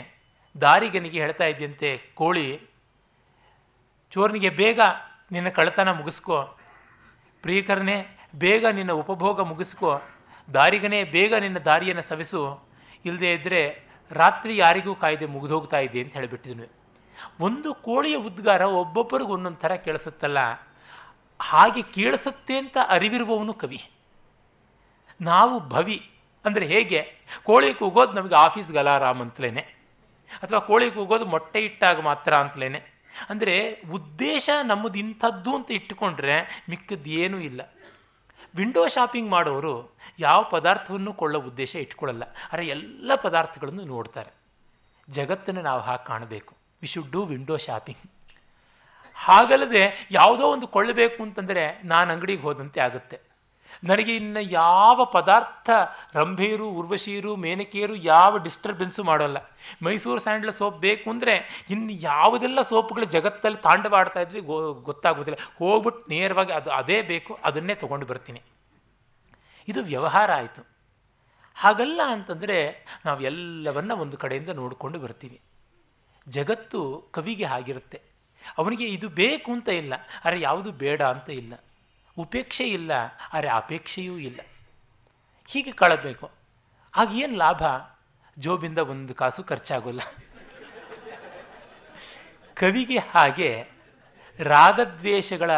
ದಾರಿಗನಿಗೆ 0.62 1.20
ಹೇಳ್ತಾ 1.20 1.44
ಇದ್ದಂತೆ 1.44 2.12
ಕೋಳಿ, 2.16 2.62
ಚೋರ್ನಿಗೆ 4.12 4.50
ಬೇಗ 4.50 4.80
ನಿನ್ನ 5.32 5.50
ಕಳ್ಳತನ 5.50 5.92
ಮುಗಿಸ್ಕೋ. 5.92 6.58
ಪ್ರಿಯಕರನೇ, 7.42 8.20
ಬೇಗ 8.36 8.66
ನಿನ್ನ 8.66 8.92
ಉಪಭೋಗ 8.92 9.42
ಮುಗಿಸ್ಕೋ. 9.42 10.02
ದಾರಿಗನೇ, 10.54 11.04
ಬೇಗ 11.04 11.36
ನಿನ್ನ 11.36 11.58
ದಾರಿಯನ್ನು 11.58 12.02
ಸವಿಸು. 12.02 12.70
ಇಲ್ಲದೇ 13.06 13.32
ಇದ್ದರೆ 13.32 13.84
ರಾತ್ರಿ 14.12 14.58
ಯಾರಿಗೂ 14.58 14.96
ಕಾಯ್ದೆ 14.96 15.26
ಮುಗಿದೋಗ್ತಾ 15.26 15.78
ಇದೆ 15.78 16.02
ಅಂತ 16.02 16.14
ಹೇಳಿಬಿಟ್ಟಿದ್ನು 16.14 16.66
ಒಂದು 17.40 17.74
ಕೋಳಿಯ 17.74 18.16
ಉದ್ಗಾರ 18.16 18.62
ಒಬ್ಬೊಬ್ಬರಿಗೂ 18.62 19.34
ಒಂದೊಂದು 19.34 19.58
ಥರ 19.58 19.76
ಕೇಳಿಸುತ್ತಲ್ಲ. 19.76 20.38
ಹಾಗೆ 21.42 21.82
ಕೇಳಿಸುತ್ತೆ 21.82 22.58
ಅಂತ 22.58 22.78
ಅರಿವಿರುವವನು 22.88 23.54
ಕವಿ. 23.54 23.90
ನಾವು 25.22 25.60
ಭವಿ 25.60 26.12
ಅಂದರೆ 26.46 26.66
ಹೇಗೆ? 26.66 27.28
ಕೋಳಿ 27.44 27.74
ಕೂಗೋದು 27.74 28.12
ನಮಗೆ 28.12 28.36
ಆಫೀಸ್ 28.36 28.76
ಅಲಾರಾಮ್ 28.76 29.22
ಅಂತಲೇ 29.22 29.75
ಅಥವಾ 30.32 30.60
ಕೋಳಿ 30.60 30.92
ಕೂಗೋದು 30.92 31.26
ಮೊಟ್ಟೆ 31.26 31.60
ಇಟ್ಟಾಗ 31.60 32.00
ಮಾತ್ರ 32.02 32.34
ಅಂತಲೇ 32.34 32.96
ಅಂದರೆ 33.30 33.82
ಉದ್ದೇಶ 33.92 34.50
ನಮ್ಮದು 34.64 35.00
ಇಂಥದ್ದು 35.00 35.56
ಅಂತ 35.56 35.72
ಇಟ್ಟುಕೊಂಡ್ರೆ 35.72 36.66
ಮಿಕ್ಕದ್ದು 36.70 37.10
ಏನೂ 37.10 37.40
ಇಲ್ಲ. 37.40 37.62
ವಿಂಡೋ 38.56 38.88
ಶಾಪಿಂಗ್ 38.88 39.30
ಮಾಡೋರು 39.30 39.98
ಯಾವ 40.20 40.44
ಪದಾರ್ಥವನ್ನು 40.44 41.14
ಕೊಳ್ಳೋ 41.14 41.40
ಉದ್ದೇಶ 41.42 41.76
ಇಟ್ಕೊಳ್ಳಲ್ಲ. 41.76 42.24
ಆದರೆ 42.24 42.68
ಎಲ್ಲ 42.68 43.16
ಪದಾರ್ಥಗಳನ್ನು 43.16 43.86
ನೋಡ್ತಾರೆ. 43.86 44.32
ಜಗತ್ತನ್ನು 45.10 45.62
ನಾವು 45.62 45.82
ಹಾಗೆ 45.82 46.06
ಕಾಣಬೇಕು. 46.06 46.56
We 46.82 46.88
should 46.88 47.12
do 47.12 47.24
window 47.24 47.58
shopping. 47.58 48.04
ಹಾಗಲ್ಲದೆ 49.16 50.08
ಯಾವುದೋ 50.12 50.52
ಒಂದು 50.52 50.68
ಕೊಳ್ಳಬೇಕು 50.68 51.24
ಅಂತಂದರೆ 51.24 51.82
ನಾನು 51.84 52.14
ಅಂಗಡಿಗೆ 52.14 52.42
ಹೋದಂತೆ 52.42 52.80
ಆಗುತ್ತೆ. 52.80 53.35
ನನಗೆ 53.84 54.16
ಇನ್ನು 54.16 54.42
ಯಾವ 54.42 55.06
ಪದಾರ್ಥ 55.06 55.70
ರಂಭೇರು, 56.16 56.70
ಉರ್ವಶೀರು 56.70 57.36
ಮೇನಕೆಯರು 57.36 57.96
ಯಾವ 57.96 58.38
ಡಿಸ್ಟರ್ಬೆನ್ಸು 58.38 59.04
ಮಾಡೋಲ್ಲ. 59.04 59.38
ಮೈಸೂರು 59.84 60.20
ಸ್ಯಾಂಡಲ್ 60.20 60.52
ಸೋಪ್ 60.52 60.78
ಬೇಕು 60.80 61.10
ಅಂದರೆ 61.10 61.66
ಇನ್ನು 61.70 61.94
ಯಾವುದೆಲ್ಲ 61.94 62.62
ಸೋಪ್ಗಳು 62.62 63.06
ಜಗತ್ತಲ್ಲಿ 63.06 63.58
ತಾಂಡವಾಡ್ತಾ 63.58 64.22
ಇದ್ವಿ 64.22 64.42
ಗೋ 64.42 64.74
ಗೊತ್ತಾಗೋದಿಲ್ಲ 64.74 65.40
ಹೋಗ್ಬಿಟ್ಟು 65.60 66.10
ನೇರವಾಗಿ 66.10 66.52
ಅದು 66.52 66.72
ಅದೇ 66.72 67.02
ಬೇಕು, 67.02 67.40
ಅದನ್ನೇ 67.44 67.76
ತೊಗೊಂಡು 67.76 68.06
ಬರ್ತೀನಿ. 68.06 68.42
ಇದು 69.68 69.84
ವ್ಯವಹಾರ 69.84 70.32
ಆಯಿತು. 70.32 70.62
ಹಾಗಲ್ಲ 71.56 72.02
ಅಂತಂದರೆ 72.06 72.58
ನಾವು 73.06 73.22
ಎಲ್ಲವನ್ನ 73.22 73.92
ಒಂದು 73.92 74.18
ಕಡೆಯಿಂದ 74.18 74.50
ನೋಡಿಕೊಂಡು 74.50 75.00
ಬರ್ತೀವಿ. 75.00 75.40
ಜಗತ್ತು 76.28 77.10
ಕವಿಗೆ 77.12 77.46
ಆಗಿರುತ್ತೆ 77.46 78.02
ಅವನಿಗೆ 78.58 78.86
ಇದು 78.86 79.10
ಬೇಕು 79.10 79.52
ಅಂತ 79.52 79.70
ಇಲ್ಲ. 79.70 79.94
ಅರೆ, 80.26 80.42
ಯಾವುದು 80.42 80.72
ಬೇಡ 80.72 81.02
ಅಂತ 81.02 81.30
ಇಲ್ಲ. 81.30 81.54
ಉಪೇಕ್ಷೆ 82.18 82.70
ಇಲ್ಲ 82.70 82.92
ಆದರೆ 83.34 83.50
ಅಪೇಕ್ಷೆಯೂ 83.50 84.18
ಇಲ್ಲ. 84.18 84.40
ಹೀಗೆ 85.48 85.72
ಕಳಬೇಕು. 85.72 86.32
ಆಗ 86.96 87.12
ಏನು 87.12 87.36
ಲಾಭ? 87.36 87.64
ಜೋಬಿಂದ 88.38 88.78
ಒಂದು 88.78 89.16
ಕಾಸು 89.16 89.44
ಖರ್ಚಾಗೋಲ್ಲ. 89.44 90.02
ಕವಿಗೆ 92.54 92.98
ಹಾಗೆ 92.98 93.68
ರಾಗದ್ವೇಷಗಳ 94.40 95.52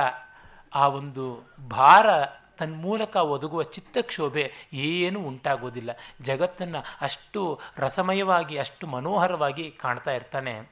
ಆ 0.76 0.88
ಒಂದು 0.88 1.54
ಭಾರ 1.70 2.26
ತನ್ಮೂಲಕ 2.58 3.16
ಒದಗುವ 3.16 3.64
ಚಿತ್ತಕ್ಷೋಭೆ 3.64 4.54
ಏನೂ 4.74 5.20
ಉಂಟಾಗೋದಿಲ್ಲ. 5.20 5.90
ಜಗತ್ತನ್ನು 6.22 6.84
ಅಷ್ಟು 7.02 7.60
ರಸಮಯವಾಗಿ, 7.78 8.58
ಅಷ್ಟು 8.58 8.88
ಮನೋಹರವಾಗಿ 8.88 9.72
ಕಾಣ್ತಾ 9.72 10.12
ಇರ್ತಾನೆ. 10.12 10.72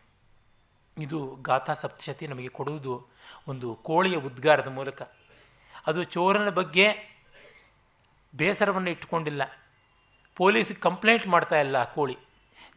ಇದು 0.97 1.37
ಗಾಥಾ 1.41 1.73
ಸಪ್ತಶತಿ 1.73 2.27
ನಮಗೆ 2.27 2.47
ಕೊಡುವುದು 2.47 3.07
ಒಂದು 3.47 3.75
ಕೋಳಿಯ 3.75 4.15
ಉದ್ಗಾರದ 4.15 4.67
ಮೂಲಕ. 4.67 5.01
ಅದು 5.87 6.03
ಚೋರನ 6.03 6.49
ಬಗ್ಗೆ 6.49 6.87
ಬೇಸರವನ್ನು 8.35 8.89
ಇಟ್ಟುಕೊಂಡಿಲ್ಲ. 8.89 9.43
ಪೊಲೀಸ್ 10.35 10.71
ಕಂಪ್ಲೇಂಟ್ 10.71 11.27
ಮಾಡ್ತಾ 11.27 11.59
ಇಲ್ಲ 11.59 11.83
ಕೋಳಿ. 11.83 12.17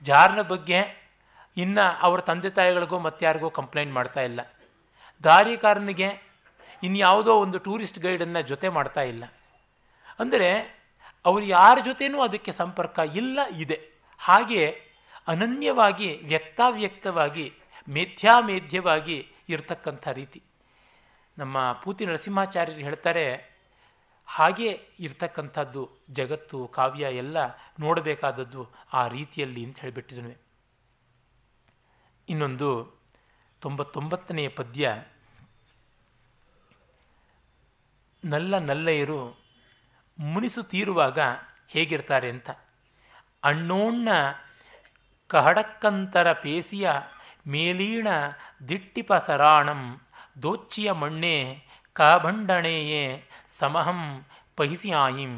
ಜಾರನ 0.02 0.42
ಬಗ್ಗೆ 0.42 0.80
ಇನ್ನು 1.56 1.98
ಅವರ 2.00 2.20
ತಂದೆ 2.20 2.50
ತಾಯಿಗಳಿಗೋ 2.50 2.98
ಮತ್ತಾರಿಗೋ 2.98 3.50
ಕಂಪ್ಲೇಂಟ್ 3.50 3.92
ಮಾಡ್ತಾ 3.94 4.20
ಇಲ್ಲ. 4.20 4.40
ದಾರಿಕಾರನಿಗೆ 5.24 6.08
ಇನ್ಯಾವುದೋ 6.82 7.32
ಒಂದು 7.40 7.58
ಟೂರಿಸ್ಟ್ 7.58 7.98
ಗೈಡನ್ನು 7.98 8.42
ಜೊತೆ 8.42 8.68
ಮಾಡ್ತಾ 8.68 9.00
ಇಲ್ಲ. 9.00 9.24
ಅಂದರೆ 10.20 10.50
ಅವರು 11.26 11.44
ಯಾರ 11.44 11.78
ಜೊತೆನೂ 11.84 12.20
ಅದಕ್ಕೆ 12.20 12.52
ಸಂಪರ್ಕ 12.52 12.98
ಇಲ್ಲ, 13.14 13.38
ಇದೆ. 13.56 13.78
ಹಾಗೆ 14.18 14.62
ಅನನ್ಯವಾಗಿ 15.28 16.20
ವ್ಯಕ್ತಾವ್ಯಕ್ತವಾಗಿ 16.24 17.52
ಮೇಧ್ಯಾಮೇಧ್ಯವಾಗಿ 17.88 19.28
ಇರತಕ್ಕಂಥ 19.48 20.08
ರೀತಿ. 20.08 20.42
ನಮ್ಮ 21.38 21.72
ಪೂತಿ 21.72 22.06
ನರಸಿಂಹಾಚಾರ್ಯರು 22.06 22.80
ಹೇಳ್ತಾರೆ, 22.80 23.58
ಹಾಗೆ 24.26 24.80
ಇರ್ತಕ್ಕಂಥದ್ದು 25.00 25.90
ಜಗತ್ತು, 26.10 26.68
ಕಾವ್ಯ 26.68 27.02
ಎಲ್ಲ 27.02 27.36
ನೋಡಬೇಕಾದದ್ದು 27.80 28.70
ಆ 28.92 29.08
ರೀತಿಯಲ್ಲಿ 29.08 29.64
ಅಂತ 29.64 29.78
ಹೇಳಿಬಿಟ್ಟಿದ್ವಿ 29.78 30.38
ಇನ್ನೊಂದು 32.28 32.98
ತೊಂಬತ್ತೊಂಬತ್ತನೆಯ 33.60 34.48
ಪದ್ಯ. 34.48 35.04
ನಲ್ಲ 38.24 38.58
ನಲ್ಲೆಯರು 38.58 39.40
ಮುನಿಸುತ್ತೀರುವಾಗ 40.18 41.18
ಹೇಗಿರ್ತಾರೆ 41.68 42.30
ಅಂತ. 42.30 42.50
ಅಣ್ಣೋಣ್ಣ 43.42 44.08
ಕಹಡಕ್ಕಂತರ 45.26 46.32
ಪೇಸಿಯ 46.32 46.90
ಮೇಲೀಣ 47.48 48.08
ದಿಟ್ಟಿಪ 48.68 49.14
ಸರಾಣಂ 49.14 50.00
ದೋಚ್ಚಿಯ 50.42 50.92
ಮಣ್ಣೆ 50.92 51.36
ಕಭಂಡಣೆಯೇ 51.92 53.22
ಸಮಹಂ 53.58 54.00
ಪಹಿಸಿಯಾಯಿಂ. 54.56 55.32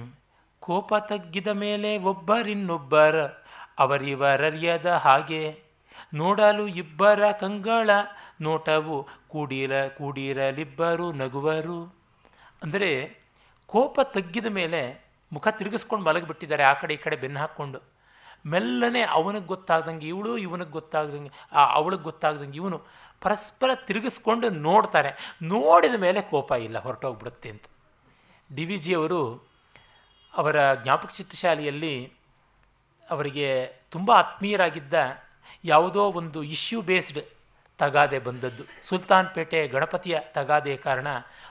ಕೋಪ 0.60 0.94
ತಗ್ಗಿದ 0.94 1.46
ಮೇಲೆ 1.46 1.98
ಒಬ್ಬರಿನ್ನೊಬ್ಬರ 1.98 3.24
ಅವರಿವರರಿಯದ 3.78 4.88
ಹಾಗೆ. 4.90 5.44
ನೋಡಲು 6.14 6.66
ಇಬ್ಬರ 6.68 7.30
ಕಂಗಳ 7.30 7.90
ನೋಟವು 8.40 8.96
ಕೂಡಿರ 9.28 9.72
ಕೂಡಿರಲಿಬ್ಬರು 9.88 11.12
ನಗುವರು. 11.12 11.80
ಅಂದರೆ 12.62 12.90
ಕೋಪ 13.66 14.00
ತಗ್ಗಿದ 14.02 14.46
ಮೇಲೆ 14.46 14.80
ಮುಖ 15.32 15.48
ತಿರುಗಿಸ್ಕೊಂಡು 15.48 16.04
ಮಲಗಿಬಿಟ್ಟಿದ್ದಾರೆ 16.04 16.64
ಆ 16.64 16.72
ಕಡೆ 16.72 16.94
ಈ 16.94 16.96
ಕಡೆ 16.96 17.16
ಬೆನ್ನು 17.16 17.40
ಹಾಕ್ಕೊಂಡು. 17.40 17.78
ಮೆಲ್ಲನೆ 18.46 19.02
ಅವನಿಗೆ 19.02 19.46
ಗೊತ್ತಾಗ್ದಂಗೆ 19.46 20.08
ಇವಳು, 20.08 20.38
ಇವನಿಗೆ 20.38 20.70
ಗೊತ್ತಾಗ್ದಂಗೆ 20.70 21.30
ಅವಳಿಗೆ 21.54 22.02
ಗೊತ್ತಾಗ್ದಂಗೆ 22.02 22.56
ಇವನು. 22.56 22.78
ಪರಸ್ಪರ 23.20 23.70
ತಿರುಗಿಸ್ಕೊಂಡು 23.74 24.50
ನೋಡ್ತಾರೆ. 24.50 25.36
ನೋಡಿದ 25.42 25.94
ಮೇಲೆ 25.94 26.22
ಕೋಪ 26.22 26.52
ಇಲ್ಲ, 26.52 26.78
ಹೊರಟೋಗ್ಬಿಡುತ್ತೆ 26.78 27.50
ಅಂತ. 27.50 27.64
ಡಿ 28.54 28.64
ವಿ 28.64 28.76
ಜಿ 28.76 28.94
ಅವರು 28.94 29.50
ಅವರ 30.34 30.74
ಜ್ಞಾಪಕ 30.74 31.10
ಚಿತ್ರಶಾಲೆಯಲ್ಲಿ 31.10 32.12
ಅವರಿಗೆ 33.10 33.66
ತುಂಬ 33.90 34.12
ಆತ್ಮೀಯರಾಗಿದ್ದ 34.12 34.94
ಯಾವುದೋ 35.64 36.12
ಒಂದು 36.12 36.42
ಇಶ್ಯೂ 36.42 36.80
ಬೇಸ್ಡ್ 36.80 37.18
ತಗಾದೆ 37.78 38.18
ಬಂದದ್ದು. 38.18 38.64
ಸುಲ್ತಾನ್ 38.88 39.28
ಪೇಟೆ 39.34 39.68
ಗಣಪತಿಯ 39.68 40.20
ತಗಾದೆ 40.32 40.76
ಕಾರಣ 40.76 41.06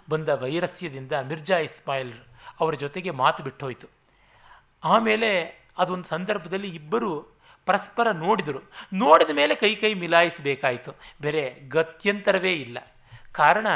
ಬಂದ 0.10 0.30
ವೈರಸ್ಯದಿಂದ 0.30 1.12
ಮಿರ್ಜಾ 1.12 1.58
ಇಸ್ಮಾಯಿಲ್ 1.58 2.14
ಅವರ 2.60 2.74
ಜೊತೆಗೆ 2.74 3.12
ಮಾತು 3.12 3.44
ಬಿಟ್ಟೋಯಿತು. 3.44 3.88
ಆಮೇಲೆ 4.84 5.30
ಅದೊಂದು 5.78 6.04
ಸಂದರ್ಭದಲ್ಲಿ 6.04 6.70
ಇಬ್ಬರು 6.76 7.39
ಪರಸ್ಪರ 7.70 8.08
ನೋಡಿದರು. 8.26 8.62
ನೋಡಿದ 8.94 9.32
ಮೇಲೆ 9.40 9.54
ಕೈ 9.56 9.72
ಕೈ 9.76 9.92
ಮಿಲಾಯಿಸಬೇಕಾಯಿತು. 10.04 10.92
ಬೇರೆ 11.22 11.44
ಗತ್ಯಂತರವೇ 11.76 12.54
ಇಲ್ಲ. 12.66 12.78
ಕಾರಣ, 13.32 13.68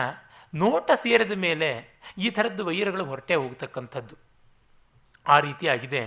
ನೋಟ 0.53 0.91
ಸೇರಿದ 1.03 1.35
ಮೇಲೆ 1.45 1.69
ಈ 2.17 2.29
ಥರದ್ದು 2.29 2.63
ವೈರಗಳು 2.65 3.03
ಹೊರಟೆ 3.11 3.35
ಹೋಗ್ತಕ್ಕಂಥದ್ದು. 3.35 4.15
ಆ 5.25 5.37
ರೀತಿ 5.39 5.65
ಆಗಿದೆ. 5.67 6.01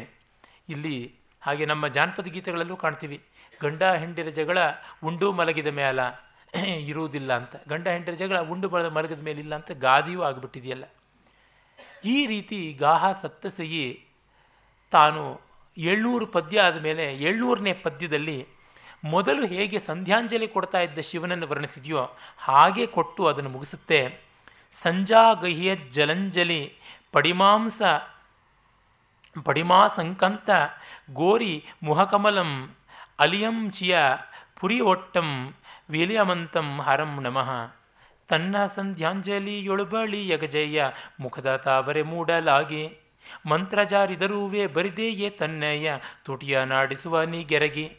ಇಲ್ಲಿ 0.68 0.96
ಹಾಗೆ 1.42 1.64
ನಮ್ಮ 1.66 1.86
ಜಾನಪದ 1.88 2.28
ಗೀತೆಗಳಲ್ಲೂ 2.36 2.76
ಕಾಣ್ತೀವಿ. 2.76 3.18
ಗಂಡ 3.60 3.82
ಹೆಂಡಿರ 4.02 4.30
ಜಗಳ 4.38 4.58
ಉಂಡು 5.08 5.28
ಮಲಗಿದ 5.32 5.70
ಮೇಲ 5.80 6.00
ಇರುವುದಿಲ್ಲ 6.90 7.30
ಅಂತ. 7.40 7.54
ಗಂಡ 7.68 7.86
ಹೆಂಡಿರ 7.94 8.14
ಜಗಳ 8.20 8.38
ಉಂಡು 8.52 8.66
ಬಳದ 8.72 8.88
ಮಲಗಿದ 8.96 9.22
ಮೇಲೆ 9.28 9.40
ಇಲ್ಲ 9.44 9.54
ಅಂತ 9.54 9.70
ಗಾದಿಯೂ 9.84 10.20
ಆಗಿಬಿಟ್ಟಿದೆಯಲ್ಲ. 10.28 10.84
ಈ 12.04 12.16
ರೀತಿ 12.32 12.58
ಗಾಹ 12.80 13.10
ಸತ್ತಸಯಿ 13.22 13.84
ತಾನು 14.92 15.22
ಏಳ್ನೂರು 15.78 16.26
ಪದ್ಯ 16.26 16.60
ಆದಮೇಲೆ 16.60 17.14
ಏಳ್ನೂರನೇ 17.14 17.72
ಪದ್ಯದಲ್ಲಿ 17.72 18.46
ಮೊದಲು 19.04 19.46
ಹೇಗೆ 19.46 19.78
ಸಂಧ್ಯಾಂಜಲಿ 19.78 20.48
ಕೊಡ್ತಾ 20.48 20.80
ಇದ್ದ 20.80 20.98
ಶಿವನನ್ನು 20.98 21.46
ವರ್ಣಿಸಿದೆಯೋ 21.46 22.16
ಹಾಗೆ 22.38 22.86
ಕೊಟ್ಟು 22.86 23.26
ಅದನ್ನು 23.26 23.50
ಮುಗಿಸುತ್ತೆ. 23.50 24.18
ಸಂಜಾಗಹಿಯ 24.82 25.76
ಜಲಂಜಲಿ 25.76 26.74
ಪಡಿಮಾಂಸ 27.12 27.82
ಪಡಿಮಾಸಂಕಂತ 29.44 30.50
ಗೋರಿ 31.12 31.64
ಮುಹಕಮಲಂ 31.82 32.76
ಅಲಿಯಂ 33.18 33.70
ಚಿಯ 33.70 33.98
ಪುರಿ 34.60 34.80
ಒಟ್ಟಂ 34.80 35.54
ವಿಲಿಯಮಂತಂ 35.90 36.78
ಹರಂ 36.80 37.20
ನಮಃ. 37.20 37.74
ತನ್ನ 38.28 38.66
ಸಂಧ್ಯಾಂಜಲಿಯೊಳಬಳಿ 38.66 40.28
ಯಗಜಯ್ಯ 40.28 40.90
ಮುಖದ 41.20 41.56
ತಾವರೆ 41.56 42.02
ಮೂಡಲಾಗಿ. 42.02 43.00
ಮಂತ್ರಜಾರಿದರೂವೇ 43.46 44.66
ಬರಿದೆಯೇ 44.66 45.30
ತನ್ನಯ್ಯ 45.30 46.00
ತುಟಿಯ 46.24 46.64
ನಾಡಿಸುವ 46.64 47.22
ನೀ 47.22 47.44
ಗೆರಗಿ. 47.44 47.96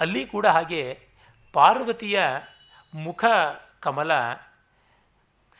ಅಲ್ಲಿ 0.00 0.26
ಕೂಡ 0.26 0.46
ಹಾಗೆ 0.46 1.00
ಪಾರ್ವತಿಯ 1.52 2.20
ಮುಖ 2.94 3.24
ಕಮಲ, 3.80 4.32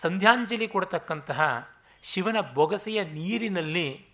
ಸಂಧ್ಯಾಂಜಲಿ 0.02 0.68
ಕೊಡತಕ್ಕಂತಹ 0.68 1.68
ಶಿವನ 2.02 2.40
ಬೊಗಸೆಯ 2.54 3.04
ನೀರಿನಲ್ಲಿ 3.04 4.06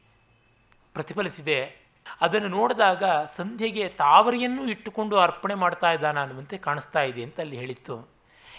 ಪ್ರತಿಫಲಿಸಿದೆ. 0.93 1.85
ಅದನ್ನು 2.21 2.49
ನೋಡಿದಾಗ 2.49 3.05
ಸಂಧ್ಯೆಗೆ 3.37 3.89
ತಾವರಿಯನ್ನು 3.89 4.67
ಇಟ್ಟುಕೊಂಡು 4.67 5.17
ಅರ್ಪಣೆ 5.17 5.55
ಮಾಡ್ತಾ 5.55 5.93
ಇದ್ದಾನ 5.93 6.21
ಅನ್ನುವಂತೆ 6.21 6.59
ಕಾಣಿಸ್ತಾ 6.59 7.03
ಇದೆ 7.03 7.23
ಅಂತ 7.23 7.41
ಅಲ್ಲಿ 7.41 7.57
ಹೇಳಿತ್ತು. 7.57 8.09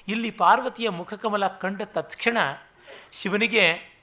ಇಲ್ಲಿ 0.08 0.32
ಪಾರ್ವತಿಯ 0.32 0.90
ಮುಖಕಮಲ 0.90 1.48
ಕಂಡ 1.48 1.82
ತತ್ಕ್ಷಣ 1.86 2.38
ಶಿವನಿಗೆ 3.12 3.95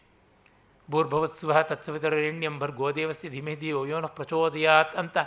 ಭೂರ್ಭವತ್ಸ್ವ 0.93 1.53
ದೇವಸ್ಯ 1.53 2.71
ಗೋದೇವಸ್ಯ 2.77 3.29
ಧಿಮೇಧಿ 3.29 3.69
ಯೋನ 3.69 4.07
ಪ್ರಚೋದಯಾತ್ 4.19 4.95
ಅಂತ 4.97 5.19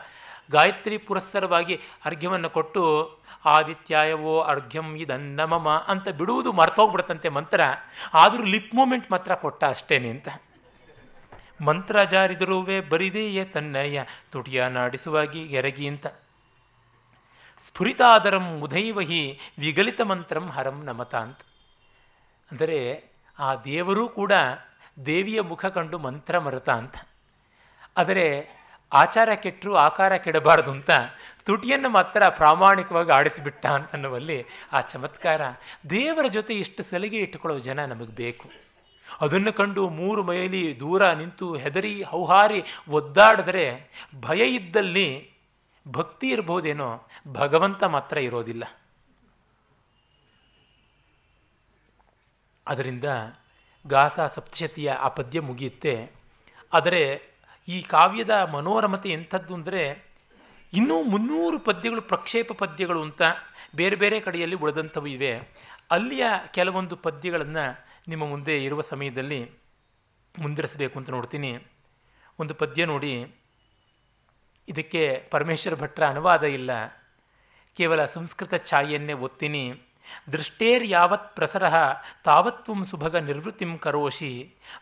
ಗಾಯತ್ರಿ 0.51 0.97
ಪುರಸ್ಸರವಾಗಿ 0.97 1.75
ಅರ್ಘ್ಯವನ್ನು 2.05 2.49
ಕೊಟ್ಟು, 2.49 2.81
ಆದಿತ್ಯಾಯವೋ 3.45 4.35
ಅರ್ಘ್ಯಂ 4.41 4.89
ಇದನ್ನಮಮ 4.95 5.69
ಅಂತ 5.87 6.07
ಬಿಡುವುದು 6.19 6.49
ಮರ್ತೋಗ್ಬಿಡುತ್ತಂತೆ 6.53 7.29
ಮಂತ್ರ. 7.29 7.61
ಆದರೂ 8.13 8.43
ಲಿಪ್ 8.53 8.75
ಮೂಮೆಂಟ್ 8.75 9.07
ಮಾತ್ರ 9.11 9.35
ಕೊಟ್ಟ 9.35 9.61
ಅಷ್ಟೇನೆ 9.63 10.09
ಅಂತ. 10.09 10.27
ಮಂತ್ರ 11.61 12.03
ಜಾರಿದರೂವೇ 12.03 12.77
ಬರಿದೆಯೇ 12.91 13.43
ತನ್ನಯ್ಯ, 13.45 14.05
ತುಟಿಯ 14.31 14.67
ನಾಡಿಸುವಾಗಿ 14.67 15.41
ಎರಗಿ 15.59 15.87
ಅಂತ. 15.87 16.07
ಸ್ಫುರಿತಾದರಂ 17.67 18.47
ಉದೈವಹಿ 18.61 19.23
ವಿಗಲಿತ 19.59 20.01
ಮಂತ್ರಂ 20.01 20.45
ಹರಂ 20.49 20.77
ನಮತ 20.83 21.13
ಅಂತ. 21.15 21.41
ಅಂದರೆ 22.51 22.79
ಆ 23.39 23.49
ದೇವರೂ 23.55 24.03
ಕೂಡ 24.09 24.33
ದೇವಿಯ 25.05 25.41
ಮುಖ 25.41 25.65
ಕಂಡು 25.65 25.99
ಮಂತ್ರ 25.99 26.39
ಮರತ 26.39 26.69
ಅಂತ. 26.69 26.95
ಆದರೆ 27.97 28.49
ಆಚಾರ 28.93 29.33
ಕೆಟ್ಟರು 29.35 29.75
ಆಕಾರ 29.75 30.17
ಕೆಡಬಾರದು 30.17 30.71
ಅಂತ 30.71 30.89
ತುಟಿಯನ್ನು 31.45 31.89
ಮಾತ್ರ 31.89 32.23
ಪ್ರಾಮಾಣಿಕವಾಗಿ 32.29 33.11
ಆಡಿಸಿಬಿಟ್ಟ 33.11 33.65
ಅಂತನ್ನುವಲ್ಲಿ 33.65 34.45
ಆ 34.73 34.81
ಚಮತ್ಕಾರ. 34.81 35.41
ದೇವರ 35.89 36.27
ಜೊತೆ 36.27 36.53
ಇಷ್ಟು 36.53 36.83
ಸಲಿಗೆ 36.83 37.17
ಇಟ್ಟುಕೊಳ್ಳೋ 37.17 37.59
ಜನ 37.59 37.85
ನಮಗೆ 37.85 38.15
ಬೇಕು. 38.15 38.49
ಅದನ್ನು 39.21 39.53
ಕಂಡು 39.53 39.89
ಮೂರು 39.89 40.23
ಮೈಲಿ 40.23 40.79
ದೂರ 40.79 41.11
ನಿಂತು 41.11 41.55
ಹೆದರಿ 41.55 42.03
ಹೌಹಾರಿ 42.03 42.63
ಒದ್ದಾಡಿದ್ರೆ 42.89 43.89
ಭಯ 44.21 44.47
ಇದ್ದಲ್ಲಿ 44.47 45.29
ಭಕ್ತಿ 45.91 46.29
ಇರಬಹುದೇನೋ 46.29 47.07
ಭಗವಂತ 47.33 47.83
ಮಾತ್ರ 47.83 48.17
ಇರೋದಿಲ್ಲ. 48.17 48.63
ಅದರಿಂದ 52.67 53.05
ಗಾಥಾ 53.87 54.27
ಸಪ್ತಶತಿಯ 54.27 54.91
ಆ 54.91 55.07
ಪದ್ಯ 55.07 55.39
ಮುಗಿಯುತ್ತೆ. 55.39 56.11
ಆದರೆ 56.73 57.21
ಈ 57.67 57.81
ಕಾವ್ಯದ 57.81 58.29
ಮನೋರಮತೆ 58.29 59.09
ಎಂಥದ್ದು 59.09 59.53
ಅಂದರೆ 59.53 60.05
ಇನ್ನೂ 60.73 61.03
ಮುನ್ನೂರು 61.03 61.59
ಪದ್ಯಗಳು 61.59 62.01
ಪ್ರಕ್ಷೇಪ 62.01 62.51
ಪದ್ಯಗಳು 62.51 63.01
ಅಂತ 63.01 63.21
ಬೇರೆ 63.75 63.95
ಬೇರೆ 63.95 64.19
ಕಡೆಯಲ್ಲಿ 64.19 64.55
ಉಳಿದಂಥವು 64.55 65.07
ಇವೆ. 65.07 65.39
ಅಲ್ಲಿಯ 65.91 66.25
ಕೆಲವೊಂದು 66.51 66.95
ಪದ್ಯಗಳನ್ನು 66.95 67.85
ನಿಮ್ಮ 68.07 68.25
ಮುಂದೆ 68.25 68.63
ಇರುವ 68.63 68.81
ಸಮಯದಲ್ಲಿ 68.81 69.51
ಮುಂದಿರಿಸಬೇಕು 70.39 70.99
ಅಂತ 70.99 71.09
ನೋಡ್ತೀನಿ. 71.09 71.57
ಒಂದು 72.39 72.53
ಪದ್ಯ 72.53 72.85
ನೋಡಿ. 72.85 73.35
ಇದಕ್ಕೆ 74.67 75.27
ಪರಮೇಶ್ವರ 75.31 75.75
ಭಟ್ರ 75.75 76.07
ಅನುವಾದ 76.07 76.43
ಇಲ್ಲ. 76.43 76.87
ಕೇವಲ 77.75 78.05
ಸಂಸ್ಕೃತ 78.05 78.55
ಛಾಯೆಯನ್ನೇ 78.55 79.13
ಒತ್ತೀನಿ 79.13 79.81
ದೃಷ್ಟೇರ್ 80.33 80.85
ಯಾವತ್ 80.87 81.35
ಪ್ರಸರ 81.35 81.65
ತಾವತ್ವಂ 82.23 82.81
ಸುಭಗ 82.85 83.15
ನಿರ್ವೃತ್ತಿಂ 83.15 83.73
ಕರೋಷಿ 83.77 84.31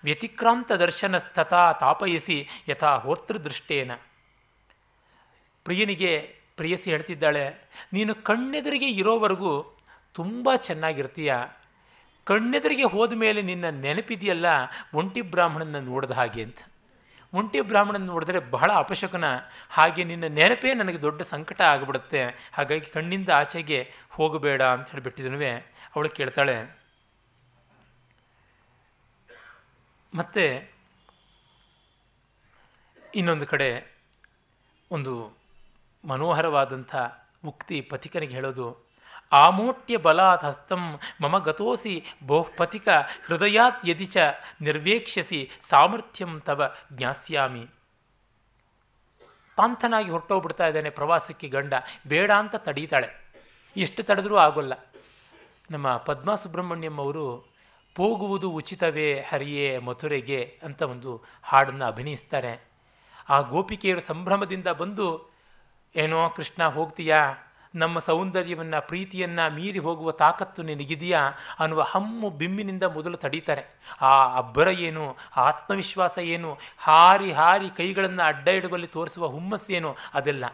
ವ್ಯತಿಕ್ರಾಂತ 0.04 0.72
ದರ್ಶನಸ್ತಥಾ 0.84 1.64
ತಾಪಯಿಸಿ 1.74 2.38
ಯಥಾ 2.70 2.92
ಹೋರ್ತೃದೃಷ್ಟೇನ. 2.98 3.92
ಪ್ರಿಯನಿಗೆ 5.66 6.14
ಪ್ರಿಯಸಿ 6.58 6.88
ಹೇಳ್ತಿದ್ದಾಳೆ, 6.92 7.46
ನೀನು 7.94 8.16
ಕಣ್ಣೆದುರಿಗೆ 8.16 8.90
ಇರೋವರೆಗೂ 9.02 9.54
ತುಂಬ 10.16 10.50
ಚೆನ್ನಾಗಿರ್ತೀಯ. 10.56 11.34
ಕಣ್ಣೆದುರಿಗೆ 12.28 12.84
ಹೋದ 12.84 13.14
ಮೇಲೆ 13.14 13.42
ನಿನ್ನ 13.42 13.70
ನೆನಪಿದೆಯಲ್ಲ, 13.86 14.46
ಒಂಟಿ 14.94 15.22
ಬ್ರಾಹ್ಮಣನ 15.22 15.80
ನೋಡಿದ 15.86 16.12
ಹಾಗೆ 16.12 16.44
ಅಂತ. 16.44 16.60
ಒಂಟಿ 17.34 17.62
ಬ್ರಾಹ್ಮಣನ 17.62 18.06
ನೋಡಿದ್ರೆ 18.06 18.40
ಬಹಳ 18.40 18.70
ಅಪಶಕನ. 18.74 19.26
ಹಾಗೆ 19.70 20.04
ನಿನ್ನ 20.04 20.26
ನೆನಪೇ 20.28 20.74
ನನಗೆ 20.74 21.02
ದೊಡ್ಡ 21.02 21.22
ಸಂಕಟ 21.22 21.62
ಆಗಿಬಿಡುತ್ತೆ. 21.62 22.22
ಹಾಗಾಗಿ 22.54 22.86
ಕಣ್ಣಿಂದ 22.86 23.30
ಆಚೆಗೆ 23.30 23.80
ಹೋಗಬೇಡ 24.10 24.62
ಅಂತ 24.62 24.92
ಹೇಳಿಬಿಟ್ಟಿದನುವೆ. 24.92 25.54
ಅವಳು 25.96 26.10
ಕೇಳ್ತಾಳೆ, 26.10 26.58
ಮತ್ತೆ 30.14 30.46
ಇನ್ನೊಂದು 33.16 33.46
ಕಡೆ 33.48 33.70
ಒಂದು 34.92 35.14
ಮನೋಹರವಾದಂಥ 36.04 36.96
ಮುಕ್ತಿ 37.44 37.78
ಪಥಿಕನಿಗೆ 37.82 38.34
ಹೇಳೋದು 38.34 38.68
ಆಮೋಟ್ಯ 39.34 39.98
ಬಲಾತ್ 39.98 40.46
ಹಸ್ತಂ 40.46 41.00
ಮಮ 41.22 41.38
ಗತೋಸಿ 41.38 42.04
ಬಹುಪತಿಕ 42.28 42.88
ಹೃದಯಾತ್ 43.26 43.90
ಯದಿ 43.90 44.06
ಚ 44.06 44.18
ನಿರ್ವೇಕ್ಷ್ಯಸಿ 44.62 45.50
ಸಾಮರ್ಥ್ಯಂ 45.62 46.40
ತವ 46.40 46.76
ಜ್ಞಾಸ್ಯಾಮಿ. 46.94 47.66
ಪಾಂಥನಾಗಿ 49.56 50.12
ಹೊರಟೋಗ್ಬಿಡ್ತಾ 50.12 50.68
ಇದ್ದಾನೆ 50.68 50.90
ಪ್ರವಾಸಕ್ಕೆ 50.90 51.48
ಗಂಡ. 51.48 51.74
ಬೇಡ 52.08 52.32
ಅಂತ 52.32 52.56
ತಡೀತಾಳೆ. 52.56 53.32
ಎಷ್ಟು 53.78 54.04
ತಡೆದ್ರೂ 54.04 54.36
ಆಗೋಲ್ಲ. 54.36 54.74
ನಮ್ಮ 55.72 55.98
ಪದ್ಮಾ 55.98 56.36
ಸುಬ್ರಹ್ಮಣ್ಯಂ 56.36 56.98
ಅವರು 56.98 57.54
ಹೋಗುವುದು 57.98 58.50
ಉಚಿತವೇ 58.50 59.22
ಹರಿಯೇ 59.22 59.78
ಮಥುರೆಗೆ 59.78 60.60
ಅಂತ 60.64 60.82
ಒಂದು 60.82 61.24
ಹಾಡನ್ನು 61.44 61.86
ಅಭಿನಯಿಸ್ತಾರೆ. 61.86 62.68
ಆ 63.30 63.42
ಗೋಪಿಕೆಯರು 63.42 64.02
ಸಂಭ್ರಮದಿಂದ 64.02 64.68
ಬಂದು, 64.68 65.32
ಏನೋ 65.96 66.30
ಕೃಷ್ಣ 66.30 66.68
ಹೋಗ್ತೀಯಾ? 66.68 67.34
ನಮ್ಮ 67.76 68.00
ಸೌಂದರ್ಯವನ್ನು, 68.00 68.88
ಪ್ರೀತಿಯನ್ನು 68.88 69.54
ಮೀರಿ 69.54 69.80
ಹೋಗುವ 69.80 70.12
ತಾಕತ್ತು 70.12 70.64
ನಿನಗಿದೆಯಾ 70.64 71.22
ಅನ್ನುವ 71.60 71.82
ಹಮ್ಮು 71.82 72.30
ಬಿಮ್ಮಿನಿಂದ 72.30 72.84
ಮೊದಲು 72.84 73.18
ತಡೀತಾರೆ. 73.18 73.64
ಆ 74.02 74.38
ಅಬ್ಬರ 74.38 74.68
ಏನು, 74.68 75.18
ಆತ್ಮವಿಶ್ವಾಸ 75.38 76.18
ಏನು, 76.18 76.58
ಹಾರಿ 76.78 77.32
ಹಾರಿ 77.32 77.70
ಕೈಗಳನ್ನು 77.70 78.24
ಅಡ್ಡ 78.24 78.48
ಇಡುವಲ್ಲಿ 78.48 78.88
ತೋರಿಸುವ 78.88 79.28
ಹುಮ್ಮಸ್ಸೇನು 79.28 79.96
ಅದೆಲ್ಲ. 80.14 80.46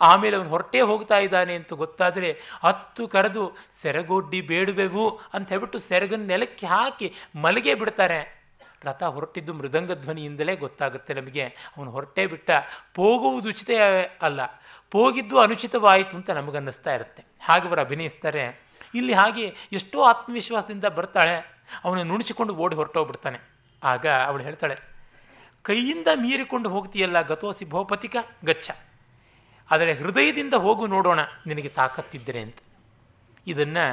ಆಮೇಲೆ 0.00 0.36
ಅವನು 0.36 0.48
ಹೊರಟೇ 0.48 0.80
ಹೋಗ್ತಾ 0.80 1.18
ಇದ್ದಾನೆ 1.18 1.54
ಅಂತ 1.54 1.72
ಗೊತ್ತಾದರೆ, 1.72 2.40
ಹತ್ತು 2.62 3.08
ಕರೆದು 3.08 3.56
ಸೆರಗೊಡ್ಡಿ 3.82 4.40
ಬೇಡುವೆವು 4.40 5.20
ಅಂತ 5.34 5.48
ಹೇಳ್ಬಿಟ್ಟು 5.48 5.78
ಸೆರಗನ್ನ 5.78 6.26
ನೆಲಕ್ಕೆ 6.26 6.66
ಹಾಕಿ 6.66 7.12
ಮಲಗೆ 7.36 7.74
ಬಿಡ್ತಾರೆ. 7.74 8.36
ರಥ 8.84 9.02
ಹೊರಟಿದ್ದು 9.02 9.52
ಮೃದಂಗ 9.54 9.92
ಧ್ವನಿಯಿಂದಲೇ 9.92 10.56
ಗೊತ್ತಾಗುತ್ತೆ 10.56 11.14
ನಮಗೆ. 11.14 11.44
ಅವನು 11.44 11.90
ಹೊರಟೇ 11.90 12.26
ಬಿಟ್ಟ, 12.26 12.50
ಹೋಗುವುದು 12.96 13.48
ಉಚಿತ 13.48 13.70
ಅಲ್ಲ. 14.22 14.40
ಹೋಗಿದ್ದು 14.92 15.36
ಅನುಚಿತವಾಯಿತು 15.38 16.16
ಅಂತ 16.16 16.30
ನಮಗನ್ನಿಸ್ತಾ 16.30 16.94
ಇರುತ್ತೆ. 16.94 17.22
ಹಾಗೆ 17.40 17.68
ಅವರು 17.68 17.80
ಅಭಿನಯಿಸ್ತಾರೆ. 17.80 18.42
ಇಲ್ಲಿ 18.94 19.12
ಹಾಗೆ 19.12 19.44
ಎಷ್ಟೋ 19.72 20.02
ಆತ್ಮವಿಶ್ವಾಸದಿಂದ 20.02 20.84
ಬರ್ತಾಳೆ. 20.84 21.36
ಅವನು 21.84 22.02
ನುಣುಚಿಕೊಂಡು 22.04 22.54
ಓಡಿ 22.54 22.76
ಹೊರಟೋಗ್ಬಿಡ್ತಾನೆ. 22.76 23.38
ಆಗ 23.82 24.06
ಅವಳು 24.06 24.42
ಹೇಳ್ತಾಳೆ, 24.42 24.76
ಕೈಯಿಂದ 25.62 26.08
ಮೀರಿಕೊಂಡು 26.14 26.68
ಹೋಗ್ತೀಯಲ್ಲ 26.68 27.20
ಗತೋಸಿ 27.20 27.64
ಭೋಪತಿಕ, 27.64 28.16
ಗಚ್ಚ. 28.44 28.70
ಆದರೆ 29.70 29.92
ಹೃದಯದಿಂದ 29.94 30.54
ಹೋಗು 30.54 30.86
ನೋಡೋಣ, 30.86 31.20
ನಿನಗೆ 31.46 31.68
ತಾಕತ್ತಿದ್ದರೆ 31.68 32.40
ಅಂತ. 32.40 32.58
ಇದನ್ನು 33.46 33.84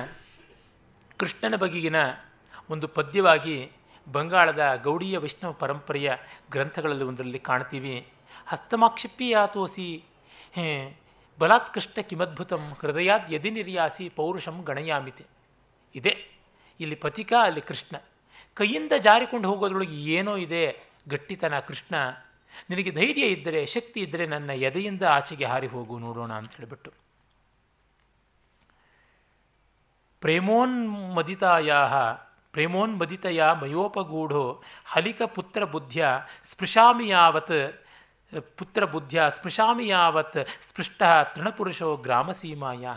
ಕೃಷ್ಣನ 1.19 1.55
ಬಗೆಗಿನ 1.55 1.95
ಒಂದು 2.69 2.87
ಪದ್ಯವಾಗಿ 2.87 3.71
ಬಂಗಾಳದ 4.07 4.63
ಗೌಡೀಯ 4.83 5.17
ವೈಷ್ಣವ 5.17 5.51
ಪರಂಪರೆಯ 5.51 6.11
ಗ್ರಂಥಗಳಲ್ಲಿ 6.51 7.03
ಒಂದರಲ್ಲಿ 7.03 7.39
ಕಾಣ್ತೀವಿ. 7.39 8.07
ಹಸ್ತಮಾಕ್ಷಿಪಿ 8.47 9.29
ಯಾತೋಸಿ 9.29 9.87
ಹೇ 10.53 10.97
ಬಲಾತ್ಕೃಷ್ಟ 11.39 11.99
ಕಿಮದ್ಭುತಂ 11.99 12.73
ಹೃದಯಾದ್ 12.80 13.34
ಯದಿ 13.34 13.49
ನಿರ್ಯಾಸಿ 13.49 14.09
ಪೌರುಷಂ 14.09 14.61
ಗಣಯಾಮಿತೆ. 14.61 15.25
ಇದೆ. 15.95 16.34
ಇಲ್ಲಿ 16.80 16.95
ಪತಿಕ 16.95 17.34
ಅಲ್ಲಿ 17.41 17.61
ಕೃಷ್ಣ. 17.61 17.95
ಕೈಯಿಂದ 18.53 18.91
ಜಾರಿಕೊಂಡು 18.97 19.49
ಹೋಗೋದ್ರೊಳಗೆ 19.49 19.95
ಏನೋ 19.95 20.38
ಇದೆ, 20.38 20.84
ಗಟ್ಟಿತನ 21.09 21.59
ಕೃಷ್ಣ. 21.59 21.95
ನಿನಗೆ 22.69 22.91
ಧೈರ್ಯ 22.91 23.25
ಇದ್ದರೆ, 23.25 23.65
ಶಕ್ತಿ 23.65 23.99
ಇದ್ದರೆ 23.99 24.25
ನನ್ನ 24.25 24.49
ಎದೆಯಿಂದ 24.49 25.01
ಆಚೆಗೆ 25.01 25.45
ಹಾರಿ 25.45 25.67
ಹೋಗು 25.67 25.99
ನೋಡೋಣ 25.99 26.34
ಅಂತ 26.34 26.55
ಹೇಳಿಬಿಟ್ಟು 26.55 26.91
ಪ್ರೇಮೋನ್ಮದಿತಾಯ 30.19 31.73
ಪ್ರೇಮೋನ್ಮದಿತಯ 32.51 33.43
ಮಯೋಪಗೂಢೋ 33.61 34.63
ಹಲಿಕ 34.85 35.21
ಪುತ್ರ 35.21 35.65
ಬುದ್ಧ್ಯ 35.65 36.07
ಸ್ಪೃಶಾಮಿ 36.51 37.07
ಯಾವತ್ 37.07 37.82
ಪುತ್ರ 38.39 38.85
ಬುದ್ಧ್ಯ 38.85 39.23
ಸ್ಪೃಶಾಮಿ 39.35 39.88
ಯಾವತ್ 39.88 40.38
ಸ್ಪೃಷ್ಟ 40.69 41.03
ತೃಣಪುರುಷೋ 41.35 41.95
ಗ್ರಾಮಸೀಮಾಯ. 41.95 42.88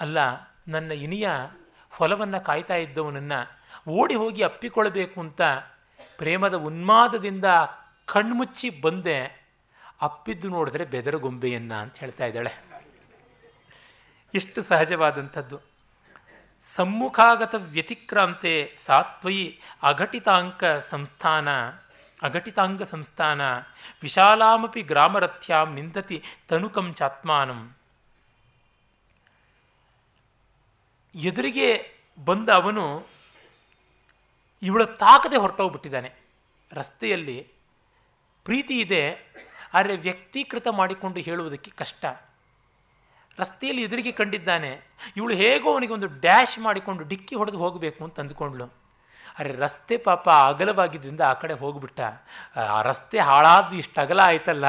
ಅಲ್ಲ, 0.00 0.18
ನನ್ನ 0.68 0.92
ಇನಿಯ 0.92 1.28
ಹೊಲವನ್ನು 1.90 2.44
ಕಾಯ್ತಾ 2.44 2.74
ಇದ್ದವನನ್ನು 2.74 3.58
ಓಡಿ 3.90 4.14
ಹೋಗಿ 4.14 4.42
ಅಪ್ಪಿಕೊಳ್ಬೇಕು 4.42 5.20
ಅಂತ 5.20 5.42
ಪ್ರೇಮದ 6.16 6.54
ಉನ್ಮಾದದಿಂದ 6.54 7.44
ಕಣ್ಮುಚ್ಚಿ 8.06 8.70
ಬಂದೆ. 8.70 9.48
ಅಪ್ಪಿದ್ದು 10.00 10.48
ನೋಡಿದ್ರೆ 10.48 10.84
ಬೆದರಗೊಂಬೆಯನ್ನ 10.84 11.74
ಅಂತ 11.74 11.98
ಹೇಳ್ತಾ 11.98 12.26
ಇದ್ದಾಳೆ. 12.26 12.82
ಎಷ್ಟು 14.34 14.62
ಸಹಜವಾದಂಥದ್ದು. 14.62 15.60
ಸಮ್ಮುಖಾಗತ 16.76 17.54
ವ್ಯತಿಕ್ರಾಂತೆ 17.58 18.76
ಸಾತ್ವಯಿ 18.86 19.60
ಅಘಟಿತಾಂಕ 19.82 20.64
ಸಂಸ್ಥಾನ 20.90 21.48
ಅಘಟಿತಾಂಗ 22.22 22.82
ಸಂಸ್ಥಾನ. 22.82 23.40
ವಿಶಾಲಾಮಪಿ 24.02 24.82
ಗ್ರಾಮರಥ್ಯಾಂ 24.82 25.68
ನಿಂದತಿ 25.74 26.18
ತನುಕಂ 26.48 26.88
ಚಾತ್ಮಾನಂ. 26.94 27.60
ಎದುರಿಗೆ 31.14 31.68
ಬಂದ 32.18 32.48
ಅವನು 32.60 32.84
ಇವಳ 34.62 34.84
ತಾಕದೆ 35.02 35.36
ಹೊರಟೋಗ್ಬಿಟ್ಟಿದ್ದಾನೆ. 35.36 36.10
ರಸ್ತೆಯಲ್ಲಿ 36.72 37.38
ಪ್ರೀತಿ 38.46 38.74
ಇದೆ, 38.80 39.02
ಆದರೆ 39.74 39.94
ವ್ಯಕ್ತೀಕೃತ 39.96 40.66
ಮಾಡಿಕೊಂಡು 40.80 41.20
ಹೇಳುವುದಕ್ಕೆ 41.20 41.70
ಕಷ್ಟ. 41.70 42.04
ರಸ್ತೆಯಲ್ಲಿ 43.38 43.82
ಎದುರಿಗೆ 43.82 44.12
ಕಂಡಿದ್ದಾನೆ, 44.12 44.70
ಇವಳು 45.16 45.34
ಹೇಗೋ 45.34 45.68
ಅವನಿಗೆ 45.72 45.92
ಒಂದು 45.92 46.08
ಡ್ಯಾಶ್ 46.24 46.56
ಮಾಡಿಕೊಂಡು 46.58 47.02
ಡಿಕ್ಕಿ 47.04 47.34
ಹೊಡೆದು 47.36 47.58
ಹೋಗಬೇಕು 47.58 48.00
ಅಂತ 48.04 48.20
ಅಂದುಕೊಂಡ್ಳು. 48.20 48.66
ಅರೆ 49.38 49.52
ರಸ್ತೆ 49.52 49.96
ಪಾಪ 49.96 50.28
ಅಗಲವಾಗಿದ್ದರಿಂದ 50.28 51.20
ಆ 51.20 51.32
ಕಡೆ 51.32 51.54
ಹೋಗ್ಬಿಟ್ಟ. 51.54 52.00
ಆ 52.56 52.82
ರಸ್ತೆ 52.82 53.18
ಹಾಳಾದ್ದು 53.18 53.76
ಇಷ್ಟು 53.76 54.00
ಅಗಲ 54.00 54.20
ಆಯ್ತಲ್ಲ 54.20 54.64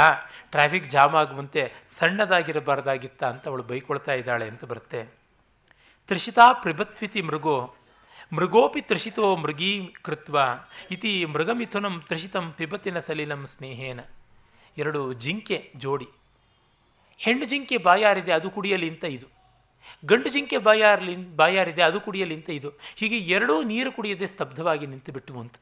ಟ್ರಾಫಿಕ್ 0.52 0.90
ಜಾಮ್ 0.90 1.16
ಆಗುವಂತೆ 1.16 1.74
ಸಣ್ಣದಾಗಿರಬಾರ್ದಾಗಿತ್ತ 2.00 3.24
ಅಂತ 3.24 3.48
ಅವಳು 3.48 3.64
ಬೈಕೊಳ್ತಾ 3.64 4.14
ಇದ್ದಾಳೆ 4.14 4.48
ಅಂತ 4.48 4.66
ಬರುತ್ತೆ. 4.66 5.04
ತ್ರಿಷಿತಾ 6.08 6.54
ಪ್ರಿಭತ್ವಿತಿ 6.54 7.22
ಮೃಗೋ, 7.22 7.76
ಮೃಗೋಪಿ 8.34 8.82
ತ್ರಿಷಿತೋ 8.82 9.36
ಮೃಗೀ 9.36 9.88
ಕೃತ್ವ, 10.02 10.40
ಇತಿ 10.92 11.26
ಮೃಗಮಿಥುನಂ 11.26 12.02
ತ್ರಿಷಿತಂ 12.02 12.52
ಪಿಬತಿನ 12.52 13.00
ಸಲಿಲಂ 13.00 13.46
ಸ್ನೇಹೇನ. 13.46 14.00
ಎರಡು 14.78 15.14
ಜಿಂಕೆ 15.14 15.72
ಜೋಡಿ. 15.76 16.08
ಹೆಣ್ಣು 17.18 17.46
ಜಿಂಕೆ 17.46 17.78
ಬಾಯಾರಿದೆ, 17.78 18.32
ಅದು 18.32 18.50
ಕುಡಿಯಲಿ 18.50 18.90
ಅಂತ 18.90 19.04
ಇದು. 19.04 19.39
ಗಂಡು 20.06 20.30
ಜಿಂಕೆ 20.30 20.58
ಬಾಯಾರಲಿ 20.58 21.16
ಬಾಯಾರಿದೆ, 21.36 21.82
ಅದು 21.82 22.02
ಕುಡಿಯಲಿ 22.02 22.36
ಅಂತ 22.36 22.50
ಇದು. 22.50 22.70
ಹೀಗೆ 22.96 23.18
ಎರಡೂ 23.18 23.64
ನೀರು 23.64 23.92
ಕುಡಿಯದೆ 23.92 24.28
ಸ್ತಬ್ಧವಾಗಿ 24.28 24.86
ನಿಂತು 24.86 25.12
ಬಿಟ್ಟು 25.12 25.40
ಅಂತ 25.40 25.56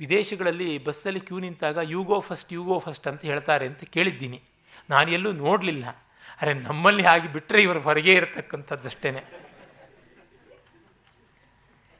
ವಿದೇಶಗಳಲ್ಲಿ 0.00 0.84
ಬಸ್ಸಲ್ಲಿ 0.84 1.20
ಕ್ಯೂ 1.20 1.38
ನಿಂತಾಗ 1.38 1.78
ಯುಗೋ 1.82 2.20
ಫಸ್ಟ್ 2.20 2.52
ಯುಗೋ 2.52 2.78
ಫಸ್ಟ್ 2.78 3.08
ಅಂತ 3.08 3.22
ಹೇಳ್ತಾರೆ 3.22 3.66
ಅಂತ 3.66 3.84
ಕೇಳಿದ್ದೀನಿ. 3.84 4.42
ನಾನು 4.90 5.10
ಎಲ್ಲೂ 5.10 5.32
ನೋಡಲಿಲ್ಲ. 5.32 5.84
ಅರೆ, 6.40 6.54
ನಮ್ಮಲ್ಲಿ 6.54 7.02
ಹಾಗೆ 7.02 7.28
ಬಿಟ್ಟರೆ 7.32 7.62
ಇವರು 7.62 7.80
ಹೊರಗೆ 7.80 8.12
ಇರತಕ್ಕಂಥದ್ದಷ್ಟೇ 8.12 9.10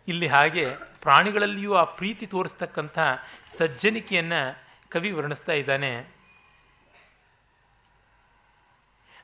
ಇಲ್ಲಿ 0.08 0.26
ಹಾಗೆ 0.26 0.64
ಪ್ರಾಣಿಗಳಲ್ಲಿಯೂ 1.00 1.74
ಆ 1.74 1.84
ಪ್ರೀತಿ 1.84 2.26
ತೋರಿಸ್ತಕ್ಕಂಥ 2.26 2.98
ಸಜ್ಜನಿಕೆಯನ್ನು 3.58 4.40
ಕವಿ 4.88 5.10
ವರ್ಣಿಸ್ತಾ 5.10 5.52
ಇದ್ದಾನೆ. 5.52 6.19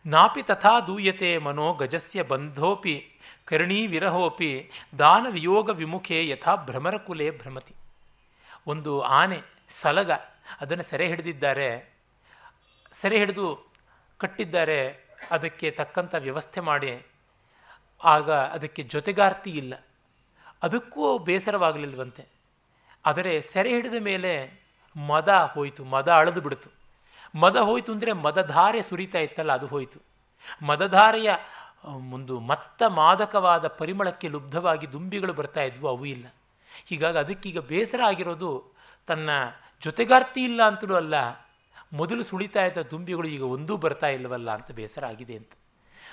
ನಾಪಿ 0.06 0.42
ತಥಾ 0.42 0.80
ದೂಯತೆ 0.80 1.38
ಮನೋ 1.38 1.72
ಗಜಸ್ಯ 1.72 2.22
ಬಂಧೋಪಿ, 2.22 3.12
ಕರ್ಣೀ 3.44 3.86
ವಿರಹೋಪಿ, 3.86 4.70
ದಾನ 4.98 5.26
ವಿಯೋಗ 5.30 5.70
ವಿಮುಖೆ 5.70 6.28
ಯಥಾ 6.28 6.56
ಭ್ರಮರಕುಲೆ 6.56 7.30
ಭ್ರಮತಿ. 7.30 7.74
ಒಂದು 8.66 9.00
ಆನೆ 9.00 9.40
ಸಲಗ 9.82 10.10
ಅದನ್ನು 10.60 10.82
ಸೆರೆ 10.82 11.06
ಹಿಡಿದಿದ್ದಾರೆ, 11.06 11.98
ಸೆರೆ 13.00 13.18
ಹಿಡಿದು 13.18 13.74
ಕಟ್ಟಿದ್ದಾರೆ, 14.18 15.08
ಅದಕ್ಕೆ 15.30 15.70
ತಕ್ಕಂಥ 15.70 16.14
ವ್ಯವಸ್ಥೆ 16.18 16.60
ಮಾಡಿ, 16.60 17.06
ಆಗ 18.04 18.30
ಅದಕ್ಕೆ 18.30 18.82
ಜೊತೆಗಾರ್ತಿ 18.82 19.50
ಇಲ್ಲ. 19.50 19.74
ಅದಕ್ಕೂ 20.62 21.18
ಬೇಸರವಾಗಲಿಲ್ವಂತೆ. 21.18 22.26
ಆದರೆ 23.06 23.40
ಸೆರೆ 23.40 23.70
ಹಿಡಿದ 23.70 23.94
ಮೇಲೆ 24.00 24.62
ಮದ 24.96 25.50
ಹೋಯಿತು, 25.54 25.84
ಮದ 25.84 26.08
ಅಳದು 26.08 26.40
ಬಿಡ್ತು. 26.40 26.85
ಮದ 27.34 27.56
ಹೋಯಿತು 27.68 27.90
ಅಂದರೆ 27.94 28.12
ಮದಧಾರೆ 28.26 28.80
ಸುರಿತಾ 28.88 29.20
ಇತ್ತಲ್ಲ, 29.26 29.52
ಅದು 29.58 29.66
ಹೋಯಿತು. 29.74 29.98
ಮದಧಾರೆಯ 30.70 31.30
ಒಂದು 32.14 32.34
ಮತ್ತ 32.50 32.82
ಮಾದಕವಾದ 33.00 33.66
ಪರಿಮಳಕ್ಕೆ 33.80 34.28
ಲುಬ್ಧವಾಗಿ 34.34 34.86
ದುಂಬಿಗಳು 34.94 35.32
ಬರ್ತಾ 35.40 35.62
ಇದ್ವು, 35.68 35.86
ಅವು 35.94 36.04
ಇಲ್ಲ. 36.14 36.26
ಹೀಗಾಗಿ 36.88 37.18
ಅದಕ್ಕೀಗ 37.24 37.58
ಬೇಸರ 37.72 38.00
ಆಗಿರೋದು 38.10 38.50
ತನ್ನ 39.08 39.30
ಜೊತೆಗಾರ್ತಿ 39.82 40.40
ಇಲ್ಲ 40.50 40.60
ಅಂತಲೂ 40.70 40.94
ಅಲ್ಲ, 41.02 41.14
ಮೊದಲು 42.00 42.22
ಸುಳಿತಾ 42.30 42.62
ಇದ್ದ 42.68 42.80
ದುಂಬಿಗಳು 42.92 43.28
ಈಗ 43.34 43.44
ಒಂದೂ 43.56 43.74
ಬರ್ತಾ 43.84 44.08
ಇಲ್ಲವಲ್ಲ 44.16 44.48
ಅಂತ 44.58 44.70
ಬೇಸರ 44.78 45.04
ಆಗಿದೆ 45.12 45.34
ಅಂತ. 45.40 45.52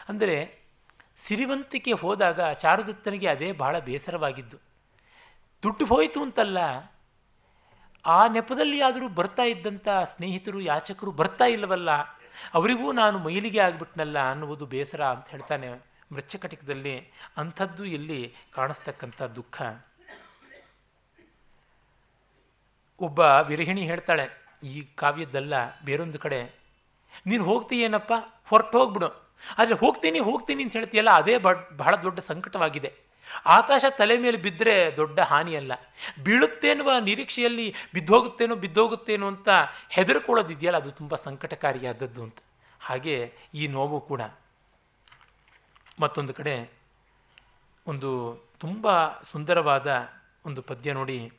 ಅಂದರೆ 0.10 0.38
ಸಿರಿವಂತಿಕೆ 1.26 1.94
ಹೋದಾಗ 2.04 2.40
ಚಾರುದತ್ತನಿಗೆ 2.64 3.28
ಅದೇ 3.34 3.50
ಬಹಳ 3.62 3.76
ಬೇಸರವಾಗಿದ್ದು. 3.88 4.58
ದುಡ್ಡು 5.64 5.84
ಹೋಯಿತು 5.92 6.20
ಅಂತಲ್ಲ 6.26 6.60
ಆ 8.06 8.20
ನೆಪದಲ್ಲಿ 8.36 8.78
ಆದರೂ 8.88 9.08
ಬರ್ತಾ 9.20 9.44
ಇದ್ದಂಥ 9.52 9.88
ಸ್ನೇಹಿತರು, 10.14 10.60
ಯಾಚಕರು 10.72 11.12
ಬರ್ತಾ 11.22 11.46
ಇಲ್ಲವಲ್ಲ? 11.56 11.92
ಅವರಿಗೂ 12.58 12.88
ನಾನು 13.00 13.18
ಮೈಲಿಗೆ 13.26 13.60
ಆಗಿಬಿಟ್ನಲ್ಲ 13.66 14.18
ಅನ್ನುವುದು 14.32 14.66
ಬೇಸರ 14.74 15.02
ಅಂತ 15.16 15.28
ಹೇಳ್ತಾನೆ 15.34 15.68
ಮೃಚ್ಛಕಟಿಕದಲ್ಲಿ. 16.16 16.96
ಅಂಥದ್ದು 17.42 17.84
ಇಲ್ಲಿ 17.98 18.22
ಕಾಣಿಸ್ತಕ್ಕಂಥ 18.58 19.20
ದುಃಖ. 19.38 19.62
ಒಬ್ಬ 23.00 23.20
ವಿರಹಿಣಿ 23.50 23.84
ಹೇಳ್ತಾಳೆ, 23.92 24.26
ಈ 24.72 24.76
ಕಾವ್ಯದ್ದಲ್ಲ 25.02 25.54
ಬೇರೊಂದು 25.88 26.20
ಕಡೆ. 26.26 26.42
ನೀನು 27.30 27.44
ಹೋಗ್ತೀಯೇನಪ್ಪ 27.52 28.14
ಹೊರಟು 28.52 28.78
ಹೋಗ್ಬಿಡು 28.80 29.10
ಆದರೆ 29.60 29.76
ಹೋಗ್ತೀನಿ 29.82 30.20
ಹೋಗ್ತೀನಿ 30.28 30.62
ಅಂತ 30.66 30.74
ಹೇಳ್ತೀಯಲ್ಲ, 30.80 31.12
ಅದೇ 31.22 31.34
ಬಹಳ 31.82 31.94
ದೊಡ್ಡ 32.06 32.20
ಸಂಕಟವಾಗಿದೆ. 32.32 32.92
ಆಕಾಶ 33.46 33.86
ತಲೆ 33.90 34.18
ಮೇಲೆ 34.18 34.38
ಬಿದ್ದರೆ 34.38 34.96
ದೊಡ್ಡ 34.96 35.20
ಹಾನಿಯಲ್ಲ. 35.20 35.72
ಬೀಳುತ್ತೇನುವ 36.24 36.92
ನಿರೀಕ್ಷೆಯಲ್ಲಿ 37.00 37.76
ಬಿದ್ದೋಗುತ್ತೇನೋ 37.94 38.56
ಬಿದ್ದೋಗುತ್ತೇನೋ 38.56 39.28
ಅಂತ 39.28 39.50
ಹೆದರ್ಕೊಳ್ಳೋದಿದೆಯಲ್ಲ, 39.90 40.78
ಅದು 40.78 40.92
ತುಂಬ 40.92 41.16
ಸಂಕಟಕಾರಿಯಾದದ್ದು 41.16 42.24
ಅಂತ. 42.24 42.38
ಹಾಗೆ 42.82 43.34
ಈ 43.54 43.68
ನೋವು 43.68 44.02
ಕೂಡ. 44.02 44.22
ಮತ್ತೊಂದು 46.00 46.34
ಕಡೆ 46.34 46.74
ಒಂದು 47.88 48.42
ತುಂಬ 48.60 49.08
ಸುಂದರವಾದ 49.08 50.10
ಒಂದು 50.46 50.62
ಪದ್ಯ 50.62 50.94
ನೋಡಿ. 50.94 51.34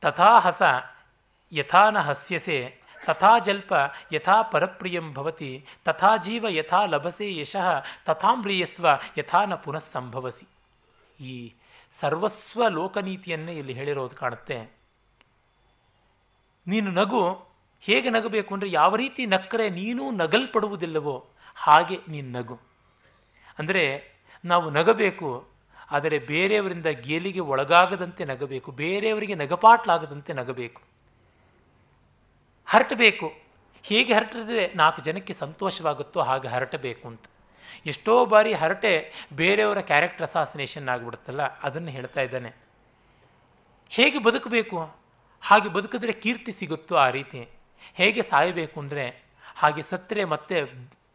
ತಥಾಹಸ 0.00 0.62
ಯಥಾನ 1.52 1.98
ಹಸ್ಯಸೆ 1.98 2.85
ತಥಾ 3.08 3.32
ಜಲ್ಪ 3.46 3.72
ಯಥಾ 4.14 4.36
ಪರಪ್ರಿಯಂ 4.52 5.06
ಭವತಿ 5.16 5.52
ತಥಾ 5.86 6.12
ಜೀವ 6.26 6.46
ಯಥಾ 6.58 6.80
ಲಭಸೆ 6.92 7.28
ಯಶಃ 7.40 7.68
ತಥಾಮ್ರಿಯಸ್ವ 8.08 8.86
ಯಥಾ 9.18 9.42
ನ 9.50 9.56
ಪುನಃ 9.64 9.84
ಸಂಭವಸಿ 9.94 10.46
ಈ 11.20 11.34
ಸರ್ವಸ್ವ 12.00 12.62
ಲೋಕನೀತಿಯನ್ನೇ 12.78 13.52
ಇಲ್ಲಿ 13.60 13.74
ಹೇಳಿರೋದು 13.78 14.16
ಕಾಣುತ್ತೆ. 14.22 14.58
ನೀನು 16.66 16.90
ನಗು, 17.00 17.22
ಹೇಗೆ 17.82 18.08
ನಗಬೇಕು 18.16 18.50
ಅಂದರೆ 18.54 18.70
ಯಾವ 18.80 18.92
ರೀತಿ 19.02 19.22
ನಕ್ಕರೆ 19.34 19.66
ನೀನೂ 19.78 20.04
ನಗಲ್ಪಡುವುದಿಲ್ಲವೋ 20.22 21.16
ಹಾಗೆ 21.56 21.96
ನೀನು 22.12 22.30
ನಗು. 22.38 22.56
ಅಂದರೆ 23.58 23.84
ನಾವು 24.44 24.66
ನಗಬೇಕು, 24.78 25.28
ಆದರೆ 25.96 26.16
ಬೇರೆಯವರಿಂದ 26.30 26.88
ಗೇಲಿಗೆ 27.06 27.42
ಒಳಗಾಗದಂತೆ 27.52 28.22
ನಗಬೇಕು, 28.32 28.68
ಬೇರೆಯವರಿಗೆ 28.82 29.36
ನಗಪಾಟ್ಲಾಗದಂತೆ 29.42 30.32
ನಗಬೇಕು. 30.40 30.80
ಹರಟಬೇಕು. 32.68 33.26
ಹೀಗೆ 33.84 34.12
ಹರಟಿದ್ರೆ 34.14 34.62
ನಾಲ್ಕು 34.74 35.00
ಜನಕ್ಕೆ 35.02 35.32
ಸಂತೋಷವಾಗುತ್ತೋ 35.32 36.20
ಹಾಗೆ 36.20 36.48
ಹರಟಬೇಕು 36.48 37.04
ಅಂತ. 37.08 37.24
ಎಷ್ಟೋ 37.86 38.12
ಬಾರಿ 38.26 38.52
ಹರಟೆ 38.52 38.92
ಬೇರೆಯವರ 39.32 39.80
ಕ್ಯಾರೆಕ್ಟರ್ 39.80 40.26
ಅಸಾಸಿನೇಷನ್ 40.28 40.88
ಆಗಿಬಿಡುತ್ತಲ್ಲ, 40.88 41.42
ಅದನ್ನು 41.62 41.90
ಹೇಳ್ತಾ 41.90 42.20
ಇದ್ದಾನೆ. 42.20 42.50
ಹೇಗೆ 43.90 44.18
ಬದುಕಬೇಕು? 44.18 44.78
ಹಾಗೆ 45.42 45.68
ಬದುಕಿದ್ರೆ 45.68 46.12
ಕೀರ್ತಿ 46.12 46.52
ಸಿಗುತ್ತೋ 46.52 46.94
ಆ 46.96 47.08
ರೀತಿ? 47.10 47.40
ಹೇಗೆ 47.94 48.22
ಸಾಯಬೇಕು 48.22 48.76
ಅಂದರೆ, 48.80 49.04
ಹಾಗೆ 49.56 49.82
ಸತ್ತರೆ 49.82 50.24
ಮತ್ತೆ 50.24 50.56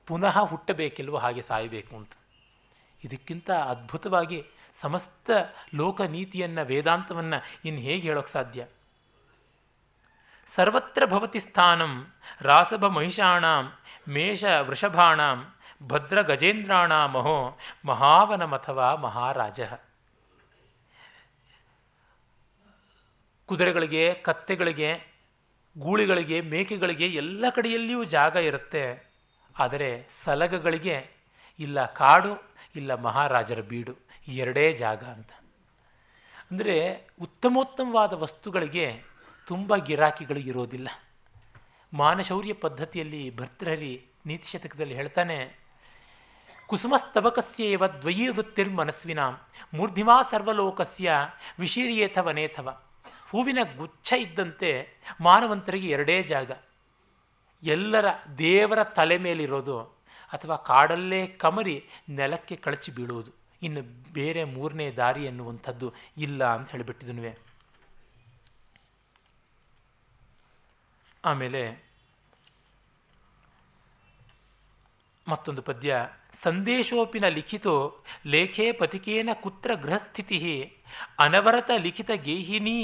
ಪುನಃ 0.07 0.35
ಹುಟ್ಟಬೇಕಿಲ್ವೋ 0.43 1.17
ಹಾಗೆ 1.17 1.41
ಸಾಯಬೇಕು 1.41 1.93
ಅಂತ. 1.95 2.13
ಇದಕ್ಕಿಂತ 3.01 3.49
ಅದ್ಭುತವಾಗಿ 3.71 4.39
ಸಮಸ್ತ 4.81 5.31
ಲೋಕ 5.75 6.01
ನೀತಿಯನ್ನು, 6.15 6.63
ವೇದಾಂತವನ್ನು 6.65 7.39
ಇನ್ನು 7.65 7.81
ಹೇಗೆ 7.81 8.03
ಹೇಳೋಕ್ಕೆ 8.07 8.33
ಸಾಧ್ಯ? 8.33 8.61
ಸರ್ವತ್ರ 10.55 11.05
ಭವತಿ 11.05 11.39
ಸ್ಥಾನಂ, 11.39 12.13
ರಾಸಭ 12.41 12.85
ಮಹಿಷಾಣಾಂ, 12.85 13.73
ಮೇಷ 14.09 14.43
ವೃಷಭಾಣಾಂ, 14.43 15.53
ಭದ್ರ 15.87 16.21
ಗಜೇಂದ್ರಾಣಾಮಹೋ, 16.21 17.57
ಮಹಾವನಮಥವಾ 17.85 18.95
ಮಹಾರಾಜ. 18.95 19.61
ಕುದುರೆಗಳಿಗೆ, 23.45 24.13
ಕತ್ತೆಗಳಿಗೆ, 24.13 25.11
ಗೂಳಿಗಳಿಗೆ, 25.77 26.41
ಮೇಕೆಗಳಿಗೆ 26.41 27.07
ಎಲ್ಲ 27.07 27.45
ಕಡೆಯಲ್ಲಿಯೂ 27.49 28.03
ಜಾಗ 28.03 28.35
ಇರುತ್ತೆ. 28.35 29.11
ಆದರೆ 29.59 30.07
ಸಲಗಗಳಿಗೆ 30.23 31.09
ಇಲ್ಲ 31.59 31.85
ಕಾಡು, 31.85 32.55
ಇಲ್ಲ 32.75 32.95
ಮಹಾರಾಜರ 32.95 33.61
ಬೀಡು 33.61 33.93
ಎರಡೇ 34.27 34.73
ಜಾಗ 34.73 35.03
ಅಂತ. 35.03 35.31
ಅಂದರೆ 36.51 37.07
ಉತ್ತಮೋತ್ತಮವಾದ 37.21 38.13
ವಸ್ತುಗಳಿಗೆ 38.13 39.10
ತುಂಬ 39.47 39.75
ಗಿರಾಕಿಗಳು 39.75 40.39
ಇರೋದಿಲ್ಲ. 40.39 40.89
ಮಾನಶೌರ್ಯ 41.93 42.53
ಪದ್ಧತಿಯಲ್ಲಿ 42.53 43.35
ಭರ್ತೃಹರಿ 43.35 44.05
ನೀತಿ 44.25 44.47
ಶತಕದಲ್ಲಿ 44.47 44.95
ಹೇಳ್ತಾನೆ 44.95 45.61
ಕುಸುಮಸ್ತಬಕಸ್ಯೇವ 46.67 47.87
ದ್ವಯೀವೃತ್ತಿರ್ 47.87 48.35
ವೃತ್ತಿರ್ಮನಸ್ವಿನ 48.35 49.19
ಮೂರ್ಧಿಮಾ 49.73 50.23
ಸರ್ವಲೋಕಸ್ಯ 50.23 51.13
ವಿಶೀರ್ಯೇಥ 51.59 52.17
ವನೇಥವ 52.17 52.81
ಹೂವಿನ 53.29 53.59
ಗುಚ್ಛ 53.77 54.13
ಇದ್ದಂತೆ 54.13 54.87
ಮಾನವಂತರಿಗೆ 55.21 55.89
ಎರಡೇ 55.89 56.23
ಜಾಗ. 56.23 56.51
ಎಲ್ಲರ 57.63 58.05
ದೇವರ 58.37 58.83
ತಲೆ 58.83 59.17
ಮೇಲಿರೋದು 59.17 59.81
ಅಥವಾ 60.33 60.55
ಕಾಡಲ್ಲೇ 60.55 61.27
ಕಮರಿ 61.27 61.85
ನೆಲಕ್ಕೆ 62.09 62.55
ಕಳಚಿ 62.55 62.91
ಬೀಳುವುದು. 62.91 63.31
ಇನ್ನು 63.61 64.13
ಬೇರೆ 64.13 64.43
ಮೂರನೇ 64.43 64.91
ದಾರಿ 64.91 65.25
ಎನ್ನುವಂಥದ್ದು 65.25 65.93
ಇಲ್ಲ 66.17 66.53
ಅಂತ 66.53 66.71
ಹೇಳಿಬಿಟ್ಟಿದ್ನುವೆ. 66.71 67.50
ಆಮೇಲೆ 71.23 71.63
ಮತ್ತೊಂದು 75.27 75.61
ಪದ್ಯ, 75.61 75.89
ಸಂದೇಶೋಪಿನ 76.43 77.25
ಲಿಖಿತೋ 77.35 77.75
ಲೇಖೆ 78.33 78.65
ಪತಿಕೇನ 78.79 79.29
ಕುತ್ರ 79.43 79.71
ಗೃಹಸ್ಥಿತಿ 79.83 80.39
ಅನವರತ 81.25 81.71
ಲಿಖಿತ 81.85 82.11
ಗೇಹಿನಿ 82.27 82.79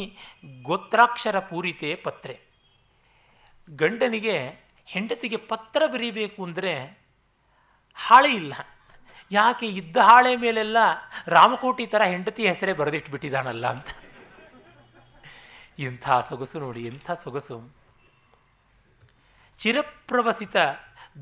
ಗೋತ್ರಾಕ್ಷರ 0.67 1.37
ಪೂರಿತೆ 1.49 1.89
ಪತ್ರೆ. 2.05 2.35
ಗಂಡನಿಗೆ 3.67 4.37
ಹೆಂಡತಿಗೆ 4.87 5.39
ಪತ್ರ 5.51 5.81
ಬರೀಬೇಕು 5.93 6.39
ಅಂದರೆ 6.47 6.73
ಹಾಳೆ 7.97 8.31
ಇಲ್ಲ. 8.41 8.53
ಯಾಕೆ 9.31 9.67
ಇದ್ದ 9.79 9.97
ಹಾಳೆ 10.09 10.33
ಮೇಲೆಲ್ಲ 10.35 10.77
ರಾಮಕೋಟಿ 11.27 11.85
ಥರ 11.93 12.03
ಹೆಂಡತಿ 12.13 12.43
ಹೆಸರೇ 12.47 12.73
ಬರೆದಿಟ್ಬಿಟ್ಟಿದ್ದಾನಲ್ಲ 12.73 13.65
ಅಂತ. 13.75 13.89
ಇಂಥ 15.87 16.07
ಸೊಗಸು 16.29 16.59
ನೋಡಿ 16.65 16.83
ಎಂಥ 16.91 17.09
ಸೊಗಸು. 17.25 17.57
ಚಿರಪ್ರವಸಿತ 19.59 20.57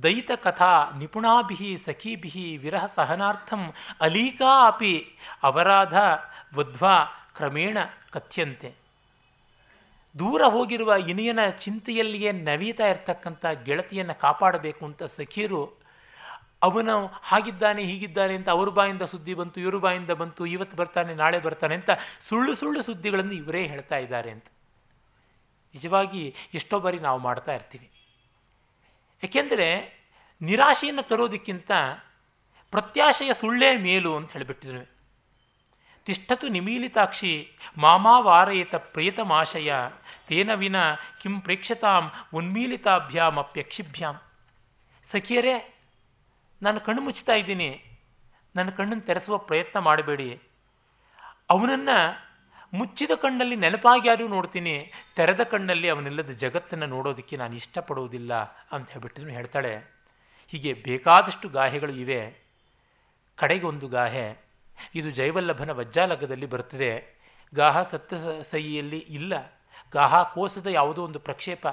ದಯಿತ 0.03 0.31
ಕಥಾ 0.45 0.71
ನಿಪುಣಾಭಿ 1.01 1.69
ಸಖೀಭಿ 1.85 2.45
ವಿರಹ 2.63 2.85
ಸಹನಾರ್ಥಂ 2.95 3.61
ಅಲೀಕಾ 4.07 4.53
ಅಪಿ 4.71 4.95
ಅವರಾಧ 5.49 5.95
ವಧ್ವಾ 6.57 6.95
ಕ್ರಮೇಣ 7.37 7.77
ಕಥ್ಯಂತೆ. 8.15 8.69
ದೂರ 10.15 10.41
ಹೋಗಿರುವ 10.55 10.91
ಇನಿಯನ 11.11 11.39
ಚಿಂತೆಯಲ್ಲಿಯೇ 11.63 12.31
ನವೀತಾ 12.49 12.85
ಇರ್ತಕ್ಕಂಥ 12.87 13.45
ಗೆಳತಿಯನ್ನು 13.65 14.15
ಕಾಪಾಡಬೇಕು 14.19 14.83
ಅಂತ 14.85 15.03
ಸಖಿಯರು 15.03 15.61
ಅವನು 16.67 16.95
ಹಾಗಿದ್ದಾನೆ 17.29 17.81
ಹೀಗಿದ್ದಾನೆ 17.83 18.33
ಅಂತ 18.35 18.49
ಅವ್ರ 18.49 18.69
ಬಾಯಿಂದ 18.69 19.03
ಸುದ್ದಿ 19.13 19.33
ಬಂತು, 19.33 19.57
ಇವ್ರ 19.59 19.77
ಬಾಯಿಂದ 19.77 20.11
ಬಂತು 20.21 20.45
ಇವತ್ತು 20.45 20.75
ಬರ್ತಾನೆ, 20.77 21.13
ನಾಳೆ 21.15 21.39
ಬರ್ತಾನೆ 21.39 21.75
ಅಂತ 21.75 21.91
ಸುಳ್ಳು 22.29 22.53
ಸುಳ್ಳು 22.55 22.81
ಸುದ್ದಿಗಳನ್ನು 22.81 23.35
ಇವರೇ 23.41 23.63
ಹೇಳ್ತಾ 23.73 23.97
ಇದ್ದಾರೆ 23.97 24.31
ಅಂತ. 24.31 24.47
ನಿಜವಾಗಿ 25.75 26.23
ಎಷ್ಟೋ 26.53 26.79
ಬಾರಿ 26.79 26.99
ನಾವು 26.99 27.19
ಮಾಡ್ತಾ 27.19 27.53
ಇರ್ತೀವಿ. 27.53 27.87
ಯಾಕೆಂದರೆ 29.23 29.95
ನಿರಾಶೆಯನ್ನು 30.41 31.01
ತರೋದಕ್ಕಿಂತ 31.01 31.71
ಪ್ರತ್ಯಾಶೆಯ 32.71 33.33
ಸುಳ್ಳೇ 33.33 33.77
ಮೇಲು 33.77 34.15
ಅಂತ 34.15 34.33
ಹೇಳಿಬಿಟ್ಟಿದ್ರು. 34.33 34.95
ತಿಷ್ಠತು 36.05 36.47
ನಿಮೀಲಿತಾಕ್ಷಿ 36.47 37.51
ಮಾಮಾ 37.77 38.19
ವಾರಯತ 38.19 38.75
ಪ್ರಿಯತಮಾಶಯ, 38.75 39.73
ತೇನ 40.27 40.53
ವಿನ 40.53 40.75
ಕಿಂ 40.93 41.41
ಪ್ರೇಕ್ಷತಾಂ 41.41 42.11
ಉನ್ಮೀಲಿತಾಭ್ಯಾಮ್ 42.33 43.37
ಅಪ್ಯಕ್ಷಿಭ್ಯಾಂ. 43.37 44.21
ಸಖಿಯರೇ, 45.11 45.79
ನಾನು 46.61 46.79
ಕಣ್ಣು 46.79 47.01
ಮುಚ್ತಾ 47.01 47.33
ಇದ್ದೀನಿ. 47.33 47.83
ನನ್ನ 48.55 48.69
ಕಣ್ಣನ್ನು 48.69 49.05
ತೆರೆಸುವ 49.05 49.37
ಪ್ರಯತ್ನ 49.37 49.79
ಮಾಡಬೇಡಿ. 49.79 50.41
ಅವನನ್ನು 51.49 52.24
ಮುಚ್ಚಿದ 52.73 53.11
ಕಣ್ಣಲ್ಲಿ 53.15 53.55
ನೆನಪಾಗಿ 53.55 54.07
ಯಾರು 54.07 54.27
ನೋಡ್ತೀನಿ, 54.27 54.91
ತೆರೆದ 55.15 55.43
ಕಣ್ಣಲ್ಲಿ 55.43 55.89
ಅವನಿಲ್ಲದ 55.89 56.29
ಜಗತ್ತನ್ನು 56.29 56.85
ನೋಡೋದಕ್ಕೆ 56.85 57.37
ನಾನು 57.37 57.55
ಇಷ್ಟಪಡುವುದಿಲ್ಲ 57.55 58.33
ಅಂತ 58.71 58.91
ಹೇಳ್ಬಿಟ್ಟು 58.91 59.21
ಹೇಳ್ತಾಳೆ. 59.21 59.75
ಹೀಗೆ 60.47 60.73
ಬೇಕಾದಷ್ಟು 60.73 61.49
ಗಾಹೆಗಳು 61.49 61.91
ಇವೆ. 61.91 62.35
ಕಡೆಗೆ 63.37 63.65
ಒಂದು 63.65 63.87
ಗಾಹೆ 63.87 64.45
ಇದು 64.95 65.09
ಜೈವಲ್ಲಭನ 65.11 65.69
ವಜ್ರಾಲಗದಲ್ಲಿ 65.69 66.45
ಬರುತ್ತದೆ. 66.45 67.21
ಗಾಹ 67.55 67.81
ಸತ್ತ 67.81 68.13
ಸಹಿಯಲ್ಲಿ 68.51 68.97
ಇಲ್ಲ. 68.97 69.33
ಗಾಹ 69.93 70.23
ಕೋಸದ 70.23 70.67
ಯಾವುದೋ 70.67 71.03
ಒಂದು 71.03 71.19
ಪ್ರಕ್ಷೇಪ 71.19 71.67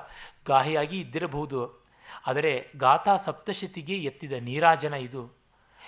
ಗಾಹೆಯಾಗಿ 0.47 1.01
ಇದ್ದಿರಬಹುದು. 1.01 1.89
ಆದರೆ 2.27 2.71
ಗಾಥಾ 2.77 3.17
ಸಪ್ತಶತಿಗೆ 3.17 3.97
ಎತ್ತಿದ 3.97 4.33
ನೀರಾಜನ 4.33 4.93
ಇದು. 4.93 5.33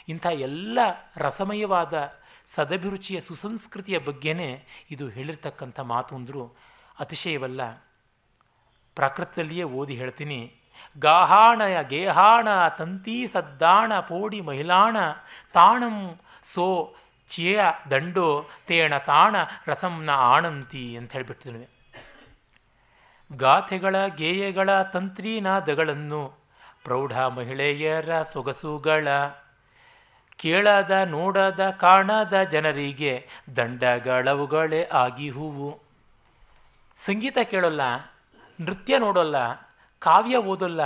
ಇಂಥ 0.08 0.26
ಎಲ್ಲ 0.26 0.78
ರಸಮಯವಾದ 1.16 1.94
ಸದಭಿರುಚಿಯ 2.48 3.20
ಸುಸಂಸ್ಕೃತಿಯ 3.20 3.98
ಬಗ್ಗೆನೇ 3.98 4.50
ಇದು 4.90 5.08
ಹೇಳಿರ್ತಕ್ಕಂಥ 5.08 5.80
ಮಾತು 5.80 6.16
ಅಂದರೂ 6.16 6.56
ಅತಿಶಯವಲ್ಲ. 6.98 7.62
ಪ್ರಾಕೃತದಲ್ಲಿಯೇ 8.96 9.64
ಓದಿ 9.64 9.94
ಹೇಳ್ತೀನಿ. 9.94 10.40
ಗಾಹಾಣಯ 10.98 11.76
ಗೇಹಾಣ 11.82 12.48
ತಂತಿ 12.78 13.26
ಸದ್ದಾಣ 13.26 14.00
ಪೋಡಿ 14.00 14.40
ಮಹಿಳಾಣ 14.40 14.96
ತಾಣಂ 15.52 15.96
ಸೋ 16.54 16.96
ಚಿಯ 17.28 17.62
ದಂಡೋ 17.90 18.46
ತೇಣ 18.66 18.98
ತಾಣ 18.98 19.36
ರಸಂನ 19.66 20.10
ಆಣಂತಿ 20.10 20.96
ಅಂತ 20.96 21.12
ಹೇಳಿಬಿಟ್ಟಿದ್ವಿ 21.12 21.68
ಗಾಥೆಗಳ 23.30 24.06
ಗೇಯಗಳ 24.06 24.82
ತಂತ್ರೀನಾದಗಳನ್ನು 24.82 26.22
ಪ್ರೌಢ 26.84 27.18
ಮಹಿಳೆಯರ 27.18 28.22
ಸೊಗಸುಗಳ 28.22 29.08
ಕೇಳದ, 30.38 30.90
ನೋಡದ, 30.90 31.70
ಕಾಣದ 31.70 32.42
ಜನರಿಗೆ 32.42 33.28
ದಂಡಗಳವುಗಳೇ 33.56 34.82
ಆಗಿ 34.92 35.28
ಹೂವು. 35.30 35.80
ಸಂಗೀತ 37.06 37.38
ಕೇಳೋಲ್ಲ, 37.50 37.80
ನೃತ್ಯ 38.60 38.98
ನೋಡೋಲ್ಲ, 38.98 39.36
ಕಾವ್ಯ 39.98 40.36
ಓದೋಲ್ಲ, 40.36 40.80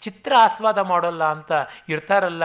ಚಿತ್ರ 0.00 0.32
ಆಸ್ವಾದ 0.38 0.78
ಮಾಡೋಲ್ಲ 0.78 1.24
ಅಂತ 1.24 1.52
ಇರ್ತಾರಲ್ಲ 1.88 2.42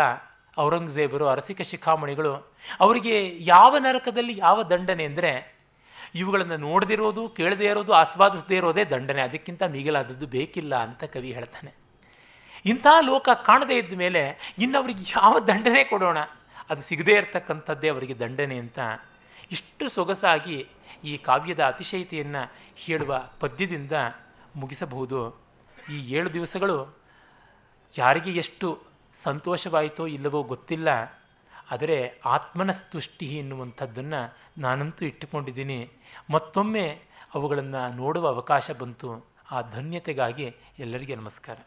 ಔರಂಗಜೇಬರು, 0.59 1.27
ಅರಸಿಕ 1.27 1.61
ಶಿಖಾಮಣಿಗಳು. 1.61 2.33
ಅವರಿಗೆ 2.79 3.15
ಯಾವ 3.39 3.77
ನರಕದಲ್ಲಿ 3.77 4.37
ಯಾವ 4.37 4.63
ದಂಡನೆ 4.63 5.03
ಅಂದರೆ 5.03 5.31
ಇವುಗಳನ್ನು 6.15 6.57
ನೋಡದಿರೋದು, 6.57 7.29
ಕೇಳದೇ 7.29 7.65
ಇರೋದು, 7.65 7.93
ಆಸ್ವಾದಿಸದೇ 7.93 8.55
ಇರೋದೇ 8.55 8.83
ದಂಡನೆ. 8.85 9.21
ಅದಕ್ಕಿಂತ 9.21 9.63
ಮಿಗಿಲಾದದ್ದು 9.63 10.27
ಬೇಕಿಲ್ಲ 10.27 10.75
ಅಂತ 10.75 11.03
ಕವಿ 11.03 11.31
ಹೇಳ್ತಾನೆ. 11.31 11.71
ಇಂಥ 12.65 12.87
ಲೋಕ 13.01 13.29
ಕಾಣದೇ 13.29 13.77
ಇದ್ದ 13.77 13.93
ಮೇಲೆ 13.93 14.53
ಇನ್ನವರಿಗೆ 14.57 15.03
ಯಾವ 15.17 15.39
ದಂಡನೆ 15.39 15.83
ಕೊಡೋಣ? 15.83 16.17
ಅದು 16.69 16.81
ಸಿಗದೇ 16.81 17.15
ಇರತಕ್ಕಂಥದ್ದೇ 17.15 17.89
ಅವರಿಗೆ 17.89 18.19
ದಂಡನೆ 18.19 18.57
ಅಂತ 18.57 18.79
ಇಷ್ಟು 19.51 19.89
ಸೊಗಸಾಗಿ 19.89 20.67
ಈ 21.03 21.17
ಕಾವ್ಯದ 21.17 21.63
ಅತಿಶಯತೆಯನ್ನು 21.63 22.51
ಹೇಳುವ 22.75 23.29
ಪದ್ಯದಿಂದ 23.39 23.91
ಮುಗಿಸಬಹುದು. 24.55 25.39
ಈ 25.91 25.97
ಏಳು 26.11 26.33
ದಿವಸಗಳು 26.33 26.97
ಯಾರಿಗೆ 27.97 28.31
ಎಷ್ಟು 28.31 28.83
ಸಂತೋಷವಾಯಿತೋ 29.23 30.07
ಇಲ್ಲವೋ 30.07 30.43
ಗೊತ್ತಿಲ್ಲ. 30.43 30.87
ಆದರೆ 31.71 32.21
ಆತ್ಮನ 32.25 32.71
ತುಷ್ಟಿ 32.71 33.25
ಎನ್ನುವಂಥದ್ದನ್ನು 33.25 34.37
ನಾನಂತೂ 34.57 35.05
ಇಟ್ಟುಕೊಂಡಿದ್ದೀನಿ. 35.05 35.89
ಮತ್ತೊಮ್ಮೆ 36.31 37.01
ಅವುಗಳನ್ನು 37.35 37.95
ನೋಡುವ 37.95 38.27
ಅವಕಾಶ 38.27 38.71
ಬಂತು. 38.71 39.25
ಆ 39.51 39.61
ಧನ್ಯತೆಗಾಗಿ 39.61 40.55
ಎಲ್ಲರಿಗೆ 40.79 41.15
ನಮಸ್ಕಾರ. 41.15 41.57